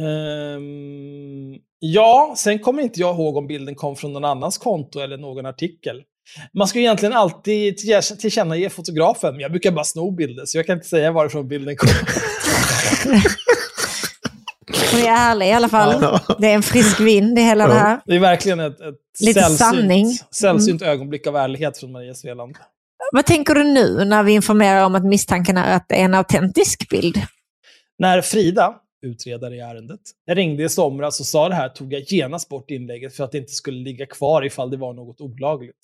Ehm, 0.01 1.55
ja, 1.79 2.33
sen 2.37 2.59
kommer 2.59 2.81
inte 2.83 2.99
jag 2.99 3.15
ihåg 3.15 3.37
om 3.37 3.47
bilden 3.47 3.75
kom 3.75 3.95
från 3.95 4.13
någon 4.13 4.25
annans 4.25 4.57
konto 4.57 4.99
eller 4.99 5.17
någon 5.17 5.45
artikel. 5.45 6.01
Man 6.53 6.67
ska 6.67 6.79
egentligen 6.79 7.13
alltid 7.13 7.77
till- 7.77 8.17
tillkännage 8.19 8.71
fotografen, 8.71 9.31
men 9.31 9.39
jag 9.41 9.51
brukar 9.51 9.71
bara 9.71 9.85
sno 9.85 10.11
bilder, 10.11 10.45
så 10.45 10.57
jag 10.57 10.65
kan 10.65 10.75
inte 10.77 10.87
säga 10.87 11.11
varifrån 11.11 11.47
bilden 11.47 11.75
kom. 11.75 11.89
Hon 14.91 14.99
är 15.01 15.07
ärlig 15.09 15.47
i 15.47 15.51
alla 15.51 15.69
fall. 15.69 16.19
Det 16.39 16.47
är 16.47 16.55
en 16.55 16.63
frisk 16.63 16.99
vind 16.99 17.39
i 17.39 17.41
hela 17.41 17.67
det 17.67 17.73
här. 17.73 17.99
Det 18.05 18.15
är 18.15 18.19
verkligen 18.19 18.59
ett, 18.59 18.81
ett 18.81 18.95
Lite 19.21 19.39
sällsynt, 19.39 19.59
sanning. 19.59 20.05
Mm. 20.05 20.17
sällsynt 20.31 20.81
ögonblick 20.81 21.27
av 21.27 21.35
ärlighet 21.35 21.77
från 21.77 21.91
Maria 21.91 22.13
Sveland. 22.13 22.55
Vad 23.11 23.25
tänker 23.25 23.55
du 23.55 23.63
nu 23.63 24.05
när 24.05 24.23
vi 24.23 24.31
informerar 24.33 24.85
om 24.85 24.95
att 24.95 25.05
misstanken 25.05 25.57
är 25.57 25.75
att 25.75 25.85
det 25.89 25.95
är 25.95 26.05
en 26.05 26.13
autentisk 26.13 26.89
bild? 26.89 27.15
När 27.97 28.21
Frida, 28.21 28.75
utredare 29.05 29.55
i 29.55 29.59
ärendet, 29.59 29.99
ringde 30.31 30.63
i 30.63 30.69
somras 30.69 31.19
och 31.19 31.25
sa 31.25 31.49
det 31.49 31.55
här 31.55 31.69
tog 31.69 31.93
jag 31.93 32.01
genast 32.07 32.49
bort 32.49 32.71
inlägget 32.71 33.15
för 33.15 33.23
att 33.23 33.31
det 33.31 33.37
inte 33.37 33.51
skulle 33.51 33.77
ligga 33.77 34.05
kvar 34.05 34.45
ifall 34.45 34.69
det 34.71 34.77
var 34.77 34.93
något 34.93 35.21
olagligt. 35.21 35.77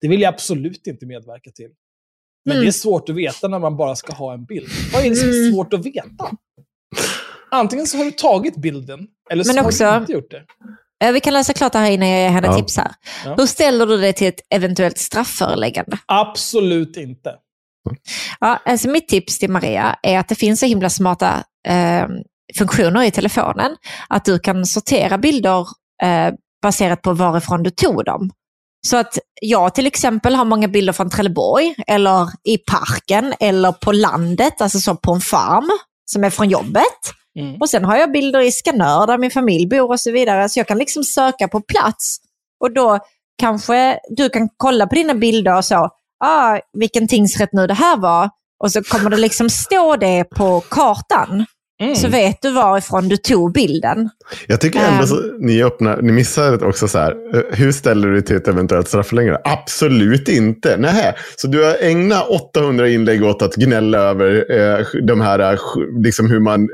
Det 0.00 0.08
vill 0.08 0.20
jag 0.20 0.34
absolut 0.34 0.86
inte 0.86 1.06
medverka 1.06 1.50
till. 1.50 1.70
Men 2.44 2.52
Mm. 2.56 2.64
det 2.64 2.70
är 2.70 2.72
svårt 2.72 3.08
att 3.08 3.14
veta 3.16 3.48
när 3.48 3.58
man 3.58 3.76
bara 3.76 3.96
ska 3.96 4.12
ha 4.12 4.32
en 4.34 4.44
bild. 4.44 4.68
Vad 4.92 5.04
är 5.04 5.10
det 5.10 5.16
som 5.16 5.28
är 5.28 5.32
Mm. 5.42 5.52
svårt 5.52 5.72
att 5.72 5.86
veta? 5.86 6.30
Antingen 7.50 7.86
så 7.86 7.96
har 7.96 8.04
du 8.04 8.10
tagit 8.10 8.56
bilden, 8.56 9.06
eller 9.30 9.44
så 9.44 9.48
Men 9.52 9.58
har 9.58 9.64
också- 9.64 9.90
du 9.90 9.96
inte 9.96 10.12
gjort 10.12 10.30
det. 10.30 10.44
Vi 11.12 11.20
kan 11.20 11.32
läsa 11.32 11.52
klart 11.52 11.72
det 11.72 11.78
här 11.78 11.90
innan 11.90 12.08
jag 12.08 12.20
ger 12.20 12.28
henne 12.30 12.46
Ja. 12.46 12.54
tips 12.56 12.76
här. 12.76 12.90
Ja. 13.24 13.34
Hur 13.38 13.46
ställer 13.46 13.86
du 13.86 13.96
dig 13.96 14.12
till 14.12 14.28
ett 14.28 14.40
eventuellt 14.54 14.98
straffföreläggande? 14.98 15.98
Absolut 16.06 16.96
inte. 16.96 17.34
Ja, 18.40 18.62
alltså 18.64 18.88
mitt 18.88 19.08
tips 19.08 19.38
till 19.38 19.50
Maria 19.50 19.96
är 20.02 20.18
att 20.18 20.28
det 20.28 20.34
finns 20.34 20.60
så 20.60 20.66
himla 20.66 20.90
smarta 20.90 21.44
eh, 21.68 22.06
funktioner 22.58 23.02
i 23.02 23.10
telefonen. 23.10 23.76
Att 24.08 24.24
du 24.24 24.38
kan 24.38 24.66
sortera 24.66 25.18
bilder 25.18 25.60
eh, 26.02 26.34
baserat 26.62 27.02
på 27.02 27.12
varifrån 27.12 27.62
du 27.62 27.70
tog 27.70 28.04
dem. 28.04 28.30
Så 28.86 28.96
att 28.96 29.18
jag 29.42 29.74
till 29.74 29.86
exempel 29.86 30.34
har 30.34 30.44
många 30.44 30.68
bilder 30.68 30.92
från 30.92 31.10
Trelleborg, 31.10 31.74
eller 31.86 32.28
i 32.44 32.58
parken, 32.58 33.34
eller 33.40 33.72
på 33.72 33.92
landet, 33.92 34.60
alltså 34.60 34.78
så 34.80 34.96
på 34.96 35.12
en 35.12 35.20
farm, 35.20 35.70
som 36.04 36.24
är 36.24 36.30
från 36.30 36.48
jobbet. 36.48 37.00
Mm. 37.38 37.56
Och 37.60 37.70
sen 37.70 37.84
har 37.84 37.96
jag 37.96 38.12
bilder 38.12 38.40
i 38.40 38.52
Skanör 38.52 39.06
där 39.06 39.18
min 39.18 39.30
familj 39.30 39.66
bor 39.66 39.90
och 39.90 40.00
så 40.00 40.10
vidare. 40.10 40.48
Så 40.48 40.60
jag 40.60 40.68
kan 40.68 40.78
liksom 40.78 41.04
söka 41.04 41.48
på 41.48 41.60
plats. 41.60 42.16
Och 42.60 42.74
då 42.74 42.98
kanske 43.38 43.98
du 44.08 44.28
kan 44.28 44.48
kolla 44.56 44.86
på 44.86 44.94
dina 44.94 45.14
bilder 45.14 45.56
och 45.56 45.64
så, 45.64 45.90
ah, 46.24 46.58
vilken 46.72 47.08
tingsrätt 47.08 47.52
nu 47.52 47.66
det 47.66 47.74
här 47.74 47.96
var. 47.96 48.30
Och 48.64 48.72
så 48.72 48.82
kommer 48.82 49.10
det 49.10 49.16
liksom 49.16 49.50
stå 49.50 49.96
det 49.96 50.24
på 50.24 50.60
kartan. 50.60 51.46
Mm. 51.80 51.96
Så 51.96 52.08
vet 52.08 52.42
du 52.42 52.50
varifrån 52.50 53.08
du 53.08 53.16
tog 53.16 53.52
bilden. 53.52 54.10
Jag 54.46 54.60
tycker 54.60 54.78
ändå 54.80 55.00
Ehm. 55.00 55.06
så, 55.06 55.22
ni 55.40 55.62
öppnar, 55.62 56.02
ni 56.02 56.12
missar 56.12 56.64
också 56.64 56.88
så 56.88 56.98
här. 56.98 57.10
eh, 57.34 57.40
Hur 57.52 57.72
ställer 57.72 58.08
du 58.08 58.14
dig 58.14 58.22
till 58.24 58.36
ett 58.36 58.48
eventuellt 58.48 58.88
strafförlängande? 58.88 59.40
Absolut 59.44 60.28
inte. 60.28 60.76
Nej. 60.76 61.14
Så 61.36 61.46
du 61.46 61.64
har 61.64 61.76
ägnat 61.80 62.28
800 62.28 62.88
inlägg 62.88 63.24
åt 63.24 63.42
att 63.42 63.54
gnälla 63.54 63.98
över 63.98 64.44
eh, 64.78 64.86
de 65.02 65.20
här, 65.20 65.38
eh, 65.52 65.58
liksom 66.04 66.30
hur 66.30 66.40
man 66.40 66.60
eh, 66.62 66.66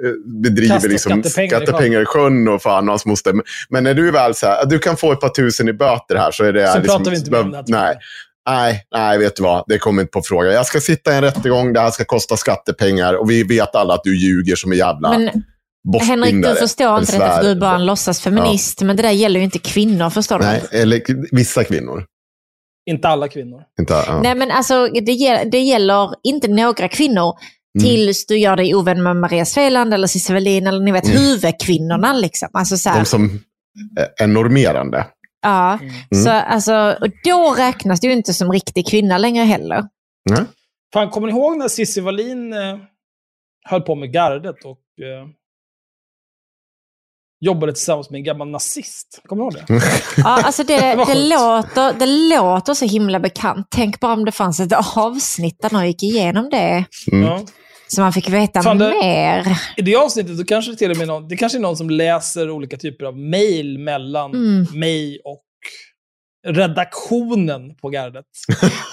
bedriver 0.43 0.89
liksom, 0.89 1.23
skattepengar 1.23 2.01
i 2.03 2.05
sjön 2.05 2.49
och 2.49 2.63
fan 2.63 2.85
och 2.85 2.93
hans 2.93 3.07
moster. 3.07 3.33
Men- 3.33 3.45
Men 3.71 3.85
när 3.85 3.95
du 3.95 4.09
är 4.09 4.13
väl 4.13 4.35
så 4.35 4.47
här, 4.47 4.67
du 4.67 4.79
kan 4.79 4.97
få 4.97 5.13
ett 5.13 5.21
par 5.21 5.29
tusen 5.29 5.69
i 5.69 5.73
böter 5.73 6.17
här 6.17 6.31
så 6.31 6.45
är 6.45 6.53
det... 6.53 6.67
Så 6.69 6.79
liksom, 6.79 6.99
pratar 6.99 7.11
vi 7.11 7.17
inte 7.17 7.31
mer 7.31 7.41
om 7.41 7.51
det. 7.51 7.65
Nej. 7.67 7.97
Nej, 8.51 8.83
nej, 8.95 9.19
vet 9.19 9.37
du 9.37 9.43
vad? 9.43 9.65
Det 9.69 9.79
kommer 9.79 10.03
inte 10.03 10.11
på 10.11 10.23
fråga. 10.23 10.53
Jag 10.53 10.67
ska 10.67 10.81
sitta 10.81 11.13
i 11.13 11.17
en 11.17 11.23
rättegång, 11.23 11.73
det 11.73 11.81
här 11.81 11.91
ska 11.91 12.05
kosta 12.05 12.37
skattepengar 12.37 13.15
och 13.15 13.31
vi 13.31 13.43
vet 13.43 13.75
alla 13.75 13.95
att 13.95 14.05
du 14.05 14.17
ljuger 14.21 14.57
som 14.57 14.73
en 14.73 14.79
jävla 14.79 15.19
Men. 15.19 15.45
Henrik, 16.01 16.35
du 16.45 16.55
förstår 16.55 16.99
inte 16.99 17.13
detta 17.13 17.37
för 17.37 17.43
du 17.43 17.51
är 17.51 17.55
bara 17.55 17.75
en 17.75 17.87
låtsasfeminist. 17.87 18.83
Men 18.83 18.97
det 18.97 19.03
där 19.03 19.11
gäller 19.11 19.41
ju 19.41 19.45
inte 19.45 19.59
kvinnor, 19.59 20.11
förstår 20.11 20.39
du? 20.39 20.45
Nej, 20.45 20.63
eller 20.73 21.03
vissa 21.37 21.65
kvinnor. 21.65 22.05
Inte 22.91 23.09
alla 23.09 23.29
kvinnor. 23.29 23.63
Inte, 23.81 23.93
ja. 24.07 24.21
Nej, 24.23 24.35
men 24.35 24.51
alltså 24.51 24.87
det, 24.87 25.45
det 25.45 25.59
gäller 25.61 26.11
inte 26.23 26.49
några 26.49 26.89
kvinnor 26.89 27.35
Mm. 27.79 27.89
tills 27.89 28.27
du 28.27 28.39
gör 28.39 28.57
dig 28.57 28.75
ovän 28.75 29.03
med 29.03 29.17
Maria 29.17 29.45
Sveland 29.45 29.95
eller 29.95 30.07
Cissi 30.07 30.33
Wallin 30.33 30.67
eller 30.67 30.81
ni 30.81 30.93
vet 30.93 31.05
Mm. 31.05 31.17
huvudkvinnorna. 31.17 32.13
Liksom. 32.13 32.49
Alltså, 32.53 32.77
så 32.77 32.89
här, 32.89 32.99
De 32.99 33.05
som 33.07 33.41
är 34.21 34.27
normerande. 34.27 35.07
Ja. 35.43 35.79
Mm. 35.81 36.25
Så, 36.25 36.31
alltså, 36.31 36.97
och 37.01 37.09
då 37.25 37.55
räknas 37.59 38.01
du 38.01 38.13
inte 38.13 38.35
som 38.35 38.53
riktig 38.53 38.89
kvinna 38.89 39.19
längre 39.19 39.45
heller. 39.45 39.85
Nej. 40.31 40.45
Fan, 40.93 41.11
kommer 41.11 41.27
ni 41.27 41.33
ihåg 41.33 41.57
när 41.57 41.69
Cissi 41.69 42.01
Wallin 42.01 42.53
eh, 42.53 42.79
höll 43.65 43.83
på 43.83 43.95
med 43.95 44.13
gardet 44.13 44.65
och 44.65 44.79
eh, 45.05 45.29
jobbade 47.41 47.73
tillsammans 47.73 48.11
med 48.11 48.19
en 48.19 48.25
gammal 48.25 48.49
nazist? 48.49 49.23
Kommer 49.27 49.43
ni 49.43 49.45
ihåg 49.45 49.67
det? 49.67 49.83
Ja, 50.17 50.43
alltså 50.43 50.65
det, 50.65 50.81
det, 50.97 51.07
sjukt. 51.07 51.19
låter, 51.19 51.93
det 51.99 52.07
låter 52.07 52.75
så 52.75 52.85
himla 52.85 53.21
bekant. 53.21 53.67
Tänk 53.71 54.01
bara 54.01 54.13
om 54.13 54.25
det 54.25 54.33
fanns 54.33 54.61
ett 54.61 54.97
avsnitt 54.97 55.63
där 55.63 55.71
någon 55.71 55.87
gick 55.87 56.03
igenom 56.03 56.51
det. 56.51 56.85
Mm. 57.13 57.25
Ja. 57.25 57.41
Så 57.95 58.01
man 58.01 58.13
fick 58.13 58.29
veta 58.29 58.63
Fan, 58.63 58.79
det- 58.79 58.89
mer. 59.03 59.59
I 59.77 59.83
det 59.83 59.97
avsnittet 59.97 60.39
så 60.39 60.45
kanske 60.45 60.71
det 60.71 60.77
till 60.77 60.91
och 60.91 60.97
med 60.97 61.07
någon, 61.09 61.29
det 61.29 61.37
kanske 61.37 61.59
är 61.59 61.63
någon 61.63 61.77
som 61.77 61.91
läser 61.91 62.51
olika 62.51 62.77
typer 62.77 63.05
av 63.05 63.19
mejl 63.19 63.79
mellan 63.79 64.31
Mm. 64.35 64.67
mig 64.75 65.21
och 65.25 65.43
redaktionen 66.47 67.75
på 67.83 67.89
gardet. 67.89 68.25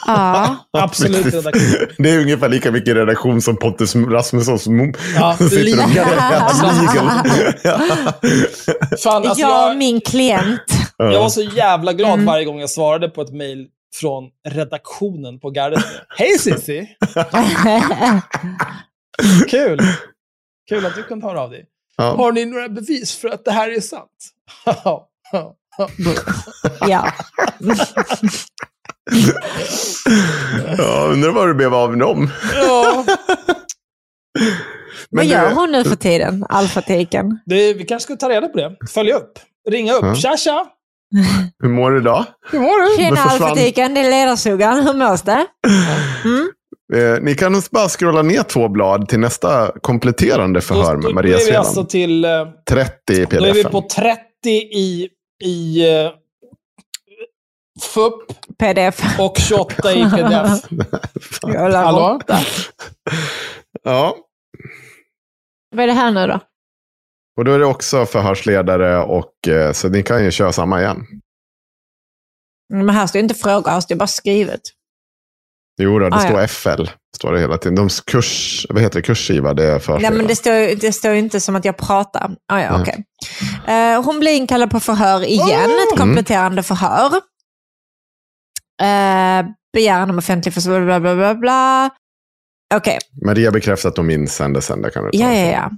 Ja. 0.08 0.56
Absolut 0.78 1.26
redaktion. 1.34 1.88
Det 1.98 2.10
är 2.10 2.20
ungefär 2.20 2.50
lika 2.50 2.72
mycket 2.72 2.96
redaktion 2.96 3.42
som 3.42 3.58
Pontus 3.58 3.96
Rasmussons 3.96 4.68
mom. 4.68 4.94
Ja, 5.16 5.38
sitter 5.40 5.64
lika. 5.64 5.84
och. 5.84 5.90
Ja. 7.64 7.80
Fan, 9.04 9.26
alltså 9.28 9.42
jag 9.42 9.70
jag, 9.70 9.78
min 9.78 10.02
klient. 10.02 10.62
jag 10.98 11.20
var 11.20 11.30
så 11.30 11.42
jävla 11.42 11.94
glad 11.94 12.14
Mm. 12.14 12.26
varje 12.26 12.46
gång 12.46 12.60
jag 12.60 12.70
svarade 12.70 13.10
på 13.10 13.22
ett 13.22 13.34
mejl 13.34 13.68
från 14.02 14.24
redaktionen 14.50 15.40
på 15.40 15.50
gardet. 15.50 15.84
Hej 16.18 16.38
Cissi! 16.40 16.88
Kul! 19.50 19.80
Kul 20.70 20.86
att 20.86 20.96
du 20.96 21.04
kan 21.04 21.22
höra 21.22 21.42
av 21.42 21.50
dig. 21.50 21.66
Ja. 21.98 22.04
Har 22.16 22.32
ni 22.32 22.46
några 22.46 22.70
bevis 22.70 23.16
för 23.18 23.30
att 23.30 23.46
det 23.46 23.52
här 23.52 23.70
är 23.70 23.82
sant? 23.82 24.10
ja. 24.66 25.10
Ja, 30.78 31.08
undrar 31.12 31.32
vad 31.32 31.48
du 31.48 31.54
blev 31.54 31.74
av 31.74 31.98
dem. 31.98 32.30
ja. 32.54 33.06
Vad 35.12 35.26
du- 35.26 35.30
gör 35.30 35.52
hon 35.52 35.72
nu 35.72 35.84
för 35.84 35.96
tiden, 35.96 36.46
alfatiken? 36.50 37.40
Det, 37.46 37.74
vi 37.74 37.86
kanske 37.86 38.04
ska 38.04 38.16
ta 38.16 38.30
reda 38.30 38.48
på 38.48 38.58
det. 38.58 38.76
Följa 38.90 39.16
upp. 39.16 39.40
Ringa 39.70 39.94
upp. 39.94 40.04
Ja. 40.04 40.16
Tja, 40.16 40.38
tja! 40.38 40.66
Hur 41.60 41.70
mår 41.70 41.92
du 41.92 41.98
idag? 42.00 42.26
Hur 42.52 42.60
mår 42.60 42.90
du? 42.98 43.04
Tjena 43.04 43.22
alfatiken, 43.22 43.94
det 43.94 44.00
är 44.02 44.10
ledarsuggan. 44.12 44.88
Hur 44.88 44.94
mås 44.94 45.22
det? 45.22 45.46
Mm. 46.26 46.50
Eh, 46.94 47.22
ni 47.22 47.36
kan 47.36 47.62
bara 47.72 47.90
scrolla 47.90 48.22
ner 48.22 48.44
två 48.44 48.68
blad 48.70 49.10
till 49.10 49.20
nästa 49.20 49.72
kompletterande 49.82 50.62
förhör 50.62 50.96
Då- 50.96 51.02
med 51.02 51.10
då 51.10 51.14
Maria 51.14 51.34
är 51.34 51.38
vi 51.38 51.44
Sveland. 51.44 51.66
alltså 51.66 51.86
till... 51.86 52.26
eh, 52.26 52.48
30 52.70 53.14
i 53.14 53.26
Då 53.26 53.46
är 53.46 53.54
vi 53.54 53.64
pdf. 53.64 53.72
på 53.72 53.82
30 53.96 54.20
i, 54.72 55.10
i 55.44 55.86
uh, 56.06 56.12
FUP 57.82 58.14
Pdf. 58.60 59.20
och 59.20 59.38
28 59.38 59.92
i 59.94 60.04
pdf. 60.10 60.66
Hallå? 61.74 62.20
Ja, 63.84 64.16
Vad 65.76 65.84
är 65.84 65.88
det 65.88 65.94
här 65.94 66.12
nu 66.12 66.28
då? 66.28 66.40
och 67.38 67.46
då 67.46 67.52
är 67.52 67.60
det 67.60 67.66
också 67.66 68.06
förhörsledare 68.06 68.98
och 69.04 69.48
eh, 69.48 69.72
så 69.72 69.90
ni 69.90 70.04
kan 70.04 70.24
ju 70.24 70.32
köra 70.32 70.52
samma 70.52 70.82
igen. 70.82 71.06
Men 72.74 72.90
här 72.90 73.08
står 73.08 73.20
inte 73.22 73.36
fråga, 73.36 73.72
här 73.72 73.80
står 73.82 73.96
bara 73.96 74.08
skrivet. 74.08 74.62
Jo, 75.80 76.00
då, 76.00 76.10
det 76.10 76.16
Ah, 76.16 76.20
står 76.20 76.42
ja. 76.42 76.48
FL. 76.48 76.84
Står 77.16 77.34
det 77.34 77.40
hela 77.40 77.58
tiden. 77.58 77.76
De 77.76 77.90
kurs, 78.06 78.66
vad 78.70 78.82
heter 78.84 78.96
det? 78.96 79.02
Kursgiva, 79.02 79.54
det 79.54 79.64
är 79.64 79.80
förskola. 79.80 80.10
Nej, 80.10 80.18
men 80.18 80.28
det 80.28 80.36
står, 80.36 80.76
det 80.76 80.94
står 80.94 81.14
inte 81.14 81.40
som 81.40 81.56
att 81.56 81.66
jag 81.66 81.78
pratar. 81.78 82.36
Ah, 82.48 82.60
ja, 82.60 82.78
Nej. 82.78 82.82
okej. 82.82 83.04
Eh, 83.76 84.04
hon 84.04 84.20
blir 84.20 84.32
inkallad 84.32 84.72
på 84.72 84.80
förhör 84.80 85.24
igen, 85.26 85.70
ett 85.70 86.00
kompletterande 86.00 86.64
förhör. 86.64 87.12
Uh, 88.82 89.50
begäran 89.74 90.10
om 90.10 90.18
offentlig 90.18 90.54
försvar, 90.54 90.82
bla 90.82 91.00
bla 91.00 91.16
bla 91.16 91.36
bla. 91.36 91.90
Okej, 92.76 92.98
Maria 93.26 93.52
bekräftar 93.52 93.90
att 93.90 93.96
de 93.96 94.08
minns 94.08 94.40
händelsen. 94.40 94.86
Kan 94.94 95.04
du 95.04 95.10
ja, 95.14 95.34
ja, 95.34 95.52
ja. 95.52 95.72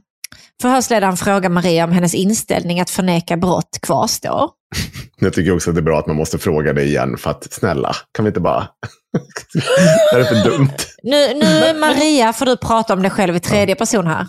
Förhörsledaren 0.62 1.18
frågar 1.18 1.50
Maria 1.50 1.84
om 1.84 1.92
hennes 1.92 2.14
inställning 2.16 2.80
att 2.80 2.90
förneka 2.90 3.38
brott 3.38 3.80
kvarstår. 3.82 4.50
Jag 5.20 5.34
tycker 5.34 5.56
också 5.56 5.70
att 5.70 5.76
det 5.76 5.80
är 5.80 5.84
bra 5.84 6.00
att 6.00 6.08
man 6.08 6.16
måste 6.16 6.38
fråga 6.40 6.74
det 6.74 6.84
igen. 6.84 7.18
För 7.18 7.32
att 7.32 7.54
snälla, 7.54 7.96
kan 8.12 8.26
vi 8.26 8.30
inte 8.30 8.40
bara... 8.40 8.68
det 10.12 10.20
är 10.20 10.24
för 10.24 10.50
dumt. 10.50 10.78
Nu, 11.04 11.34
nu 11.34 11.80
Maria, 11.80 12.34
får 12.34 12.46
du 12.46 12.58
prata 12.58 12.94
om 12.94 13.02
dig 13.02 13.12
själv 13.12 13.36
i 13.36 13.40
tredje 13.40 13.76
person 13.76 14.08
här. 14.08 14.28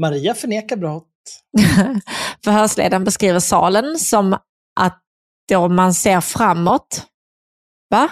Maria 0.00 0.34
förnekar 0.34 0.76
brott. 0.76 1.08
Förhörsledaren 2.44 3.04
beskriver 3.04 3.40
salen 3.40 3.98
som 3.98 4.32
att 4.80 4.98
då 5.48 5.68
man 5.68 5.94
ser 5.94 6.20
framåt. 6.20 7.06
Va? 7.90 8.08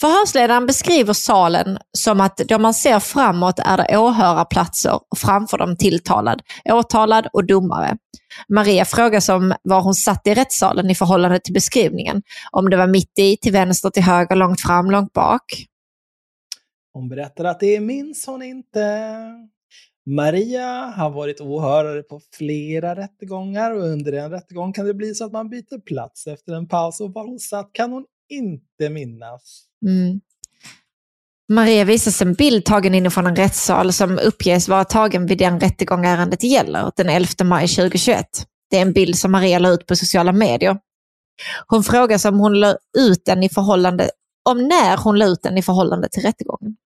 Förhörsledaren 0.00 0.66
beskriver 0.66 1.12
salen 1.12 1.78
som 1.98 2.20
att 2.20 2.36
då 2.36 2.58
man 2.58 2.74
ser 2.74 3.00
framåt 3.00 3.58
är 3.58 3.76
det 3.76 3.98
åhörarplatser 3.98 4.94
och 4.94 5.18
framför 5.18 5.58
dem 5.58 5.76
tilltalad, 5.76 6.42
åtalad 6.64 7.28
och 7.32 7.46
domare. 7.46 7.96
Maria 8.48 8.84
frågas 8.84 9.28
om 9.28 9.54
var 9.62 9.80
hon 9.80 9.94
satt 9.94 10.26
i 10.26 10.34
rättssalen 10.34 10.90
i 10.90 10.94
förhållande 10.94 11.40
till 11.40 11.54
beskrivningen. 11.54 12.22
Om 12.52 12.70
det 12.70 12.76
var 12.76 12.86
mitt 12.86 13.18
i, 13.18 13.36
till 13.36 13.52
vänster, 13.52 13.90
till 13.90 14.02
höger, 14.02 14.36
långt 14.36 14.60
fram, 14.60 14.90
långt 14.90 15.12
bak. 15.12 15.66
Hon 16.92 17.08
berättar 17.08 17.44
att 17.44 17.60
det 17.60 17.80
minns 17.80 18.26
hon 18.26 18.42
inte. 18.42 19.08
Maria 20.06 20.92
har 20.96 21.10
varit 21.10 21.40
åhörare 21.40 22.02
på 22.02 22.20
flera 22.32 22.96
rättegångar 22.96 23.70
och 23.70 23.82
under 23.82 24.12
en 24.12 24.30
rättegång 24.30 24.72
kan 24.72 24.86
det 24.86 24.94
bli 24.94 25.14
så 25.14 25.24
att 25.24 25.32
man 25.32 25.48
byter 25.48 25.80
plats 25.80 26.26
efter 26.26 26.52
en 26.52 26.68
paus 26.68 27.00
och 27.00 27.12
var 27.12 27.24
hon 27.24 27.38
satt 27.38 27.70
kan 27.72 27.92
hon 27.92 28.04
inte 28.28 28.90
minnas. 28.90 29.64
Mm. 29.86 30.20
Maria 31.48 31.84
visas 31.84 32.22
en 32.22 32.34
bild 32.34 32.64
tagen 32.64 32.94
inifrån 32.94 33.26
en 33.26 33.36
rättssal 33.36 33.92
som 33.92 34.18
uppges 34.18 34.68
vara 34.68 34.84
tagen 34.84 35.26
vid 35.26 35.38
den 35.38 35.60
rättegång 35.60 36.04
ärendet 36.04 36.42
gäller, 36.42 36.92
den 36.96 37.08
11 37.08 37.28
maj 37.44 37.68
2021. 37.68 38.26
Det 38.70 38.76
är 38.76 38.82
en 38.82 38.92
bild 38.92 39.18
som 39.18 39.32
Maria 39.32 39.58
la 39.58 39.68
ut 39.68 39.86
på 39.86 39.96
sociala 39.96 40.32
medier. 40.32 40.78
Hon 41.66 41.84
frågas 41.84 42.24
om 42.24 42.38
hon 42.38 42.60
la 42.60 42.76
ut 42.98 43.24
den 43.24 43.42
i 43.42 43.48
förhållande, 43.48 44.10
om 44.48 44.68
när 44.68 44.96
hon 44.96 45.18
la 45.18 45.26
ut 45.26 45.42
den 45.42 45.58
i 45.58 45.62
förhållande 45.62 46.08
till 46.08 46.22
rättegången. 46.22 46.76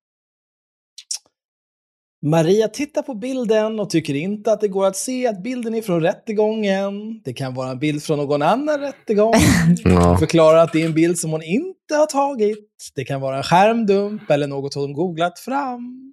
Maria 2.25 2.69
tittar 2.69 3.03
på 3.03 3.15
bilden 3.15 3.81
och 3.81 3.91
tycker 3.91 4.15
inte 4.15 4.53
att 4.53 4.61
det 4.61 4.69
går 4.69 4.87
att 4.87 4.97
se 4.97 5.27
att 5.27 5.43
bilden 5.43 5.75
är 5.75 5.83
från 5.83 6.03
rättegången. 6.03 7.23
Det 7.25 7.33
kan 7.33 7.55
vara 7.55 7.71
en 7.71 7.79
bild 7.79 8.03
från 8.03 8.19
någon 8.19 8.43
annan 8.43 8.81
rättegång. 8.81 9.35
Ja. 9.85 10.17
Förklarar 10.19 10.59
att 10.59 10.73
det 10.73 10.83
är 10.83 10.87
en 10.87 10.95
bild 10.95 11.19
som 11.19 11.31
hon 11.31 11.43
inte 11.43 11.95
har 11.95 12.07
tagit. 12.07 12.69
Det 12.95 13.05
kan 13.05 13.21
vara 13.21 13.37
en 13.37 13.43
skärmdump 13.43 14.31
eller 14.31 14.47
något 14.47 14.75
hon 14.75 14.93
googlat 14.93 15.39
fram. 15.39 16.13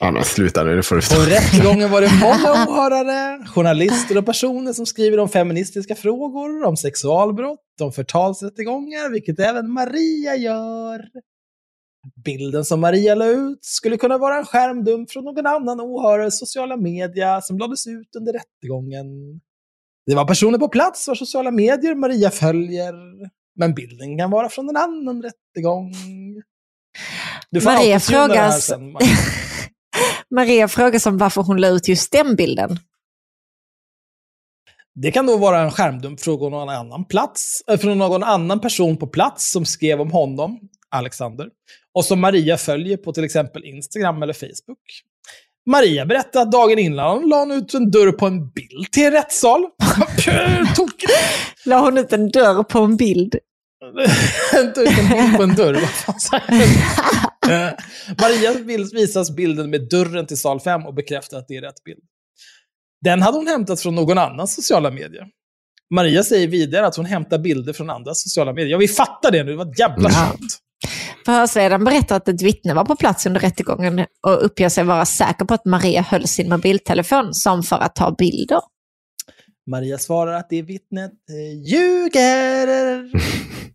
Ja, 0.00 0.10
men 0.10 0.24
sluta 0.24 0.64
nu, 0.64 0.76
det 0.76 0.82
får 0.82 0.96
du 0.96 1.02
På 1.02 1.30
rättegången 1.30 1.90
var 1.90 2.00
det 2.00 2.10
många 2.20 2.66
åhörare, 2.68 3.46
journalister 3.46 4.18
och 4.18 4.26
personer 4.26 4.72
som 4.72 4.86
skriver 4.86 5.18
om 5.18 5.28
feministiska 5.28 5.94
frågor, 5.94 6.64
om 6.64 6.76
sexualbrott, 6.76 7.80
om 7.80 7.92
förtalsrättegångar, 7.92 9.10
vilket 9.10 9.40
även 9.40 9.72
Maria 9.72 10.36
gör. 10.36 11.00
Bilden 12.24 12.64
som 12.64 12.80
Maria 12.80 13.14
la 13.14 13.26
ut 13.26 13.64
skulle 13.64 13.96
kunna 13.96 14.18
vara 14.18 14.38
en 14.38 14.46
skärmdump 14.46 15.10
från 15.10 15.24
någon 15.24 15.46
annan 15.46 15.80
åhörares 15.80 16.38
sociala 16.38 16.76
media 16.76 17.40
som 17.40 17.58
lades 17.58 17.86
ut 17.86 18.16
under 18.16 18.32
rättegången. 18.32 19.06
Det 20.06 20.14
var 20.14 20.24
personer 20.24 20.58
på 20.58 20.68
plats 20.68 21.08
vars 21.08 21.18
sociala 21.18 21.50
medier 21.50 21.94
Maria 21.94 22.30
följer, 22.30 22.94
men 23.56 23.74
bilden 23.74 24.18
kan 24.18 24.30
vara 24.30 24.48
från 24.48 24.68
en 24.68 24.76
annan 24.76 25.22
rättegång. 25.22 25.94
Maria 27.64 28.00
frågas, 28.00 28.66
sen, 28.66 28.92
Maria. 28.92 29.08
Maria 30.30 30.68
frågas 30.68 31.06
om 31.06 31.18
varför 31.18 31.42
hon 31.42 31.60
la 31.60 31.68
ut 31.68 31.88
just 31.88 32.12
den 32.12 32.36
bilden. 32.36 32.78
Det 34.94 35.10
kan 35.10 35.26
då 35.26 35.36
vara 35.36 35.60
en 35.60 35.70
skärmdump 35.70 36.20
från 36.20 36.50
någon 36.50 36.68
annan 36.68 37.04
plats, 37.04 37.62
äh, 37.68 37.78
från 37.78 37.98
någon 37.98 38.22
annan 38.22 38.60
person 38.60 38.96
på 38.96 39.06
plats 39.06 39.50
som 39.52 39.64
skrev 39.64 40.00
om 40.00 40.10
honom, 40.10 40.60
Alexander, 40.88 41.48
och 41.94 42.04
som 42.04 42.20
Maria 42.20 42.56
följer 42.58 42.96
på 42.96 43.12
till 43.12 43.24
exempel 43.24 43.64
Instagram 43.64 44.22
eller 44.22 44.32
Facebook. 44.32 44.78
Maria 45.70 46.06
berättar 46.06 46.42
att 46.42 46.52
dagen 46.52 46.78
innan 46.78 47.28
la 47.28 47.38
hon 47.38 47.50
ut 47.50 47.74
en 47.74 47.90
dörr 47.90 48.12
på 48.12 48.26
en 48.26 48.50
bild 48.50 48.92
till 48.92 49.04
en 49.04 49.12
rättssal. 49.12 49.60
La 51.64 51.80
hon 51.80 51.98
ut 51.98 52.12
en 52.12 52.30
dörr 52.30 52.62
på 52.62 52.78
en 52.78 52.96
bild? 52.96 53.34
En 54.56 54.72
bild 54.74 55.36
på 55.36 55.42
en 55.42 55.54
dörr? 55.54 55.74
Eh, 57.50 57.72
Maria 58.20 58.52
vill- 58.52 58.90
visas 58.92 59.36
bilden 59.36 59.70
med 59.70 59.88
dörren 59.88 60.26
till 60.26 60.36
sal 60.36 60.60
5 60.60 60.86
och 60.86 60.94
bekräftar 60.94 61.38
att 61.38 61.48
det 61.48 61.56
är 61.56 61.62
rätt 61.62 61.84
bild. 61.84 61.98
Den 63.04 63.22
hade 63.22 63.36
hon 63.38 63.46
hämtat 63.46 63.80
från 63.80 63.94
någon 63.94 64.18
annan 64.18 64.48
sociala 64.48 64.90
medier. 64.90 65.26
Maria 65.94 66.22
säger 66.24 66.48
vidare 66.48 66.86
att 66.86 66.96
hon 66.96 67.06
hämtar 67.06 67.38
bilder 67.38 67.72
från 67.72 67.90
andra 67.90 68.14
sociala 68.14 68.52
medier. 68.52 68.70
Ja, 68.70 68.78
vi 68.78 68.88
fattar 68.88 69.30
det 69.30 69.44
nu. 69.44 69.50
Det 69.50 69.56
var 69.56 69.70
ett 69.72 69.78
jävla 69.78 70.10
Ja. 70.10 70.32
Förhörsledaren 71.24 71.84
berättar 71.84 72.16
att 72.16 72.28
ett 72.28 72.42
vittne 72.42 72.74
var 72.74 72.84
på 72.84 72.96
plats 72.96 73.26
under 73.26 73.40
rättegången 73.40 73.98
och 74.26 74.44
uppger 74.44 74.68
sig 74.68 74.84
vara 74.84 75.04
säker 75.04 75.44
på 75.44 75.54
att 75.54 75.64
Maria 75.64 76.02
höll 76.02 76.26
sin 76.26 76.48
mobiltelefon 76.48 77.34
som 77.34 77.62
för 77.62 77.76
att 77.76 77.94
ta 77.94 78.14
bilder. 78.18 78.60
Maria 79.66 79.98
svarar 79.98 80.32
att 80.32 80.50
det 80.50 80.62
vittnet 80.62 81.12
eh, 81.12 81.72
ljuger. 81.72 83.10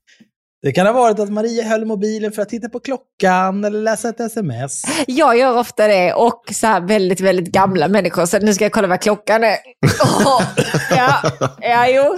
Det 0.68 0.72
kan 0.74 0.86
ha 0.86 0.94
varit 0.94 1.20
att 1.20 1.30
Maria 1.30 1.64
höll 1.64 1.86
mobilen 1.86 2.32
för 2.32 2.42
att 2.42 2.50
titta 2.50 2.70
på 2.70 2.80
klockan 2.80 3.66
eller 3.66 3.82
läsa 3.82 4.10
ett 4.10 4.20
sms. 4.20 4.84
Jag 5.08 5.38
gör 5.38 5.58
ofta 5.58 5.88
det 5.88 6.14
och 6.14 6.44
så 6.52 6.68
här 6.68 6.82
väldigt, 6.82 7.20
väldigt 7.22 7.48
gamla 7.52 7.88
människor. 7.88 8.26
Så 8.26 8.40
nu 8.40 8.54
ska 8.54 8.66
jag 8.66 8.72
kolla 8.72 8.88
vad 8.88 9.02
klockan 9.02 9.44
är. 9.44 9.58
Åh, 10.26 10.42
ja, 10.90 11.14
ja, 11.62 11.88
jo. 11.90 12.16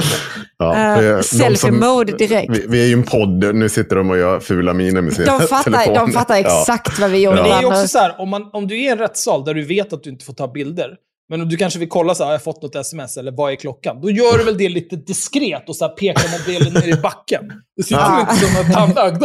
Ja, 0.58 0.76
Eh, 0.78 0.96
för 0.96 1.18
de 1.18 1.24
selfie 1.24 1.58
som- 1.58 1.80
mode 1.80 2.12
direkt. 2.18 2.50
Vi, 2.58 2.66
vi 2.68 2.82
är 2.84 2.88
ju 2.88 2.94
en 2.94 3.04
podd, 3.04 3.56
nu 3.56 3.70
sitter 3.70 3.96
de 3.96 4.10
och 4.10 4.18
gör 4.18 4.40
fula 4.40 4.74
miner 4.74 5.02
med 5.02 5.14
sina 5.14 5.38
De 5.40 5.48
fattar, 5.48 5.64
telefoner. 5.72 6.00
de 6.00 6.12
fattar 6.12 6.36
Ja. 6.38 6.62
exakt 6.62 7.00
vad 7.00 7.10
vi 7.12 7.18
gjorde. 7.24 7.36
Men 7.42 7.44
det 7.52 7.56
är 7.56 7.66
också 7.66 7.88
så 7.88 8.00
här, 8.00 8.22
om, 8.22 8.30
man, 8.30 8.50
om 8.54 8.68
du 8.68 8.76
är 8.76 8.80
i 8.84 8.88
en 8.88 8.98
rättssal 8.98 9.46
där 9.46 9.54
du 9.54 9.64
vet 9.66 9.94
att 9.94 10.04
du 10.04 10.10
inte 10.10 10.26
får 10.26 10.34
ta 10.34 10.48
bilder, 10.48 10.90
men 11.30 11.50
du 11.50 11.58
kanske 11.58 11.80
vill 11.80 11.90
kolla 11.90 12.16
så 12.16 12.24
här, 12.24 12.28
har 12.28 12.34
jag 12.34 12.44
fått 12.44 12.62
något 12.62 12.76
sms 12.76 13.18
eller 13.18 13.32
vad 13.32 13.52
är 13.52 13.56
klockan? 13.56 14.02
Då 14.02 14.12
gör 14.12 14.38
du 14.38 14.44
väl 14.44 14.58
det 14.58 14.70
lite 14.70 14.96
diskret 14.96 15.70
och 15.70 15.76
så 15.76 15.88
här 15.88 15.94
pekar 15.96 16.40
mobilen 16.40 16.74
ner 16.74 16.98
i 16.98 17.02
backen. 17.02 17.52
Du 17.76 17.84
sitter 17.84 18.12
väl 18.12 18.20
inte 18.22 18.36
som 18.36 18.66
en 18.66 18.72
tandlagd. 18.74 19.24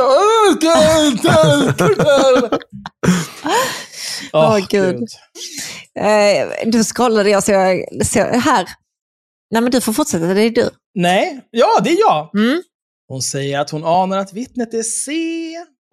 Åh, 4.32 4.58
Gud. 4.70 5.08
Eh, 5.98 6.70
då 6.70 6.82
scrollade 6.82 7.30
jag 7.30 7.44
så 7.44 7.52
jag, 7.52 8.06
så 8.06 8.18
här. 8.20 8.68
Nej 9.50 9.62
men 9.62 9.70
du 9.70 9.80
får 9.80 9.92
fortsätta, 9.92 10.26
det 10.26 10.42
är 10.42 10.50
du. 10.50 10.70
Nej, 10.94 11.40
ja 11.50 11.80
det 11.84 11.90
är 11.90 12.00
jag. 12.00 12.34
Mm. 12.38 12.62
Hon 13.08 13.22
säger 13.22 13.60
att 13.60 13.70
hon 13.70 13.84
anar 13.84 14.18
att 14.18 14.32
vittnet 14.32 14.74
är 14.74 14.82
C 14.82 15.12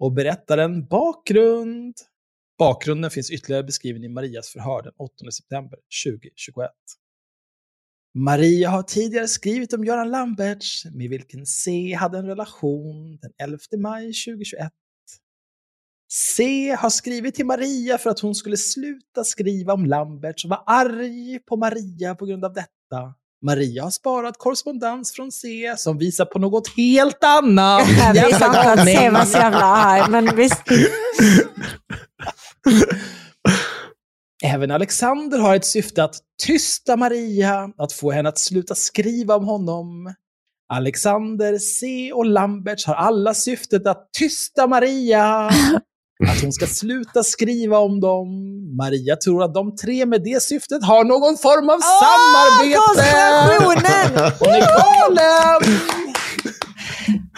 och 0.00 0.12
berättar 0.12 0.58
en 0.58 0.86
bakgrund. 0.86 1.94
Bakgrunden 2.62 3.10
finns 3.10 3.30
ytterligare 3.30 3.64
beskriven 3.64 4.04
i 4.04 4.08
Marias 4.08 4.48
förhör 4.48 4.82
den 4.82 4.92
8 4.96 5.30
september 5.30 5.78
2021. 6.04 6.70
Maria 8.14 8.70
har 8.70 8.82
tidigare 8.82 9.28
skrivit 9.28 9.72
om 9.72 9.84
Göran 9.84 10.10
Lamberts, 10.10 10.84
med 10.84 11.10
vilken 11.10 11.46
C 11.46 11.94
hade 11.94 12.18
en 12.18 12.26
relation 12.26 13.16
den 13.16 13.32
11 13.38 13.58
maj 13.78 14.02
2021. 14.02 14.72
C 16.12 16.70
har 16.78 16.90
skrivit 16.90 17.34
till 17.34 17.46
Maria 17.46 17.98
för 17.98 18.10
att 18.10 18.20
hon 18.20 18.34
skulle 18.34 18.56
sluta 18.56 19.24
skriva 19.24 19.72
om 19.72 19.86
Lamberts 19.86 20.44
och 20.44 20.50
var 20.50 20.62
arg 20.66 21.38
på 21.38 21.56
Maria 21.56 22.14
på 22.14 22.26
grund 22.26 22.44
av 22.44 22.52
detta. 22.52 23.14
Maria 23.42 23.82
har 23.82 23.90
sparat 23.90 24.38
korrespondens 24.38 25.12
från 25.12 25.32
C 25.32 25.74
som 25.76 25.98
visar 25.98 26.24
på 26.24 26.38
något 26.38 26.76
helt 26.76 27.24
annat. 27.24 27.88
Jag 28.14 28.26
visste 28.26 28.44
inte 28.44 28.60
att 28.60 28.84
se 28.86 29.10
var 29.10 29.24
så 29.24 29.38
jävla 29.38 29.64
arg, 29.64 30.10
men 30.10 30.36
visst. 30.36 30.62
Även 34.44 34.70
Alexander 34.70 35.38
har 35.38 35.56
ett 35.56 35.64
syfte 35.64 36.04
att 36.04 36.14
tysta 36.46 36.96
Maria, 36.96 37.70
att 37.78 37.92
få 37.92 38.10
henne 38.10 38.28
att 38.28 38.38
sluta 38.38 38.74
skriva 38.74 39.36
om 39.36 39.44
honom. 39.44 40.14
Alexander, 40.72 41.58
C 41.58 42.12
och 42.12 42.26
Lamberts 42.26 42.86
har 42.86 42.94
alla 42.94 43.34
syftet 43.34 43.86
att 43.86 44.08
tysta 44.18 44.66
Maria. 44.66 45.50
Att 46.28 46.42
hon 46.42 46.52
ska 46.52 46.66
sluta 46.66 47.22
skriva 47.22 47.78
om 47.78 48.00
dem. 48.00 48.28
Maria 48.76 49.16
tror 49.16 49.44
att 49.44 49.54
de 49.54 49.76
tre 49.76 50.06
med 50.06 50.22
det 50.24 50.42
syftet 50.42 50.84
har 50.84 51.04
någon 51.04 51.36
form 51.38 51.70
av 51.70 51.80
samarbete. 52.02 52.78
konspirationen! 52.86 54.32
Hon 54.40 54.48
är 54.48 54.60
galen! 54.60 55.78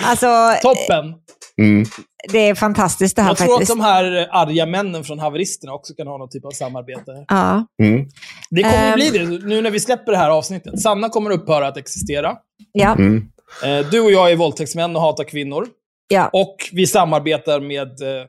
Alltså, 0.05 0.27
Toppen! 0.63 1.15
Mm. 1.63 1.85
det 2.33 2.39
är 2.39 2.55
fantastiskt 2.55 3.17
det 3.17 3.23
här 3.23 3.31
Jag 3.31 3.37
tror 3.37 3.47
att 3.47 3.53
faktiskt. 3.53 3.71
de 3.71 3.81
här 3.81 4.29
arga 4.31 4.67
männen 4.67 5.05
från 5.05 5.19
haveristerna 5.19 5.73
också 5.73 5.95
kan 5.95 6.07
ha 6.07 6.19
någon 6.19 6.29
typ 6.29 6.45
av 6.45 6.51
samarbete. 6.51 7.25
Ja. 7.29 7.67
Mm. 7.83 8.07
Det 8.51 8.63
kommer 8.63 8.89
ju 8.89 8.95
bli 8.95 9.19
det 9.19 9.47
nu 9.47 9.63
när 9.63 9.71
vi 9.71 9.81
släpper 9.81 10.13
det 10.13 10.19
här 10.19 10.31
avsnittet. 10.31 10.81
Sanna 10.81 11.09
kommer 11.09 11.31
upphöra 11.31 11.67
att 11.69 11.77
existera. 11.77 12.37
Ja. 12.73 12.93
Mm. 12.93 13.23
Eh, 13.65 13.87
Du 13.91 14.01
och 14.01 14.11
jag 14.13 14.33
är 14.33 14.37
våldtäktsmän 14.37 14.97
och 14.97 15.03
hatar 15.03 15.25
kvinnor. 15.25 15.67
Ja. 16.09 16.31
Och 16.33 16.57
vi 16.73 16.87
samarbetar 16.87 17.61
med 17.61 17.89
eh, 18.03 18.25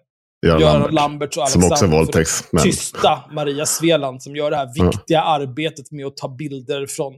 Göran 0.45 0.61
Göran 0.61 0.73
Lambert. 0.81 0.93
Lamberts 0.93 1.37
och 1.37 1.49
Som 1.49 1.61
också 1.63 1.67
Alexander 1.67 1.97
att 1.97 2.01
våldtäktsmän. 2.01 2.63
tysta 2.63 3.23
Maria 3.31 3.65
Sveland 3.65 4.23
som 4.23 4.35
gör 4.35 4.51
det 4.51 4.57
här 4.57 4.85
viktiga 4.91 5.21
arbetet 5.21 5.91
med 5.91 6.05
att 6.05 6.17
ta 6.17 6.27
bilder 6.35 6.87
från 6.87 7.13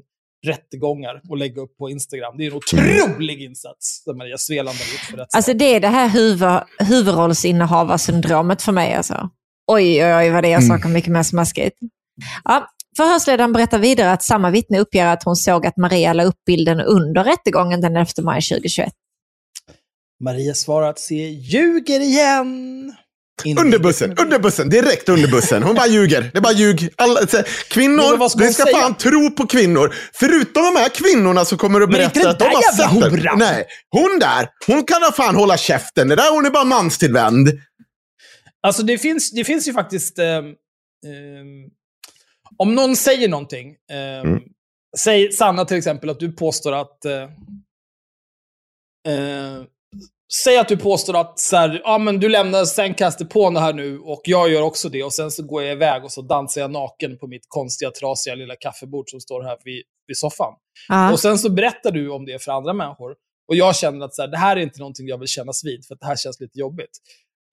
rättegångar 0.45 1.22
och 1.30 1.38
lägga 1.38 1.62
upp 1.62 1.78
på 1.78 1.90
Instagram. 1.90 2.38
Det 2.38 2.44
är 2.45 2.48
en 2.52 2.58
otrolig 2.58 3.41
insats 3.44 4.04
som 4.04 4.18
Maria 4.18 4.38
Sveland 4.38 4.78
har 4.78 4.86
gjort 4.86 4.99
för 5.02 5.18
rättsstaten. 5.18 5.38
Alltså 5.38 5.54
det 5.54 5.76
är 5.76 5.80
det 5.80 5.88
här 5.88 6.10
huvud, 6.10 6.49
huvudrollsinnehavarsyndromet 6.90 8.62
för 8.62 8.72
mig. 8.72 8.94
Alltså. 8.94 9.30
Oj, 9.72 10.06
oj, 10.06 10.14
oj 10.16 10.30
vad 10.30 10.44
det 10.44 10.54
är 10.54 10.58
Mm. 10.58 10.68
saker 10.68 10.90
mycket 10.90 11.12
mer 11.12 11.24
smaskigt. 11.24 11.78
Ja, 12.44 12.68
förhörsledaren 12.98 13.54
berättar 13.54 13.80
vidare 13.80 14.12
att 14.12 14.24
samma 14.24 14.49
vittne 14.49 14.80
uppger 14.80 15.06
att 15.06 15.24
hon 15.24 15.36
såg 15.36 15.66
att 15.66 15.78
Maria 15.78 16.14
la 16.14 16.24
upp 16.24 16.45
bilden 16.45 16.80
under 16.82 17.24
rättegången 17.24 17.82
den 17.82 17.95
11 17.95 18.08
maj 18.24 18.41
2021. 18.41 18.94
Maria 20.24 20.54
svarar 20.54 20.90
att 20.90 20.99
se 20.99 21.30
ljuger 21.30 21.99
igen. 21.99 22.94
In- 23.43 23.57
Under 23.59 23.80
bussen, 23.80 24.18
under 24.18 24.39
bussen, 24.39 24.69
direkt 24.69 25.09
under 25.09 25.27
bussen. 25.31 25.64
Hon 25.64 25.76
bara 25.76 25.88
ljuger. 25.88 26.30
Det 26.34 26.38
är 26.38 26.41
bara 26.41 26.53
ljug. 26.53 26.89
Alla, 26.95 27.19
kvinnor, 27.69 28.39
vi 28.39 28.53
ska 28.53 28.64
säga? 28.65 28.77
fan 28.77 28.95
tro 28.97 29.31
på 29.31 29.47
kvinnor. 29.47 29.95
Förutom 30.14 30.64
de 30.64 30.76
här 30.80 30.89
kvinnorna 30.89 31.45
som 31.45 31.57
kommer 31.57 31.81
att 31.81 31.89
berätta 31.91 32.19
den 32.19 32.30
att 32.30 32.39
de 32.39 32.45
har 32.45 32.76
sett 32.76 32.85
horan. 33.11 33.39
Nej, 33.39 33.65
hon 33.89 34.19
där, 34.19 34.49
hon 34.68 34.84
kan 34.84 35.01
ha 35.03 35.11
fan 35.11 35.35
hålla 35.35 35.57
käften. 35.57 36.07
Det 36.07 36.15
där 36.15 36.34
hon 36.34 36.45
är 36.45 36.49
bara 36.49 36.64
manstillvänd. 36.64 37.49
Alltså 38.61 38.84
det 38.84 38.97
finns, 38.97 39.31
det 39.31 39.43
finns 39.43 39.68
ju 39.68 39.73
faktiskt... 39.73 40.19
ehm, 40.19 40.45
ehm, 40.45 40.55
om 42.57 42.76
någon 42.76 42.95
säger 42.95 43.27
någonting, 43.30 43.76
ehm, 43.91 44.27
Mm. 44.27 44.41
säg 44.97 45.31
Sanna 45.31 45.65
till 45.65 45.77
exempel 45.77 46.09
att 46.09 46.19
du 46.19 46.31
påstår 46.31 46.72
att... 46.73 47.05
eh, 47.05 47.22
eh, 49.14 49.64
säg 50.34 50.58
att 50.58 50.68
du 50.68 50.78
påstår 50.78 51.18
att 51.18 51.40
så 51.40 51.56
här, 51.56 51.82
ja, 51.84 51.98
men 51.98 52.20
du 52.20 52.30
lämnar 52.30 53.26
på 53.26 53.60
här 53.60 53.74
nu 53.74 53.99
och 53.99 54.22
jag 54.24 54.49
gör 54.49 54.62
också 54.62 54.90
det 54.90 55.04
och 55.04 55.14
sen 55.14 55.32
så 55.32 55.44
går 55.44 55.64
jag 55.64 55.72
iväg 55.72 56.04
och 56.04 56.12
så 56.12 56.22
dansar 56.22 56.62
jag 56.62 56.72
naken 56.72 57.18
på 57.18 57.28
mitt 57.28 57.45
konstiga, 57.48 57.91
trasiga 57.91 58.36
lilla 58.36 58.56
kaffebord 58.56 59.10
som 59.10 59.22
står 59.22 59.44
här 59.44 59.58
vid, 59.64 59.84
vid 60.08 60.18
soffan. 60.18 60.54
Ja. 60.88 61.12
Och 61.12 61.20
sen 61.20 61.38
så 61.38 61.49
berättar 61.49 61.91
du 61.91 62.10
om 62.10 62.26
det 62.26 62.44
för 62.44 62.52
andra 62.52 62.74
människor. 62.74 63.16
Och 63.48 63.56
jag 63.56 63.76
känner 63.76 64.06
att 64.06 64.16
så 64.16 64.22
här, 64.22 64.30
det 64.30 64.38
här 64.38 64.58
är 64.58 64.62
inte 64.62 64.80
någonting 64.80 65.08
jag 65.08 65.18
vill 65.18 65.28
kännas 65.28 65.66
vid, 65.66 65.86
för 65.86 65.94
att 65.94 65.99
det 65.99 66.08
här 66.08 66.16
känns 66.16 66.40
lite 66.40 66.60
jobbigt. 66.60 66.91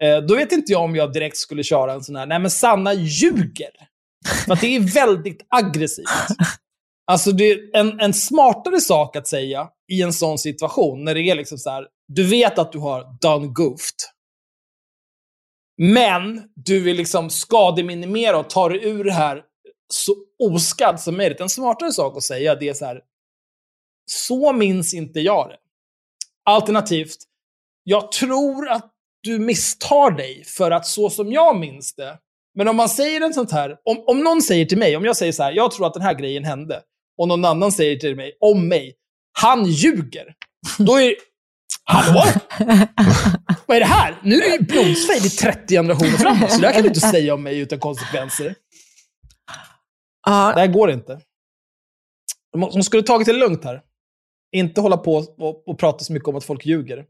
Eh, 0.03 0.19
då 0.19 0.35
vet 0.35 0.53
inte 0.53 0.73
jag 0.73 0.83
om 0.83 0.97
jag 0.97 1.13
direkt 1.13 1.37
skulle 1.37 1.63
köra 1.63 1.93
en 1.93 2.03
sån 2.03 2.17
här, 2.17 2.27
nej 2.27 2.39
men 2.39 2.51
Sanna 2.51 2.95
ljuger. 2.95 3.71
För 4.47 4.61
det 4.61 4.77
är 4.77 4.81
väldigt 4.95 5.47
aggressivt. 5.49 6.07
Alltså 7.07 7.33
det 7.33 7.51
är 7.51 7.59
en, 7.77 8.01
en 8.01 8.15
smartare 8.15 8.81
sak 8.81 9.17
att 9.17 9.29
säga 9.29 9.69
i 9.93 10.03
en 10.03 10.13
sån 10.13 10.39
situation, 10.39 11.05
när 11.05 11.15
det 11.15 11.21
är 11.21 11.35
liksom 11.35 11.59
så 11.59 11.71
här, 11.71 11.87
du 12.09 12.27
vet 12.27 12.59
att 12.59 12.73
du 12.73 12.79
har 12.79 13.19
done 13.21 13.47
goofed. 13.47 13.99
Men 15.77 16.49
du 16.55 16.81
vill 16.81 16.97
liksom 16.97 17.31
skademinimera 17.31 18.39
och 18.39 18.51
ta 18.51 18.69
dig 18.69 18.85
ur 18.85 19.05
det 19.05 19.13
här 19.13 19.43
så 19.89 20.15
oskadd 20.39 21.01
som 21.01 21.17
möjligt. 21.17 21.41
En 21.41 21.49
smartare 21.49 21.93
sak 21.93 22.17
att 22.17 22.23
säga, 22.23 22.55
det 22.55 22.69
är 22.69 22.75
så 22.75 22.85
här, 22.85 23.01
så 24.07 24.53
minns 24.53 24.95
inte 24.95 25.21
jag 25.21 25.49
det. 25.49 25.57
Alternativt, 26.45 27.17
jag 27.85 28.13
tror 28.13 28.69
att 28.69 28.91
du 29.23 29.39
misstar 29.39 30.11
dig 30.11 30.45
för 30.45 30.71
att 30.71 30.87
så 30.87 31.11
som 31.11 31.33
jag 31.33 31.59
minns 31.59 31.95
det. 31.95 32.19
Men 32.55 32.69
om 32.69 32.77
man 32.77 32.89
säger 32.89 33.21
en 33.21 33.35
sånt 33.35 33.53
här, 33.53 33.77
om, 33.85 34.05
om 34.07 34.21
någon 34.21 34.43
säger 34.43 34.65
till 34.65 34.79
mig, 34.79 34.97
om 34.97 35.05
jag 35.05 35.17
säger 35.17 35.33
så 35.33 35.43
här, 35.43 35.53
jag 35.53 35.71
tror 35.71 35.87
att 35.87 35.95
den 35.95 36.03
här 36.03 36.15
grejen 36.15 36.45
hände, 36.45 36.83
och 37.19 37.29
någon 37.29 37.45
annan 37.45 37.73
säger 37.73 37.97
till 37.97 38.17
mig, 38.17 38.37
om 38.41 38.69
mig, 38.69 38.95
han 39.33 39.65
ljuger. 39.65 40.35
Då 40.79 41.01
är 41.01 41.15
Hallå? 41.85 42.23
Vad 43.67 43.77
är 43.77 43.81
det 43.81 43.87
här? 43.87 44.21
Nu 44.23 44.35
är 44.35 44.59
det 44.59 44.65
blodsfejd 44.65 45.25
i 45.27 45.29
30 45.31 45.75
generationer 45.75 46.11
framåt, 46.11 46.53
så 46.53 46.61
det 46.61 46.67
här 46.67 46.75
kan 46.75 46.83
du 46.83 46.89
inte 46.89 47.01
säga 47.01 47.35
om 47.35 47.43
mig 47.43 47.59
utan 47.59 47.79
konsekvenser. 47.79 48.55
Ja, 50.27 50.53
Det 50.55 50.61
här 50.61 50.67
går 50.67 50.91
inte. 50.91 51.21
De 52.53 52.61
de 52.61 52.83
skulle 52.83 53.03
tagit 53.03 53.27
det 53.27 53.33
lugnt 53.33 53.65
här. 53.65 53.83
Inte 54.53 54.81
hålla 54.81 54.97
på 54.97 55.15
och, 55.39 55.69
och 55.69 55.79
prata 55.79 56.05
så 56.05 56.13
mycket 56.13 56.29
om 56.29 56.37
att 56.37 56.45
folk 56.45 56.67
ljuger. 56.67 57.07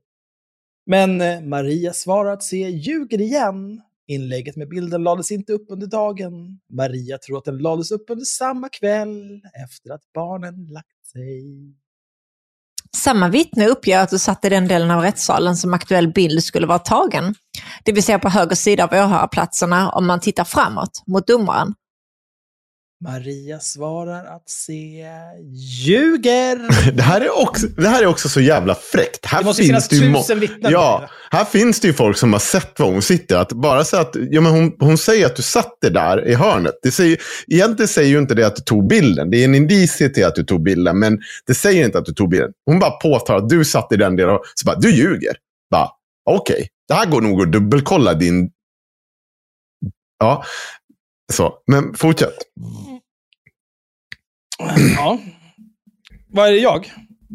Men 0.86 1.20
eh, 1.20 1.40
Maria 1.40 1.92
svarar 1.92 2.32
att 2.32 2.42
se 2.42 2.68
ljuger 2.68 3.20
igen. 3.20 3.82
Inlägget 4.06 4.56
med 4.56 4.68
bilden 4.68 5.02
lades 5.02 5.30
inte 5.30 5.52
upp 5.52 5.66
under 5.68 5.86
dagen. 5.86 6.60
Maria 6.72 7.18
tror 7.18 7.38
att 7.38 7.44
den 7.44 7.58
lades 7.58 7.90
upp 7.90 8.10
under 8.10 8.24
samma 8.24 8.68
kväll 8.68 9.40
efter 9.64 9.90
att 9.90 10.12
barnen 10.14 10.66
lagt 10.66 11.06
sig. 11.12 11.44
Samma 12.94 13.28
vittne 13.28 13.66
uppger 13.66 13.98
att 13.98 14.10
du 14.10 14.18
satt 14.18 14.44
i 14.44 14.48
den 14.48 14.68
delen 14.68 14.90
av 14.90 15.02
rättssalen 15.02 15.56
som 15.56 15.74
aktuell 15.74 16.12
bild 16.12 16.44
skulle 16.44 16.66
vara 16.66 16.78
tagen. 16.78 17.34
Det 17.84 17.92
vill 17.92 18.02
säga 18.02 18.18
på 18.18 18.28
höger 18.28 18.56
sida 18.56 18.84
av 18.84 18.92
åhörarplatserna 18.92 19.90
om 19.90 20.06
man 20.06 20.20
tittar 20.20 20.44
framåt 20.44 21.02
mot 21.06 21.26
domaren. 21.26 21.74
Maria 23.04 23.60
svarar 23.60 24.24
att 24.24 24.50
se 24.50 25.06
ljuger. 25.84 26.92
Det 26.96 27.02
här 27.02 27.20
är 27.20 27.42
också, 27.42 27.66
det 27.66 27.88
här 27.88 28.02
är 28.02 28.06
också 28.06 28.28
så 28.28 28.40
jävla 28.40 28.74
fräckt. 28.74 29.26
Här 29.26 29.38
Det 29.38 29.44
måste 29.44 29.62
finns 29.62 29.88
finnas 29.88 29.92
ju 29.92 30.14
tusen 30.14 30.40
vittnen. 30.40 30.72
Ja, 30.72 31.08
här 31.30 31.44
finns 31.44 31.80
det 31.80 31.88
ju 31.88 31.94
folk 31.94 32.16
som 32.16 32.32
har 32.32 32.40
sett 32.40 32.80
var 32.80 32.86
hon 32.86 33.02
sitter. 33.02 33.36
Att 33.36 33.52
bara 33.52 33.84
säga 33.84 34.02
att 34.02 34.16
ja, 34.30 34.40
men 34.40 34.52
hon, 34.52 34.76
hon 34.78 34.98
säger 34.98 35.26
att 35.26 35.36
du 35.36 35.42
satt 35.42 35.78
det 35.80 35.90
där 35.90 36.28
i 36.28 36.34
hörnet. 36.34 36.74
Det 36.82 36.90
säger, 36.90 37.18
egentligen 37.46 37.88
säger 37.88 38.08
ju 38.08 38.18
inte 38.18 38.34
det 38.34 38.46
att 38.46 38.56
du 38.56 38.62
tog 38.62 38.88
bilden. 38.88 39.30
Det 39.30 39.36
är 39.36 39.44
en 39.44 39.54
indicie 39.54 40.08
till 40.08 40.24
att 40.24 40.34
du 40.34 40.44
tog 40.44 40.62
bilden, 40.62 40.98
men 40.98 41.18
det 41.46 41.54
säger 41.54 41.84
inte 41.84 41.98
att 41.98 42.04
du 42.04 42.12
tog 42.12 42.30
bilden. 42.30 42.50
Hon 42.66 42.78
bara 42.78 42.90
påtar 42.90 43.36
att 43.36 43.48
du 43.48 43.64
satt 43.64 43.92
i 43.92 43.96
den 43.96 44.16
delen. 44.16 44.38
Så 44.54 44.66
bara, 44.66 44.78
du 44.78 44.90
ljuger. 44.96 45.36
Bara, 45.70 45.88
Okej, 46.30 46.68
det 46.88 46.94
här 46.94 47.06
går 47.06 47.20
nog 47.20 47.42
att 47.42 47.52
dubbelkolla 47.52 48.14
din... 48.14 48.50
Ja, 50.18 50.44
så. 51.32 51.54
Men 51.66 51.94
fortsätt. 51.94 52.34
Ja. 54.96 55.18
Vad 56.28 56.48
är 56.48 56.52
det 56.52 56.58
jag? 56.58 56.92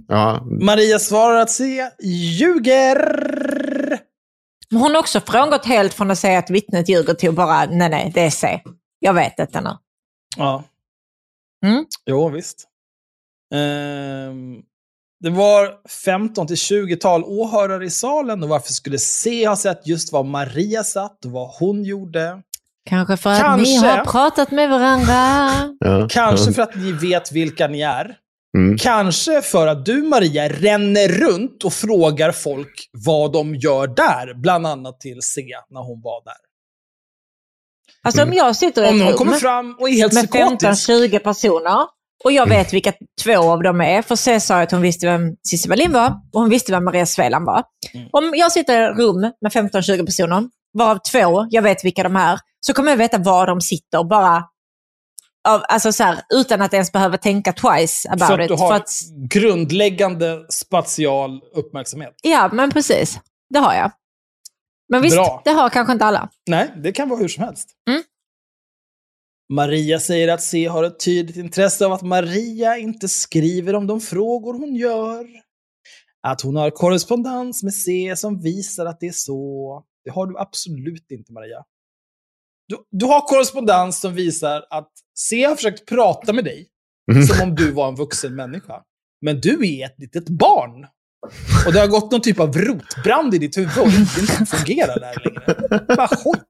Ja, 0.07 0.45
Maria 0.61 0.99
svarar 0.99 1.40
att 1.40 1.52
se 1.52 1.90
ljuger. 2.03 2.99
Men 4.70 4.82
hon 4.82 4.91
har 4.91 4.99
också 4.99 5.22
frångått 5.22 5.66
helt 5.66 5.94
från 5.94 6.11
att 6.11 6.20
säga 6.20 6.40
att 6.40 6.49
vittnet 6.49 6.90
ljuger 6.90 7.14
till 7.14 7.30
att 7.30 7.36
bara, 7.36 7.66
nej 7.66 7.90
nej, 7.90 8.11
det 8.16 8.22
är 8.22 8.30
C. 8.30 8.61
Jag 8.99 9.14
vet 9.14 9.38
detta 9.38 9.61
nu. 9.61 9.70
Ja. 10.38 10.64
Mm. 11.66 11.86
Jo, 12.06 12.30
visst. 12.30 12.68
Ehm, 13.53 14.61
det 15.20 15.30
var 15.30 15.88
15 16.06 16.48
till 16.48 16.56
20-tal 16.56 17.24
åhörare 17.24 17.86
i 17.86 17.90
salen 17.90 18.44
och 18.44 18.49
varför 18.49 18.74
skulle 18.74 18.98
C 18.98 19.48
ha 19.48 19.56
sett 19.56 19.88
just 19.88 20.14
var 20.14 20.24
Maria 20.24 20.84
satt 20.84 21.26
och 21.26 21.32
vad 21.32 21.49
hon 21.60 21.84
gjorde? 21.84 22.41
Kanske 22.90 23.18
för 23.18 23.30
att 23.30 23.60
ni 23.60 23.66
Kanske. 23.66 23.88
har 23.88 24.06
pratat 24.06 24.52
med 24.52 24.70
varandra. 24.70 25.16
ja, 25.80 26.07
Kanske 26.10 26.49
ja. 26.49 26.53
för 26.53 26.61
att 26.61 26.76
ni 26.76 26.91
vet 26.91 27.32
vilka 27.32 27.68
ni 27.68 27.82
är. 27.82 28.16
Mm. 28.57 28.78
Kanske 28.78 29.41
för 29.41 29.68
att 29.68 29.86
du, 29.86 30.03
Maria, 30.03 30.49
ränner 30.49 31.07
runt 31.07 31.64
och 31.64 31.74
frågar 31.74 32.32
folk 32.32 32.90
vad 33.06 33.34
de 33.34 33.56
gör 33.56 33.88
där. 33.88 34.34
Bland 34.41 34.68
annat 34.68 34.99
till 34.99 35.22
C 35.22 35.41
när 35.70 35.82
hon 35.82 36.02
var 36.03 36.24
där. 36.26 36.34
Alltså 38.03 38.24
om 38.24 38.34
jag 38.34 38.56
sitter 38.56 38.84
i 38.84 38.90
Om 38.90 39.02
ett 39.02 39.07
rum 39.07 39.18
kommer 39.18 39.38
fram 39.38 39.76
och 39.80 39.90
är 39.90 39.94
helt 39.94 40.14
med 40.14 40.32
psykotisk. 40.32 40.90
15-20 40.90 41.20
personer 41.20 41.88
och 42.24 42.32
jag 42.32 42.49
vet 42.49 42.74
vilka 42.74 42.94
två 43.24 43.52
av 43.52 43.64
dem 43.64 43.82
är, 43.82 44.02
för 44.02 44.16
C 44.16 44.40
sa 44.40 44.61
att 44.61 44.72
hon 44.72 44.82
visste 44.82 45.06
vem 45.06 45.36
Cissi 45.49 45.70
Wallin 45.70 45.91
var 45.91 46.07
och 46.34 46.41
hon 46.41 46.49
visste 46.49 46.72
vem 46.72 46.86
Maria 46.86 47.06
Sveland 47.06 47.45
var. 47.45 47.64
Mm. 47.94 48.07
Om 48.11 48.34
jag 48.36 48.52
sitter 48.52 48.82
i 48.82 48.91
ett 48.91 48.98
rum 48.98 49.22
med 49.41 49.52
15-20 49.52 50.06
personer, 50.06 50.44
varav 50.74 51.00
två, 51.12 51.48
jag 51.50 51.62
vet 51.62 51.86
vilka 51.86 52.04
de 52.04 52.16
är, 52.16 52.40
så 52.60 52.74
kommer 52.74 52.91
jag 52.91 52.98
veta 52.98 53.18
var 53.18 53.48
de 53.48 53.62
sitter 53.62 54.04
bara 54.04 54.44
av, 55.48 55.62
alltså 55.70 55.91
så 55.91 56.04
här, 56.04 56.22
utan 56.34 56.62
att 56.62 56.74
ens 56.74 56.91
behöva 56.91 57.18
tänka 57.18 57.54
twice 57.54 58.10
about 58.10 58.28
För 58.28 58.40
att 58.40 58.41
it. 58.41 58.48
du 58.48 58.64
har 58.64 58.76
att, 58.76 58.90
grundläggande 59.30 60.46
spatial 60.50 61.41
uppmärksamhet. 61.56 62.14
ja, 62.24 62.50
men 62.54 62.72
precis. 62.72 63.20
Det 63.50 63.60
har 63.60 63.74
jag. 63.74 63.91
Men 64.90 65.02
visst, 65.02 65.16
Bra. 65.16 65.41
det 65.46 65.52
har 65.52 65.70
kanske 65.70 65.94
inte 65.94 66.06
alla. 66.06 66.30
Nej, 66.48 66.74
det 66.84 66.91
kan 66.91 67.10
vara 67.10 67.20
hur 67.20 67.28
som 67.28 67.44
helst. 67.44 67.70
Mm. 67.90 68.04
Maria 69.54 70.00
säger 70.00 70.28
att 70.28 70.41
C 70.44 70.68
har 70.68 70.84
ett 70.84 71.00
tydligt 71.00 71.38
intresse 71.38 71.86
av 71.86 71.91
att 71.91 72.02
Maria 72.02 72.78
inte 72.78 73.10
skriver 73.10 73.76
om 73.76 73.88
de 73.88 74.02
frågor 74.02 74.54
hon 74.54 74.76
gör. 74.76 75.26
Att 76.28 76.41
hon 76.41 76.56
har 76.56 76.70
korrespondens 76.72 77.64
med 77.64 77.74
C 77.74 78.14
som 78.18 78.41
visar 78.41 78.86
att 78.86 79.00
det 79.00 79.08
är 79.08 79.12
så. 79.12 79.84
Det 80.04 80.12
har 80.12 80.28
du 80.28 80.38
absolut 80.38 81.12
inte, 81.12 81.34
Maria. 81.34 81.64
Du, 82.68 82.78
du 82.92 83.06
har 83.06 83.22
korrespondens 83.28 84.00
som 84.02 84.14
visar 84.14 84.66
att 84.70 84.92
C 85.18 85.44
har 85.46 85.56
försökt 85.56 85.86
prata 85.86 86.34
med 86.34 86.44
dig 86.44 86.70
Mm. 87.12 87.24
som 87.24 87.50
om 87.50 87.56
du 87.56 87.72
var 87.72 87.88
en 87.88 87.96
vuxen 87.96 88.36
människa. 88.36 88.82
Men 89.22 89.42
du 89.42 89.68
är 89.80 89.86
ett 89.86 90.00
litet 90.00 90.30
barn. 90.30 90.88
Och 91.68 91.74
det 91.74 91.80
har 91.80 91.88
gått 91.88 92.12
någon 92.12 92.22
typ 92.22 92.40
av 92.40 92.58
rotbrand 92.58 93.34
i 93.34 93.38
ditt 93.38 93.58
huvud 93.58 93.78
och 93.78 93.88
det 93.90 94.22
inte 94.22 94.46
fungerar 94.46 95.00
där 95.00 95.16
längre. 95.26 95.86
Bara 95.96 96.08
skit. 96.08 96.44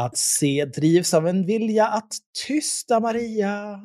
Att 0.00 0.16
se 0.18 0.64
drivs 0.64 1.14
av 1.14 1.28
en 1.28 1.46
vilja 1.46 1.86
att 1.86 2.12
tysta 2.46 3.00
Maria. 3.00 3.80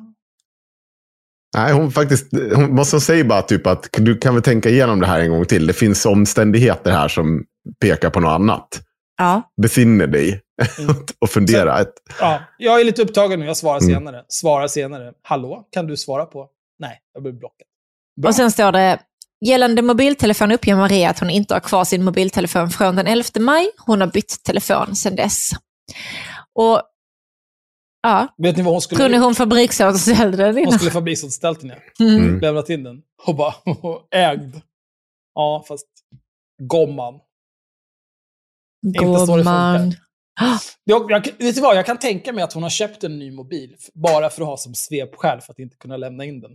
Nej, 1.56 1.72
hon 1.72 1.92
faktiskt, 1.92 2.26
hon, 2.54 2.76
vad 2.76 2.86
som 2.86 3.00
säger 3.00 3.24
bara 3.24 3.42
typ 3.42 3.66
att 3.66 3.88
du 3.92 4.18
kan 4.18 4.34
väl 4.34 4.42
tänka 4.42 4.68
igenom 4.68 5.00
det 5.00 5.06
här 5.06 5.20
en 5.20 5.30
gång 5.30 5.44
till. 5.44 5.66
Det 5.66 5.72
finns 5.72 6.06
omständigheter 6.06 6.90
här 6.90 7.08
som 7.08 7.44
pekar 7.80 8.10
på 8.10 8.20
något 8.20 8.30
annat. 8.30 8.80
Ja. 9.18 9.42
Besinner 9.62 10.06
dig 10.06 10.40
och 11.20 11.30
fundera. 11.30 11.80
Ett, 11.80 11.92
Ja, 12.20 12.40
jag 12.58 12.80
är 12.80 12.84
lite 12.84 13.02
upptagen 13.02 13.40
nu. 13.40 13.46
Jag 13.46 13.56
svarar 13.56 13.80
senare. 13.80 14.24
Svarar 14.28 14.68
senare. 14.68 15.12
Hallå, 15.22 15.68
kan 15.72 15.86
du 15.86 15.96
svara 15.96 16.24
på? 16.24 16.48
Nej, 16.78 16.98
jag 17.14 17.22
blir 17.22 17.32
blockad. 17.32 17.66
Bra. 18.22 18.28
Och 18.28 18.34
sen 18.34 18.50
står 18.50 18.72
det, 18.72 18.98
gällande 19.46 19.82
mobiltelefon 19.82 20.52
uppger 20.52 20.76
Maria 20.76 21.10
att 21.10 21.18
hon 21.18 21.30
inte 21.30 21.54
har 21.54 21.60
kvar 21.60 21.84
sin 21.84 22.04
mobiltelefon 22.04 22.70
från 22.70 22.96
den 22.96 23.06
11 23.06 23.24
maj. 23.40 23.70
Hon 23.86 24.00
har 24.00 24.08
bytt 24.08 24.44
telefon 24.44 24.96
sedan 24.96 25.16
dess. 25.16 25.50
Och 26.54 26.82
ja, 28.02 28.34
Vet 28.38 28.56
ni 28.56 28.62
vad 28.62 28.72
hon 28.74 28.80
skulle 28.82 28.98
tror 28.98 29.08
ni 29.08 29.16
hon 29.18 29.34
fabriksåterställde 29.34 30.36
den 30.36 30.46
Hon 30.54 30.58
innan? 30.58 30.72
skulle 30.72 30.90
fabriksåterställt 30.90 31.60
den, 31.60 31.70
ja. 31.70 32.04
Mm. 32.06 32.40
Lämnat 32.40 32.70
in 32.70 32.82
den. 32.84 33.02
Och 33.26 33.34
bara 33.36 33.54
ägd. 34.10 34.56
Ja, 35.34 35.64
fast 35.68 35.86
gomman. 36.62 37.14
Inte 38.86 38.98
så 39.26 39.26
det 39.26 39.42
Gumman. 39.42 39.80
funkar. 39.80 39.98
Jag, 40.84 41.10
jag, 41.10 41.20
vet 41.38 41.54
du 41.54 41.60
vad? 41.60 41.76
Jag 41.76 41.86
kan 41.86 41.98
tänka 41.98 42.32
mig 42.32 42.44
att 42.44 42.52
hon 42.52 42.62
har 42.62 42.70
köpt 42.70 43.04
en 43.04 43.18
ny 43.18 43.30
mobil 43.32 43.76
bara 43.94 44.30
för 44.30 44.42
att 44.42 44.48
ha 44.48 44.56
som 44.56 44.74
svepskäl 44.74 45.40
för 45.40 45.52
att 45.52 45.58
inte 45.58 45.76
kunna 45.76 45.96
lämna 45.96 46.24
in 46.24 46.40
den. 46.40 46.50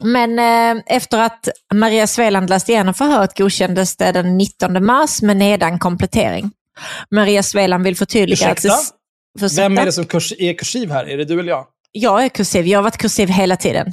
Men 0.00 0.38
eh, 0.38 0.82
efter 0.86 1.18
att 1.18 1.48
Maria 1.74 2.06
Sveland 2.06 2.50
läste 2.50 2.72
igenom 2.72 2.94
förhöret 2.94 3.38
godkändes 3.38 3.96
det 3.96 4.12
den 4.12 4.36
19 4.38 4.84
mars 4.86 5.22
med 5.22 5.36
nedan 5.36 5.78
komplettering. 5.78 6.50
Maria 7.10 7.42
Sveland 7.42 7.84
vill 7.84 7.96
förtydliga 7.96 8.52
Ursäkta? 8.52 8.72
att... 8.72 8.94
Ursäkta? 9.42 9.62
Vem 9.62 9.78
är 9.78 9.86
det 9.86 9.92
som 9.92 10.06
kurs, 10.06 10.32
är 10.38 10.52
kursiv 10.52 10.90
här? 10.90 11.08
Är 11.08 11.16
det 11.16 11.24
du 11.24 11.40
eller 11.40 11.50
jag? 11.50 11.66
Jag 11.92 12.24
är 12.24 12.28
kursiv. 12.28 12.66
Jag 12.66 12.78
har 12.78 12.82
varit 12.82 12.96
kursiv 12.96 13.28
hela 13.28 13.56
tiden. 13.56 13.92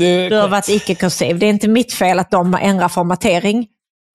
Är 0.00 0.30
Du 0.30 0.36
har 0.36 0.48
varit 0.48 0.68
icke-kursiv. 0.68 1.38
Det 1.38 1.46
är 1.46 1.50
inte 1.50 1.68
mitt 1.68 1.92
fel 1.92 2.18
att 2.18 2.30
de 2.30 2.54
ändrar 2.54 2.88
formatering 2.88 3.66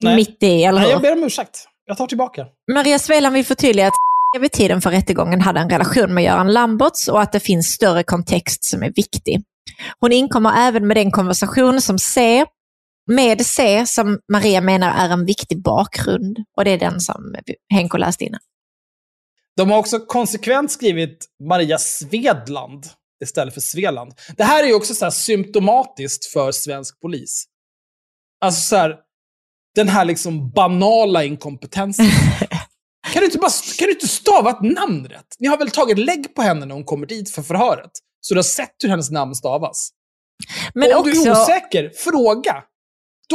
Nej. 0.04 0.16
mitt 0.16 0.44
i, 0.44 0.64
eller 0.64 0.80
Nej, 0.80 0.88
hur? 0.88 0.94
jag 0.94 1.02
ber 1.02 1.14
om 1.14 1.24
ursäkt. 1.24 1.68
Jag 1.86 1.98
tar 1.98 2.08
tillbaka. 2.08 2.46
Maria 2.74 3.00
Sveland 3.00 3.34
vill 3.36 3.46
förtydliga 3.46 3.88
att 3.88 3.94
vid 4.42 4.52
tiden 4.52 4.82
för 4.82 4.92
rättegången 4.92 5.42
hade 5.42 5.60
en 5.60 5.70
relation 5.70 6.14
med 6.14 6.24
Göran 6.24 6.54
Lamberts 6.54 7.08
och 7.08 7.22
att 7.22 7.32
det 7.32 7.40
finns 7.40 7.68
större 7.68 8.04
kontext 8.04 8.64
som 8.64 8.84
är 8.84 8.92
viktig. 8.96 9.44
Hon 10.00 10.12
inkommer 10.12 10.68
även 10.68 10.88
med 10.88 10.98
den 10.98 11.12
konversation 11.12 11.82
som 11.82 12.00
C, 12.00 12.46
med 13.12 13.46
C 13.46 13.84
som 13.88 14.20
Maria 14.32 14.62
menar 14.62 15.06
är 15.06 15.14
en 15.14 15.26
viktig 15.26 15.62
bakgrund. 15.64 16.38
Och 16.58 16.66
det 16.66 16.72
är 16.72 16.78
den 16.78 17.00
som 17.00 17.36
Henko 17.74 17.98
läste 17.98 18.24
innan. 18.24 18.40
De 19.58 19.72
har 19.72 19.78
också 19.78 20.00
konsekvent 20.00 20.72
skrivit 20.72 21.26
Maria 21.44 21.78
Svedland 21.78 22.86
istället 23.24 23.54
för 23.54 23.62
Sveland. 23.62 24.14
Det 24.38 24.44
här 24.44 24.64
är 24.64 24.68
ju 24.68 24.74
också 24.74 24.94
så 24.96 25.06
här 25.06 25.12
symptomatiskt 25.12 26.26
för 26.26 26.52
svensk 26.52 27.00
polis. 27.00 27.46
Alltså 28.42 28.62
så 28.62 28.76
här, 28.76 28.96
den 29.76 29.88
här 29.88 30.06
liksom 30.06 30.50
banala 30.52 31.24
inkompetensen. 31.24 32.06
kan, 33.14 33.20
du 33.20 33.26
inte 33.26 33.38
bara, 33.38 33.52
kan 33.78 33.86
du 33.86 33.92
inte 33.92 34.08
stava 34.08 34.50
ett 34.50 34.62
namn 34.62 35.08
rätt? 35.08 35.36
Ni 35.40 35.48
har 35.48 35.58
väl 35.58 35.72
tagit 35.72 36.00
lägg 36.00 36.36
på 36.36 36.42
henne 36.42 36.66
när 36.66 36.76
hon 36.76 36.84
kommer 36.84 37.08
dit 37.08 37.30
för 37.30 37.42
förhöret? 37.42 37.92
Så 38.22 38.34
du 38.34 38.38
har 38.38 38.44
sett 38.44 38.76
hur 38.84 38.90
hennes 38.90 39.12
namn 39.12 39.36
stavas. 39.36 39.90
Men 40.74 40.92
och 40.92 40.98
om 40.98 41.04
du 41.04 41.12
är 41.12 41.32
också, 41.32 41.44
osäker, 41.44 41.92
fråga. 41.96 42.64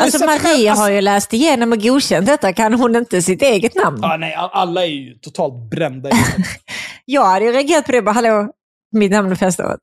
Alltså 0.00 0.24
Maria 0.26 0.70
alltså- 0.70 0.82
har 0.82 0.90
ju 0.90 1.00
läst 1.00 1.32
igenom 1.32 1.72
och 1.72 1.80
godkänt 1.82 2.26
detta. 2.26 2.52
Kan 2.52 2.74
hon 2.74 2.96
inte 2.96 3.22
sitt 3.22 3.42
eget 3.42 3.74
namn? 3.74 4.04
Ah, 4.04 4.16
nej, 4.16 4.34
alla 4.34 4.82
är 4.82 4.86
ju 4.90 5.14
totalt 5.14 5.70
brända. 5.70 6.10
Jag 7.04 7.24
hade 7.24 7.44
ju 7.44 7.52
reagerat 7.52 7.86
på 7.86 7.92
det. 7.92 8.02
Bara, 8.02 8.12
hallå, 8.12 8.52
mitt 8.92 9.10
namn 9.10 9.30
är 9.30 9.34
feståret. 9.36 9.80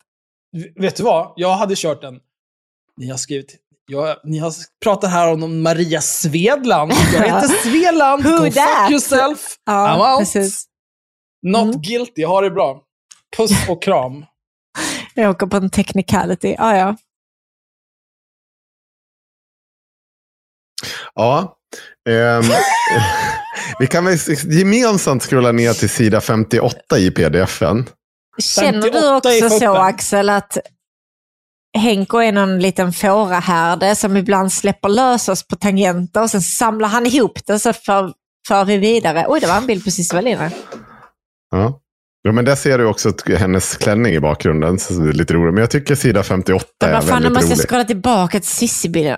Vet 0.75 0.95
du 0.95 1.03
vad? 1.03 1.33
Jag 1.35 1.53
hade 1.55 1.75
kört 1.75 2.03
en... 2.03 2.19
Ni 2.97 3.09
har 3.09 3.17
skrivit... 3.17 3.55
Jag, 3.91 4.15
ni 4.23 4.37
har 4.39 4.53
pratat 4.83 5.11
här 5.11 5.33
om 5.33 5.39
någon 5.39 5.61
Maria 5.61 6.01
Svedland. 6.01 6.91
Jag 7.13 7.21
heter 7.21 7.47
Sveland. 7.69 8.23
Who 8.23 8.37
Go 8.37 8.43
fuck 8.43 8.53
that? 8.53 8.91
yourself. 8.91 9.55
Ja, 9.65 9.71
I'm 9.73 10.11
out. 10.11 10.19
precis. 10.19 10.65
Not 11.47 11.63
Mm. 11.63 11.81
guilty. 11.81 12.23
Ha 12.25 12.41
det 12.41 12.51
bra. 12.51 12.81
Puss 13.37 13.69
och 13.69 13.83
kram. 13.83 14.25
Jag 15.13 15.29
åker 15.31 15.47
på 15.47 15.57
en 15.57 15.69
technicality. 15.69 16.55
Ah, 16.59 16.75
ja. 16.75 16.95
Ja. 21.19 21.55
Ehm, 22.09 22.43
vi 23.79 23.87
kan 23.87 24.05
väl 24.05 24.17
gemensamt 24.47 25.23
scrolla 25.23 25.51
ner 25.51 25.73
till 25.73 25.89
sida 25.89 26.21
58 26.21 26.97
i 26.97 27.11
pdf-en. 27.11 27.85
Känner 28.41 28.81
du 28.81 28.91
58 28.91 29.33
i 29.33 29.43
också 29.43 29.59
så. 29.59 29.73
Axel 29.73 30.29
att 30.29 30.57
Henko 31.77 32.17
är 32.17 32.31
någon 32.31 32.59
liten 32.59 32.93
fårahärde 32.93 33.95
som 33.95 34.17
ibland 34.17 34.53
släpper 34.53 34.89
lös 34.89 35.29
oss 35.29 35.47
på 35.47 35.55
tangenter 35.55 36.21
och 36.21 36.29
sen 36.29 36.41
samlar 36.41 36.87
han 36.89 37.05
ihop 37.05 37.45
det 37.45 37.59
så 37.59 37.73
för, 37.73 38.13
för 38.47 38.65
vi 38.65 38.77
vidare. 38.77 39.25
Oj, 39.27 39.39
det 39.39 39.47
var 39.47 39.57
en 39.57 39.67
bild 39.67 39.83
på 39.83 39.91
Cissi 39.91 40.15
Wallin. 40.15 40.39
Ja. 41.51 41.79
Ja, 42.21 42.31
men 42.31 42.45
där 42.45 42.55
ser 42.55 42.77
du 42.77 42.85
också 42.85 43.13
hennes 43.37 43.75
klänning 43.75 44.13
i 44.13 44.19
bakgrunden. 44.19 44.79
Så 44.79 44.93
det 44.93 45.09
är 45.09 45.13
lite 45.13 45.33
roligt. 45.33 45.53
Men 45.53 45.61
jag 45.61 45.71
tycker 45.71 45.95
sida 45.95 46.23
58 46.23 46.65
Men 46.81 46.89
är 46.89 46.93
vad 46.93 47.03
fan, 47.03 47.21
nu 47.21 47.23
väldigt 47.23 47.33
måste 47.33 47.49
jag 47.49 47.57
rolig. 47.57 47.69
scrolla 47.69 47.83
tillbaka 47.83 48.39
till 48.39 48.49
Cissi-bilden. 48.49 49.17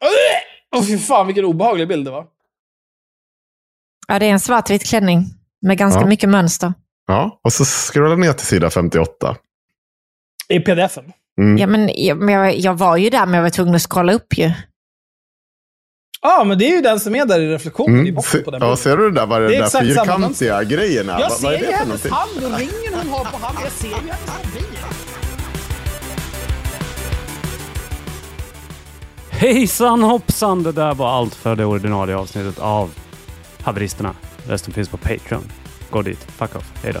Åh! 0.00 0.78
Åh 0.78 0.84
fy 0.86 0.98
fan 0.98 1.26
vilken 1.26 1.44
obehaglig 1.44 1.88
bild 1.88 2.04
det 2.04 2.10
var. 2.10 2.26
Ja, 4.08 4.18
det 4.18 4.26
är 4.26 4.30
en 4.30 4.40
svartvit 4.40 4.86
klänning 4.86 5.24
med 5.62 5.78
ganska 5.78 6.00
Ja. 6.00 6.06
mycket 6.06 6.28
mönster. 6.28 6.72
Ja, 7.06 7.40
och 7.44 7.52
så 7.52 7.64
scrolla 7.64 8.16
ner 8.16 8.32
till 8.32 8.46
sida 8.46 8.70
58. 8.70 9.36
I 10.48 10.60
pdf-en. 10.60 11.12
Mm. 11.40 11.58
Ja, 11.58 11.66
men, 11.66 11.90
jag, 11.94 12.18
men 12.18 12.60
jag, 12.60 12.74
var 12.74 12.96
ju 12.96 13.10
där, 13.10 13.26
men 13.26 13.34
jag 13.34 13.42
var 13.42 13.50
tvungen 13.50 13.74
att 13.74 13.82
scrolla 13.82 14.12
upp 14.12 14.38
ju. 14.38 14.52
Ja, 16.22 16.44
men 16.44 16.58
det 16.58 16.64
är 16.64 16.76
ju 16.76 16.80
den 16.80 17.00
som 17.00 17.14
är 17.14 17.26
där 17.26 17.40
i 17.40 17.48
reflektionen 17.48 17.96
i 17.96 18.00
Mm. 18.00 18.14
botten 18.14 18.30
Se, 18.30 18.38
på 18.44 18.50
den 18.50 18.60
ja, 18.60 18.66
bilden. 18.66 18.76
ser 18.76 18.96
du 18.96 19.10
det 19.10 19.20
där, 19.20 19.26
vad 19.26 19.40
det 19.42 19.48
Det 19.48 19.56
är 19.56 19.60
där 19.60 19.80
fyrkantiga 19.80 20.62
grejen 20.64 21.08
är? 21.08 21.12
Jag 21.12 21.20
Vad- 21.20 21.30
vad 21.30 21.38
ser 21.40 21.50
det 21.50 21.66
ju 21.66 21.72
hennes 21.72 22.06
hand 22.10 22.44
och 22.44 22.58
ringen 22.58 22.94
hon 23.02 23.08
har 23.08 23.24
på 23.24 23.36
handen. 23.36 23.62
Jag 23.64 23.72
ser 23.72 23.88
ju 23.88 23.94
hennes 23.94 24.44
mobil. 24.44 24.77
Hejsan 29.38 30.02
hoppsan! 30.02 30.62
Det 30.62 30.72
där 30.72 30.94
var 30.94 31.08
allt 31.08 31.34
för 31.34 31.56
det 31.56 31.64
ordinarie 31.64 32.16
avsnittet 32.16 32.58
av 32.58 32.90
Haveristerna. 33.62 34.14
Resten 34.46 34.74
finns 34.74 34.88
på 34.88 34.96
Patreon. 34.96 35.44
Gå 35.90 36.02
dit. 36.02 36.18
Fuck 36.18 36.56
off. 36.56 36.72
Hejdå! 36.82 37.00